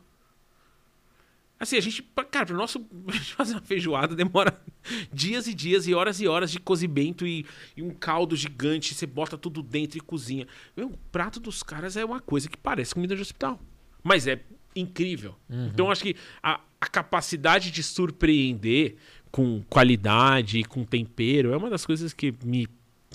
Assim, 1.58 1.76
a 1.76 1.80
gente, 1.80 2.02
cara, 2.30 2.46
para 2.46 2.56
nosso 2.56 2.86
fazer 3.36 3.52
uma 3.52 3.60
feijoada 3.60 4.16
demora 4.16 4.58
dias 5.12 5.46
e 5.46 5.52
dias 5.52 5.86
e 5.86 5.94
horas 5.94 6.18
e 6.18 6.26
horas 6.26 6.50
de 6.50 6.58
cozimento 6.58 7.26
e, 7.26 7.44
e, 7.76 7.82
um 7.82 7.90
caldo 7.90 8.34
gigante, 8.34 8.94
você 8.94 9.06
bota 9.06 9.36
tudo 9.36 9.62
dentro 9.62 9.98
e 9.98 10.00
cozinha. 10.00 10.48
Meu, 10.74 10.88
o 10.88 10.96
prato 11.12 11.38
dos 11.38 11.62
caras 11.62 11.98
é 11.98 12.04
uma 12.04 12.18
coisa 12.18 12.48
que 12.48 12.56
parece 12.56 12.94
comida 12.94 13.14
de 13.14 13.20
hospital. 13.20 13.60
Mas 14.02 14.26
é 14.26 14.42
incrível. 14.74 15.34
Uhum. 15.48 15.66
Então, 15.66 15.90
acho 15.90 16.02
que 16.02 16.16
a, 16.42 16.60
a 16.80 16.86
capacidade 16.86 17.70
de 17.70 17.82
surpreender 17.82 18.96
com 19.30 19.62
qualidade 19.68 20.58
e 20.58 20.64
com 20.64 20.84
tempero 20.84 21.52
é 21.52 21.56
uma 21.56 21.70
das 21.70 21.86
coisas 21.86 22.12
que 22.12 22.34
me 22.44 22.68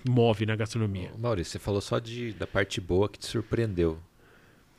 move 0.07 0.45
na 0.45 0.55
gastronomia. 0.55 1.11
Maurício, 1.17 1.53
você 1.53 1.59
falou 1.59 1.81
só 1.81 1.99
de, 1.99 2.33
da 2.33 2.47
parte 2.47 2.79
boa 2.79 3.09
que 3.09 3.19
te 3.19 3.25
surpreendeu. 3.25 3.99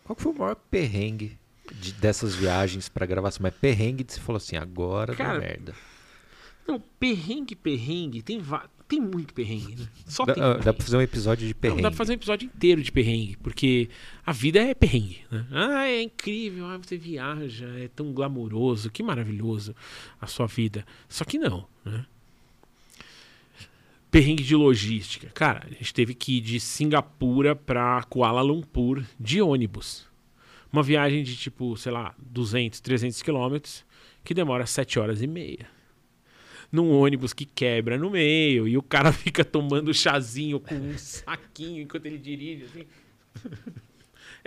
Qual 0.04 0.16
foi 0.16 0.32
o 0.32 0.38
maior 0.38 0.54
perrengue 0.54 1.38
de, 1.72 1.92
dessas 1.94 2.34
viagens 2.34 2.88
para 2.88 3.04
gravação? 3.06 3.40
Mas 3.42 3.54
perrengue 3.54 4.04
você 4.06 4.20
falou 4.20 4.36
assim, 4.36 4.56
agora 4.56 5.14
Cara, 5.14 5.40
merda. 5.40 5.74
Não, 6.66 6.80
perrengue, 6.80 7.54
perrengue, 7.54 8.22
tem, 8.22 8.40
tem 8.88 9.00
muito 9.00 9.34
perrengue, 9.34 9.74
né? 9.76 9.88
Só 10.06 10.24
dá, 10.24 10.34
tem 10.34 10.42
perrengue. 10.42 10.64
dá 10.64 10.72
pra 10.72 10.84
fazer 10.84 10.96
um 10.96 11.00
episódio 11.00 11.46
de 11.46 11.54
perrengue. 11.54 11.82
Não, 11.82 11.90
dá 11.90 11.90
pra 11.90 11.98
fazer 11.98 12.12
um 12.12 12.14
episódio 12.14 12.46
inteiro 12.46 12.82
de 12.82 12.92
perrengue, 12.92 13.36
porque 13.38 13.88
a 14.24 14.32
vida 14.32 14.60
é 14.60 14.74
perrengue, 14.74 15.20
né? 15.30 15.46
Ah, 15.50 15.86
é 15.86 16.02
incrível, 16.02 16.66
ah, 16.66 16.78
você 16.78 16.96
viaja, 16.96 17.66
é 17.78 17.88
tão 17.88 18.12
glamouroso, 18.12 18.90
que 18.90 19.02
maravilhoso 19.02 19.74
a 20.20 20.26
sua 20.26 20.46
vida. 20.46 20.86
Só 21.08 21.24
que 21.24 21.38
não, 21.38 21.66
né? 21.84 22.06
Perrengue 24.10 24.44
de 24.44 24.54
logística. 24.54 25.28
Cara, 25.34 25.66
a 25.66 25.74
gente 25.74 25.92
teve 25.92 26.14
que 26.14 26.38
ir 26.38 26.40
de 26.40 26.60
Singapura 26.60 27.56
pra 27.56 28.02
Kuala 28.04 28.40
Lumpur 28.40 29.04
de 29.18 29.42
ônibus. 29.42 30.06
Uma 30.72 30.82
viagem 30.82 31.22
de 31.22 31.36
tipo, 31.36 31.76
sei 31.76 31.90
lá, 31.90 32.14
200, 32.18 32.80
300 32.80 33.20
quilômetros, 33.20 33.84
que 34.24 34.32
demora 34.32 34.64
7 34.64 34.98
horas 34.98 35.22
e 35.22 35.26
meia 35.26 35.75
num 36.70 36.90
ônibus 36.90 37.32
que 37.32 37.44
quebra 37.44 37.96
no 37.98 38.10
meio 38.10 38.66
e 38.66 38.76
o 38.76 38.82
cara 38.82 39.10
fica 39.12 39.44
tomando 39.44 39.92
chazinho 39.92 40.60
com 40.60 40.74
um 40.74 40.98
saquinho 40.98 41.82
enquanto 41.82 42.06
ele 42.06 42.18
dirige, 42.18 42.64
assim. 42.64 42.86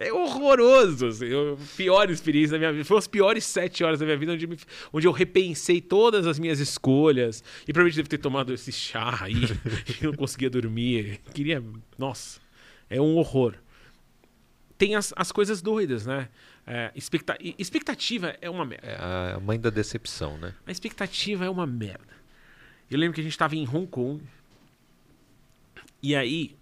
É 0.02 0.14
horroroso. 0.14 1.08
Assim, 1.08 1.26
eu, 1.26 1.60
pior 1.76 2.10
experiência 2.10 2.54
da 2.54 2.58
minha 2.58 2.72
vida. 2.72 2.86
Foi 2.86 2.98
as 2.98 3.06
piores 3.06 3.44
sete 3.44 3.84
horas 3.84 4.00
da 4.00 4.06
minha 4.06 4.18
vida 4.18 4.32
onde, 4.32 4.48
me, 4.48 4.58
onde 4.94 5.06
eu 5.06 5.12
repensei 5.12 5.82
todas 5.82 6.26
as 6.26 6.40
minhas 6.40 6.58
escolhas. 6.62 7.44
E 7.68 7.74
provavelmente 7.74 7.98
devo 7.98 8.08
ter 8.08 8.18
tomado 8.18 8.54
esse 8.54 8.72
chá 8.72 9.20
aí. 9.22 9.44
e 10.00 10.06
não 10.06 10.14
conseguia 10.14 10.50
dormir. 10.50 11.20
Queria. 11.34 11.62
Nossa, 11.98 12.40
é 12.90 13.02
um 13.02 13.18
horror. 13.18 13.56
Tem 14.78 14.96
as, 14.96 15.14
as 15.18 15.34
coisas 15.34 15.62
doidas, 15.62 16.06
né? 16.06 16.30
É, 16.72 16.92
expecta 16.96 17.36
expectativa 17.58 18.38
é 18.40 18.50
uma 18.50 18.64
merda. 18.64 18.88
É 18.88 19.34
a 19.34 19.40
mãe 19.40 19.60
da 19.60 19.72
decepção, 19.72 20.38
né? 20.38 20.54
A 20.68 20.72
expectativa 20.72 21.44
é 21.44 21.50
uma 21.50 21.66
merda. 21.66 22.14
Eu 22.92 23.00
lembro 23.00 23.16
que 23.16 23.22
a 23.22 23.24
gente 23.24 23.34
estava 23.34 23.56
em 23.56 23.68
Hong 23.68 23.88
Kong. 23.88 24.24
E 26.02 26.16
aí, 26.16 26.56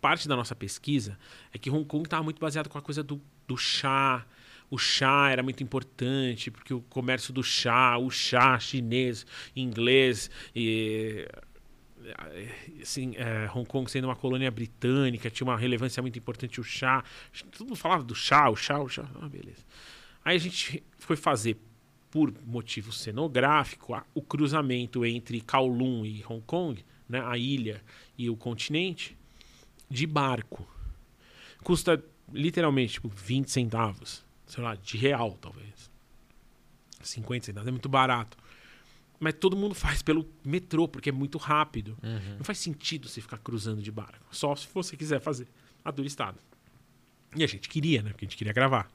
parte 0.00 0.26
da 0.26 0.34
nossa 0.34 0.54
pesquisa 0.54 1.18
é 1.52 1.58
que 1.58 1.70
Hong 1.70 1.84
Kong 1.84 2.04
estava 2.04 2.22
muito 2.22 2.40
baseado 2.40 2.70
com 2.70 2.78
a 2.78 2.82
coisa 2.82 3.02
do, 3.02 3.20
do 3.46 3.56
chá. 3.56 4.24
O 4.70 4.78
chá 4.78 5.30
era 5.30 5.42
muito 5.42 5.62
importante, 5.62 6.50
porque 6.50 6.72
o 6.72 6.80
comércio 6.80 7.32
do 7.32 7.42
chá, 7.42 7.98
o 7.98 8.08
chá 8.08 8.58
chinês, 8.58 9.26
inglês, 9.54 10.30
e, 10.54 11.28
assim, 12.80 13.14
é, 13.16 13.50
Hong 13.54 13.66
Kong 13.66 13.90
sendo 13.90 14.06
uma 14.06 14.16
colônia 14.16 14.50
britânica, 14.50 15.30
tinha 15.30 15.46
uma 15.46 15.56
relevância 15.56 16.00
muito 16.02 16.18
importante 16.18 16.60
o 16.60 16.64
chá. 16.64 17.04
Todo 17.50 17.68
mundo 17.68 17.76
falava 17.76 18.02
do 18.02 18.14
chá, 18.14 18.48
o 18.48 18.56
chá, 18.56 18.78
o 18.78 18.88
chá. 18.88 19.08
Ah, 19.20 19.28
beleza. 19.28 19.64
Aí 20.24 20.36
a 20.36 20.40
gente 20.40 20.82
foi 20.98 21.16
fazer, 21.16 21.56
por 22.10 22.32
motivo 22.44 22.92
cenográfico, 22.92 24.00
o 24.14 24.22
cruzamento 24.22 25.04
entre 25.04 25.40
Kowloon 25.40 26.04
e 26.04 26.24
Hong 26.28 26.42
Kong, 26.46 26.84
né, 27.08 27.22
a 27.24 27.36
ilha 27.36 27.82
e 28.16 28.28
o 28.28 28.36
continente, 28.36 29.16
de 29.88 30.06
barco. 30.06 30.66
Custa 31.62 32.02
literalmente 32.32 32.94
tipo, 32.94 33.08
20 33.08 33.50
centavos, 33.50 34.24
sei 34.46 34.62
lá, 34.62 34.74
de 34.74 34.96
real 34.96 35.36
talvez. 35.40 35.90
50 37.02 37.46
centavos, 37.46 37.68
é 37.68 37.70
muito 37.70 37.88
barato. 37.88 38.36
Mas 39.20 39.34
todo 39.34 39.54
mundo 39.54 39.74
faz 39.74 40.00
pelo 40.00 40.26
metrô, 40.42 40.88
porque 40.88 41.10
é 41.10 41.12
muito 41.12 41.36
rápido. 41.36 41.96
Uhum. 42.02 42.36
Não 42.38 42.44
faz 42.44 42.58
sentido 42.58 43.06
você 43.06 43.20
ficar 43.20 43.36
cruzando 43.36 43.82
de 43.82 43.92
barco. 43.92 44.24
Só 44.34 44.56
se 44.56 44.66
você 44.72 44.96
quiser 44.96 45.20
fazer 45.20 45.46
a 45.84 45.90
duro 45.90 46.08
estado. 46.08 46.38
E 47.36 47.44
a 47.44 47.46
gente 47.46 47.68
queria, 47.68 48.02
né? 48.02 48.10
Porque 48.10 48.24
a 48.24 48.28
gente 48.28 48.36
queria 48.38 48.54
gravar. 48.54 48.90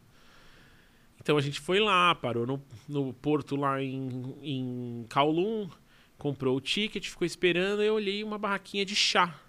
Então 1.22 1.38
a 1.38 1.42
gente 1.42 1.60
foi 1.60 1.80
lá, 1.80 2.14
parou 2.16 2.46
no, 2.46 2.62
no 2.90 3.14
porto 3.14 3.56
lá 3.56 3.82
em, 3.82 4.36
em 4.42 5.06
Kowloon, 5.12 5.70
comprou 6.18 6.58
o 6.58 6.62
ticket, 6.62 7.08
ficou 7.08 7.26
esperando 7.26 7.82
e 7.84 7.88
eu 7.88 7.94
olhei 7.94 8.24
uma 8.24 8.38
barraquinha 8.38 8.86
de 8.86 8.96
chá. 8.96 9.40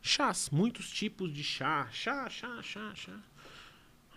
Chás, 0.00 0.50
muitos 0.50 0.90
tipos 0.90 1.32
de 1.32 1.44
chá. 1.44 1.88
Chá, 1.92 2.28
chá, 2.28 2.60
chá, 2.62 2.92
chá. 2.94 3.20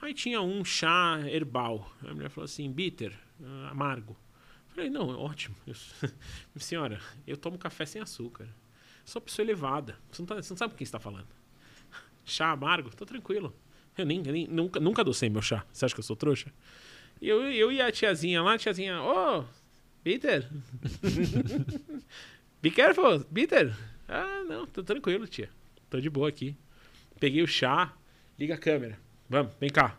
Aí 0.02 0.14
tinha 0.14 0.42
um 0.42 0.64
chá 0.64 1.20
herbal. 1.28 1.92
A 2.02 2.14
mulher 2.14 2.30
falou 2.30 2.46
assim, 2.46 2.72
bitter, 2.72 3.18
amargo. 3.70 4.18
Falei, 4.76 4.90
não, 4.90 5.08
ótimo. 5.18 5.56
Eu, 5.66 5.74
senhora, 6.60 7.00
eu 7.26 7.38
tomo 7.38 7.58
café 7.58 7.86
sem 7.86 8.02
açúcar. 8.02 8.46
Sou 9.06 9.22
pessoa 9.22 9.46
elevada. 9.46 9.98
Você 10.12 10.22
não, 10.22 10.28
tá, 10.28 10.36
você 10.36 10.52
não 10.52 10.58
sabe 10.58 10.74
com 10.74 10.78
quem 10.78 10.84
está 10.84 11.00
falando. 11.00 11.28
Chá 12.26 12.52
amargo? 12.52 12.94
Tô 12.94 13.06
tranquilo. 13.06 13.56
Eu 13.98 14.06
nem, 14.06 14.22
nem 14.22 14.46
nunca, 14.48 14.78
nunca 14.78 15.02
adocei 15.02 15.30
meu 15.30 15.42
chá. 15.42 15.66
Você 15.72 15.86
acha 15.86 15.96
que 15.96 16.02
eu 16.02 16.04
sou 16.04 16.18
trouxa? 16.18 16.52
Eu, 17.22 17.50
eu 17.50 17.72
e 17.72 17.82
a 17.82 17.90
tiazinha 17.90 18.42
lá, 18.42 18.56
a 18.56 18.58
tiazinha, 18.58 19.02
ô, 19.02 19.40
oh, 19.40 19.46
Peter. 20.04 20.50
Be 22.62 22.70
careful, 22.70 23.22
Peter. 23.34 23.74
Ah, 24.10 24.44
não, 24.46 24.68
tô 24.68 24.84
tranquilo, 24.84 25.26
tia. 25.26 25.50
Tô 25.90 26.02
de 26.02 26.10
boa 26.10 26.28
aqui. 26.28 26.58
Peguei 27.18 27.42
o 27.42 27.48
chá, 27.48 27.94
liga 28.38 28.56
a 28.56 28.58
câmera. 28.58 29.00
Vamos, 29.30 29.54
vem 29.58 29.70
cá. 29.70 29.98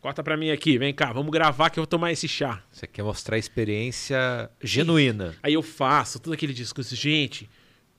Corta 0.00 0.22
pra 0.22 0.34
mim 0.36 0.50
aqui, 0.50 0.78
vem 0.78 0.94
cá, 0.94 1.12
vamos 1.12 1.30
gravar 1.30 1.68
que 1.68 1.78
eu 1.78 1.82
vou 1.82 1.86
tomar 1.86 2.10
esse 2.10 2.26
chá. 2.26 2.62
Você 2.72 2.86
quer 2.86 3.02
mostrar 3.02 3.36
a 3.36 3.38
experiência 3.38 4.50
genuína. 4.62 5.36
Aí 5.42 5.52
eu 5.52 5.62
faço 5.62 6.18
todo 6.18 6.32
aquele 6.32 6.54
discurso, 6.54 6.96
gente, 6.96 7.48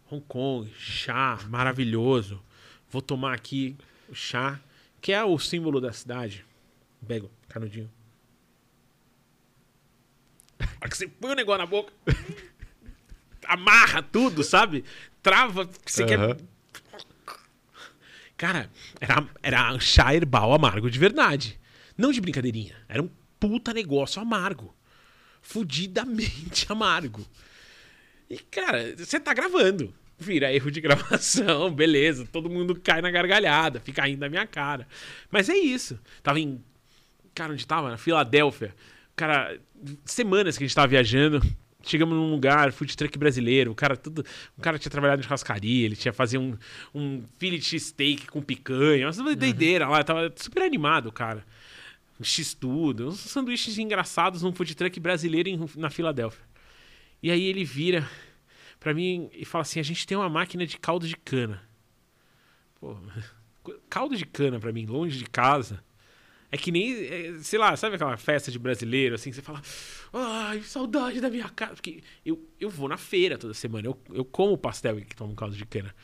Hong 0.09 0.23
Kong, 0.27 0.71
chá, 0.79 1.37
maravilhoso. 1.47 2.41
Vou 2.89 3.03
tomar 3.03 3.35
aqui 3.35 3.77
o 4.09 4.15
chá, 4.15 4.59
que 4.99 5.13
é 5.13 5.23
o 5.23 5.37
símbolo 5.37 5.79
da 5.79 5.93
cidade. 5.93 6.43
Pega 7.07 7.27
o 7.27 7.31
canudinho. 7.47 7.89
A 10.79 10.89
que 10.89 10.97
você 10.97 11.07
põe 11.07 11.31
o 11.31 11.35
negócio 11.35 11.59
na 11.59 11.67
boca, 11.67 11.93
amarra 13.45 14.01
tudo, 14.01 14.43
sabe? 14.43 14.83
Trava, 15.21 15.69
você 15.85 16.03
Aham. 16.03 16.35
quer. 16.35 16.43
Cara, 18.35 18.71
era, 18.99 19.23
era 19.43 19.79
chá 19.79 20.15
herbal 20.15 20.51
amargo 20.51 20.89
de 20.89 20.97
verdade. 20.97 21.60
Não 22.01 22.11
de 22.11 22.19
brincadeirinha. 22.19 22.75
Era 22.89 23.03
um 23.03 23.09
puta 23.39 23.71
negócio 23.71 24.19
amargo. 24.19 24.75
Fudidamente 25.39 26.65
amargo. 26.73 27.23
E, 28.27 28.39
cara, 28.39 28.95
você 28.97 29.19
tá 29.19 29.35
gravando. 29.35 29.93
Vira 30.17 30.51
erro 30.51 30.71
de 30.71 30.81
gravação, 30.81 31.69
beleza. 31.73 32.27
Todo 32.31 32.49
mundo 32.49 32.73
cai 32.73 33.03
na 33.03 33.11
gargalhada, 33.11 33.79
fica 33.79 34.03
rindo 34.03 34.21
da 34.21 34.29
minha 34.29 34.47
cara. 34.47 34.87
Mas 35.29 35.47
é 35.47 35.55
isso. 35.55 35.99
Tava 36.23 36.39
em. 36.39 36.63
Cara, 37.35 37.53
onde 37.53 37.67
tava? 37.67 37.91
Na 37.91 37.97
Filadélfia. 37.97 38.73
Cara, 39.15 39.59
semanas 40.03 40.57
que 40.57 40.63
a 40.63 40.67
gente 40.67 40.75
tava 40.75 40.87
viajando. 40.87 41.39
Chegamos 41.83 42.15
num 42.15 42.31
lugar, 42.31 42.71
food 42.71 42.97
truck 42.97 43.15
brasileiro. 43.17 43.71
O 43.71 43.75
cara, 43.75 43.95
tudo, 43.95 44.25
o 44.57 44.61
cara 44.61 44.79
tinha 44.79 44.91
trabalhado 44.91 45.19
em 45.19 45.23
churrascaria, 45.23 45.85
ele 45.85 45.95
tinha 45.95 46.13
fazer 46.13 46.37
um, 46.39 46.55
um 46.93 47.23
fillet 47.37 47.79
steak 47.79 48.27
com 48.27 48.41
picanha, 48.41 49.09
uma 49.09 49.35
doideira 49.35 49.87
lá. 49.87 50.03
Tava 50.03 50.31
super 50.35 50.63
animado, 50.63 51.11
cara. 51.11 51.43
X-tudo, 52.23 53.09
uns 53.09 53.19
sanduíches 53.19 53.77
engraçados 53.77 54.41
num 54.41 54.51
food 54.53 54.75
truck 54.75 54.99
brasileiro 54.99 55.49
em- 55.49 55.59
na 55.75 55.89
Filadélfia. 55.89 56.43
E 57.21 57.29
aí 57.31 57.43
ele 57.43 57.63
vira 57.63 58.09
pra 58.79 58.93
mim 58.93 59.29
e 59.33 59.45
fala 59.45 59.61
assim: 59.63 59.79
a 59.79 59.83
gente 59.83 60.05
tem 60.07 60.17
uma 60.17 60.29
máquina 60.29 60.65
de 60.65 60.77
caldo 60.77 61.07
de 61.07 61.15
cana. 61.17 61.61
Pô, 62.79 62.97
caldo 63.89 64.15
de 64.15 64.25
cana 64.25 64.59
pra 64.59 64.71
mim, 64.71 64.85
longe 64.85 65.17
de 65.17 65.25
casa. 65.25 65.83
É 66.53 66.57
que 66.57 66.69
nem, 66.69 66.91
é, 67.05 67.39
sei 67.41 67.57
lá, 67.57 67.73
sabe 67.77 67.95
aquela 67.95 68.17
festa 68.17 68.51
de 68.51 68.59
brasileiro, 68.59 69.15
assim, 69.15 69.29
que 69.29 69.37
você 69.37 69.41
fala, 69.41 69.61
ai, 70.11 70.61
saudade 70.63 71.21
da 71.21 71.29
minha 71.29 71.47
casa. 71.47 71.75
Porque 71.75 72.03
eu, 72.25 72.45
eu 72.59 72.69
vou 72.69 72.89
na 72.89 72.97
feira 72.97 73.37
toda 73.37 73.53
semana, 73.53 73.87
eu, 73.87 73.97
eu 74.11 74.25
como 74.25 74.57
pastel 74.57 74.99
e 74.99 75.05
tomo 75.05 75.33
caldo 75.33 75.55
de 75.55 75.65
cana. 75.65 75.95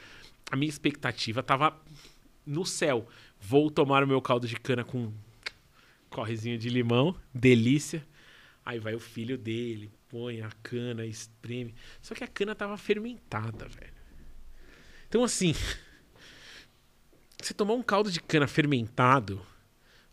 A 0.50 0.56
minha 0.56 0.70
expectativa 0.70 1.44
tava 1.44 1.78
no 2.46 2.66
céu. 2.66 3.10
Vou 3.42 3.70
tomar 3.70 4.04
o 4.06 4.08
meu 4.08 4.22
caldo 4.22 4.48
de 4.48 4.56
cana 4.56 4.86
com 4.86 5.12
correzinho 6.10 6.58
de 6.58 6.70
limão, 6.70 7.16
delícia. 7.34 8.06
Aí 8.66 8.80
vai 8.80 8.96
o 8.96 9.00
filho 9.00 9.38
dele, 9.38 9.92
põe 10.10 10.42
a 10.42 10.50
cana, 10.62 11.06
espreme. 11.06 11.74
Só 12.02 12.14
que 12.14 12.24
a 12.24 12.28
cana 12.28 12.54
tava 12.54 12.78
fermentada, 12.78 13.68
velho. 13.68 13.94
Então, 15.08 15.24
assim, 15.24 15.54
você 17.42 17.54
tomar 17.54 17.74
um 17.74 17.84
caldo 17.84 18.12
de 18.12 18.20
cana 18.20 18.48
fermentado 18.48 19.46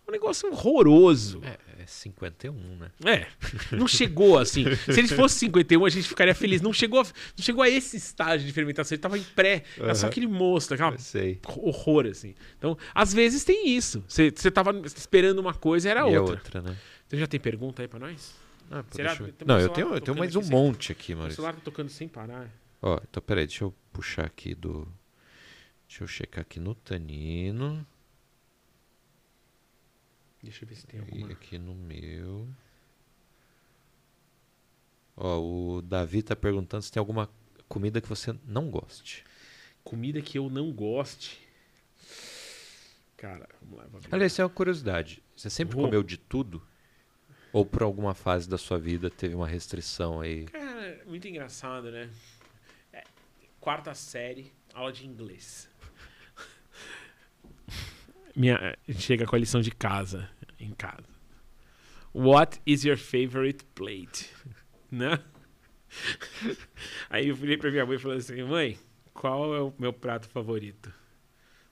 um 0.07 0.13
negócio 0.13 0.51
horroroso. 0.51 1.41
É, 1.45 1.83
é 1.83 1.87
51, 1.87 2.53
né? 2.77 2.91
É, 3.05 3.27
não 3.75 3.89
chegou 3.89 4.39
assim. 4.39 4.65
Se 4.77 4.99
ele 4.99 5.09
fosse 5.09 5.39
51, 5.41 5.85
a 5.85 5.89
gente 5.89 6.07
ficaria 6.09 6.35
feliz. 6.35 6.61
Não 6.61 6.73
chegou 6.73 7.01
a, 7.01 7.05
não 7.05 7.43
chegou 7.45 7.63
a 7.63 7.69
esse 7.69 7.97
estágio 7.97 8.47
de 8.47 8.53
fermentação. 8.53 8.95
Ele 8.95 9.03
tava 9.03 9.19
em 9.19 9.23
pré. 9.23 9.65
Era 9.79 9.95
só 9.95 10.07
aquele 10.07 10.27
mosto, 10.27 10.75
aquela 10.75 10.95
horror, 11.57 12.07
assim. 12.07 12.35
Então, 12.59 12.77
às 12.95 13.13
vezes 13.15 13.45
tem 13.45 13.69
isso. 13.69 14.05
Você, 14.09 14.31
tava 14.51 14.73
esperando 14.87 15.39
uma 15.39 15.55
coisa 15.55 15.89
era 15.91 16.01
e 16.01 16.15
a 16.15 16.21
outra. 16.21 16.37
outra, 16.37 16.63
né? 16.63 16.77
Você 17.09 17.17
já 17.17 17.27
tem 17.27 17.41
pergunta 17.41 17.83
aí 17.83 17.89
pra 17.89 17.99
nós? 17.99 18.35
Ah, 18.71 18.83
pô, 18.83 18.97
Será? 18.97 19.15
eu 19.15 19.35
Não, 19.47 19.61
eu 19.61 19.69
tenho, 19.69 19.95
eu 19.95 20.01
tenho 20.01 20.17
mais 20.17 20.35
um 20.37 20.43
sem- 20.43 20.51
monte 20.51 20.91
aqui, 20.91 21.13
O 21.13 21.17
Maurício. 21.19 21.37
celular 21.37 21.55
tá 21.55 21.61
tocando 21.63 21.89
sem 21.91 22.09
parar. 22.09 22.51
Ó, 22.81 22.99
então 23.09 23.23
peraí, 23.23 23.47
deixa 23.47 23.65
eu 23.65 23.75
puxar 23.93 24.25
aqui 24.25 24.55
do. 24.55 24.89
Deixa 25.87 26.03
eu 26.03 26.09
checar 26.09 26.41
aqui 26.43 26.59
no 26.59 26.75
Tanino 26.75 27.87
Deixa 30.45 30.65
eu 30.65 30.69
ver 30.69 30.75
se 30.75 30.87
tem 30.87 31.01
e 31.01 31.03
alguma. 31.03 31.33
aqui 31.33 31.59
no 31.59 31.75
meu. 31.75 32.47
Ó, 35.16 35.41
o 35.41 35.83
Davi 35.83 36.23
tá 36.23 36.37
perguntando 36.37 36.83
se 36.83 36.93
tem 36.93 37.01
alguma 37.01 37.31
comida 37.66 38.01
que 38.01 38.09
você 38.09 38.35
não 38.47 38.71
goste. 38.71 39.25
Comida 39.83 40.21
que 40.21 40.39
eu 40.39 40.51
não 40.51 40.71
goste. 40.71 41.41
Cara, 43.16 43.49
vamos 43.62 43.79
lá. 43.79 44.01
Aliás, 44.12 44.33
isso 44.33 44.43
é 44.43 44.45
uma 44.45 44.51
curiosidade. 44.51 45.23
Você 45.35 45.49
sempre 45.49 45.75
Vou. 45.77 45.87
comeu 45.87 46.03
de 46.03 46.19
tudo? 46.19 46.62
Ou 47.53 47.65
por 47.65 47.83
alguma 47.83 48.12
fase 48.12 48.49
da 48.49 48.59
sua 48.59 48.79
vida 48.79 49.09
teve 49.09 49.35
uma 49.35 49.49
restrição 49.49 50.21
aí? 50.21 50.45
Cara, 50.47 51.01
muito 51.07 51.27
engraçado, 51.27 51.91
né? 51.91 52.11
É, 52.93 53.05
quarta 53.61 53.95
série, 53.95 54.53
aula 54.75 54.93
de 54.93 55.07
inglês. 55.07 55.71
Minha, 58.36 58.77
chega 58.98 59.27
com 59.27 59.36
a 59.36 59.39
lição 59.39 59.61
de 59.61 59.70
casa 59.70 60.28
em 60.59 60.73
casa. 60.73 61.05
What 62.12 62.61
is 62.66 62.85
your 62.85 62.97
favorite 62.97 63.65
plate? 63.74 64.28
Né? 64.90 65.19
Aí 67.11 67.28
eu 67.28 67.35
virei 67.35 67.56
pra 67.56 67.69
minha 67.69 67.85
mãe 67.85 67.97
e 67.97 67.98
falei 67.98 68.19
assim: 68.19 68.40
Mãe, 68.44 68.78
qual 69.12 69.52
é 69.56 69.61
o 69.61 69.74
meu 69.77 69.93
prato 69.93 70.28
favorito? 70.28 70.93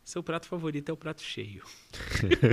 Seu 0.03 0.21
prato 0.25 0.49
favorito 0.49 0.89
é 0.89 0.93
o 0.93 0.97
prato 0.97 1.23
cheio. 1.23 1.63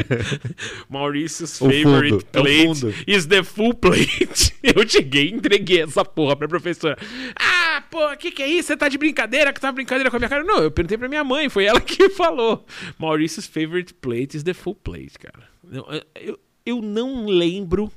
Maurício's 0.88 1.58
fundo, 1.58 1.74
favorite 1.74 2.14
é 2.14 2.40
o 2.40 2.44
plate 2.44 2.66
fundo. 2.68 2.94
is 3.08 3.26
the 3.26 3.44
full 3.44 3.74
plate. 3.82 4.54
Eu 4.62 4.88
cheguei 4.88 5.30
e 5.30 5.34
entreguei 5.34 5.82
essa 5.82 6.06
porra 6.06 6.36
pra 6.36 6.48
professora. 6.48 6.96
Ah, 7.36 7.49
pô, 7.90 8.16
que 8.18 8.32
que 8.32 8.44
é 8.44 8.48
isso? 8.48 8.68
Você 8.68 8.78
tá 8.78 8.88
de 8.88 8.98
brincadeira? 8.98 9.54
Que 9.54 9.60
tá 9.60 9.72
brincadeira 9.72 10.10
com 10.10 10.18
a 10.18 10.20
minha 10.20 10.30
cara? 10.30 10.44
Não, 10.44 10.64
eu 10.64 10.72
perguntei 10.72 10.98
pra 10.98 11.10
minha 11.10 11.24
mãe, 11.24 11.50
foi 11.50 11.66
ela 11.66 11.80
que 11.82 12.10
falou. 12.10 12.66
Maurício's 12.98 13.48
favorite 13.48 13.94
plate 13.94 14.38
is 14.38 14.44
the 14.44 14.54
full 14.54 14.76
plate, 14.76 15.18
cara. 15.20 15.50
Eu, 15.72 15.86
eu, 16.16 16.40
eu 16.66 16.82
não 16.82 17.26
lembro 17.26 17.92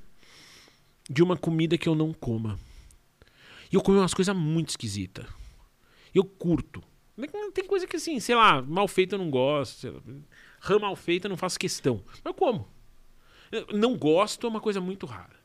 de 1.09 1.23
uma 1.23 1.37
comida 1.37 1.77
que 1.77 1.89
eu 1.89 1.95
não 1.95 2.13
coma. 2.13 2.59
E 3.71 3.75
eu 3.75 3.81
comi 3.81 3.99
umas 3.99 4.15
coisas 4.15 4.35
muito 4.37 4.71
esquisitas. 4.71 5.27
Eu 6.15 6.25
curto. 6.25 6.83
Tem 7.55 7.65
coisa 7.65 7.87
que 7.87 7.97
assim, 7.97 8.19
sei 8.21 8.35
lá, 8.35 8.61
mal 8.63 8.89
feita 8.89 9.15
eu 9.15 9.19
não 9.19 9.31
gosto. 9.31 10.03
Rã 10.61 10.79
mal 10.79 10.97
feita 10.97 11.27
eu 11.27 11.31
não 11.31 11.37
faço 11.37 11.59
questão. 11.59 12.03
Mas 12.07 12.21
eu 12.25 12.35
como. 12.35 12.69
Eu 13.51 13.67
não 13.73 13.97
gosto 13.97 14.47
é 14.47 14.51
uma 14.51 14.61
coisa 14.61 14.81
muito 14.81 15.07
rara. 15.07 15.37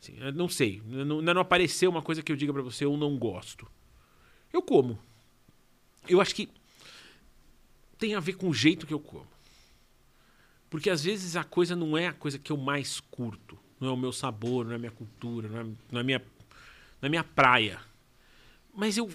Assim, 0.00 0.16
não 0.34 0.48
sei. 0.48 0.82
Não, 0.84 1.22
não 1.22 1.40
apareceu 1.40 1.90
uma 1.90 2.02
coisa 2.02 2.22
que 2.22 2.30
eu 2.30 2.36
diga 2.36 2.52
pra 2.52 2.62
você, 2.62 2.84
eu 2.84 2.96
não 2.96 3.16
gosto. 3.16 3.70
Eu 4.54 4.62
como. 4.62 4.96
Eu 6.08 6.20
acho 6.20 6.32
que 6.32 6.48
tem 7.98 8.14
a 8.14 8.20
ver 8.20 8.34
com 8.34 8.48
o 8.48 8.54
jeito 8.54 8.86
que 8.86 8.94
eu 8.94 9.00
como. 9.00 9.26
Porque 10.70 10.88
às 10.88 11.02
vezes 11.02 11.34
a 11.34 11.42
coisa 11.42 11.74
não 11.74 11.98
é 11.98 12.06
a 12.06 12.12
coisa 12.12 12.38
que 12.38 12.52
eu 12.52 12.56
mais 12.56 13.00
curto. 13.00 13.58
Não 13.80 13.88
é 13.88 13.90
o 13.92 13.96
meu 13.96 14.12
sabor, 14.12 14.64
não 14.64 14.72
é 14.72 14.76
a 14.76 14.78
minha 14.78 14.92
cultura, 14.92 15.48
não 15.48 15.58
é, 15.58 15.64
não 15.90 16.00
é 16.00 16.02
minha, 16.04 16.18
não 17.00 17.06
é 17.06 17.08
minha 17.08 17.24
praia. 17.24 17.80
Mas 18.72 18.96
eu, 18.96 19.10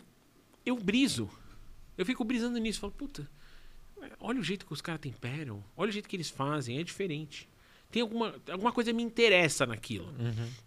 eu 0.66 0.76
briso. 0.76 1.30
Eu 1.98 2.06
fico 2.06 2.26
brisando 2.26 2.58
nisso. 2.58 2.82
Falo, 2.82 2.92
puta, 2.92 3.26
olha 4.20 4.42
o 4.42 4.44
jeito 4.44 4.66
que 4.66 4.74
os 4.74 4.82
caras 4.82 5.00
temperam. 5.00 5.64
Olha 5.78 5.88
o 5.88 5.94
jeito 5.94 6.10
que 6.10 6.18
eles 6.18 6.30
fazem. 6.30 6.80
É 6.80 6.84
diferente. 6.84 7.48
Tem 7.90 8.02
alguma, 8.02 8.36
alguma 8.52 8.74
coisa 8.74 8.92
que 8.92 8.98
me 8.98 9.04
interessa 9.04 9.66
naquilo. 9.66 10.14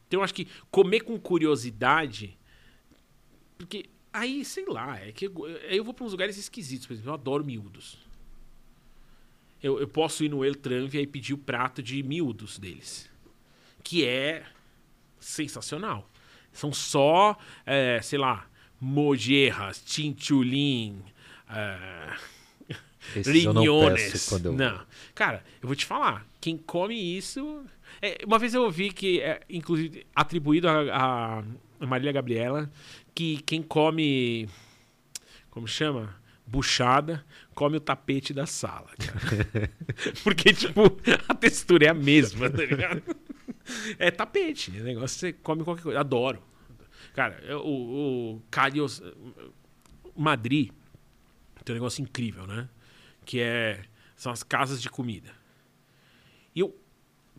Então 0.09 0.21
eu 0.21 0.25
acho 0.25 0.33
que 0.33 0.49
comer 0.71 1.01
com 1.01 1.21
curiosidade. 1.21 2.39
Porque 3.59 3.91
aí, 4.13 4.45
sei 4.45 4.65
lá, 4.67 4.99
é 4.99 5.13
que 5.13 5.27
eu, 5.27 5.49
eu 5.49 5.85
vou 5.85 5.95
para 5.95 6.05
uns 6.05 6.13
lugares 6.13 6.37
esquisitos. 6.37 6.87
Por 6.87 6.93
exemplo, 6.93 7.11
eu 7.11 7.15
adoro 7.15 7.45
miúdos. 7.45 7.99
Eu, 9.63 9.79
eu 9.79 9.89
posso 9.89 10.25
ir 10.25 10.29
no 10.29 10.45
El 10.45 10.55
Tranvia 10.57 11.01
e 11.01 11.07
pedir 11.07 11.35
o 11.35 11.39
prato 11.39 11.83
de 11.83 12.03
miúdos 12.03 12.59
deles. 12.59 13.09
Que 13.83 14.05
é 14.05 14.45
sensacional. 15.21 16.09
São 16.53 16.73
só, 16.73 17.39
é, 17.65 18.01
sei 18.03 18.19
lá, 18.19 18.47
mojerras, 18.81 19.83
chinchulin, 19.87 21.03
é, 21.49 22.17
Esses 23.17 23.45
eu 23.45 23.53
não 23.53 23.63
Rinhones. 23.63 24.33
eu 24.33 24.53
Não. 24.53 24.81
Cara, 25.15 25.45
eu 25.61 25.67
vou 25.67 25.77
te 25.77 25.85
falar. 25.87 26.27
Quem 26.41 26.57
come 26.57 26.95
isso. 26.95 27.65
É, 28.01 28.19
uma 28.27 28.39
vez 28.39 28.55
eu 28.55 28.63
ouvi 28.63 28.91
que, 28.91 29.21
é, 29.21 29.41
inclusive, 29.49 30.07
atribuído 30.15 30.69
a, 30.69 31.43
a 31.81 31.87
Marília 31.87 32.13
Gabriela, 32.13 32.71
que 33.15 33.43
quem 33.43 33.63
come. 33.63 34.49
Como 35.51 35.67
chama? 35.67 36.21
Buchada, 36.47 37.25
come 37.55 37.77
o 37.77 37.81
tapete 37.81 38.35
da 38.35 38.47
sala. 38.47 38.91
Porque, 40.23 40.53
tipo, 40.53 40.83
a 41.29 41.35
textura 41.35 41.87
é 41.87 41.89
a 41.89 41.95
mesma, 41.95 42.51
tá 42.51 42.65
ligado? 42.65 43.03
É 43.99 44.11
tapete. 44.11 44.71
O 44.71 44.85
negócio 44.85 45.19
você 45.19 45.33
come 45.33 45.65
qualquer 45.65 45.83
coisa. 45.83 46.01
Adoro. 46.01 46.43
Cara, 47.15 47.41
o, 47.59 48.37
o. 48.37 48.43
Madrid 50.15 50.71
tem 51.65 51.75
um 51.75 51.79
negócio 51.79 52.03
incrível, 52.03 52.47
né? 52.47 52.69
Que 53.25 53.41
é. 53.41 53.83
São 54.17 54.31
as 54.31 54.43
casas 54.43 54.81
de 54.81 54.91
comida. 54.91 55.31
E 56.55 56.61
eu. 56.61 56.77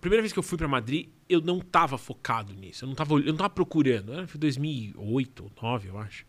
Primeira 0.03 0.21
vez 0.21 0.33
que 0.33 0.39
eu 0.39 0.43
fui 0.43 0.57
pra 0.57 0.67
Madrid, 0.67 1.07
eu 1.29 1.39
não 1.39 1.61
tava 1.61 1.97
focado 1.97 2.53
nisso. 2.53 2.83
Eu 2.83 2.89
não 2.89 2.93
tava, 2.95 3.13
eu 3.13 3.23
não 3.23 3.37
tava 3.37 3.49
procurando. 3.51 4.11
Era, 4.11 4.27
Foi 4.27 4.37
2008 4.37 5.43
ou 5.43 5.49
2009, 5.49 5.87
eu 5.87 5.97
acho. 5.97 6.25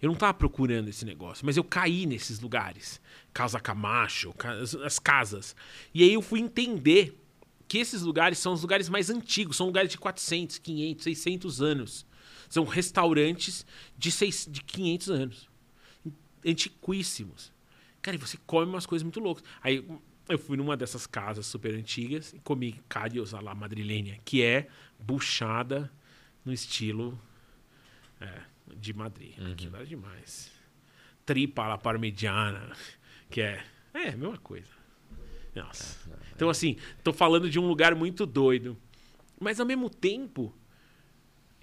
Eu 0.00 0.08
não 0.08 0.16
tava 0.16 0.32
procurando 0.32 0.88
esse 0.88 1.04
negócio, 1.04 1.44
mas 1.44 1.58
eu 1.58 1.62
caí 1.62 2.06
nesses 2.06 2.40
lugares. 2.40 2.98
Casa 3.34 3.60
Camacho, 3.60 4.32
ca- 4.32 4.54
as- 4.54 4.74
as 4.76 4.98
casas. 4.98 5.54
E 5.92 6.02
aí 6.02 6.14
eu 6.14 6.22
fui 6.22 6.40
entender 6.40 7.20
que 7.68 7.76
esses 7.76 8.00
lugares 8.00 8.38
são 8.38 8.54
os 8.54 8.62
lugares 8.62 8.88
mais 8.88 9.10
antigos, 9.10 9.58
são 9.58 9.66
lugares 9.66 9.90
de 9.90 9.98
400, 9.98 10.56
500, 10.56 11.04
600 11.04 11.60
anos. 11.60 12.06
São 12.48 12.64
restaurantes 12.64 13.66
de, 13.98 14.10
de 14.50 14.62
500 14.62 15.10
anos. 15.10 15.48
Antiquíssimos. 16.46 17.52
Cara, 18.00 18.16
e 18.16 18.18
você 18.18 18.38
come 18.46 18.70
umas 18.72 18.86
coisas 18.86 19.02
muito 19.02 19.20
loucas. 19.20 19.44
Aí 19.62 19.84
eu 20.28 20.38
fui 20.38 20.56
numa 20.56 20.76
dessas 20.76 21.06
casas 21.06 21.46
super 21.46 21.74
antigas 21.74 22.32
e 22.32 22.38
comi 22.40 22.80
carios 22.88 23.34
à 23.34 23.40
la 23.40 23.54
madrilenha, 23.54 24.18
que 24.24 24.42
é 24.42 24.68
buchada 24.98 25.90
no 26.44 26.52
estilo 26.52 27.18
é, 28.20 28.42
de 28.76 28.92
Madrid. 28.92 29.34
Aquilo 29.52 29.76
era 29.76 29.86
demais. 29.86 30.50
Tripa 31.24 31.64
à 31.64 31.68
la 31.68 31.78
parmigiana, 31.78 32.72
que 33.30 33.40
é... 33.40 33.64
É, 33.94 34.10
a 34.10 34.16
mesma 34.16 34.38
coisa. 34.38 34.68
Nossa. 35.54 35.98
Então, 36.34 36.48
assim, 36.48 36.76
tô 37.02 37.12
falando 37.12 37.50
de 37.50 37.58
um 37.58 37.66
lugar 37.66 37.94
muito 37.94 38.24
doido. 38.24 38.76
Mas, 39.40 39.58
ao 39.58 39.66
mesmo 39.66 39.90
tempo, 39.90 40.54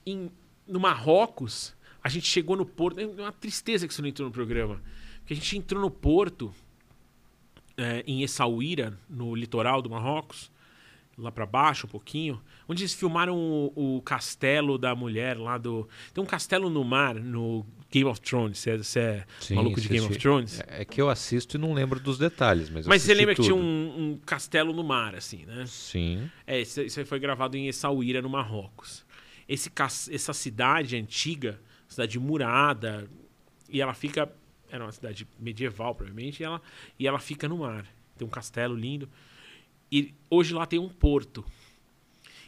em, 0.05 0.31
no 0.67 0.79
Marrocos, 0.79 1.75
a 2.03 2.09
gente 2.09 2.27
chegou 2.27 2.55
no 2.55 2.65
porto. 2.65 2.99
É 2.99 3.05
uma 3.05 3.31
tristeza 3.31 3.87
que 3.87 3.93
você 3.93 4.01
não 4.01 4.09
entrou 4.09 4.27
no 4.27 4.33
programa. 4.33 4.81
Porque 5.19 5.33
a 5.33 5.35
gente 5.35 5.57
entrou 5.57 5.81
no 5.81 5.89
porto, 5.89 6.53
é, 7.77 8.03
em 8.07 8.23
Essaouira, 8.23 8.97
no 9.09 9.35
litoral 9.35 9.81
do 9.81 9.89
Marrocos, 9.89 10.51
lá 11.17 11.31
pra 11.31 11.45
baixo 11.45 11.87
um 11.87 11.89
pouquinho, 11.89 12.41
onde 12.67 12.83
eles 12.83 12.93
filmaram 12.93 13.37
o, 13.37 13.97
o 13.97 14.01
castelo 14.01 14.77
da 14.77 14.93
mulher 14.95 15.37
lá 15.37 15.57
do. 15.57 15.87
Tem 16.13 16.23
um 16.23 16.27
castelo 16.27 16.69
no 16.69 16.83
mar, 16.83 17.15
no 17.15 17.65
Game 17.89 18.09
of 18.09 18.19
Thrones. 18.19 18.59
Você 18.59 18.71
é, 18.71 18.77
você 18.77 18.99
é 18.99 19.25
Sim, 19.39 19.55
maluco 19.55 19.79
de 19.79 19.87
Game 19.87 20.05
of. 20.05 20.17
Thrones? 20.17 20.59
É 20.67 20.81
é 20.81 20.85
que 20.85 21.01
eu 21.01 21.09
assisto 21.09 21.55
e 21.55 21.59
não 21.59 21.73
lembro 21.73 21.99
dos 21.99 22.17
detalhes, 22.17 22.69
mas 22.69 22.85
Mas 22.85 23.01
você 23.01 23.13
lembra 23.13 23.33
que 23.33 23.41
tinha 23.41 23.53
tudo. 23.55 23.63
um, 23.65 24.11
um 24.13 24.19
castelo 24.25 24.73
no 24.73 24.83
mar, 24.83 25.15
assim, 25.15 25.45
né? 25.45 25.63
Sim. 25.67 26.29
É, 26.45 26.59
isso, 26.59 26.81
isso 26.81 26.99
aí 26.99 27.05
foi 27.05 27.19
gravado 27.19 27.55
em 27.55 27.67
Essaouira, 27.67 28.21
no 28.21 28.29
Marrocos. 28.29 29.05
Esse, 29.47 29.71
essa 30.11 30.33
cidade 30.33 30.97
antiga, 30.97 31.61
cidade 31.87 32.19
murada, 32.19 33.07
e 33.69 33.79
ela 33.79 33.93
fica. 33.93 34.29
Era 34.75 34.85
uma 34.85 34.91
cidade 34.91 35.27
medieval, 35.39 35.95
provavelmente, 35.95 36.41
e 36.41 36.43
ela, 36.43 36.61
e 36.99 37.07
ela 37.07 37.19
fica 37.19 37.47
no 37.47 37.59
mar. 37.59 37.85
Tem 38.17 38.27
um 38.27 38.29
castelo 38.31 38.75
lindo. 38.75 39.09
E 39.91 40.13
hoje 40.29 40.53
lá 40.53 40.65
tem 40.65 40.79
um 40.79 40.89
porto. 40.89 41.45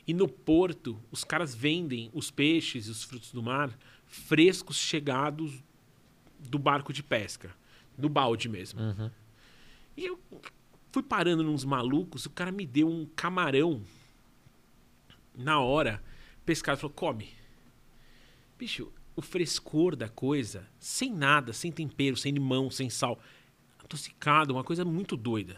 E 0.06 0.14
no 0.14 0.28
porto, 0.28 1.00
os 1.12 1.24
caras 1.24 1.54
vendem 1.54 2.10
os 2.14 2.32
peixes 2.32 2.88
e 2.88 2.92
os 2.92 3.04
frutos 3.04 3.32
do 3.32 3.44
mar 3.44 3.78
frescos 4.06 4.78
chegados 4.78 5.62
do 6.40 6.58
barco 6.58 6.94
de 6.94 7.04
pesca. 7.04 7.56
Do 7.98 8.10
balde 8.10 8.48
mesmo. 8.48 8.80
Uhum. 8.80 9.12
E 9.96 10.06
eu 10.06 10.20
fui 10.92 11.04
parando 11.04 11.44
nos 11.44 11.66
malucos, 11.66 12.26
o 12.26 12.30
cara 12.30 12.52
me 12.52 12.66
deu 12.66 12.88
um 12.88 13.06
camarão 13.16 13.82
na 15.36 15.60
hora, 15.60 16.02
pescado, 16.46 16.80
falou, 16.80 16.94
come. 16.94 17.30
Bicho, 18.58 18.92
o 19.18 19.22
frescor 19.22 19.96
da 19.96 20.08
coisa, 20.08 20.68
sem 20.80 21.12
nada, 21.12 21.52
sem 21.52 21.72
tempero, 21.72 22.16
sem 22.16 22.32
limão, 22.32 22.70
sem 22.70 22.88
sal, 22.88 23.20
adocicado, 23.84 24.54
uma 24.54 24.64
coisa 24.64 24.86
muito 24.86 25.18
doida. 25.18 25.58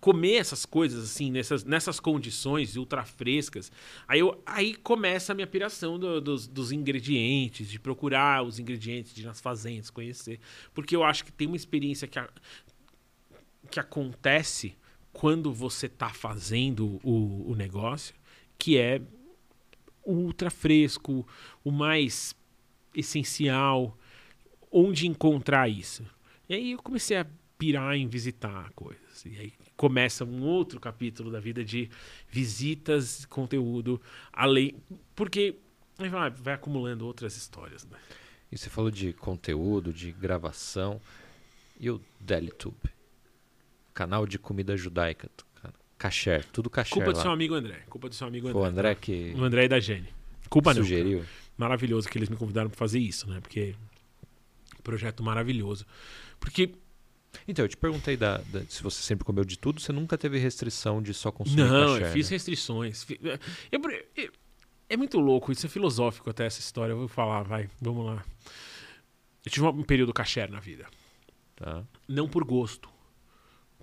Comer 0.00 0.34
essas 0.34 0.66
coisas 0.66 1.04
assim, 1.04 1.30
nessas, 1.30 1.62
nessas 1.64 2.00
condições 2.00 2.76
ultra 2.76 3.04
frescas, 3.04 3.70
aí, 4.06 4.18
eu, 4.18 4.42
aí 4.44 4.74
começa 4.74 5.30
a 5.32 5.34
minha 5.34 5.46
piração 5.46 5.96
do- 5.98 6.20
dos, 6.20 6.48
dos 6.48 6.72
ingredientes, 6.72 7.68
de 7.70 7.78
procurar 7.78 8.42
os 8.42 8.58
ingredientes, 8.58 9.14
de 9.14 9.22
ir 9.22 9.26
nas 9.26 9.40
fazendas, 9.40 9.90
conhecer. 9.90 10.40
Porque 10.74 10.94
eu 10.96 11.04
acho 11.04 11.24
que 11.24 11.30
tem 11.32 11.46
uma 11.46 11.56
experiência 11.56 12.08
que, 12.08 12.18
a- 12.18 12.28
que 13.70 13.78
acontece 13.78 14.76
quando 15.12 15.52
você 15.52 15.86
está 15.86 16.10
fazendo 16.10 17.00
o, 17.04 17.50
o 17.52 17.54
negócio, 17.54 18.14
que 18.58 18.76
é 18.76 19.00
ultra 20.04 20.50
fresco, 20.50 21.26
o 21.64 21.70
mais 21.70 22.34
essencial, 22.94 23.96
onde 24.70 25.06
encontrar 25.06 25.68
isso. 25.68 26.04
E 26.48 26.54
aí 26.54 26.72
eu 26.72 26.78
comecei 26.78 27.16
a 27.16 27.26
pirar 27.58 27.96
em 27.96 28.06
visitar 28.06 28.70
coisas. 28.72 29.24
E 29.26 29.36
aí 29.38 29.52
começa 29.76 30.24
um 30.24 30.42
outro 30.42 30.78
capítulo 30.80 31.30
da 31.30 31.40
vida 31.40 31.64
de 31.64 31.90
visitas, 32.30 33.24
conteúdo, 33.26 34.00
além. 34.32 34.74
Porque 35.14 35.56
vai, 35.98 36.30
vai 36.30 36.54
acumulando 36.54 37.06
outras 37.06 37.36
histórias, 37.36 37.84
né? 37.86 37.98
E 38.50 38.56
você 38.56 38.70
falou 38.70 38.90
de 38.90 39.12
conteúdo, 39.12 39.92
de 39.92 40.12
gravação. 40.12 41.00
E 41.80 41.90
o 41.90 42.00
DeliTube? 42.18 42.76
Canal 43.94 44.26
de 44.26 44.38
comida 44.38 44.76
judaica. 44.76 45.30
Kasher, 45.98 46.44
tudo 46.52 46.70
kasher 46.70 46.94
Culpa 46.94 47.12
do 47.12 47.16
lá. 47.16 47.22
seu 47.22 47.30
amigo 47.32 47.54
André. 47.54 47.82
Culpa 47.88 48.08
do 48.08 48.14
seu 48.14 48.26
amigo 48.26 48.50
Foi 48.50 48.60
o 48.60 48.64
André. 48.64 48.90
André 48.90 48.94
que 48.94 49.34
O 49.36 49.42
André 49.42 49.64
e 49.64 49.68
da 49.68 49.80
Gene. 49.80 50.08
Culpa 50.48 50.72
não. 50.72 50.82
sugeriu. 50.82 51.24
Maravilhoso 51.58 52.08
que 52.08 52.16
eles 52.16 52.28
me 52.30 52.36
convidaram 52.36 52.70
para 52.70 52.78
fazer 52.78 52.98
isso, 53.00 53.28
né? 53.28 53.40
Porque 53.40 53.74
projeto 54.82 55.22
maravilhoso. 55.22 55.84
Porque 56.40 56.70
Então, 57.46 57.62
eu 57.64 57.68
te 57.68 57.76
perguntei 57.76 58.16
da, 58.16 58.38
da- 58.38 58.64
se 58.66 58.82
você 58.82 59.02
sempre 59.02 59.22
comeu 59.24 59.44
de 59.44 59.58
tudo, 59.58 59.80
você 59.80 59.92
nunca 59.92 60.16
teve 60.16 60.38
restrição 60.38 61.02
de 61.02 61.12
só 61.12 61.30
consumir 61.30 61.62
não, 61.62 61.98
eu 61.98 62.10
fiz 62.12 62.30
né? 62.30 62.34
restrições. 62.36 63.02
Fi- 63.04 63.20
eu- 63.22 63.38
eu- 64.16 64.32
é 64.88 64.96
muito 64.96 65.18
louco, 65.20 65.52
isso 65.52 65.66
é 65.66 65.68
filosófico 65.68 66.30
até 66.30 66.46
essa 66.46 66.60
história. 66.60 66.92
Eu 66.92 66.98
vou 66.98 67.08
falar, 67.08 67.42
vai, 67.42 67.68
vamos 67.82 68.06
lá. 68.06 68.24
Eu 69.44 69.50
tive 69.52 69.66
um 69.66 69.82
período 69.82 70.12
kasher 70.14 70.50
na 70.50 70.58
vida, 70.60 70.86
Tá. 71.54 71.84
não 72.08 72.26
por 72.28 72.44
gosto, 72.44 72.88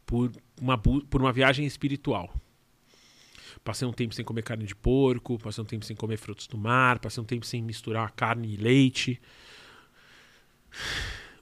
por 0.07 0.31
uma 0.59 0.75
por 0.77 1.21
uma 1.21 1.31
viagem 1.31 1.65
espiritual. 1.67 2.33
Passei 3.65 3.85
um 3.87 3.91
tempo 3.91 4.13
sem 4.13 4.23
comer 4.23 4.43
carne 4.43 4.63
de 4.65 4.75
porco, 4.75 5.39
passei 5.39 5.61
um 5.61 5.65
tempo 5.65 5.83
sem 5.83 5.95
comer 5.95 6.17
frutos 6.17 6.45
do 6.45 6.55
mar, 6.57 6.99
passei 6.99 7.21
um 7.21 7.25
tempo 7.25 7.43
sem 7.45 7.61
misturar 7.63 8.11
carne 8.11 8.53
e 8.53 8.55
leite. 8.55 9.19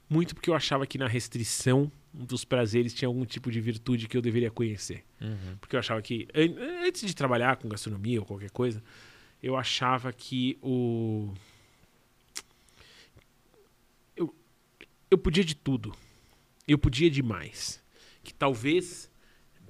Muito 0.09 0.33
porque 0.33 0.49
eu 0.49 0.55
achava 0.55 0.87
que 0.87 0.97
na 0.97 1.05
restrição 1.07 1.91
dos 2.13 2.45
prazeres 2.45 2.93
tinha 2.93 3.07
algum 3.09 3.25
tipo 3.25 3.51
de 3.51 3.59
virtude 3.59 4.07
que 4.07 4.15
eu 4.15 4.21
deveria 4.21 4.49
conhecer. 4.49 5.03
Uhum. 5.19 5.57
Porque 5.59 5.75
eu 5.75 5.79
achava 5.81 6.01
que, 6.01 6.25
an- 6.33 6.85
antes 6.87 7.01
de 7.05 7.13
trabalhar 7.13 7.57
com 7.57 7.67
gastronomia 7.67 8.19
ou 8.21 8.25
qualquer 8.25 8.51
coisa, 8.51 8.81
eu 9.41 9.57
achava 9.57 10.13
que 10.13 10.57
o. 10.61 11.33
Eu, 14.15 14.33
eu 15.11 15.17
podia 15.17 15.43
de 15.43 15.55
tudo. 15.55 15.93
Eu 16.65 16.77
podia 16.77 17.09
demais. 17.09 17.83
Que 18.23 18.33
talvez 18.33 19.11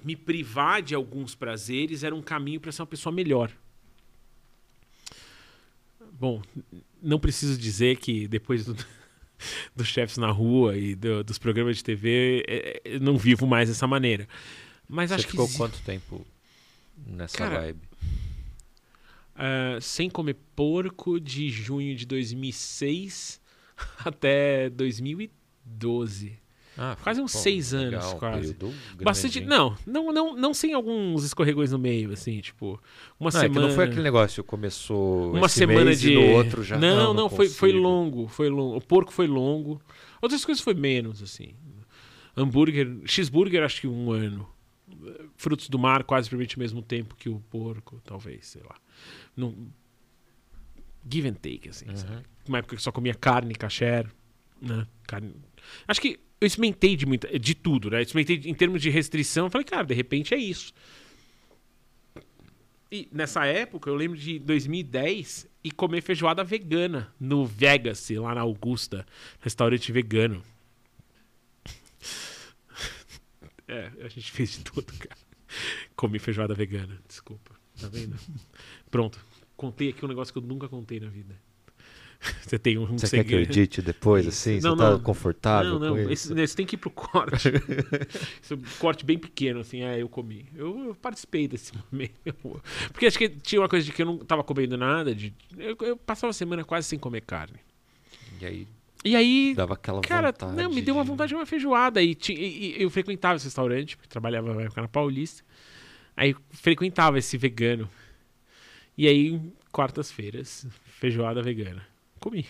me 0.04 0.14
privar 0.14 0.82
de 0.82 0.94
alguns 0.94 1.34
prazeres 1.34 2.04
era 2.04 2.14
um 2.14 2.22
caminho 2.22 2.60
para 2.60 2.70
ser 2.70 2.82
uma 2.82 2.86
pessoa 2.86 3.12
melhor. 3.12 3.50
Bom, 6.12 6.42
não 7.02 7.18
preciso 7.18 7.58
dizer 7.58 7.96
que 7.96 8.28
depois 8.28 8.64
do, 8.64 8.76
dos 9.74 9.88
chefes 9.88 10.16
na 10.16 10.30
rua 10.30 10.76
e 10.76 10.94
do- 10.94 11.24
dos 11.24 11.38
programas 11.38 11.76
de 11.78 11.84
TV, 11.84 12.44
é, 12.46 12.56
é, 12.56 12.82
eu 12.96 13.00
não 13.00 13.16
vivo 13.18 13.46
mais 13.46 13.68
dessa 13.68 13.86
maneira. 13.86 14.28
Mas 14.88 15.10
Você 15.10 15.14
acho 15.14 15.24
que 15.26 15.30
ficou 15.32 15.46
exi- 15.46 15.56
quanto 15.56 15.80
tempo 15.82 16.24
nessa 17.06 17.36
Cara, 17.38 17.60
vibe? 17.62 17.80
ah, 19.34 19.78
sem 19.80 20.08
comer 20.08 20.36
porco 20.54 21.18
de 21.18 21.48
junho 21.50 21.96
de 21.96 22.06
2006 22.06 23.40
até 24.04 24.68
2012. 24.70 26.38
Ah, 26.76 26.96
quase 27.02 27.20
uns 27.20 27.32
seis 27.32 27.72
anos, 27.72 27.92
legal, 27.92 28.16
um 28.16 28.18
quase. 28.18 28.56
Bastante. 29.02 29.40
Não, 29.40 29.76
não, 29.86 30.12
não, 30.12 30.36
não 30.36 30.52
sem 30.52 30.72
alguns 30.72 31.24
escorregões 31.24 31.70
no 31.70 31.78
meio, 31.78 32.12
assim, 32.12 32.40
tipo, 32.40 32.80
uma 33.18 33.30
Não, 33.30 33.38
é 33.38 33.42
semana. 33.42 33.68
não 33.68 33.74
foi 33.74 33.84
aquele 33.84 34.02
negócio, 34.02 34.42
começou 34.42 35.32
uma 35.32 35.48
semana 35.48 35.94
de. 35.94 36.16
outro 36.16 36.64
já. 36.64 36.76
Não, 36.76 37.14
não, 37.14 37.28
foi, 37.28 37.48
foi 37.48 37.70
consigo. 37.70 37.88
longo, 37.88 38.28
foi 38.28 38.48
longo. 38.48 38.76
O 38.76 38.80
porco 38.80 39.12
foi 39.12 39.26
longo. 39.26 39.80
Outras 40.20 40.44
coisas 40.44 40.62
foi 40.62 40.74
menos, 40.74 41.22
assim. 41.22 41.54
Hambúrguer, 42.36 42.88
cheeseburger, 43.04 43.62
acho 43.62 43.82
que 43.82 43.86
um 43.86 44.10
ano. 44.10 44.48
Frutos 45.36 45.68
do 45.68 45.78
mar, 45.78 46.02
quase 46.02 46.28
praticamente 46.28 46.56
o 46.56 46.58
mesmo 46.58 46.82
tempo 46.82 47.14
que 47.14 47.28
o 47.28 47.38
porco, 47.50 48.00
talvez, 48.04 48.46
sei 48.46 48.62
lá. 48.62 48.74
Não... 49.36 49.54
Give 51.08 51.28
and 51.28 51.34
take, 51.34 51.68
assim, 51.68 51.86
Uhum. 51.86 52.22
Uma 52.48 52.58
época 52.58 52.76
que 52.76 52.82
só 52.82 52.90
comia 52.90 53.14
carne, 53.14 53.54
kasher, 53.54 54.06
né? 54.60 54.86
Carne... 55.06 55.34
Acho 55.86 56.00
que 56.00 56.18
eu 56.44 56.46
experimentei 56.46 56.96
de, 56.96 57.06
muita, 57.06 57.38
de 57.38 57.54
tudo, 57.54 57.90
né? 57.90 58.02
Experimentei 58.02 58.50
em 58.50 58.54
termos 58.54 58.80
de 58.82 58.90
restrição. 58.90 59.50
Falei, 59.50 59.64
cara, 59.64 59.84
de 59.84 59.94
repente 59.94 60.34
é 60.34 60.36
isso. 60.36 60.72
E 62.92 63.08
nessa 63.10 63.44
época, 63.46 63.90
eu 63.90 63.94
lembro 63.94 64.16
de 64.16 64.38
2010 64.38 65.48
e 65.64 65.70
comer 65.70 66.02
feijoada 66.02 66.44
vegana 66.44 67.12
no 67.18 67.44
Vegas, 67.46 68.08
lá 68.10 68.34
na 68.34 68.42
Augusta, 68.42 69.06
restaurante 69.40 69.90
vegano. 69.90 70.42
É, 73.66 73.90
a 74.02 74.08
gente 74.08 74.30
fez 74.30 74.50
de 74.50 74.58
tudo, 74.60 74.92
cara. 74.92 75.18
Comi 75.96 76.18
feijoada 76.18 76.54
vegana, 76.54 77.00
desculpa. 77.08 77.58
Tá 77.80 77.88
vendo? 77.88 78.14
Pronto. 78.90 79.18
Contei 79.56 79.88
aqui 79.88 80.04
um 80.04 80.08
negócio 80.08 80.34
que 80.34 80.38
eu 80.38 80.42
nunca 80.42 80.68
contei 80.68 81.00
na 81.00 81.08
vida. 81.08 81.34
Você 82.46 82.58
tem 82.58 82.78
um 82.78 82.86
Você 82.98 83.08
quer 83.18 83.24
que 83.24 83.34
eu 83.34 83.38
segredo. 83.38 83.50
edite 83.50 83.82
depois, 83.82 84.26
assim? 84.26 84.60
Não, 84.60 84.70
você 84.72 84.76
tá 84.78 84.90
não. 84.92 85.00
confortável 85.00 85.78
Não, 85.78 85.96
não, 85.96 86.10
esse, 86.10 86.32
esse 86.40 86.56
tem 86.56 86.64
que 86.64 86.74
ir 86.76 86.78
pro 86.78 86.90
corte. 86.90 87.48
Esse 88.42 88.56
corte 88.78 89.04
bem 89.04 89.18
pequeno, 89.18 89.60
assim, 89.60 89.82
é, 89.82 90.00
eu 90.00 90.08
comi. 90.08 90.46
Eu, 90.54 90.86
eu 90.88 90.94
participei 90.94 91.46
desse 91.48 91.72
momento. 91.92 92.14
Porque 92.92 93.06
acho 93.06 93.18
que 93.18 93.28
tinha 93.28 93.60
uma 93.60 93.68
coisa 93.68 93.84
de 93.84 93.92
que 93.92 94.02
eu 94.02 94.06
não 94.06 94.18
tava 94.18 94.42
comendo 94.44 94.76
nada. 94.76 95.14
De, 95.14 95.32
eu, 95.58 95.76
eu 95.82 95.96
passava 95.96 96.30
a 96.30 96.34
semana 96.34 96.64
quase 96.64 96.88
sem 96.88 96.98
comer 96.98 97.20
carne. 97.22 97.58
E 98.40 98.46
aí 98.46 98.68
E 99.04 99.14
aí, 99.16 99.54
dava 99.54 99.74
aquela 99.74 100.00
cara, 100.00 100.28
vontade. 100.32 100.56
não, 100.56 100.70
me 100.70 100.80
deu 100.82 100.94
uma 100.94 101.04
de- 101.04 101.10
vontade 101.10 101.28
de 101.28 101.34
uma 101.34 101.46
feijoada. 101.46 102.02
E, 102.02 102.14
ti- 102.14 102.32
e- 102.34 102.78
e 102.78 102.82
eu 102.82 102.88
frequentava 102.90 103.36
esse 103.36 103.44
restaurante, 103.46 103.96
porque 103.96 104.08
trabalhava 104.08 104.54
na 104.54 104.62
época 104.62 104.80
na 104.82 104.88
Paulista. 104.88 105.42
Aí 106.16 106.34
frequentava 106.50 107.18
esse 107.18 107.36
vegano. 107.36 107.88
E 108.96 109.08
aí, 109.08 109.40
quartas-feiras, 109.72 110.66
feijoada 111.00 111.42
vegana. 111.42 111.84
Comi. 112.24 112.46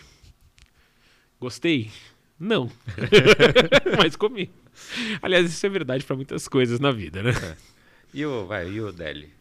Gostei? 1.40 1.90
Não. 2.38 2.70
Mas 3.98 4.14
comi. 4.14 4.48
Aliás, 5.20 5.46
isso 5.52 5.66
é 5.66 5.68
verdade 5.68 6.04
pra 6.04 6.14
muitas 6.14 6.46
coisas 6.46 6.78
na 6.78 6.92
vida, 6.92 7.24
né? 7.24 7.32
E 8.14 8.24
o, 8.24 8.46
vai, 8.46 8.70
e 8.70 8.80
o 8.80 8.92
Deli? 8.92 9.32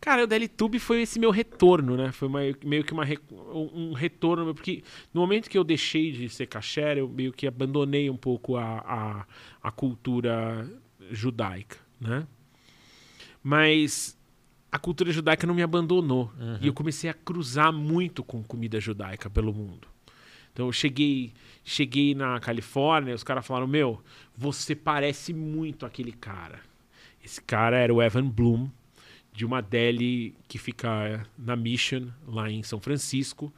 Cara, 0.00 0.24
o 0.24 0.26
DLTube 0.26 0.80
foi 0.80 1.02
esse 1.02 1.20
meu 1.20 1.30
retorno, 1.30 1.96
né? 1.96 2.10
Foi 2.10 2.26
uma- 2.26 2.40
meio 2.64 2.82
que 2.82 2.92
uma 2.92 3.06
um 3.54 3.92
retorno, 3.92 4.52
porque 4.52 4.82
no 5.14 5.20
momento 5.20 5.48
que 5.48 5.56
eu 5.56 5.62
deixei 5.62 6.10
de 6.10 6.28
ser 6.28 6.46
kasher, 6.46 6.98
eu 6.98 7.08
meio 7.08 7.32
que 7.32 7.46
abandonei 7.46 8.10
um 8.10 8.16
pouco 8.16 8.56
a, 8.56 8.78
a, 8.80 9.26
a 9.62 9.70
cultura 9.70 10.68
judaica, 11.08 11.78
né? 12.00 12.26
Mas 13.40 14.18
a 14.72 14.78
cultura 14.78 15.12
judaica 15.12 15.46
não 15.46 15.54
me 15.54 15.62
abandonou. 15.62 16.32
E 16.60 16.66
eu 16.66 16.72
comecei 16.72 17.10
a 17.10 17.14
cruzar 17.14 17.70
muito 17.70 18.24
com 18.24 18.42
comida 18.42 18.80
judaica 18.80 19.28
pelo 19.28 19.52
mundo. 19.52 19.86
Então 20.52 20.66
eu 20.66 20.72
cheguei, 20.72 21.32
cheguei 21.62 22.14
na 22.14 22.40
Califórnia, 22.40 23.14
os 23.14 23.22
caras 23.22 23.46
falaram: 23.46 23.66
Meu, 23.66 24.02
você 24.36 24.74
parece 24.74 25.34
muito 25.34 25.84
aquele 25.84 26.12
cara. 26.12 26.60
Esse 27.22 27.40
cara 27.40 27.76
era 27.76 27.92
o 27.92 28.02
Evan 28.02 28.26
Bloom, 28.26 28.68
de 29.32 29.44
uma 29.44 29.60
deli 29.60 30.34
que 30.48 30.58
fica 30.58 31.26
na 31.38 31.54
Mission, 31.54 32.08
lá 32.26 32.50
em 32.50 32.62
São 32.62 32.80
Francisco, 32.80 33.52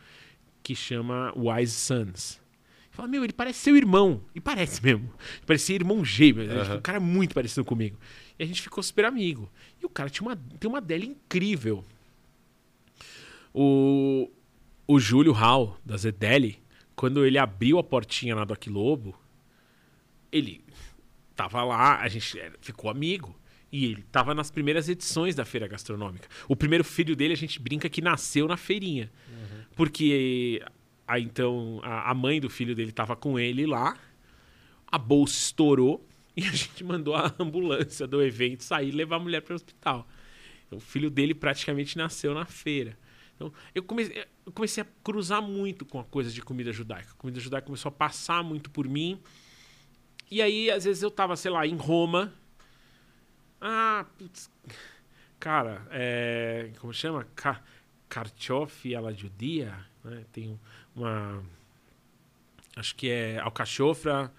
que 0.62 0.74
chama 0.74 1.32
Wise 1.36 1.72
Sons. 1.72 2.40
Fala, 2.90 3.08
meu, 3.08 3.24
ele 3.24 3.32
parece 3.32 3.58
seu 3.58 3.76
irmão. 3.76 4.20
E 4.34 4.40
parece 4.40 4.80
mesmo. 4.82 5.10
Parecia 5.44 5.74
irmão 5.74 6.04
gêmeo. 6.04 6.46
Tipo, 6.46 6.74
um 6.76 6.80
cara 6.80 7.00
muito 7.00 7.34
parecido 7.34 7.64
comigo. 7.64 7.98
E 8.38 8.42
a 8.42 8.46
gente 8.46 8.62
ficou 8.62 8.82
super 8.82 9.04
amigo. 9.04 9.50
E 9.82 9.86
o 9.86 9.88
cara 9.88 10.10
tinha 10.10 10.26
uma, 10.28 10.36
tem 10.36 10.68
uma 10.68 10.80
deli 10.80 11.06
incrível. 11.08 11.84
O, 13.52 14.30
o 14.86 14.98
Júlio 14.98 15.32
Hall, 15.32 15.78
da 15.84 15.96
Zedeli, 15.96 16.58
quando 16.96 17.24
ele 17.24 17.38
abriu 17.38 17.78
a 17.78 17.84
portinha 17.84 18.34
lá 18.34 18.44
do 18.44 18.52
Aquilobo, 18.52 19.14
ele 20.32 20.64
tava 21.36 21.62
lá, 21.64 22.00
a 22.00 22.08
gente 22.08 22.38
era- 22.38 22.56
ficou 22.60 22.90
amigo. 22.90 23.38
E 23.70 23.86
ele 23.86 24.02
tava 24.12 24.34
nas 24.34 24.52
primeiras 24.52 24.88
edições 24.88 25.34
da 25.34 25.44
feira 25.44 25.66
gastronômica. 25.66 26.28
O 26.48 26.54
primeiro 26.54 26.84
filho 26.84 27.16
dele, 27.16 27.32
a 27.32 27.36
gente 27.36 27.60
brinca 27.60 27.88
que 27.88 28.00
nasceu 28.00 28.46
na 28.46 28.56
feirinha. 28.56 29.10
Porque 29.74 30.62
a, 31.08 31.18
então 31.18 31.80
a, 31.82 32.10
a 32.10 32.14
mãe 32.14 32.40
do 32.40 32.48
filho 32.48 32.72
dele 32.74 32.92
tava 32.92 33.16
com 33.16 33.36
ele 33.36 33.66
lá, 33.66 33.96
a 34.86 34.96
bolsa 34.96 35.34
estourou 35.34 36.06
e 36.36 36.44
a 36.44 36.50
gente 36.50 36.82
mandou 36.84 37.14
a 37.14 37.32
ambulância 37.38 38.06
do 38.06 38.22
evento 38.22 38.62
sair 38.62 38.88
e 38.88 38.92
levar 38.92 39.16
a 39.16 39.18
mulher 39.20 39.40
para 39.40 39.52
o 39.52 39.56
hospital. 39.56 40.08
Então, 40.66 40.78
o 40.78 40.80
filho 40.80 41.10
dele 41.10 41.34
praticamente 41.34 41.96
nasceu 41.96 42.34
na 42.34 42.44
feira. 42.44 42.98
Então, 43.36 43.52
eu 43.74 43.82
comecei, 43.82 44.24
eu 44.46 44.52
comecei 44.52 44.82
a 44.82 44.86
cruzar 45.02 45.42
muito 45.42 45.84
com 45.84 45.98
a 45.98 46.04
coisa 46.04 46.30
de 46.30 46.40
comida 46.40 46.72
judaica. 46.72 47.10
A 47.12 47.14
comida 47.14 47.40
judaica 47.40 47.66
começou 47.66 47.88
a 47.88 47.92
passar 47.92 48.42
muito 48.42 48.70
por 48.70 48.88
mim. 48.88 49.20
E 50.30 50.40
aí, 50.40 50.70
às 50.70 50.84
vezes, 50.84 51.02
eu 51.02 51.10
tava, 51.10 51.36
sei 51.36 51.50
lá, 51.50 51.66
em 51.66 51.76
Roma. 51.76 52.32
Ah, 53.60 54.04
putz, 54.18 54.50
cara, 55.40 55.86
é, 55.90 56.70
como 56.78 56.92
chama? 56.92 57.26
Ka 57.34 57.62
alla 58.96 59.12
judia, 59.12 59.74
né? 60.04 60.24
Tem 60.32 60.48
um- 60.48 60.58
uma... 60.94 61.42
Acho 62.76 62.94
que 62.94 63.08
é 63.08 63.38
alcachofra 63.38 64.32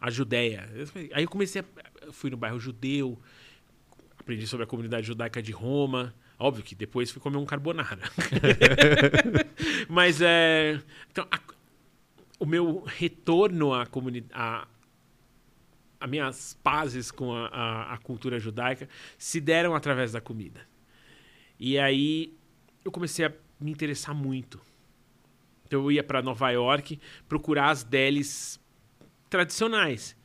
a 0.00 0.10
Judéia. 0.10 0.68
Aí 1.12 1.24
eu 1.24 1.28
comecei 1.28 1.62
a... 1.62 2.12
Fui 2.12 2.30
no 2.30 2.36
bairro 2.36 2.58
judeu, 2.58 3.18
aprendi 4.18 4.46
sobre 4.46 4.64
a 4.64 4.66
comunidade 4.66 5.06
judaica 5.06 5.42
de 5.42 5.52
Roma. 5.52 6.14
Óbvio 6.38 6.62
que 6.64 6.74
depois 6.74 7.10
fui 7.10 7.20
comer 7.20 7.36
um 7.36 7.44
carbonara. 7.44 8.00
Mas 9.88 10.20
é... 10.20 10.80
Então, 11.10 11.26
a- 11.30 11.40
o 12.38 12.46
meu 12.46 12.82
retorno 12.86 13.74
à 13.74 13.86
comunidade... 13.86 14.66
As 16.00 16.08
minhas 16.08 16.54
pazes 16.62 17.10
com 17.10 17.34
a, 17.34 17.48
a, 17.48 17.94
a 17.94 17.98
cultura 17.98 18.38
judaica 18.38 18.88
se 19.18 19.40
deram 19.40 19.74
através 19.74 20.12
da 20.12 20.20
comida. 20.20 20.60
E 21.58 21.76
aí 21.76 22.38
eu 22.84 22.92
comecei 22.92 23.24
a 23.26 23.32
me 23.60 23.72
interessar 23.72 24.14
muito. 24.14 24.60
Então 25.66 25.80
eu 25.82 25.90
ia 25.90 26.04
para 26.04 26.22
Nova 26.22 26.48
York 26.50 27.00
procurar 27.28 27.70
as 27.70 27.82
delis 27.82 28.60
tradicionais. 29.28 30.16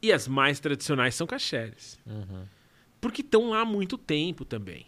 E 0.00 0.12
as 0.12 0.28
mais 0.28 0.60
tradicionais 0.60 1.14
são 1.14 1.26
cacheres. 1.26 1.98
Porque 3.00 3.20
estão 3.22 3.50
lá 3.50 3.60
há 3.60 3.64
muito 3.64 3.98
tempo 3.98 4.44
também. 4.44 4.86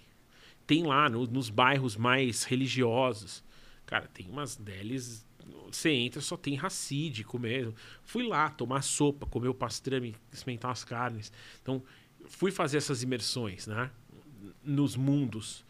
Tem 0.66 0.84
lá 0.84 1.08
no- 1.08 1.26
nos 1.26 1.50
bairros 1.50 1.96
mais 1.96 2.44
religiosos. 2.44 3.42
Cara, 3.86 4.06
tem 4.06 4.28
umas 4.28 4.56
delis. 4.56 5.26
Você 5.70 5.90
entra, 5.90 6.20
só 6.20 6.36
tem 6.36 6.54
racídico 6.54 7.38
mesmo. 7.38 7.74
Fui 8.04 8.24
lá 8.26 8.48
tomar 8.50 8.82
sopa, 8.82 9.26
comer 9.26 9.48
o 9.48 9.54
pastrame, 9.54 10.14
experimentar 10.32 10.70
as 10.70 10.84
carnes. 10.84 11.32
Então, 11.60 11.82
fui 12.26 12.50
fazer 12.52 12.76
essas 12.78 13.02
imersões, 13.02 13.66
né? 13.66 13.90
Nos 14.62 14.94
mundos 14.96 15.64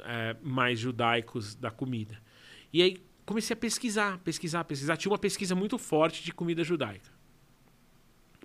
eh, 0.00 0.36
mais 0.42 0.78
judaicos 0.78 1.54
da 1.56 1.70
comida. 1.70 2.20
E 2.72 2.80
aí 2.82 2.96
comecei 3.26 3.54
a 3.54 3.56
pesquisar, 3.56 4.18
pesquisar, 4.18 4.64
pesquisar. 4.64 4.96
Tinha 4.96 5.10
uma 5.12 5.18
pesquisa 5.18 5.54
muito 5.54 5.78
forte 5.78 6.22
de 6.22 6.32
comida 6.32 6.62
judaica. 6.62 7.10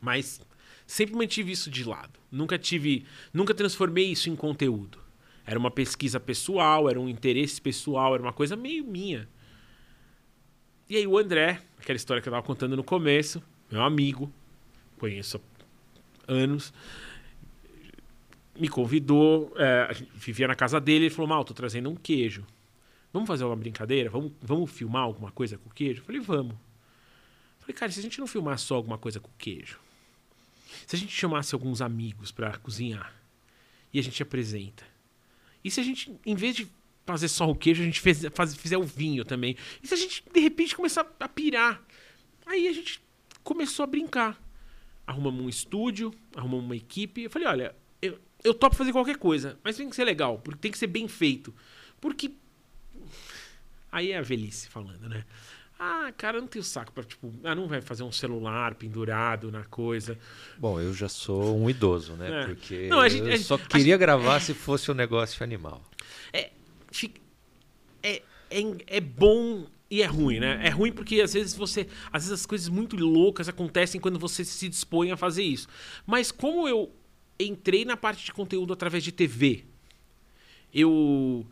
Mas 0.01 0.41
sempre 0.85 1.15
mantive 1.15 1.51
isso 1.51 1.69
de 1.69 1.83
lado. 1.83 2.19
Nunca 2.31 2.57
tive, 2.57 3.05
nunca 3.33 3.53
transformei 3.53 4.11
isso 4.11 4.29
em 4.29 4.35
conteúdo. 4.35 4.99
Era 5.45 5.57
uma 5.57 5.71
pesquisa 5.71 6.19
pessoal, 6.19 6.89
era 6.89 6.99
um 6.99 7.09
interesse 7.09 7.61
pessoal, 7.61 8.13
era 8.13 8.21
uma 8.23 8.33
coisa 8.33 8.55
meio 8.55 8.85
minha. 8.85 9.27
E 10.87 10.95
aí 10.95 11.05
o 11.05 11.17
André, 11.17 11.61
aquela 11.77 11.95
história 11.95 12.21
que 12.21 12.27
eu 12.27 12.31
estava 12.31 12.45
contando 12.45 12.75
no 12.75 12.83
começo, 12.83 13.41
meu 13.71 13.81
amigo, 13.81 14.31
conheço 14.97 15.37
há 16.27 16.33
anos, 16.33 16.73
me 18.59 18.67
convidou, 18.67 19.53
é, 19.55 19.95
vivia 20.13 20.47
na 20.47 20.55
casa 20.55 20.79
dele, 20.79 21.05
ele 21.05 21.13
falou, 21.13 21.27
Mal, 21.27 21.43
tô 21.43 21.53
trazendo 21.53 21.89
um 21.89 21.95
queijo. 21.95 22.45
Vamos 23.11 23.27
fazer 23.27 23.43
uma 23.43 23.55
brincadeira? 23.55 24.09
Vamos, 24.09 24.31
vamos 24.41 24.69
filmar 24.71 25.03
alguma 25.03 25.31
coisa 25.31 25.57
com 25.57 25.69
queijo? 25.69 26.01
Eu 26.01 26.05
falei, 26.05 26.21
vamos. 26.21 26.53
Eu 26.53 27.61
falei, 27.61 27.75
cara, 27.75 27.91
se 27.91 27.99
a 27.99 28.03
gente 28.03 28.19
não 28.19 28.27
filmar 28.27 28.57
só 28.59 28.75
alguma 28.75 28.97
coisa 28.97 29.19
com 29.19 29.29
queijo, 29.37 29.79
se 30.89 30.95
a 30.95 30.99
gente 30.99 31.13
chamasse 31.13 31.53
alguns 31.53 31.83
amigos 31.83 32.31
para 32.31 32.57
cozinhar 32.57 33.13
e 33.93 33.99
a 33.99 34.01
gente 34.01 34.23
apresenta, 34.23 34.83
e 35.63 35.69
se 35.69 35.79
a 35.79 35.83
gente, 35.83 36.19
em 36.25 36.33
vez 36.33 36.55
de 36.55 36.67
fazer 37.05 37.27
só 37.27 37.47
o 37.47 37.53
queijo, 37.53 37.83
a 37.83 37.85
gente 37.85 38.01
fez, 38.01 38.25
faz- 38.33 38.55
fizer 38.55 38.75
o 38.75 38.81
vinho 38.81 39.23
também, 39.23 39.55
e 39.83 39.87
se 39.87 39.93
a 39.93 39.97
gente 39.97 40.23
de 40.33 40.39
repente 40.39 40.75
começar 40.75 41.05
a 41.19 41.29
pirar, 41.29 41.79
aí 42.43 42.67
a 42.67 42.73
gente 42.73 42.99
começou 43.43 43.83
a 43.83 43.85
brincar. 43.87 44.41
Arrumamos 45.05 45.45
um 45.45 45.47
estúdio, 45.49 46.11
arrumamos 46.35 46.65
uma 46.65 46.75
equipe. 46.75 47.21
Eu 47.21 47.29
falei, 47.29 47.47
olha, 47.47 47.75
eu, 48.01 48.19
eu 48.43 48.53
topo 48.55 48.75
fazer 48.75 48.91
qualquer 48.91 49.17
coisa, 49.17 49.59
mas 49.63 49.77
tem 49.77 49.87
que 49.87 49.95
ser 49.95 50.05
legal, 50.05 50.39
porque 50.39 50.59
tem 50.59 50.71
que 50.71 50.77
ser 50.77 50.87
bem 50.87 51.07
feito. 51.07 51.53
Porque. 52.01 52.31
Aí 53.91 54.11
é 54.11 54.17
a 54.17 54.21
velhice 54.23 54.67
falando, 54.69 55.07
né? 55.07 55.23
Ah, 55.81 56.11
cara, 56.17 56.37
eu 56.37 56.41
não 56.41 56.47
tenho 56.49 56.63
saco 56.63 56.91
pra, 56.91 57.03
tipo, 57.05 57.31
ah, 57.41 57.55
não 57.55 57.65
vai 57.67 57.79
fazer 57.79 58.03
um 58.03 58.11
celular 58.11 58.75
pendurado 58.75 59.49
na 59.49 59.63
coisa. 59.63 60.17
Bom, 60.57 60.77
eu 60.81 60.93
já 60.93 61.07
sou 61.07 61.57
um 61.57 61.69
idoso, 61.69 62.13
né? 62.13 62.43
É. 62.43 62.45
Porque 62.47 62.87
Não, 62.89 62.99
a 62.99 63.07
gente- 63.07 63.29
eu 63.29 63.37
só 63.37 63.55
gente- 63.57 63.67
a 63.67 63.77
queria 63.77 63.95
gravar 63.97 64.41
se 64.41 64.53
fosse 64.53 64.91
um 64.91 64.93
negócio 64.93 65.41
animal. 65.41 65.81
é, 66.33 66.51
é, 68.03 68.21
é, 68.51 68.61
é 68.87 68.99
bom 68.99 69.67
e 69.89 70.01
é 70.01 70.05
ruim, 70.05 70.39
né? 70.39 70.59
É 70.65 70.69
ruim 70.69 70.91
porque 70.91 71.21
às 71.21 71.33
vezes 71.33 71.55
você. 71.55 71.87
Às 72.11 72.23
vezes 72.23 72.41
as 72.41 72.45
coisas 72.45 72.67
muito 72.67 72.95
loucas 72.97 73.47
acontecem 73.47 74.01
quando 74.01 74.19
você 74.19 74.43
se 74.43 74.67
dispõe 74.67 75.11
a 75.11 75.17
fazer 75.17 75.43
isso. 75.43 75.67
Mas 76.05 76.29
como 76.31 76.67
eu 76.67 76.91
entrei 77.39 77.85
na 77.85 77.95
parte 77.95 78.25
de 78.25 78.33
conteúdo 78.33 78.73
através 78.73 79.01
de 79.03 79.11
TV, 79.13 79.63
eu 80.73 81.45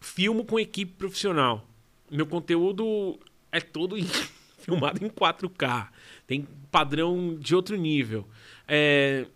filmo 0.00 0.44
com 0.44 0.58
equipe 0.58 0.92
profissional. 0.94 1.66
Meu 2.10 2.26
conteúdo 2.26 3.18
é 3.52 3.60
todo 3.60 3.96
em- 3.96 4.06
filmado 4.58 5.04
em 5.04 5.08
4K. 5.08 5.88
Tem 6.26 6.48
padrão 6.70 7.36
de 7.38 7.54
outro 7.54 7.76
nível. 7.76 8.26
É, 8.66 9.26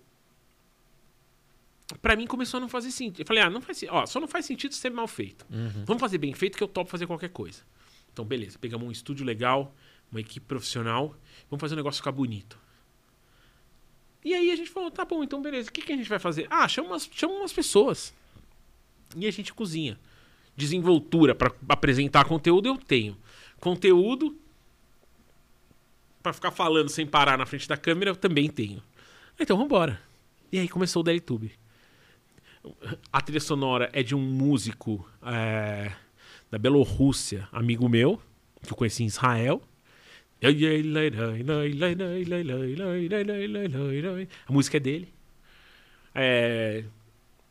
Pra 2.02 2.16
mim 2.16 2.26
começou 2.26 2.58
a 2.58 2.60
não 2.60 2.68
fazer 2.68 2.90
sentido. 2.90 3.20
Eu 3.20 3.26
falei, 3.26 3.42
ah, 3.44 3.48
não 3.50 3.60
faz, 3.60 3.84
ó, 3.88 4.04
só 4.06 4.18
não 4.18 4.26
faz 4.26 4.44
sentido 4.44 4.74
ser 4.74 4.90
mal 4.90 5.06
feito. 5.06 5.46
Vamos 5.86 6.00
fazer 6.00 6.18
bem 6.18 6.34
feito 6.34 6.58
que 6.58 6.62
eu 6.64 6.66
topo 6.68 6.90
fazer 6.90 7.06
qualquer 7.06 7.28
coisa. 7.28 7.62
Então, 8.12 8.24
beleza, 8.24 8.58
pegamos 8.58 8.88
um 8.88 8.90
estúdio 8.90 9.24
legal, 9.24 9.72
uma 10.10 10.20
equipe 10.20 10.44
profissional, 10.44 11.14
vamos 11.48 11.60
fazer 11.60 11.74
o 11.74 11.76
negócio 11.76 11.98
ficar 12.00 12.10
bonito. 12.10 12.58
E 14.24 14.34
aí 14.34 14.50
a 14.50 14.56
gente 14.56 14.68
falou, 14.70 14.90
tá 14.90 15.04
bom, 15.04 15.22
então 15.22 15.40
beleza, 15.40 15.68
o 15.68 15.72
que, 15.72 15.80
que 15.82 15.92
a 15.92 15.96
gente 15.96 16.08
vai 16.08 16.18
fazer? 16.18 16.48
Ah, 16.50 16.66
chama 16.66 16.88
umas, 16.88 17.08
chama 17.12 17.34
umas 17.34 17.52
pessoas. 17.52 18.12
E 19.16 19.24
a 19.24 19.30
gente 19.30 19.54
cozinha. 19.54 19.96
Desenvoltura 20.56 21.34
para 21.36 21.54
apresentar 21.68 22.24
conteúdo 22.24 22.66
eu 22.66 22.76
tenho. 22.76 23.16
Conteúdo 23.66 24.38
para 26.22 26.32
ficar 26.32 26.52
falando 26.52 26.88
sem 26.88 27.04
parar 27.04 27.36
na 27.36 27.44
frente 27.44 27.66
da 27.66 27.76
câmera 27.76 28.12
eu 28.12 28.14
também 28.14 28.48
tenho. 28.48 28.80
Então 29.40 29.58
vambora. 29.58 30.00
E 30.52 30.60
aí 30.60 30.68
começou 30.68 31.00
o 31.00 31.02
DLTube. 31.02 31.50
A 33.12 33.20
trilha 33.20 33.40
sonora 33.40 33.90
é 33.92 34.04
de 34.04 34.14
um 34.14 34.20
músico 34.20 35.04
é, 35.20 35.90
da 36.48 36.58
Bielorrússia, 36.58 37.48
amigo 37.50 37.88
meu, 37.88 38.22
que 38.62 38.72
eu 38.72 38.76
conheci 38.76 39.02
em 39.02 39.06
Israel. 39.06 39.60
A 44.46 44.52
música 44.52 44.76
é 44.76 44.80
dele. 44.80 45.12
É, 46.14 46.84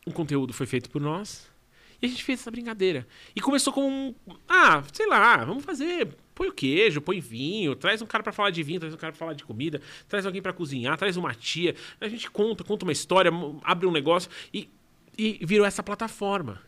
o 0.06 0.14
conteúdo 0.14 0.54
foi 0.54 0.66
feito 0.66 0.90
por 0.90 1.02
nós. 1.02 1.54
E 2.02 2.06
a 2.06 2.10
gente 2.10 2.24
fez 2.24 2.40
essa 2.40 2.52
brincadeira. 2.52 3.08
E 3.36 3.42
começou 3.42 3.72
com 3.72 3.90
um. 3.90 4.16
Ah, 4.48 4.84
sei 4.92 5.08
lá, 5.08 5.44
vamos 5.44 5.64
fazer. 5.64 6.16
Põe 6.34 6.50
o 6.50 6.54
queijo, 6.54 7.02
põe 7.02 7.20
vinho, 7.22 7.76
traz 7.76 8.02
um 8.02 8.06
cara 8.06 8.22
para 8.22 8.34
falar 8.34 8.50
de 8.50 8.62
vinho, 8.62 8.80
traz 8.80 8.94
um 8.94 8.98
cara 8.98 9.14
pra 9.14 9.20
falar 9.20 9.34
de 9.34 9.46
comida, 9.46 9.82
traz 10.08 10.26
alguém 10.26 10.42
para 10.42 10.52
cozinhar, 10.52 10.98
traz 10.98 11.16
uma 11.16 11.34
tia. 11.34 11.76
A 12.00 12.10
gente 12.10 12.30
conta, 12.30 12.64
conta 12.64 12.86
uma 12.86 12.92
história, 12.92 13.32
abre 13.64 13.88
um 13.88 13.92
negócio 13.92 14.30
e, 14.54 14.70
e 15.18 15.40
virou 15.46 15.66
essa 15.66 15.82
plataforma. 15.82 16.62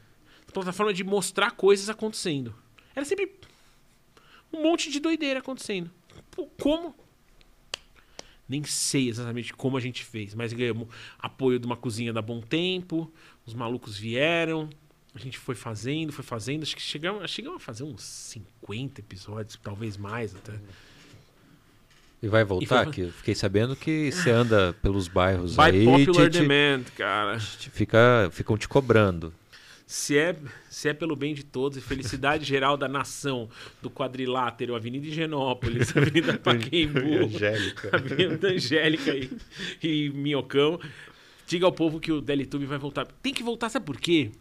Plataforma 0.53 0.93
de 0.93 1.03
mostrar 1.03 1.51
coisas 1.51 1.89
acontecendo. 1.89 2.55
Era 2.95 3.05
sempre 3.05 3.35
um 4.51 4.63
monte 4.63 4.89
de 4.89 4.99
doideira 4.99 5.39
acontecendo. 5.39 5.91
Como? 6.61 6.95
Nem 8.47 8.63
sei 8.63 9.09
exatamente 9.09 9.53
como 9.53 9.75
a 9.75 9.81
gente 9.81 10.05
fez, 10.05 10.33
mas 10.33 10.53
ganhamos 10.53 10.87
apoio 11.19 11.59
de 11.59 11.65
uma 11.65 11.75
cozinha 11.75 12.13
da 12.13 12.21
Bom 12.21 12.39
Tempo, 12.39 13.11
os 13.45 13.53
malucos 13.53 13.97
vieram, 13.97 14.69
a 15.18 15.23
gente 15.23 15.38
foi 15.38 15.56
fazendo, 15.56 16.11
foi 16.11 16.23
fazendo, 16.23 16.64
acho 16.64 16.76
que 16.76 16.81
chegamos, 16.81 17.30
chegamos 17.30 17.61
a 17.61 17.65
fazer 17.65 17.84
uns 17.84 18.03
50 18.03 19.02
episódios, 19.02 19.60
talvez 19.61 19.98
mais 19.98 20.35
até. 20.35 20.53
E 22.22 22.27
vai 22.27 22.44
voltar? 22.44 22.85
Foi... 22.85 22.94
Que 22.94 23.11
fiquei 23.11 23.35
sabendo 23.35 23.76
que 23.76 24.11
você 24.11 24.31
anda 24.31 24.73
pelos 24.81 25.07
bairros 25.07 25.56
By 25.56 25.64
aí. 25.64 25.85
popular 25.85 26.30
te, 26.30 26.39
demand, 26.39 26.84
cara. 26.95 27.39
Fica, 27.39 28.30
ficam 28.31 28.57
te 28.57 28.68
cobrando. 28.68 29.34
Se 29.85 30.18
é, 30.18 30.35
se 30.69 30.89
é 30.89 30.94
pelo 30.94 31.15
bem 31.15 31.34
de 31.34 31.44
todos 31.44 31.77
e 31.77 31.81
felicidade 31.81 32.44
geral 32.45 32.76
da 32.76 32.88
nação, 32.88 33.49
do 33.81 33.89
quadrilátero, 33.89 34.76
Avenida 34.76 35.07
Higienópolis, 35.07 35.95
Avenida 35.95 36.34
Paquembu, 36.39 37.26
Angélica. 37.26 37.95
Avenida 37.95 38.49
Angélica 38.49 39.15
e, 39.15 39.30
e 39.81 40.10
Minhocão, 40.10 40.80
diga 41.45 41.65
ao 41.65 41.72
povo 41.72 41.99
que 41.99 42.11
o 42.11 42.19
Delitube 42.19 42.65
vai 42.65 42.77
voltar. 42.77 43.07
Tem 43.22 43.34
que 43.34 43.44
voltar, 43.44 43.69
sabe 43.69 43.85
por 43.85 43.98
quê? 43.98 44.31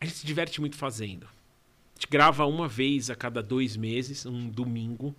A 0.00 0.04
gente 0.04 0.16
se 0.16 0.26
diverte 0.26 0.60
muito 0.60 0.76
fazendo. 0.76 1.24
A 1.24 1.94
gente 1.94 2.08
grava 2.10 2.46
uma 2.46 2.68
vez 2.68 3.10
a 3.10 3.14
cada 3.14 3.42
dois 3.42 3.76
meses, 3.76 4.24
um 4.24 4.48
domingo, 4.48 5.14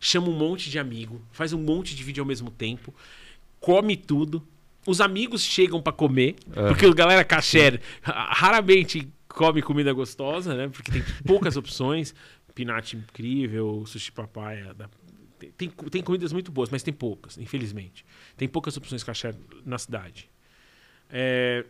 chama 0.00 0.28
um 0.28 0.36
monte 0.36 0.70
de 0.70 0.78
amigo, 0.78 1.22
faz 1.30 1.52
um 1.52 1.60
monte 1.60 1.94
de 1.94 2.04
vídeo 2.04 2.22
ao 2.22 2.26
mesmo 2.26 2.50
tempo, 2.50 2.94
come 3.60 3.96
tudo, 3.96 4.46
os 4.86 5.00
amigos 5.00 5.42
chegam 5.42 5.82
para 5.82 5.92
comer, 5.92 6.36
uhum. 6.46 6.68
porque 6.68 6.86
o 6.86 6.94
galera 6.94 7.24
caché 7.24 7.80
raramente 8.02 9.08
come 9.28 9.62
comida 9.62 9.92
gostosa, 9.92 10.54
né? 10.54 10.68
Porque 10.68 10.90
tem 10.90 11.04
poucas 11.26 11.56
opções. 11.58 12.14
Pinate 12.54 12.96
incrível, 12.96 13.84
sushi 13.86 14.10
papaya. 14.10 14.74
Da... 14.74 14.88
Tem, 15.56 15.68
tem 15.68 16.02
comidas 16.02 16.32
muito 16.32 16.50
boas, 16.50 16.70
mas 16.70 16.82
tem 16.82 16.92
poucas, 16.92 17.38
infelizmente. 17.38 18.04
Tem 18.36 18.48
poucas 18.48 18.76
opções 18.76 19.04
caché 19.04 19.32
na 19.64 19.78
cidade. 19.78 20.28
É... 21.08 21.64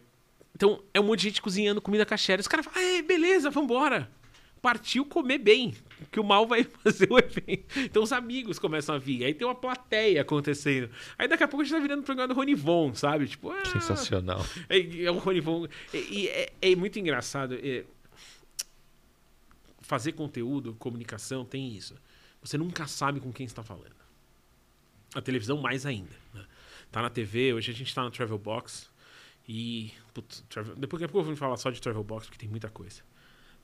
Então, 0.59 0.83
é 0.93 0.99
um 0.99 1.05
monte 1.05 1.21
de 1.21 1.29
gente 1.29 1.41
cozinhando 1.41 1.81
comida 1.81 2.05
caché. 2.05 2.35
Os 2.35 2.49
caras 2.49 2.67
falam, 2.67 3.03
beleza, 3.05 3.49
vambora 3.49 4.11
partiu 4.59 5.05
comer 5.05 5.39
bem, 5.39 5.75
que 6.11 6.21
o 6.21 6.25
mal 6.25 6.47
vai 6.47 6.65
fazer 6.83 7.11
o 7.11 7.19
evento. 7.19 7.79
Então 7.79 8.03
os 8.03 8.13
amigos 8.13 8.59
começam 8.59 8.95
a 8.95 8.99
vir, 8.99 9.25
aí 9.25 9.33
tem 9.33 9.47
uma 9.47 9.55
plateia 9.55 10.21
acontecendo. 10.21 10.91
Aí 11.17 11.29
daqui 11.29 11.43
a 11.43 11.49
pouco 11.49 11.63
a 11.63 11.65
gente 11.65 11.75
tá 11.75 11.81
virando 11.81 12.01
o 12.01 12.05
programa 12.05 12.29
do 12.33 12.35
Ronivon, 12.35 12.95
sabe? 12.95 13.27
Tipo, 13.27 13.51
ah, 13.51 13.65
Sensacional. 13.65 14.45
É, 14.69 15.05
é 15.05 15.11
o 15.11 15.19
Ronivon. 15.19 15.67
E 15.95 16.29
é, 16.29 16.53
é, 16.61 16.77
muito 16.77 16.99
engraçado. 16.99 17.55
É, 17.55 17.85
fazer 19.81 20.13
conteúdo, 20.13 20.75
comunicação, 20.75 21.45
tem 21.45 21.75
isso. 21.75 21.95
Você 22.43 22.59
nunca 22.59 22.87
sabe 22.87 23.21
com 23.21 23.33
quem 23.33 23.47
está 23.47 23.63
falando. 23.63 23.97
A 25.15 25.23
televisão 25.23 25.57
mais 25.59 25.87
ainda. 25.87 26.15
Né? 26.35 26.45
Tá 26.93 27.01
na 27.01 27.09
TV, 27.09 27.55
hoje 27.55 27.71
a 27.71 27.75
gente 27.75 27.95
tá 27.95 28.03
no 28.03 28.11
Travel 28.11 28.39
Box. 28.39 28.91
E. 29.49 29.93
Putz, 30.19 30.45
travel, 30.49 30.75
depois, 30.75 31.01
daqui 31.01 31.11
a 31.11 31.13
pouco 31.13 31.29
eu 31.29 31.33
vou 31.33 31.37
falar 31.37 31.57
só 31.57 31.71
de 31.71 31.81
Travel 31.81 32.03
Box, 32.03 32.27
porque 32.27 32.41
tem 32.41 32.49
muita 32.49 32.69
coisa. 32.69 33.03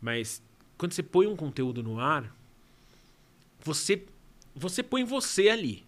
Mas 0.01 0.40
quando 0.78 0.93
você 0.93 1.02
põe 1.02 1.26
um 1.26 1.35
conteúdo 1.35 1.82
no 1.82 1.98
ar, 1.98 2.32
você 3.60 4.05
você 4.55 4.81
põe 4.81 5.02
você 5.02 5.48
ali. 5.48 5.85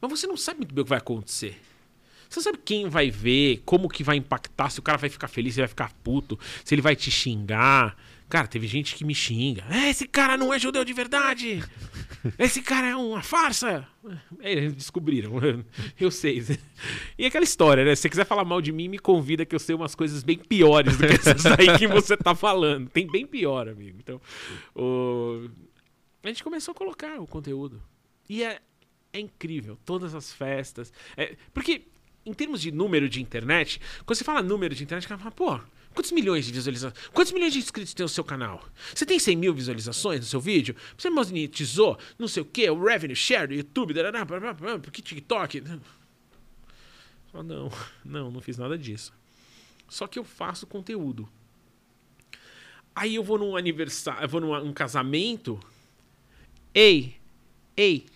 Mas 0.00 0.10
você 0.10 0.26
não 0.26 0.36
sabe 0.36 0.60
muito 0.60 0.74
bem 0.74 0.80
o 0.80 0.84
que 0.86 0.88
vai 0.88 0.98
acontecer. 0.98 1.60
Você 2.26 2.40
sabe 2.40 2.56
quem 2.56 2.88
vai 2.88 3.10
ver, 3.10 3.60
como 3.66 3.86
que 3.86 4.02
vai 4.02 4.16
impactar, 4.16 4.70
se 4.70 4.78
o 4.78 4.82
cara 4.82 4.96
vai 4.96 5.10
ficar 5.10 5.28
feliz, 5.28 5.52
se 5.52 5.60
vai 5.60 5.68
ficar 5.68 5.92
puto, 6.02 6.40
se 6.64 6.74
ele 6.74 6.80
vai 6.80 6.96
te 6.96 7.10
xingar. 7.10 7.94
Cara, 8.32 8.46
teve 8.46 8.66
gente 8.66 8.94
que 8.94 9.04
me 9.04 9.14
xinga. 9.14 9.62
É, 9.68 9.90
esse 9.90 10.08
cara 10.08 10.38
não 10.38 10.54
é 10.54 10.58
judeu 10.58 10.86
de 10.86 10.94
verdade. 10.94 11.62
Esse 12.38 12.62
cara 12.62 12.86
é 12.86 12.96
uma 12.96 13.20
farsa. 13.20 13.86
É, 14.40 14.52
eles 14.52 14.72
descobriram. 14.72 15.32
Eu 16.00 16.10
sei. 16.10 16.42
E 17.18 17.26
aquela 17.26 17.44
história, 17.44 17.84
né? 17.84 17.94
Se 17.94 18.00
você 18.00 18.08
quiser 18.08 18.24
falar 18.24 18.42
mal 18.42 18.62
de 18.62 18.72
mim, 18.72 18.88
me 18.88 18.98
convida 18.98 19.44
que 19.44 19.54
eu 19.54 19.58
sei 19.58 19.74
umas 19.74 19.94
coisas 19.94 20.22
bem 20.22 20.38
piores 20.38 20.96
do 20.96 21.06
que 21.06 21.12
essas 21.28 21.44
aí 21.44 21.76
que 21.76 21.86
você 21.86 22.16
tá 22.16 22.34
falando. 22.34 22.88
Tem 22.88 23.06
bem 23.06 23.26
pior, 23.26 23.68
amigo. 23.68 23.98
Então, 24.00 24.18
o... 24.74 25.50
a 26.22 26.28
gente 26.28 26.42
começou 26.42 26.72
a 26.72 26.74
colocar 26.74 27.20
o 27.20 27.26
conteúdo. 27.26 27.82
E 28.30 28.42
é, 28.42 28.62
é 29.12 29.20
incrível. 29.20 29.78
Todas 29.84 30.14
as 30.14 30.32
festas. 30.32 30.90
É... 31.18 31.36
Porque, 31.52 31.82
em 32.24 32.32
termos 32.32 32.62
de 32.62 32.72
número 32.72 33.10
de 33.10 33.20
internet, 33.20 33.78
quando 34.06 34.16
você 34.16 34.24
fala 34.24 34.40
número 34.40 34.74
de 34.74 34.82
internet, 34.82 35.04
o 35.04 35.08
cara 35.10 35.20
fala, 35.20 35.32
pô 35.32 35.60
Quantos 35.94 36.12
milhões 36.12 36.46
de 36.46 36.52
visualizações? 36.52 37.08
Quantos 37.12 37.32
milhões 37.32 37.52
de 37.52 37.58
inscritos 37.58 37.92
tem 37.92 38.04
o 38.04 38.08
seu 38.08 38.24
canal? 38.24 38.64
Você 38.94 39.04
tem 39.04 39.18
100 39.18 39.36
mil 39.36 39.54
visualizações 39.54 40.20
no 40.20 40.26
seu 40.26 40.40
vídeo? 40.40 40.74
Você 40.96 41.10
monetizou, 41.10 41.98
não 42.18 42.26
sei 42.26 42.42
o 42.42 42.46
que, 42.46 42.68
o 42.70 42.82
revenue 42.82 43.14
share 43.14 43.48
do 43.48 43.54
YouTube, 43.54 43.94
porque 44.82 45.02
TikTok. 45.02 45.62
Oh, 47.34 47.42
não, 47.42 47.70
não, 48.04 48.30
não 48.30 48.40
fiz 48.40 48.56
nada 48.56 48.76
disso. 48.78 49.12
Só 49.88 50.06
que 50.06 50.18
eu 50.18 50.24
faço 50.24 50.66
conteúdo. 50.66 51.28
Aí 52.94 53.14
eu 53.14 53.22
vou 53.22 53.38
num 53.38 53.56
aniversário, 53.56 54.22
eu 54.22 54.28
vou 54.28 54.40
num 54.40 54.54
um 54.54 54.72
casamento. 54.72 55.60
Ei, 56.74 57.16
ei, 57.76 58.06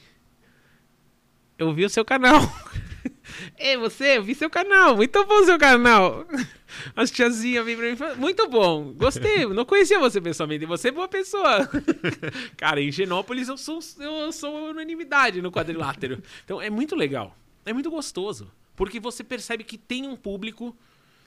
eu 1.59 1.73
vi 1.73 1.85
o 1.85 1.91
seu 1.91 2.05
canal. 2.05 2.41
Ei, 3.59 3.77
você, 3.77 4.19
eu 4.19 4.23
vi 4.23 4.35
seu 4.35 4.49
canal, 4.49 4.97
muito 4.97 5.25
bom 5.25 5.45
seu 5.45 5.59
canal. 5.59 6.27
As 6.95 7.11
tiazinhas 7.11 7.65
vêm 7.65 7.77
pra 7.77 7.87
mim 7.87 7.93
e 7.93 7.97
falam, 7.97 8.17
muito 8.17 8.49
bom, 8.49 8.93
gostei, 8.93 9.47
não 9.47 9.65
conhecia 9.65 9.99
você 9.99 10.21
pessoalmente, 10.21 10.67
você 10.67 10.89
é 10.89 10.93
boa 10.93 11.09
pessoa. 11.09 11.69
Cara, 12.57 12.81
em 12.81 12.91
Genópolis 12.91 13.49
eu 13.49 13.57
sou, 13.57 13.81
eu 13.99 14.33
sou 14.33 14.71
unanimidade 14.71 15.43
no 15.43 15.51
quadrilátero. 15.51 16.23
Então 16.45 16.61
é 16.61 16.71
muito 16.71 16.95
legal, 16.95 17.37
é 17.65 17.73
muito 17.73 17.91
gostoso, 17.91 18.51
porque 18.75 19.01
você 19.01 19.23
percebe 19.23 19.65
que 19.65 19.79
tem 19.79 20.07
um 20.07 20.17
público, 20.17 20.77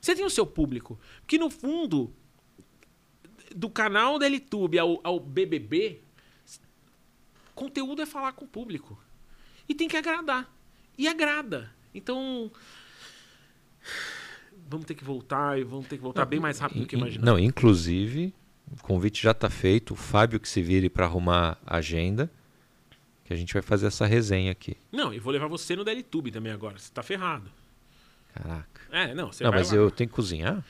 você 0.01 0.15
tem 0.15 0.25
o 0.25 0.29
seu 0.29 0.45
público, 0.45 0.99
que 1.27 1.37
no 1.37 1.49
fundo, 1.49 2.13
do 3.55 3.69
canal 3.69 4.19
da 4.19 4.25
LTube 4.27 4.77
ao, 4.77 4.99
ao 5.03 5.19
BBB, 5.19 6.01
conteúdo 7.55 8.01
é 8.01 8.05
falar 8.05 8.31
com 8.33 8.45
o 8.45 8.47
público. 8.47 8.97
E 9.67 9.75
tem 9.75 9.87
que 9.87 9.97
agradar. 9.97 10.49
E 10.97 11.07
agrada. 11.07 11.73
Então. 11.93 12.51
Vamos 14.69 14.85
ter 14.85 14.93
que 14.93 15.03
voltar 15.03 15.59
e 15.59 15.63
vamos 15.63 15.87
ter 15.87 15.97
que 15.97 16.03
voltar 16.03 16.21
não, 16.21 16.29
bem 16.29 16.39
mais 16.39 16.59
rápido 16.59 16.81
do 16.81 16.85
que 16.85 16.95
imaginava. 16.95 17.25
Não, 17.25 17.39
inclusive, 17.39 18.33
o 18.71 18.81
convite 18.83 19.23
já 19.23 19.31
está 19.31 19.49
feito. 19.49 19.93
O 19.93 19.97
Fábio 19.97 20.39
que 20.39 20.47
se 20.47 20.61
vire 20.61 20.89
para 20.89 21.05
arrumar 21.05 21.57
a 21.65 21.77
agenda. 21.77 22.29
Que 23.25 23.33
a 23.33 23.35
gente 23.35 23.53
vai 23.53 23.61
fazer 23.61 23.87
essa 23.87 24.05
resenha 24.05 24.51
aqui. 24.51 24.75
Não, 24.91 25.13
e 25.13 25.19
vou 25.19 25.31
levar 25.33 25.47
você 25.47 25.75
no 25.75 25.83
DLTube 25.83 26.31
também 26.31 26.51
agora. 26.51 26.77
Você 26.77 26.85
está 26.85 27.01
ferrado. 27.03 27.49
Caraca. 28.33 28.81
É, 28.91 29.13
não, 29.13 29.31
você 29.31 29.43
Não, 29.43 29.51
mas 29.51 29.71
lá. 29.71 29.77
eu 29.77 29.91
tenho 29.91 30.09
que 30.09 30.15
cozinhar? 30.15 30.63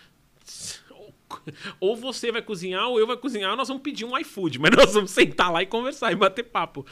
Ou 1.79 1.95
você 1.95 2.31
vai 2.31 2.41
cozinhar, 2.41 2.87
ou 2.87 2.99
eu 2.99 3.05
vai 3.05 3.15
cozinhar, 3.15 3.55
nós 3.55 3.67
vamos 3.67 3.83
pedir 3.83 4.03
um 4.03 4.17
iFood, 4.17 4.57
mas 4.59 4.71
nós 4.71 4.93
vamos 4.93 5.11
sentar 5.11 5.51
lá 5.51 5.61
e 5.61 5.67
conversar 5.67 6.11
e 6.11 6.15
bater 6.15 6.43
papo. 6.43 6.85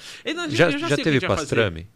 já, 0.50 0.70
já, 0.70 0.90
já 0.90 0.96
teve 0.96 1.26
pastrame? 1.26 1.88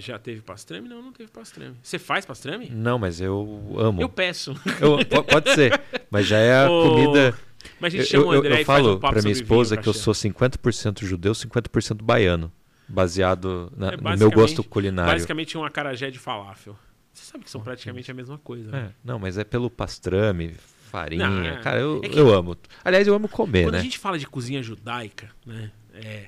Já 0.00 0.18
teve 0.18 0.40
pastrame? 0.40 0.88
Não, 0.88 1.02
não 1.02 1.12
teve 1.12 1.30
pastrame. 1.30 1.76
Você 1.82 1.98
faz 1.98 2.24
pastrame? 2.26 2.68
Não, 2.70 2.98
mas 2.98 3.20
eu 3.20 3.74
amo. 3.78 4.00
Eu 4.00 4.08
peço. 4.08 4.54
Eu, 4.80 4.98
pode 5.24 5.52
ser. 5.54 5.80
Mas 6.10 6.26
já 6.26 6.38
é 6.38 6.64
a 6.64 6.66
comida 6.82 7.38
Mas 7.78 7.94
a 7.94 7.98
gente 7.98 8.14
Eu, 8.14 8.20
chama 8.22 8.32
o 8.32 8.34
eu, 8.34 8.38
André 8.40 8.54
eu 8.54 8.58
e 8.58 8.62
um 8.62 8.64
falo 8.64 8.98
papo 8.98 9.12
pra 9.14 9.22
minha 9.22 9.32
esposa 9.32 9.74
vinho, 9.76 9.82
que 9.82 9.88
eu 9.88 9.92
sou 9.94 10.14
50% 10.14 11.04
judeu, 11.04 11.32
50% 11.32 12.02
baiano. 12.02 12.50
Baseado 12.88 13.72
na- 13.76 13.92
É, 13.92 13.96
no 13.96 14.16
meu 14.18 14.30
gosto 14.30 14.64
culinário. 14.64 15.12
Basicamente 15.12 15.56
um 15.56 15.64
acarajé 15.64 16.10
de 16.10 16.18
falafel. 16.18 16.76
Você 17.12 17.24
sabe 17.30 17.44
que 17.44 17.50
são 17.50 17.60
praticamente 17.60 18.10
a 18.10 18.14
mesma 18.14 18.36
coisa. 18.38 18.70
né? 18.70 18.88
É, 18.90 18.94
não, 19.04 19.18
mas 19.18 19.38
é 19.38 19.44
pelo 19.44 19.70
pastrame, 19.70 20.54
farinha. 20.90 21.28
Não, 21.28 21.42
é- 21.44 21.56
Cara, 21.60 21.78
eu, 21.80 22.00
é 22.02 22.08
que- 22.08 22.18
eu 22.18 22.32
amo. 22.34 22.56
Aliás, 22.84 23.06
eu 23.06 23.14
amo 23.14 23.28
comer, 23.28 23.64
Quando 23.64 23.74
né? 23.74 23.80
a 23.80 23.82
gente 23.82 23.98
fala 23.98 24.18
de 24.18 24.26
cozinha 24.26 24.62
judaica, 24.62 25.30
né? 25.46 25.70
É, 25.94 26.26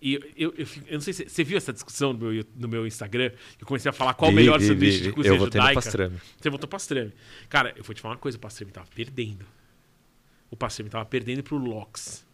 e 0.00 0.14
eu, 0.14 0.20
eu, 0.36 0.54
eu, 0.58 0.66
eu 0.86 0.94
não 0.94 1.00
sei 1.00 1.12
se 1.12 1.28
você 1.28 1.42
viu 1.44 1.56
essa 1.56 1.72
discussão 1.72 2.12
no 2.12 2.18
meu, 2.30 2.44
no 2.56 2.68
meu 2.68 2.86
Instagram. 2.86 3.32
Eu 3.60 3.66
comecei 3.66 3.88
a 3.88 3.92
falar 3.92 4.14
qual 4.14 4.30
o 4.30 4.34
melhor 4.34 4.58
vi, 4.58 4.66
sanduíche 4.66 4.98
vi, 4.98 5.04
de 5.04 5.12
cozinha 5.12 5.34
Eu 5.34 5.38
judaica. 5.38 5.74
pastrame. 5.74 6.20
Você 6.40 6.50
votou 6.50 6.68
pastrame. 6.68 7.12
Cara, 7.48 7.72
eu 7.76 7.82
vou 7.84 7.94
te 7.94 8.00
falar 8.00 8.14
uma 8.14 8.20
coisa: 8.20 8.36
o 8.38 8.40
pastrame 8.40 8.72
tava 8.72 8.88
perdendo. 8.94 9.44
O 10.50 10.56
pastrame 10.56 10.90
tava 10.90 11.04
perdendo 11.04 11.42
pro 11.42 11.56
Lox. 11.56 12.26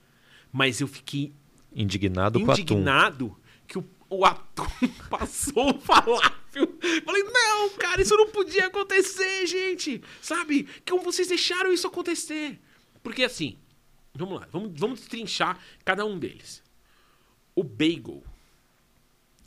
Mas 0.52 0.80
eu 0.80 0.88
fiquei 0.88 1.32
Indignado 1.74 2.40
com 2.40 2.50
atum. 2.50 2.60
indignado 2.62 3.36
que 3.66 3.78
o, 3.78 3.84
o 4.08 4.24
atum 4.24 4.64
passou 5.10 5.76
o 5.76 5.80
falafel. 5.80 6.66
Falei, 7.04 7.22
não, 7.24 7.70
cara, 7.70 8.00
isso 8.00 8.16
não 8.16 8.28
podia 8.30 8.66
acontecer, 8.66 9.46
gente. 9.46 10.02
Sabe? 10.22 10.66
Como 10.88 11.02
vocês 11.02 11.28
deixaram 11.28 11.72
isso 11.72 11.86
acontecer? 11.86 12.58
Porque 13.02 13.22
assim, 13.24 13.58
vamos 14.14 14.40
lá, 14.40 14.48
vamos, 14.50 14.72
vamos 14.78 15.00
destrinchar 15.00 15.58
cada 15.84 16.06
um 16.06 16.18
deles. 16.18 16.62
O 17.56 17.64
Bagel, 17.64 18.22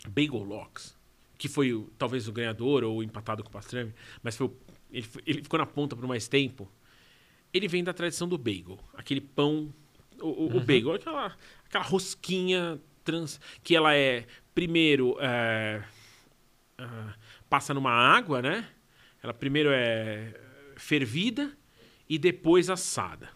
Bagel 0.10 0.44
Locks, 0.44 0.98
que 1.38 1.48
foi 1.48 1.74
o- 1.74 1.90
talvez 1.98 2.28
o 2.28 2.32
ganhador 2.34 2.84
ou 2.84 3.02
empatado 3.04 3.44
com 3.44 3.50
o 3.50 3.52
Pastrami, 3.54 3.94
mas 4.24 4.36
foi, 4.36 4.48
o- 4.48 4.56
ele, 4.92 5.08
ele 5.26 5.44
ficou 5.44 5.58
na 5.60 5.66
ponta 5.66 5.96
por 5.96 6.06
mais 6.08 6.28
tempo. 6.28 6.70
Ele 7.54 7.68
vem 7.68 7.84
da 7.84 7.94
tradição 7.94 8.28
do 8.28 8.38
bagel, 8.38 8.78
aquele 8.94 9.22
pão, 9.22 9.74
o, 10.20 10.58
o 10.58 10.60
bagel, 10.60 10.94
aquela, 10.94 11.38
aquela 11.66 11.84
rosquinha 11.84 12.80
trans, 13.04 13.40
que 13.64 13.76
ela 13.76 13.96
é 13.96 14.26
primeiro 14.54 15.16
é, 15.20 15.84
ah, 16.78 17.14
passa 17.50 17.74
numa 17.74 17.92
água, 17.92 18.42
né? 18.42 18.68
Ela 19.22 19.34
primeiro 19.34 19.70
é 19.72 20.34
fervida 20.78 21.56
e 22.08 22.18
depois 22.18 22.70
assada. 22.70 23.30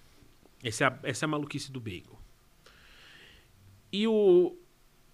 Essa 0.63 0.85
é 0.85 0.87
a, 0.87 0.99
essa 1.03 1.25
é 1.25 1.27
a 1.27 1.29
maluquice 1.29 1.71
do 1.71 1.79
bagel. 1.79 2.19
E 3.91 4.07
o, 4.07 4.55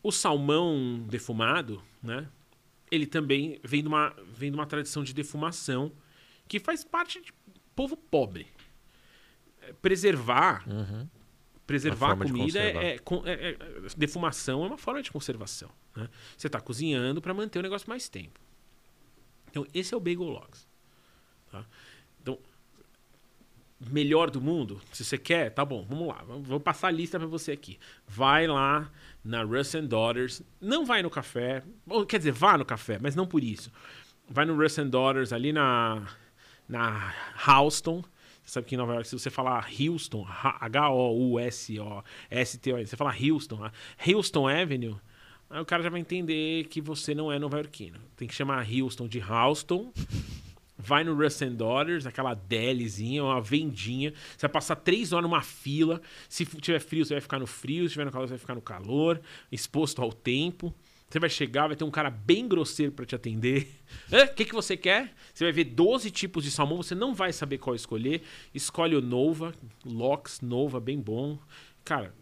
o 0.01 0.11
salmão 0.11 1.05
defumado, 1.09 1.81
né? 2.01 2.27
Ele 2.91 3.05
também 3.05 3.59
vem 3.63 3.81
de, 3.81 3.87
uma, 3.87 4.13
vem 4.33 4.49
de 4.51 4.57
uma 4.57 4.65
tradição 4.65 5.03
de 5.03 5.13
defumação 5.13 5.91
que 6.47 6.59
faz 6.59 6.83
parte 6.83 7.21
de 7.21 7.31
povo 7.75 7.95
pobre. 7.95 8.47
Preservar, 9.81 10.67
Uhum. 10.67 11.07
preservar 11.67 12.13
a 12.13 12.15
comida 12.17 12.59
é, 12.59 12.95
é- 12.95 12.95
é- 12.95 13.49
é- 13.51 13.57
defumação 13.95 14.63
é 14.63 14.67
uma 14.67 14.77
forma 14.77 15.01
de 15.03 15.11
conservação. 15.11 15.69
Né? 15.95 16.09
Você 16.35 16.47
está 16.47 16.59
cozinhando 16.59 17.21
para 17.21 17.33
manter 17.33 17.59
o 17.59 17.61
negócio 17.61 17.87
mais 17.87 18.09
tempo. 18.09 18.39
Então 19.49 19.65
esse 19.73 19.93
é 19.93 19.97
o 19.97 19.99
bagel 19.99 20.23
logs. 20.23 20.67
tá? 21.51 21.65
Então 22.21 22.39
melhor 23.91 24.29
do 24.29 24.41
mundo, 24.41 24.81
se 24.91 25.05
você 25.05 25.17
quer, 25.17 25.51
tá 25.51 25.63
bom, 25.63 25.85
vamos 25.87 26.07
lá, 26.07 26.21
vou 26.23 26.59
passar 26.59 26.87
a 26.87 26.91
lista 26.91 27.17
para 27.17 27.27
você 27.27 27.51
aqui. 27.51 27.79
Vai 28.07 28.45
lá 28.47 28.91
na 29.23 29.43
Russ 29.43 29.73
Daughters, 29.87 30.41
não 30.61 30.85
vai 30.85 31.01
no 31.01 31.09
café, 31.09 31.63
ou, 31.87 32.05
quer 32.05 32.17
dizer, 32.17 32.31
vá 32.31 32.57
no 32.57 32.65
café, 32.65 32.97
mas 33.01 33.15
não 33.15 33.27
por 33.27 33.43
isso. 33.43 33.71
Vai 34.29 34.45
no 34.45 34.55
Russ 34.55 34.77
Daughters 34.77 35.33
ali 35.33 35.51
na 35.51 36.07
na 36.69 37.13
Houston. 37.47 38.03
Você 38.43 38.53
sabe 38.53 38.67
que 38.67 38.75
em 38.75 38.77
Nova 38.77 38.93
York, 38.93 39.07
se 39.07 39.17
você 39.17 39.31
falar 39.31 39.67
Houston, 39.79 40.25
H-O-U-S-O-S-T-O-N, 40.61 41.75
você 42.85 42.95
falar 42.95 43.15
Houston, 43.19 43.63
a 43.63 43.71
Houston 44.07 44.47
Avenue, 44.47 44.95
aí 45.49 45.59
o 45.61 45.65
cara 45.65 45.81
já 45.83 45.89
vai 45.89 45.99
entender 45.99 46.65
que 46.65 46.79
você 46.79 47.15
não 47.15 47.31
é 47.31 47.39
nova-iorquino. 47.39 47.99
Tem 48.15 48.27
que 48.27 48.33
chamar 48.33 48.65
Houston 48.67 49.07
de 49.07 49.19
Houston. 49.19 49.91
Vai 50.81 51.03
no 51.03 51.11
and 51.21 51.55
Daughters, 51.55 52.05
aquela 52.05 52.33
delizinha, 52.33 53.21
uma 53.21 53.41
vendinha. 53.41 54.11
Você 54.11 54.47
vai 54.47 54.49
passar 54.49 54.77
três 54.77 55.11
horas 55.11 55.29
numa 55.29 55.41
fila. 55.41 56.01
Se 56.29 56.45
tiver 56.45 56.79
frio, 56.79 57.03
você 57.03 57.15
vai 57.15 57.21
ficar 57.21 57.37
no 57.37 57.45
frio. 57.45 57.85
Se 57.85 57.91
tiver 57.91 58.05
no 58.05 58.11
calor, 58.11 58.27
você 58.27 58.31
vai 58.31 58.39
ficar 58.39 58.55
no 58.55 58.61
calor. 58.61 59.21
Exposto 59.51 60.01
ao 60.01 60.13
tempo. 60.13 60.73
Você 61.09 61.19
vai 61.19 61.29
chegar, 61.29 61.67
vai 61.67 61.75
ter 61.75 61.83
um 61.83 61.91
cara 61.91 62.09
bem 62.09 62.47
grosseiro 62.47 62.91
para 62.91 63.05
te 63.05 63.15
atender. 63.15 63.67
O 64.31 64.35
que, 64.35 64.45
que 64.45 64.53
você 64.53 64.77
quer? 64.77 65.13
Você 65.33 65.43
vai 65.43 65.51
ver 65.51 65.65
12 65.65 66.11
tipos 66.11 66.43
de 66.43 66.51
salmão, 66.51 66.77
você 66.77 66.93
não 66.93 67.13
vai 67.13 67.33
saber 67.33 67.57
qual 67.57 67.75
escolher. 67.75 68.21
Escolhe 68.53 68.95
o 68.95 69.01
Nova, 69.01 69.53
Lox 69.83 70.41
Nova, 70.41 70.79
bem 70.79 70.99
bom. 70.99 71.39
Cara, 71.83 72.13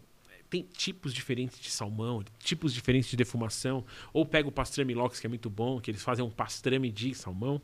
tem 0.48 0.62
tipos 0.62 1.12
diferentes 1.12 1.60
de 1.60 1.70
salmão, 1.70 2.24
tipos 2.38 2.72
diferentes 2.72 3.10
de 3.10 3.16
defumação. 3.16 3.84
Ou 4.12 4.24
pega 4.24 4.48
o 4.48 4.52
pastrame 4.52 4.94
Lox, 4.94 5.20
que 5.20 5.26
é 5.26 5.28
muito 5.28 5.50
bom, 5.50 5.78
que 5.80 5.90
eles 5.90 6.02
fazem 6.02 6.24
um 6.24 6.30
pastrame 6.30 6.90
de 6.90 7.14
salmão. 7.14 7.60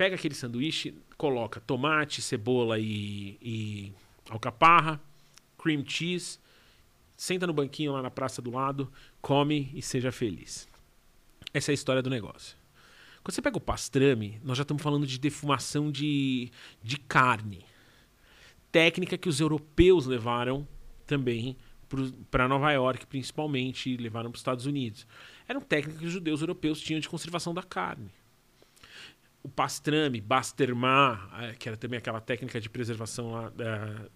Pega 0.00 0.14
aquele 0.14 0.34
sanduíche, 0.34 0.94
coloca 1.18 1.60
tomate, 1.60 2.22
cebola 2.22 2.78
e, 2.78 3.36
e 3.42 3.92
alcaparra, 4.30 4.98
cream 5.58 5.84
cheese, 5.86 6.38
senta 7.14 7.46
no 7.46 7.52
banquinho 7.52 7.92
lá 7.92 8.00
na 8.00 8.10
praça 8.10 8.40
do 8.40 8.50
lado, 8.50 8.90
come 9.20 9.70
e 9.74 9.82
seja 9.82 10.10
feliz. 10.10 10.66
Essa 11.52 11.70
é 11.70 11.72
a 11.72 11.74
história 11.74 12.00
do 12.00 12.08
negócio. 12.08 12.56
Quando 13.22 13.34
você 13.34 13.42
pega 13.42 13.58
o 13.58 13.60
pastrame, 13.60 14.40
nós 14.42 14.56
já 14.56 14.62
estamos 14.62 14.82
falando 14.82 15.06
de 15.06 15.18
defumação 15.18 15.92
de, 15.92 16.50
de 16.82 16.96
carne. 16.96 17.66
Técnica 18.72 19.18
que 19.18 19.28
os 19.28 19.38
europeus 19.38 20.06
levaram 20.06 20.66
também 21.06 21.58
para 22.30 22.48
Nova 22.48 22.72
York, 22.72 23.04
principalmente, 23.04 23.98
levaram 23.98 24.30
para 24.30 24.36
os 24.36 24.40
Estados 24.40 24.64
Unidos. 24.64 25.06
Eram 25.46 25.60
técnicas 25.60 26.00
que 26.00 26.06
os 26.06 26.12
judeus 26.12 26.40
europeus 26.40 26.80
tinham 26.80 27.00
de 27.00 27.08
conservação 27.10 27.52
da 27.52 27.62
carne 27.62 28.10
o 29.42 29.48
pastrame, 29.48 30.20
bastermar, 30.20 31.28
eh, 31.42 31.54
que 31.54 31.68
era 31.68 31.76
também 31.76 31.98
aquela 31.98 32.20
técnica 32.20 32.60
de 32.60 32.68
preservação 32.68 33.32
lá 33.32 33.48
da 33.50 34.08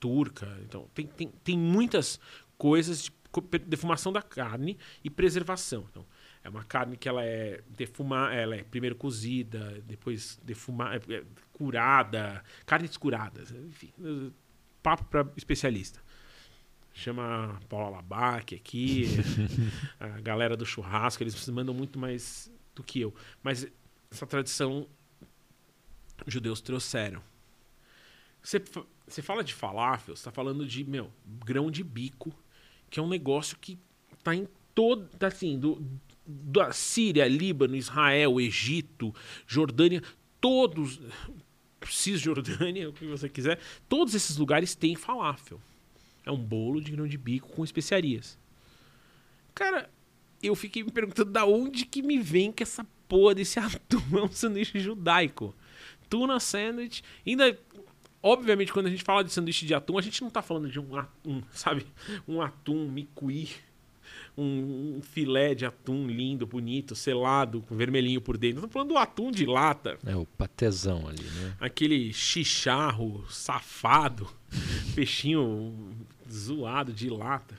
turca. 0.00 0.58
Então, 0.62 0.88
tem, 0.94 1.06
tem, 1.06 1.28
tem 1.28 1.58
muitas 1.58 2.18
coisas 2.58 3.02
de 3.02 3.58
defumação 3.60 4.12
da 4.12 4.22
carne 4.22 4.78
e 5.02 5.10
preservação. 5.10 5.86
Então, 5.90 6.06
é 6.42 6.48
uma 6.48 6.62
carne 6.62 6.96
que 6.96 7.08
ela 7.08 7.24
é 7.24 7.62
defumar, 7.68 8.34
ela 8.34 8.54
é 8.54 8.62
primeiro 8.62 8.94
cozida, 8.96 9.82
depois 9.86 10.38
defumar, 10.44 10.96
é, 10.96 11.14
é, 11.14 11.24
curada, 11.52 12.44
carnes 12.66 12.96
curadas, 12.96 13.50
enfim, 13.50 13.92
papo 14.82 15.04
para 15.04 15.26
especialista. 15.36 16.02
Chama 16.92 17.58
Paula 17.68 17.96
Labac 17.96 18.54
aqui, 18.54 19.06
a 19.98 20.20
galera 20.20 20.56
do 20.56 20.66
churrasco, 20.66 21.22
eles 21.22 21.48
mandam 21.48 21.74
muito 21.74 21.98
mais 21.98 22.52
do 22.74 22.84
que 22.84 23.00
eu. 23.00 23.12
Mas 23.42 23.66
essa 24.14 24.26
tradição 24.26 24.86
os 26.26 26.32
judeus 26.32 26.60
trouxeram. 26.60 27.22
Você, 28.42 28.62
você 29.06 29.22
fala 29.22 29.42
de 29.42 29.54
falafel, 29.54 30.14
você 30.14 30.20
está 30.20 30.30
falando 30.30 30.66
de, 30.66 30.84
meu, 30.84 31.10
grão 31.44 31.70
de 31.70 31.82
bico, 31.82 32.32
que 32.90 33.00
é 33.00 33.02
um 33.02 33.08
negócio 33.08 33.56
que 33.58 33.78
tá 34.22 34.34
em 34.34 34.46
todo, 34.74 35.08
tá 35.18 35.28
assim, 35.28 35.58
do, 35.58 35.82
da 36.26 36.72
Síria, 36.72 37.26
Líbano, 37.26 37.74
Israel, 37.74 38.40
Egito, 38.40 39.14
Jordânia, 39.46 40.02
todos, 40.40 41.00
Cisjordânia, 41.88 42.88
o 42.90 42.92
que 42.92 43.06
você 43.06 43.28
quiser, 43.28 43.58
todos 43.88 44.14
esses 44.14 44.36
lugares 44.36 44.74
têm 44.74 44.94
falafel. 44.94 45.60
É 46.24 46.30
um 46.30 46.38
bolo 46.38 46.80
de 46.80 46.92
grão 46.92 47.06
de 47.06 47.18
bico 47.18 47.48
com 47.48 47.64
especiarias. 47.64 48.38
Cara, 49.54 49.90
eu 50.42 50.54
fiquei 50.54 50.82
me 50.82 50.90
perguntando 50.90 51.30
da 51.30 51.44
onde 51.44 51.86
que 51.86 52.02
me 52.02 52.18
vem 52.18 52.50
que 52.50 52.62
essa 52.62 52.86
porra 53.08 53.34
desse 53.34 53.58
atum 53.60 54.18
é 54.18 54.22
um 54.22 54.30
sanduíche 54.30 54.78
judaico. 54.80 55.54
Tuna 56.08 56.38
sandwich. 56.40 57.02
Ainda, 57.26 57.58
obviamente, 58.22 58.72
quando 58.72 58.86
a 58.86 58.90
gente 58.90 59.02
fala 59.02 59.24
de 59.24 59.32
sanduíche 59.32 59.66
de 59.66 59.74
atum, 59.74 59.98
a 59.98 60.02
gente 60.02 60.22
não 60.22 60.30
tá 60.30 60.42
falando 60.42 60.68
de 60.68 60.78
um 60.78 60.96
atum, 60.96 61.42
sabe? 61.52 61.86
Um 62.26 62.40
atum 62.40 62.88
micuí. 62.88 63.50
Um, 64.36 64.96
um 64.96 65.02
filé 65.02 65.54
de 65.54 65.64
atum 65.64 66.08
lindo, 66.08 66.44
bonito, 66.44 66.96
selado, 66.96 67.62
com 67.62 67.76
vermelhinho 67.76 68.20
por 68.20 68.36
dentro. 68.36 68.56
Estamos 68.56 68.72
falando 68.72 68.88
do 68.88 68.98
atum 68.98 69.30
de 69.30 69.46
lata. 69.46 69.96
É 70.04 70.16
o 70.16 70.26
patezão 70.26 71.06
ali, 71.06 71.22
né? 71.22 71.56
Aquele 71.60 72.12
chicharro 72.12 73.24
safado, 73.30 74.28
peixinho 74.94 75.94
zoado 76.30 76.92
de 76.92 77.08
lata. 77.08 77.56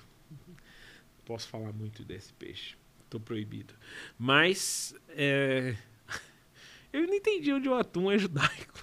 Posso 1.25 1.47
falar 1.47 1.71
muito 1.71 2.03
desse 2.03 2.33
peixe. 2.33 2.75
Tô 3.09 3.19
proibido. 3.19 3.73
Mas 4.17 4.95
é, 5.09 5.75
eu 6.91 7.05
não 7.07 7.13
entendi 7.13 7.51
onde 7.53 7.69
o 7.69 7.75
atum 7.75 8.11
é 8.11 8.17
judaico. 8.17 8.73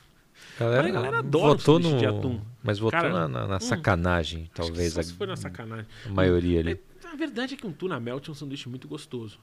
Galera, 0.58 0.82
Mas 0.82 0.90
a 0.90 0.94
galera 0.94 1.18
adora 1.18 1.54
votou 1.54 1.78
o 1.78 1.82
sanduíche 1.82 1.94
no, 1.94 1.98
de 2.00 2.06
atum. 2.06 2.40
Mas 2.62 2.78
votou 2.78 3.00
Cara, 3.00 3.28
na, 3.28 3.46
na- 3.48 3.56
hum, 3.56 3.60
sacanagem, 3.60 4.50
talvez. 4.54 4.92
Só 4.92 5.00
A, 5.00 5.02
se 5.02 5.14
foi 5.14 5.26
na 5.26 5.36
sacanagem. 5.36 5.86
a 6.06 6.08
maioria 6.10 6.60
ali. 6.60 6.72
É, 7.04 7.08
a 7.08 7.16
verdade 7.16 7.54
é 7.54 7.56
que 7.56 7.66
um 7.66 7.72
tuna 7.72 7.98
melt 7.98 8.28
é 8.28 8.30
um 8.30 8.34
sanduíche 8.34 8.68
muito 8.68 8.86
gostoso. 8.86 9.38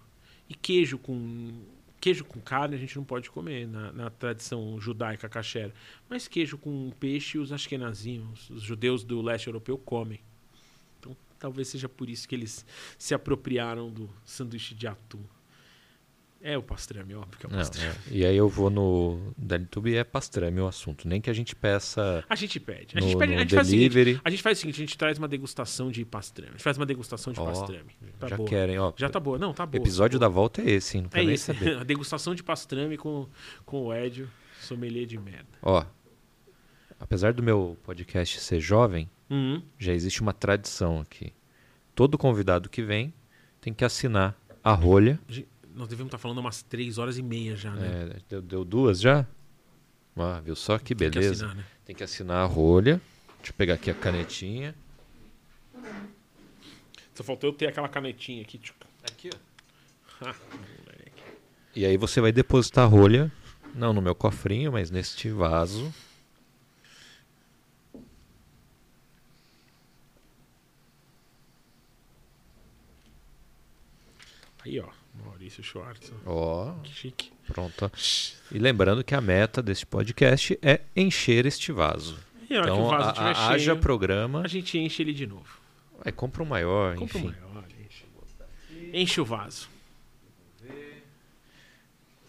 E 0.47 0.53
queijo 0.53 0.97
com 0.97 1.61
queijo 1.99 2.23
com 2.23 2.39
carne 2.39 2.75
a 2.75 2.79
gente 2.79 2.95
não 2.95 3.03
pode 3.03 3.29
comer 3.29 3.67
na, 3.67 3.91
na 3.91 4.09
tradição 4.09 4.79
judaica 4.79 5.27
kasher. 5.27 5.71
Mas 6.09 6.27
queijo 6.27 6.57
com 6.57 6.89
peixe 6.99 7.37
os 7.37 7.51
ashkenazim, 7.51 8.25
os 8.49 8.61
judeus 8.61 9.03
do 9.03 9.21
leste 9.21 9.47
europeu 9.47 9.77
comem. 9.77 10.19
Talvez 11.39 11.67
seja 11.69 11.87
por 11.87 12.09
isso 12.09 12.27
que 12.27 12.35
eles 12.35 12.65
se 12.97 13.13
apropriaram 13.13 13.89
do 13.89 14.09
sanduíche 14.25 14.75
de 14.75 14.87
atum. 14.87 15.21
É 16.41 16.57
o 16.57 16.63
pastrame, 16.63 17.13
óbvio 17.15 17.37
que 17.37 17.45
é 17.45 17.49
o 17.49 17.51
Não, 17.51 17.59
pastrame. 17.59 17.93
é. 18.09 18.15
E 18.15 18.25
aí 18.25 18.37
eu 18.37 18.47
vou 18.47 18.69
no 18.69 19.33
DLTube 19.37 19.89
e 19.91 19.95
é 19.97 20.05
pastrame 20.05 20.61
o 20.61 20.67
assunto. 20.67 21.05
Nem 21.05 21.19
que 21.19 21.29
a 21.29 21.33
gente 21.33 21.53
peça 21.53 22.23
A 22.29 22.35
gente 22.35 22.61
pede. 22.61 22.97
A 22.97 23.01
no, 23.01 23.07
gente, 23.07 23.17
pede, 23.17 23.33
a 23.33 23.35
no 23.35 23.41
gente 23.41 23.55
faz 23.55 23.67
o 23.67 23.69
seguinte, 23.71 23.89
delivery. 23.93 24.21
a 24.23 24.29
gente 24.29 24.41
faz 24.41 24.57
o 24.57 24.61
seguinte, 24.61 24.75
a 24.75 24.79
gente 24.79 24.97
traz 24.97 25.17
uma 25.17 25.27
degustação 25.27 25.91
de 25.91 26.05
pastrame. 26.05 26.51
A 26.51 26.53
gente 26.53 26.63
faz 26.63 26.77
uma 26.77 26.85
degustação 26.85 27.33
de 27.33 27.39
Ó, 27.41 27.45
pastrame. 27.45 27.91
Tá 28.17 28.27
já 28.29 28.37
boa. 28.37 28.47
querem, 28.47 28.79
ó. 28.79 28.93
Já 28.95 29.09
tá 29.09 29.19
boa. 29.19 29.37
Não, 29.37 29.53
tá 29.53 29.65
O 29.65 29.67
boa. 29.67 29.81
episódio 29.83 30.17
tá 30.17 30.25
da 30.25 30.29
boa. 30.29 30.35
volta 30.43 30.61
é 30.61 30.69
esse, 30.71 30.95
hein? 30.95 31.03
Não 31.03 31.09
quero 31.09 31.23
É 31.23 31.25
nem 31.25 31.35
isso. 31.35 31.45
saber. 31.53 31.75
A 31.79 31.83
degustação 31.83 32.33
de 32.33 32.41
pastrame 32.41 32.95
com, 32.97 33.27
com 33.65 33.87
o 33.87 33.93
Edio, 33.93 34.29
sommelier 34.61 35.05
de 35.05 35.17
merda. 35.17 35.49
Ó, 35.61 35.83
apesar 36.97 37.33
do 37.33 37.43
meu 37.43 37.77
podcast 37.83 38.39
ser 38.39 38.61
jovem, 38.61 39.09
Uhum. 39.29 39.61
já 39.77 39.93
existe 39.93 40.21
uma 40.21 40.33
tradição 40.33 40.99
aqui. 40.99 41.31
Todo 41.93 42.17
convidado 42.17 42.67
que 42.69 42.81
vem 42.81 43.13
tem 43.61 43.73
que 43.73 43.85
assinar 43.85 44.35
a 44.63 44.73
rolha. 44.73 45.19
Nós 45.75 45.87
devemos 45.87 46.07
estar 46.07 46.17
falando 46.17 46.39
umas 46.39 46.61
três 46.63 46.97
horas 46.97 47.17
e 47.17 47.21
meia 47.21 47.55
já, 47.55 47.71
né? 47.71 48.09
É, 48.15 48.19
deu, 48.27 48.41
deu 48.41 48.65
duas 48.65 48.99
já? 48.99 49.25
Ah, 50.15 50.41
viu 50.43 50.55
só 50.55 50.77
que 50.77 50.95
Tem 50.95 51.09
que 51.09 51.19
beleza. 51.19 51.45
assinar, 51.45 51.55
né? 51.55 51.65
Tem 51.85 51.95
que 51.95 52.03
assinar 52.03 52.37
a 52.37 52.45
rolha. 52.45 52.99
Deixa 53.37 53.51
eu 53.51 53.55
pegar 53.55 53.75
aqui 53.75 53.89
a 53.89 53.93
canetinha. 53.93 54.75
Só 57.13 57.23
faltou 57.23 57.49
eu 57.49 57.53
ter 57.53 57.67
aquela 57.67 57.87
canetinha 57.87 58.41
aqui. 58.41 58.59
Aqui, 59.03 59.29
ó. 59.33 59.37
Ah. 60.21 60.35
E 61.73 61.85
aí 61.85 61.95
você 61.95 62.19
vai 62.19 62.31
depositar 62.33 62.83
a 62.83 62.87
rolha, 62.87 63.31
não 63.73 63.93
no 63.93 64.01
meu 64.01 64.13
cofrinho, 64.13 64.73
mas 64.73 64.91
neste 64.91 65.29
vaso. 65.29 65.93
Aí, 74.65 74.79
ó. 74.79 74.87
Maurício 75.25 75.63
Schwartz. 75.63 76.11
ó. 76.25 76.31
Ó, 76.31 76.73
Que 76.83 76.93
chique. 76.93 77.31
pronto. 77.47 77.91
E 78.51 78.57
lembrando 78.59 79.03
que 79.03 79.13
a 79.15 79.21
meta 79.21 79.61
deste 79.61 79.85
podcast 79.85 80.57
é 80.61 80.81
encher 80.95 81.45
este 81.45 81.71
vaso. 81.71 82.17
E 82.49 82.55
a 82.55 82.59
hora 82.61 82.71
que 82.71 82.77
o 82.77 82.85
Então, 82.85 82.89
vaso 82.89 83.19
a- 83.19 83.23
a- 83.23 83.47
haja 83.49 83.59
cheio, 83.71 83.77
programa. 83.79 84.41
a 84.41 84.47
gente 84.47 84.77
enche 84.77 85.01
ele 85.03 85.13
de 85.13 85.27
novo. 85.27 85.59
Aí 86.03 86.11
compra 86.11 86.41
um 86.41 86.45
maior, 86.45 86.95
Compra 86.95 87.17
o 87.17 87.21
enfim. 87.21 87.35
maior, 87.41 87.63
enche. 87.85 88.05
Enche 88.93 89.21
o 89.21 89.25
vaso. 89.25 89.67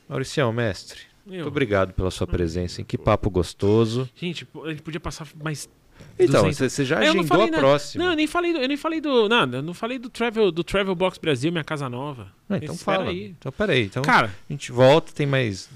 Mauricião, 0.09 0.52
mestre, 0.52 1.01
Eu- 1.27 1.32
muito 1.35 1.48
obrigado 1.48 1.93
pela 1.94 2.11
sua 2.11 2.27
presença. 2.27 2.81
Hein? 2.81 2.85
Que 2.85 2.98
papo 2.98 3.31
gostoso. 3.31 4.11
Gente, 4.16 4.47
a 4.65 4.70
gente 4.70 4.82
podia 4.82 4.98
passar 5.01 5.28
mais. 5.43 5.69
Então, 6.18 6.43
200. 6.44 6.72
você 6.72 6.85
já 6.85 6.98
agendou 6.98 7.43
a 7.43 7.47
nada. 7.47 7.59
próxima. 7.59 8.05
Não, 8.05 8.10
eu 8.12 8.16
nem 8.16 8.27
falei 8.27 8.52
do, 8.52 8.59
eu 8.59 8.68
nem 8.68 8.77
falei 8.77 9.01
do 9.01 9.28
nada, 9.28 9.59
eu 9.59 9.62
não 9.62 9.72
falei 9.74 9.98
do 9.98 10.09
Travel, 10.10 10.51
do 10.52 10.62
Travel 10.64 10.94
Box 10.94 11.18
Brasil, 11.18 11.51
minha 11.51 11.64
casa 11.64 11.89
nova. 11.89 12.31
Não, 12.48 12.56
então 12.56 12.74
Espera 12.74 12.98
fala. 12.98 13.10
aí. 13.10 13.35
Então, 13.39 13.52
peraí. 13.52 13.85
Então, 13.85 14.02
Cara, 14.02 14.27
a 14.48 14.52
gente 14.52 14.70
volta, 14.72 15.12
tem 15.12 15.27
mais, 15.27 15.70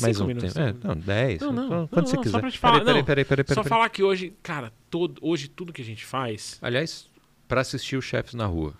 mais 0.00 0.20
um 0.20 0.26
minutos. 0.26 0.52
tempo. 0.54 0.86
É, 0.86 0.88
não, 0.88 0.96
10. 0.96 1.40
Não, 1.40 1.52
não, 1.52 1.64
então, 1.66 1.78
não, 1.80 1.86
quando 1.88 2.06
você 2.06 2.16
não, 2.16 2.22
só 2.22 2.28
quiser. 2.28 2.40
pra 2.40 2.50
te 2.50 2.58
falar, 2.58 2.72
Peraí, 2.80 2.84
peraí, 2.86 3.00
não. 3.00 3.04
peraí, 3.06 3.24
peraí, 3.24 3.44
só 3.54 3.62
peraí. 3.62 3.68
falar 3.68 3.88
que 3.90 4.02
hoje, 4.02 4.32
cara, 4.42 4.72
todo, 4.90 5.18
hoje 5.20 5.48
tudo 5.48 5.72
que 5.72 5.82
a 5.82 5.84
gente 5.84 6.04
faz. 6.06 6.58
Aliás, 6.62 7.06
pra 7.46 7.60
assistir 7.60 7.96
os 7.96 8.04
chefes 8.04 8.34
na 8.34 8.46
rua. 8.46 8.72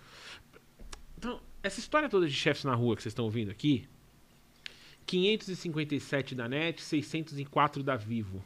Então, 1.17 1.39
essa 1.61 1.79
história 1.79 2.09
toda 2.09 2.27
de 2.27 2.33
chefes 2.33 2.63
na 2.63 2.73
rua 2.73 2.95
que 2.95 3.03
vocês 3.03 3.11
estão 3.11 3.25
ouvindo 3.25 3.51
aqui, 3.51 3.87
557 5.05 6.33
da 6.35 6.47
NET, 6.47 6.81
604 6.81 7.83
da 7.83 7.95
Vivo. 7.95 8.43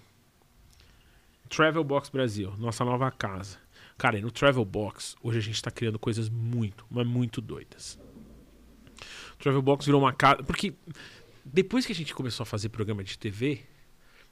Travel 1.47 1.83
Box 1.83 2.09
Brasil, 2.09 2.53
nossa 2.57 2.83
nova 2.85 3.09
casa. 3.11 3.57
Cara, 3.97 4.19
e 4.19 4.21
no 4.21 4.29
Travel 4.29 4.63
Box, 4.63 5.15
hoje 5.23 5.39
a 5.39 5.41
gente 5.41 5.61
tá 5.61 5.71
criando 5.71 5.97
coisas 5.97 6.29
muito, 6.29 6.85
mas 6.89 7.07
muito 7.07 7.41
doidas. 7.41 7.99
O 9.33 9.37
Travel 9.37 9.61
Box 9.61 9.85
virou 9.85 10.01
uma 10.01 10.13
casa. 10.13 10.43
Porque 10.43 10.75
depois 11.43 11.85
que 11.85 11.91
a 11.91 11.95
gente 11.95 12.13
começou 12.13 12.43
a 12.43 12.45
fazer 12.45 12.69
programa 12.69 13.03
de 13.03 13.17
TV, 13.17 13.63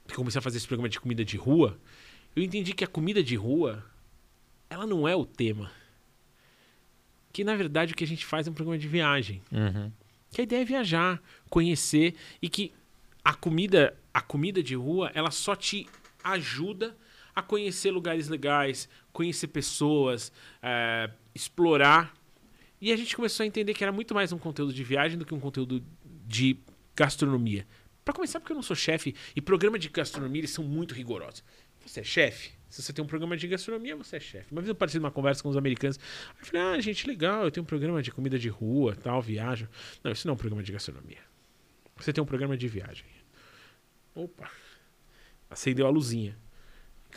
que 0.06 0.12
eu 0.12 0.16
comecei 0.16 0.38
a 0.38 0.42
fazer 0.42 0.58
esse 0.58 0.68
programa 0.68 0.88
de 0.88 1.00
comida 1.00 1.24
de 1.24 1.36
rua, 1.36 1.78
eu 2.34 2.42
entendi 2.42 2.72
que 2.72 2.84
a 2.84 2.88
comida 2.88 3.22
de 3.22 3.34
rua, 3.34 3.84
ela 4.70 4.86
não 4.86 5.08
é 5.08 5.16
o 5.16 5.24
tema. 5.24 5.70
Que 7.32 7.42
na 7.42 7.56
verdade 7.56 7.92
o 7.92 7.96
que 7.96 8.04
a 8.04 8.06
gente 8.06 8.24
faz 8.24 8.46
é 8.46 8.50
um 8.50 8.54
programa 8.54 8.78
de 8.78 8.86
viagem. 8.86 9.42
Uhum. 9.50 9.90
Que 10.30 10.42
a 10.42 10.44
ideia 10.44 10.62
é 10.62 10.64
viajar, 10.64 11.20
conhecer 11.48 12.14
e 12.40 12.48
que 12.48 12.72
a 13.24 13.34
comida, 13.34 13.96
a 14.14 14.20
comida 14.20 14.62
de 14.62 14.76
rua, 14.76 15.10
ela 15.14 15.30
só 15.30 15.56
te 15.56 15.88
ajuda 16.22 16.96
a 17.36 17.42
conhecer 17.42 17.90
lugares 17.90 18.28
legais, 18.28 18.88
conhecer 19.12 19.48
pessoas, 19.48 20.32
é, 20.62 21.10
explorar. 21.34 22.14
E 22.80 22.90
a 22.90 22.96
gente 22.96 23.14
começou 23.14 23.44
a 23.44 23.46
entender 23.46 23.74
que 23.74 23.84
era 23.84 23.92
muito 23.92 24.14
mais 24.14 24.32
um 24.32 24.38
conteúdo 24.38 24.72
de 24.72 24.82
viagem 24.82 25.18
do 25.18 25.26
que 25.26 25.34
um 25.34 25.40
conteúdo 25.40 25.84
de 26.26 26.58
gastronomia. 26.96 27.66
Para 28.02 28.14
começar, 28.14 28.40
porque 28.40 28.52
eu 28.52 28.56
não 28.56 28.62
sou 28.62 28.74
chefe 28.74 29.14
e 29.34 29.42
programa 29.42 29.78
de 29.78 29.90
gastronomia 29.90 30.40
eles 30.40 30.50
são 30.50 30.64
muito 30.64 30.94
rigorosos. 30.94 31.44
Você 31.84 32.00
é 32.00 32.04
chefe? 32.04 32.52
Se 32.70 32.82
você 32.82 32.92
tem 32.92 33.04
um 33.04 33.06
programa 33.06 33.36
de 33.36 33.46
gastronomia, 33.46 33.94
você 33.94 34.16
é 34.16 34.20
chefe. 34.20 34.50
Uma 34.50 34.62
vez 34.62 34.70
eu 34.70 34.74
participei 34.74 35.00
de 35.00 35.04
uma 35.04 35.12
conversa 35.12 35.42
com 35.42 35.50
os 35.50 35.56
americanos. 35.56 35.98
Aí 36.30 36.36
eu 36.40 36.46
falei, 36.46 36.62
ah, 36.62 36.80
gente, 36.80 37.06
legal, 37.06 37.44
eu 37.44 37.50
tenho 37.50 37.62
um 37.64 37.66
programa 37.66 38.02
de 38.02 38.10
comida 38.10 38.38
de 38.38 38.48
rua, 38.48 38.96
tal, 38.96 39.20
viagem. 39.20 39.68
Não, 40.02 40.10
isso 40.10 40.26
não 40.26 40.32
é 40.32 40.34
um 40.34 40.38
programa 40.38 40.62
de 40.62 40.72
gastronomia. 40.72 41.18
Você 41.96 42.12
tem 42.12 42.22
um 42.22 42.26
programa 42.26 42.56
de 42.56 42.66
viagem. 42.66 43.04
Opa. 44.14 44.50
Acendeu 45.50 45.86
a 45.86 45.90
luzinha. 45.90 46.36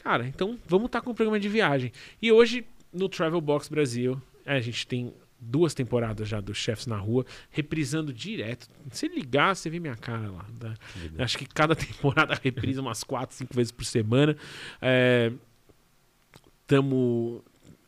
Cara, 0.03 0.27
então 0.27 0.57
vamos 0.67 0.87
estar 0.87 1.01
com 1.01 1.11
um 1.11 1.13
programa 1.13 1.39
de 1.39 1.49
viagem. 1.49 1.91
E 2.21 2.31
hoje, 2.31 2.65
no 2.93 3.07
Travel 3.09 3.39
Box 3.41 3.67
Brasil, 3.69 4.21
a 4.45 4.59
gente 4.59 4.85
tem 4.87 5.13
duas 5.41 5.73
temporadas 5.73 6.27
já 6.27 6.41
dos 6.41 6.57
Chefs 6.57 6.85
na 6.85 6.97
Rua, 6.97 7.25
reprisando 7.49 8.11
direto. 8.11 8.67
Se 8.91 9.07
ligar, 9.07 9.55
você 9.55 9.69
vê 9.69 9.79
minha 9.79 9.95
cara 9.95 10.29
lá. 10.31 10.45
tá? 10.59 10.73
Acho 11.19 11.37
que 11.37 11.45
cada 11.45 11.75
temporada 11.77 12.37
reprisa 12.43 12.81
umas 12.81 13.03
quatro, 13.03 13.35
cinco 13.35 13.53
vezes 13.55 13.71
por 13.71 13.85
semana. 13.85 14.35
É, 14.81 15.31
tamo, 16.67 17.43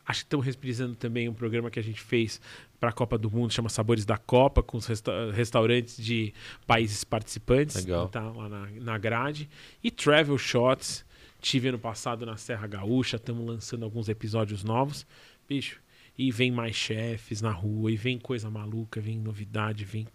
acho 0.06 0.22
que 0.22 0.26
estamos 0.28 0.46
reprisando 0.46 0.96
também 0.96 1.28
um 1.30 1.34
programa 1.34 1.70
que 1.70 1.80
a 1.80 1.84
gente 1.84 2.02
fez 2.02 2.40
para 2.80 2.90
a 2.90 2.94
Copa 2.94 3.18
do 3.18 3.30
Mundo, 3.30 3.54
chama 3.54 3.70
Sabores 3.70 4.06
da 4.06 4.18
Copa, 4.18 4.64
com 4.64 4.78
os 4.78 4.86
resta- 4.88 5.32
restaurantes 5.32 5.98
de 5.98 6.34
países 6.66 7.04
participantes. 7.04 7.76
Legal. 7.76 8.08
Tá 8.10 8.22
lá 8.32 8.50
na, 8.50 8.68
na 8.72 8.98
grade. 8.98 9.50
E 9.84 9.92
Travel 9.92 10.38
Shots. 10.38 11.06
Tive 11.42 11.70
ano 11.70 11.80
passado 11.80 12.26
na 12.26 12.38
Serra 12.38 12.68
Gaúcha, 12.68 13.18
estamos 13.18 13.46
lançando 13.46 13.84
alguns 13.84 14.08
episódios 14.08 14.64
novos. 14.64 15.06
Bicho, 15.50 15.82
e 16.18 16.32
vem 16.32 16.52
mais 16.52 16.76
chefes 16.76 17.42
na 17.42 17.52
rua, 17.52 17.92
e 17.92 17.98
vem 17.98 18.20
coisa 18.20 18.50
maluca, 18.50 19.02
vem 19.02 19.18
novidade, 19.18 19.84
vem, 19.84 20.08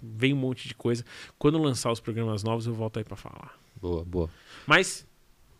vem 0.00 0.32
um 0.32 0.36
monte 0.36 0.68
de 0.68 0.74
coisa. 0.74 1.04
Quando 1.36 1.58
lançar 1.58 1.90
os 1.90 1.98
programas 1.98 2.44
novos, 2.44 2.66
eu 2.66 2.74
volto 2.74 2.98
aí 2.98 3.04
pra 3.04 3.16
falar. 3.16 3.58
Boa, 3.80 4.04
boa. 4.04 4.30
Mas 4.66 5.04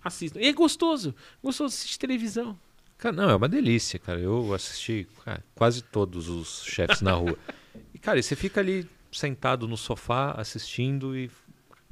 assistam. 0.02 0.40
E 0.40 0.46
é 0.46 0.52
gostoso. 0.52 1.14
Gostoso 1.42 1.74
assistir 1.74 1.98
televisão. 1.98 2.58
Cara, 2.96 3.14
não, 3.14 3.30
é 3.30 3.34
uma 3.34 3.48
delícia, 3.48 3.98
cara. 3.98 4.20
Eu 4.20 4.54
assisti 4.54 5.06
cara, 5.24 5.44
quase 5.54 5.82
todos 5.82 6.28
os 6.28 6.64
chefes 6.64 7.00
na 7.00 7.12
rua. 7.12 7.36
E, 7.94 7.98
cara, 7.98 8.18
e 8.18 8.22
você 8.22 8.34
fica 8.36 8.60
ali 8.60 8.88
sentado 9.10 9.66
no 9.66 9.76
sofá 9.76 10.32
assistindo 10.32 11.16
e 11.16 11.30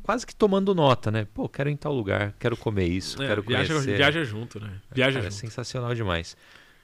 quase 0.06 0.24
que 0.26 0.34
tomando 0.34 0.74
nota, 0.74 1.10
né? 1.10 1.26
Pô, 1.34 1.48
quero 1.48 1.68
ir 1.68 1.72
em 1.72 1.76
tal 1.76 1.92
lugar, 1.92 2.32
quero 2.38 2.56
comer 2.56 2.86
isso, 2.86 3.20
É, 3.22 3.26
quero 3.26 3.42
viaja, 3.42 3.74
conhecer. 3.74 3.96
viaja 3.96 4.24
junto, 4.24 4.60
né? 4.60 4.70
Viaja 4.94 5.14
Cara, 5.18 5.26
é 5.26 5.30
junto. 5.30 5.40
sensacional 5.40 5.94
demais. 5.94 6.36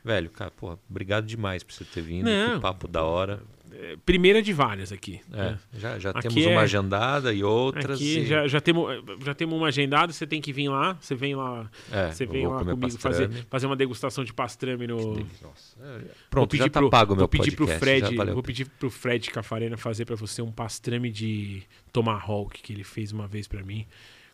Velho, 0.04 0.28
cara, 0.30 0.50
pô, 0.50 0.76
obrigado 0.90 1.24
demais 1.24 1.62
por 1.62 1.72
você 1.72 1.84
ter 1.84 2.00
vindo. 2.02 2.24
Não. 2.28 2.56
Que 2.56 2.60
papo 2.60 2.88
da 2.88 3.04
hora. 3.04 3.40
É, 3.74 3.96
primeira 4.04 4.42
de 4.42 4.52
várias 4.52 4.92
aqui. 4.92 5.20
É, 5.32 5.36
né? 5.36 5.58
já 5.74 5.98
já 5.98 6.10
Aqui 6.10 6.28
temos 6.28 6.44
é- 6.44 6.48
uma 6.50 6.60
agendada 6.60 7.32
e 7.32 7.42
outras. 7.42 7.96
Aqui 7.96 8.18
e- 8.18 8.26
já, 8.26 8.46
já, 8.46 8.60
temos, 8.60 9.02
já 9.24 9.34
temos 9.34 9.56
uma 9.56 9.68
agendada, 9.68 10.12
você 10.12 10.26
tem 10.26 10.40
que 10.40 10.52
vir 10.52 10.68
lá. 10.68 10.94
Você 11.00 11.14
vem 11.14 11.34
lá, 11.34 11.70
é, 11.90 12.10
você 12.12 12.26
vem 12.26 12.46
lá 12.46 12.58
comigo 12.58 12.80
pastrame. 12.80 13.16
fazer, 13.28 13.46
fazer 13.48 13.66
uma 13.66 13.76
degustação 13.76 14.24
de 14.24 14.32
pastrame 14.32 14.86
no. 14.86 15.14
Nossa, 15.42 15.76
é, 15.80 16.00
Pronto, 16.28 16.54
já 16.56 16.68
tá 16.68 16.80
pro- 16.80 16.90
pago 16.90 17.16
meu 17.16 17.26
pedir 17.26 17.56
podcast. 17.56 17.80
Fred, 17.80 18.14
vou 18.32 18.42
pedir 18.42 18.66
pro 18.78 18.90
Fred 18.90 19.30
Cafarena 19.30 19.76
fazer 19.76 20.04
pra 20.04 20.16
você 20.16 20.42
um 20.42 20.52
pastrame 20.52 21.10
de 21.10 21.62
tomahawk 21.92 22.60
que 22.62 22.72
ele 22.72 22.84
fez 22.84 23.10
uma 23.10 23.26
vez 23.26 23.48
pra 23.48 23.62
mim, 23.62 23.86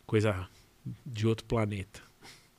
coisa 0.05 0.47
de 1.05 1.25
outro 1.27 1.45
planeta. 1.45 2.01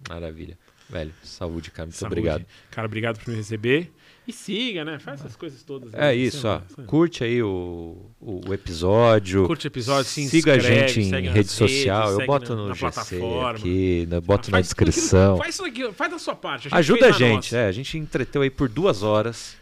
Maravilha. 0.09 0.59
Velho, 0.89 1.13
saúde, 1.23 1.71
cara. 1.71 1.87
Muito 1.87 1.97
Saúde. 1.99 2.15
obrigado. 2.19 2.47
Cara, 2.71 2.87
obrigado 2.87 3.19
por 3.23 3.31
me 3.31 3.37
receber. 3.37 3.93
E 4.31 4.33
siga, 4.33 4.85
né? 4.85 4.99
Faz 5.01 5.21
essas 5.21 5.35
coisas 5.35 5.63
todas. 5.65 5.93
É 5.93 5.99
né? 5.99 6.15
isso, 6.15 6.47
ó. 6.47 6.61
Curte 6.87 7.25
aí 7.25 7.43
o, 7.43 7.97
o, 8.21 8.55
episódio. 8.55 9.45
Curte 9.45 9.67
o 9.67 9.69
episódio, 9.69 10.05
se 10.05 10.29
Siga 10.29 10.57
inscreve, 10.57 10.81
a 10.85 10.87
gente 10.87 11.01
em 11.01 11.29
rede 11.29 11.49
social. 11.51 11.99
redes, 11.99 12.13
eu 12.13 12.17
segue 12.17 12.27
boto 12.27 12.57
no 12.57 12.69
na 12.69 12.75
GC 12.75 13.21
aqui, 13.51 14.07
né, 14.09 14.21
boto 14.21 14.31
na 14.31 14.37
tudo 14.43 14.55
aquilo- 14.55 14.63
descrição. 14.63 15.37
Faz 15.37 15.55
isso 15.55 15.65
aqui, 15.65 15.93
faz 15.93 16.11
da 16.13 16.19
sua 16.19 16.37
parte. 16.37 16.69
A 16.69 16.71
gente 16.71 16.79
Ajuda 16.79 17.09
a 17.09 17.13
gente, 17.13 17.57
é. 17.57 17.67
A 17.67 17.73
gente 17.73 17.99
entreteu 17.99 18.43
aí 18.43 18.51
por 18.51 18.69
duas 18.69 19.03
horas. 19.03 19.57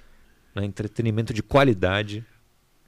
Né, 0.54 0.64
entretenimento 0.64 1.32
de 1.32 1.42
qualidade. 1.42 2.24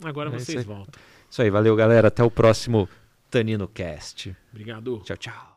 Agora 0.03 0.29
É 0.29 0.39
vocês 0.39 0.65
voltam. 0.65 1.01
Isso 1.31 1.41
aí, 1.41 1.49
valeu, 1.51 1.75
galera. 1.77 2.09
Até 2.09 2.23
o 2.23 2.31
próximo 2.31 2.89
Tanino 3.31 3.69
Cast. 3.69 4.37
Obrigado. 4.53 5.01
Tchau, 5.05 5.17
tchau. 5.17 5.50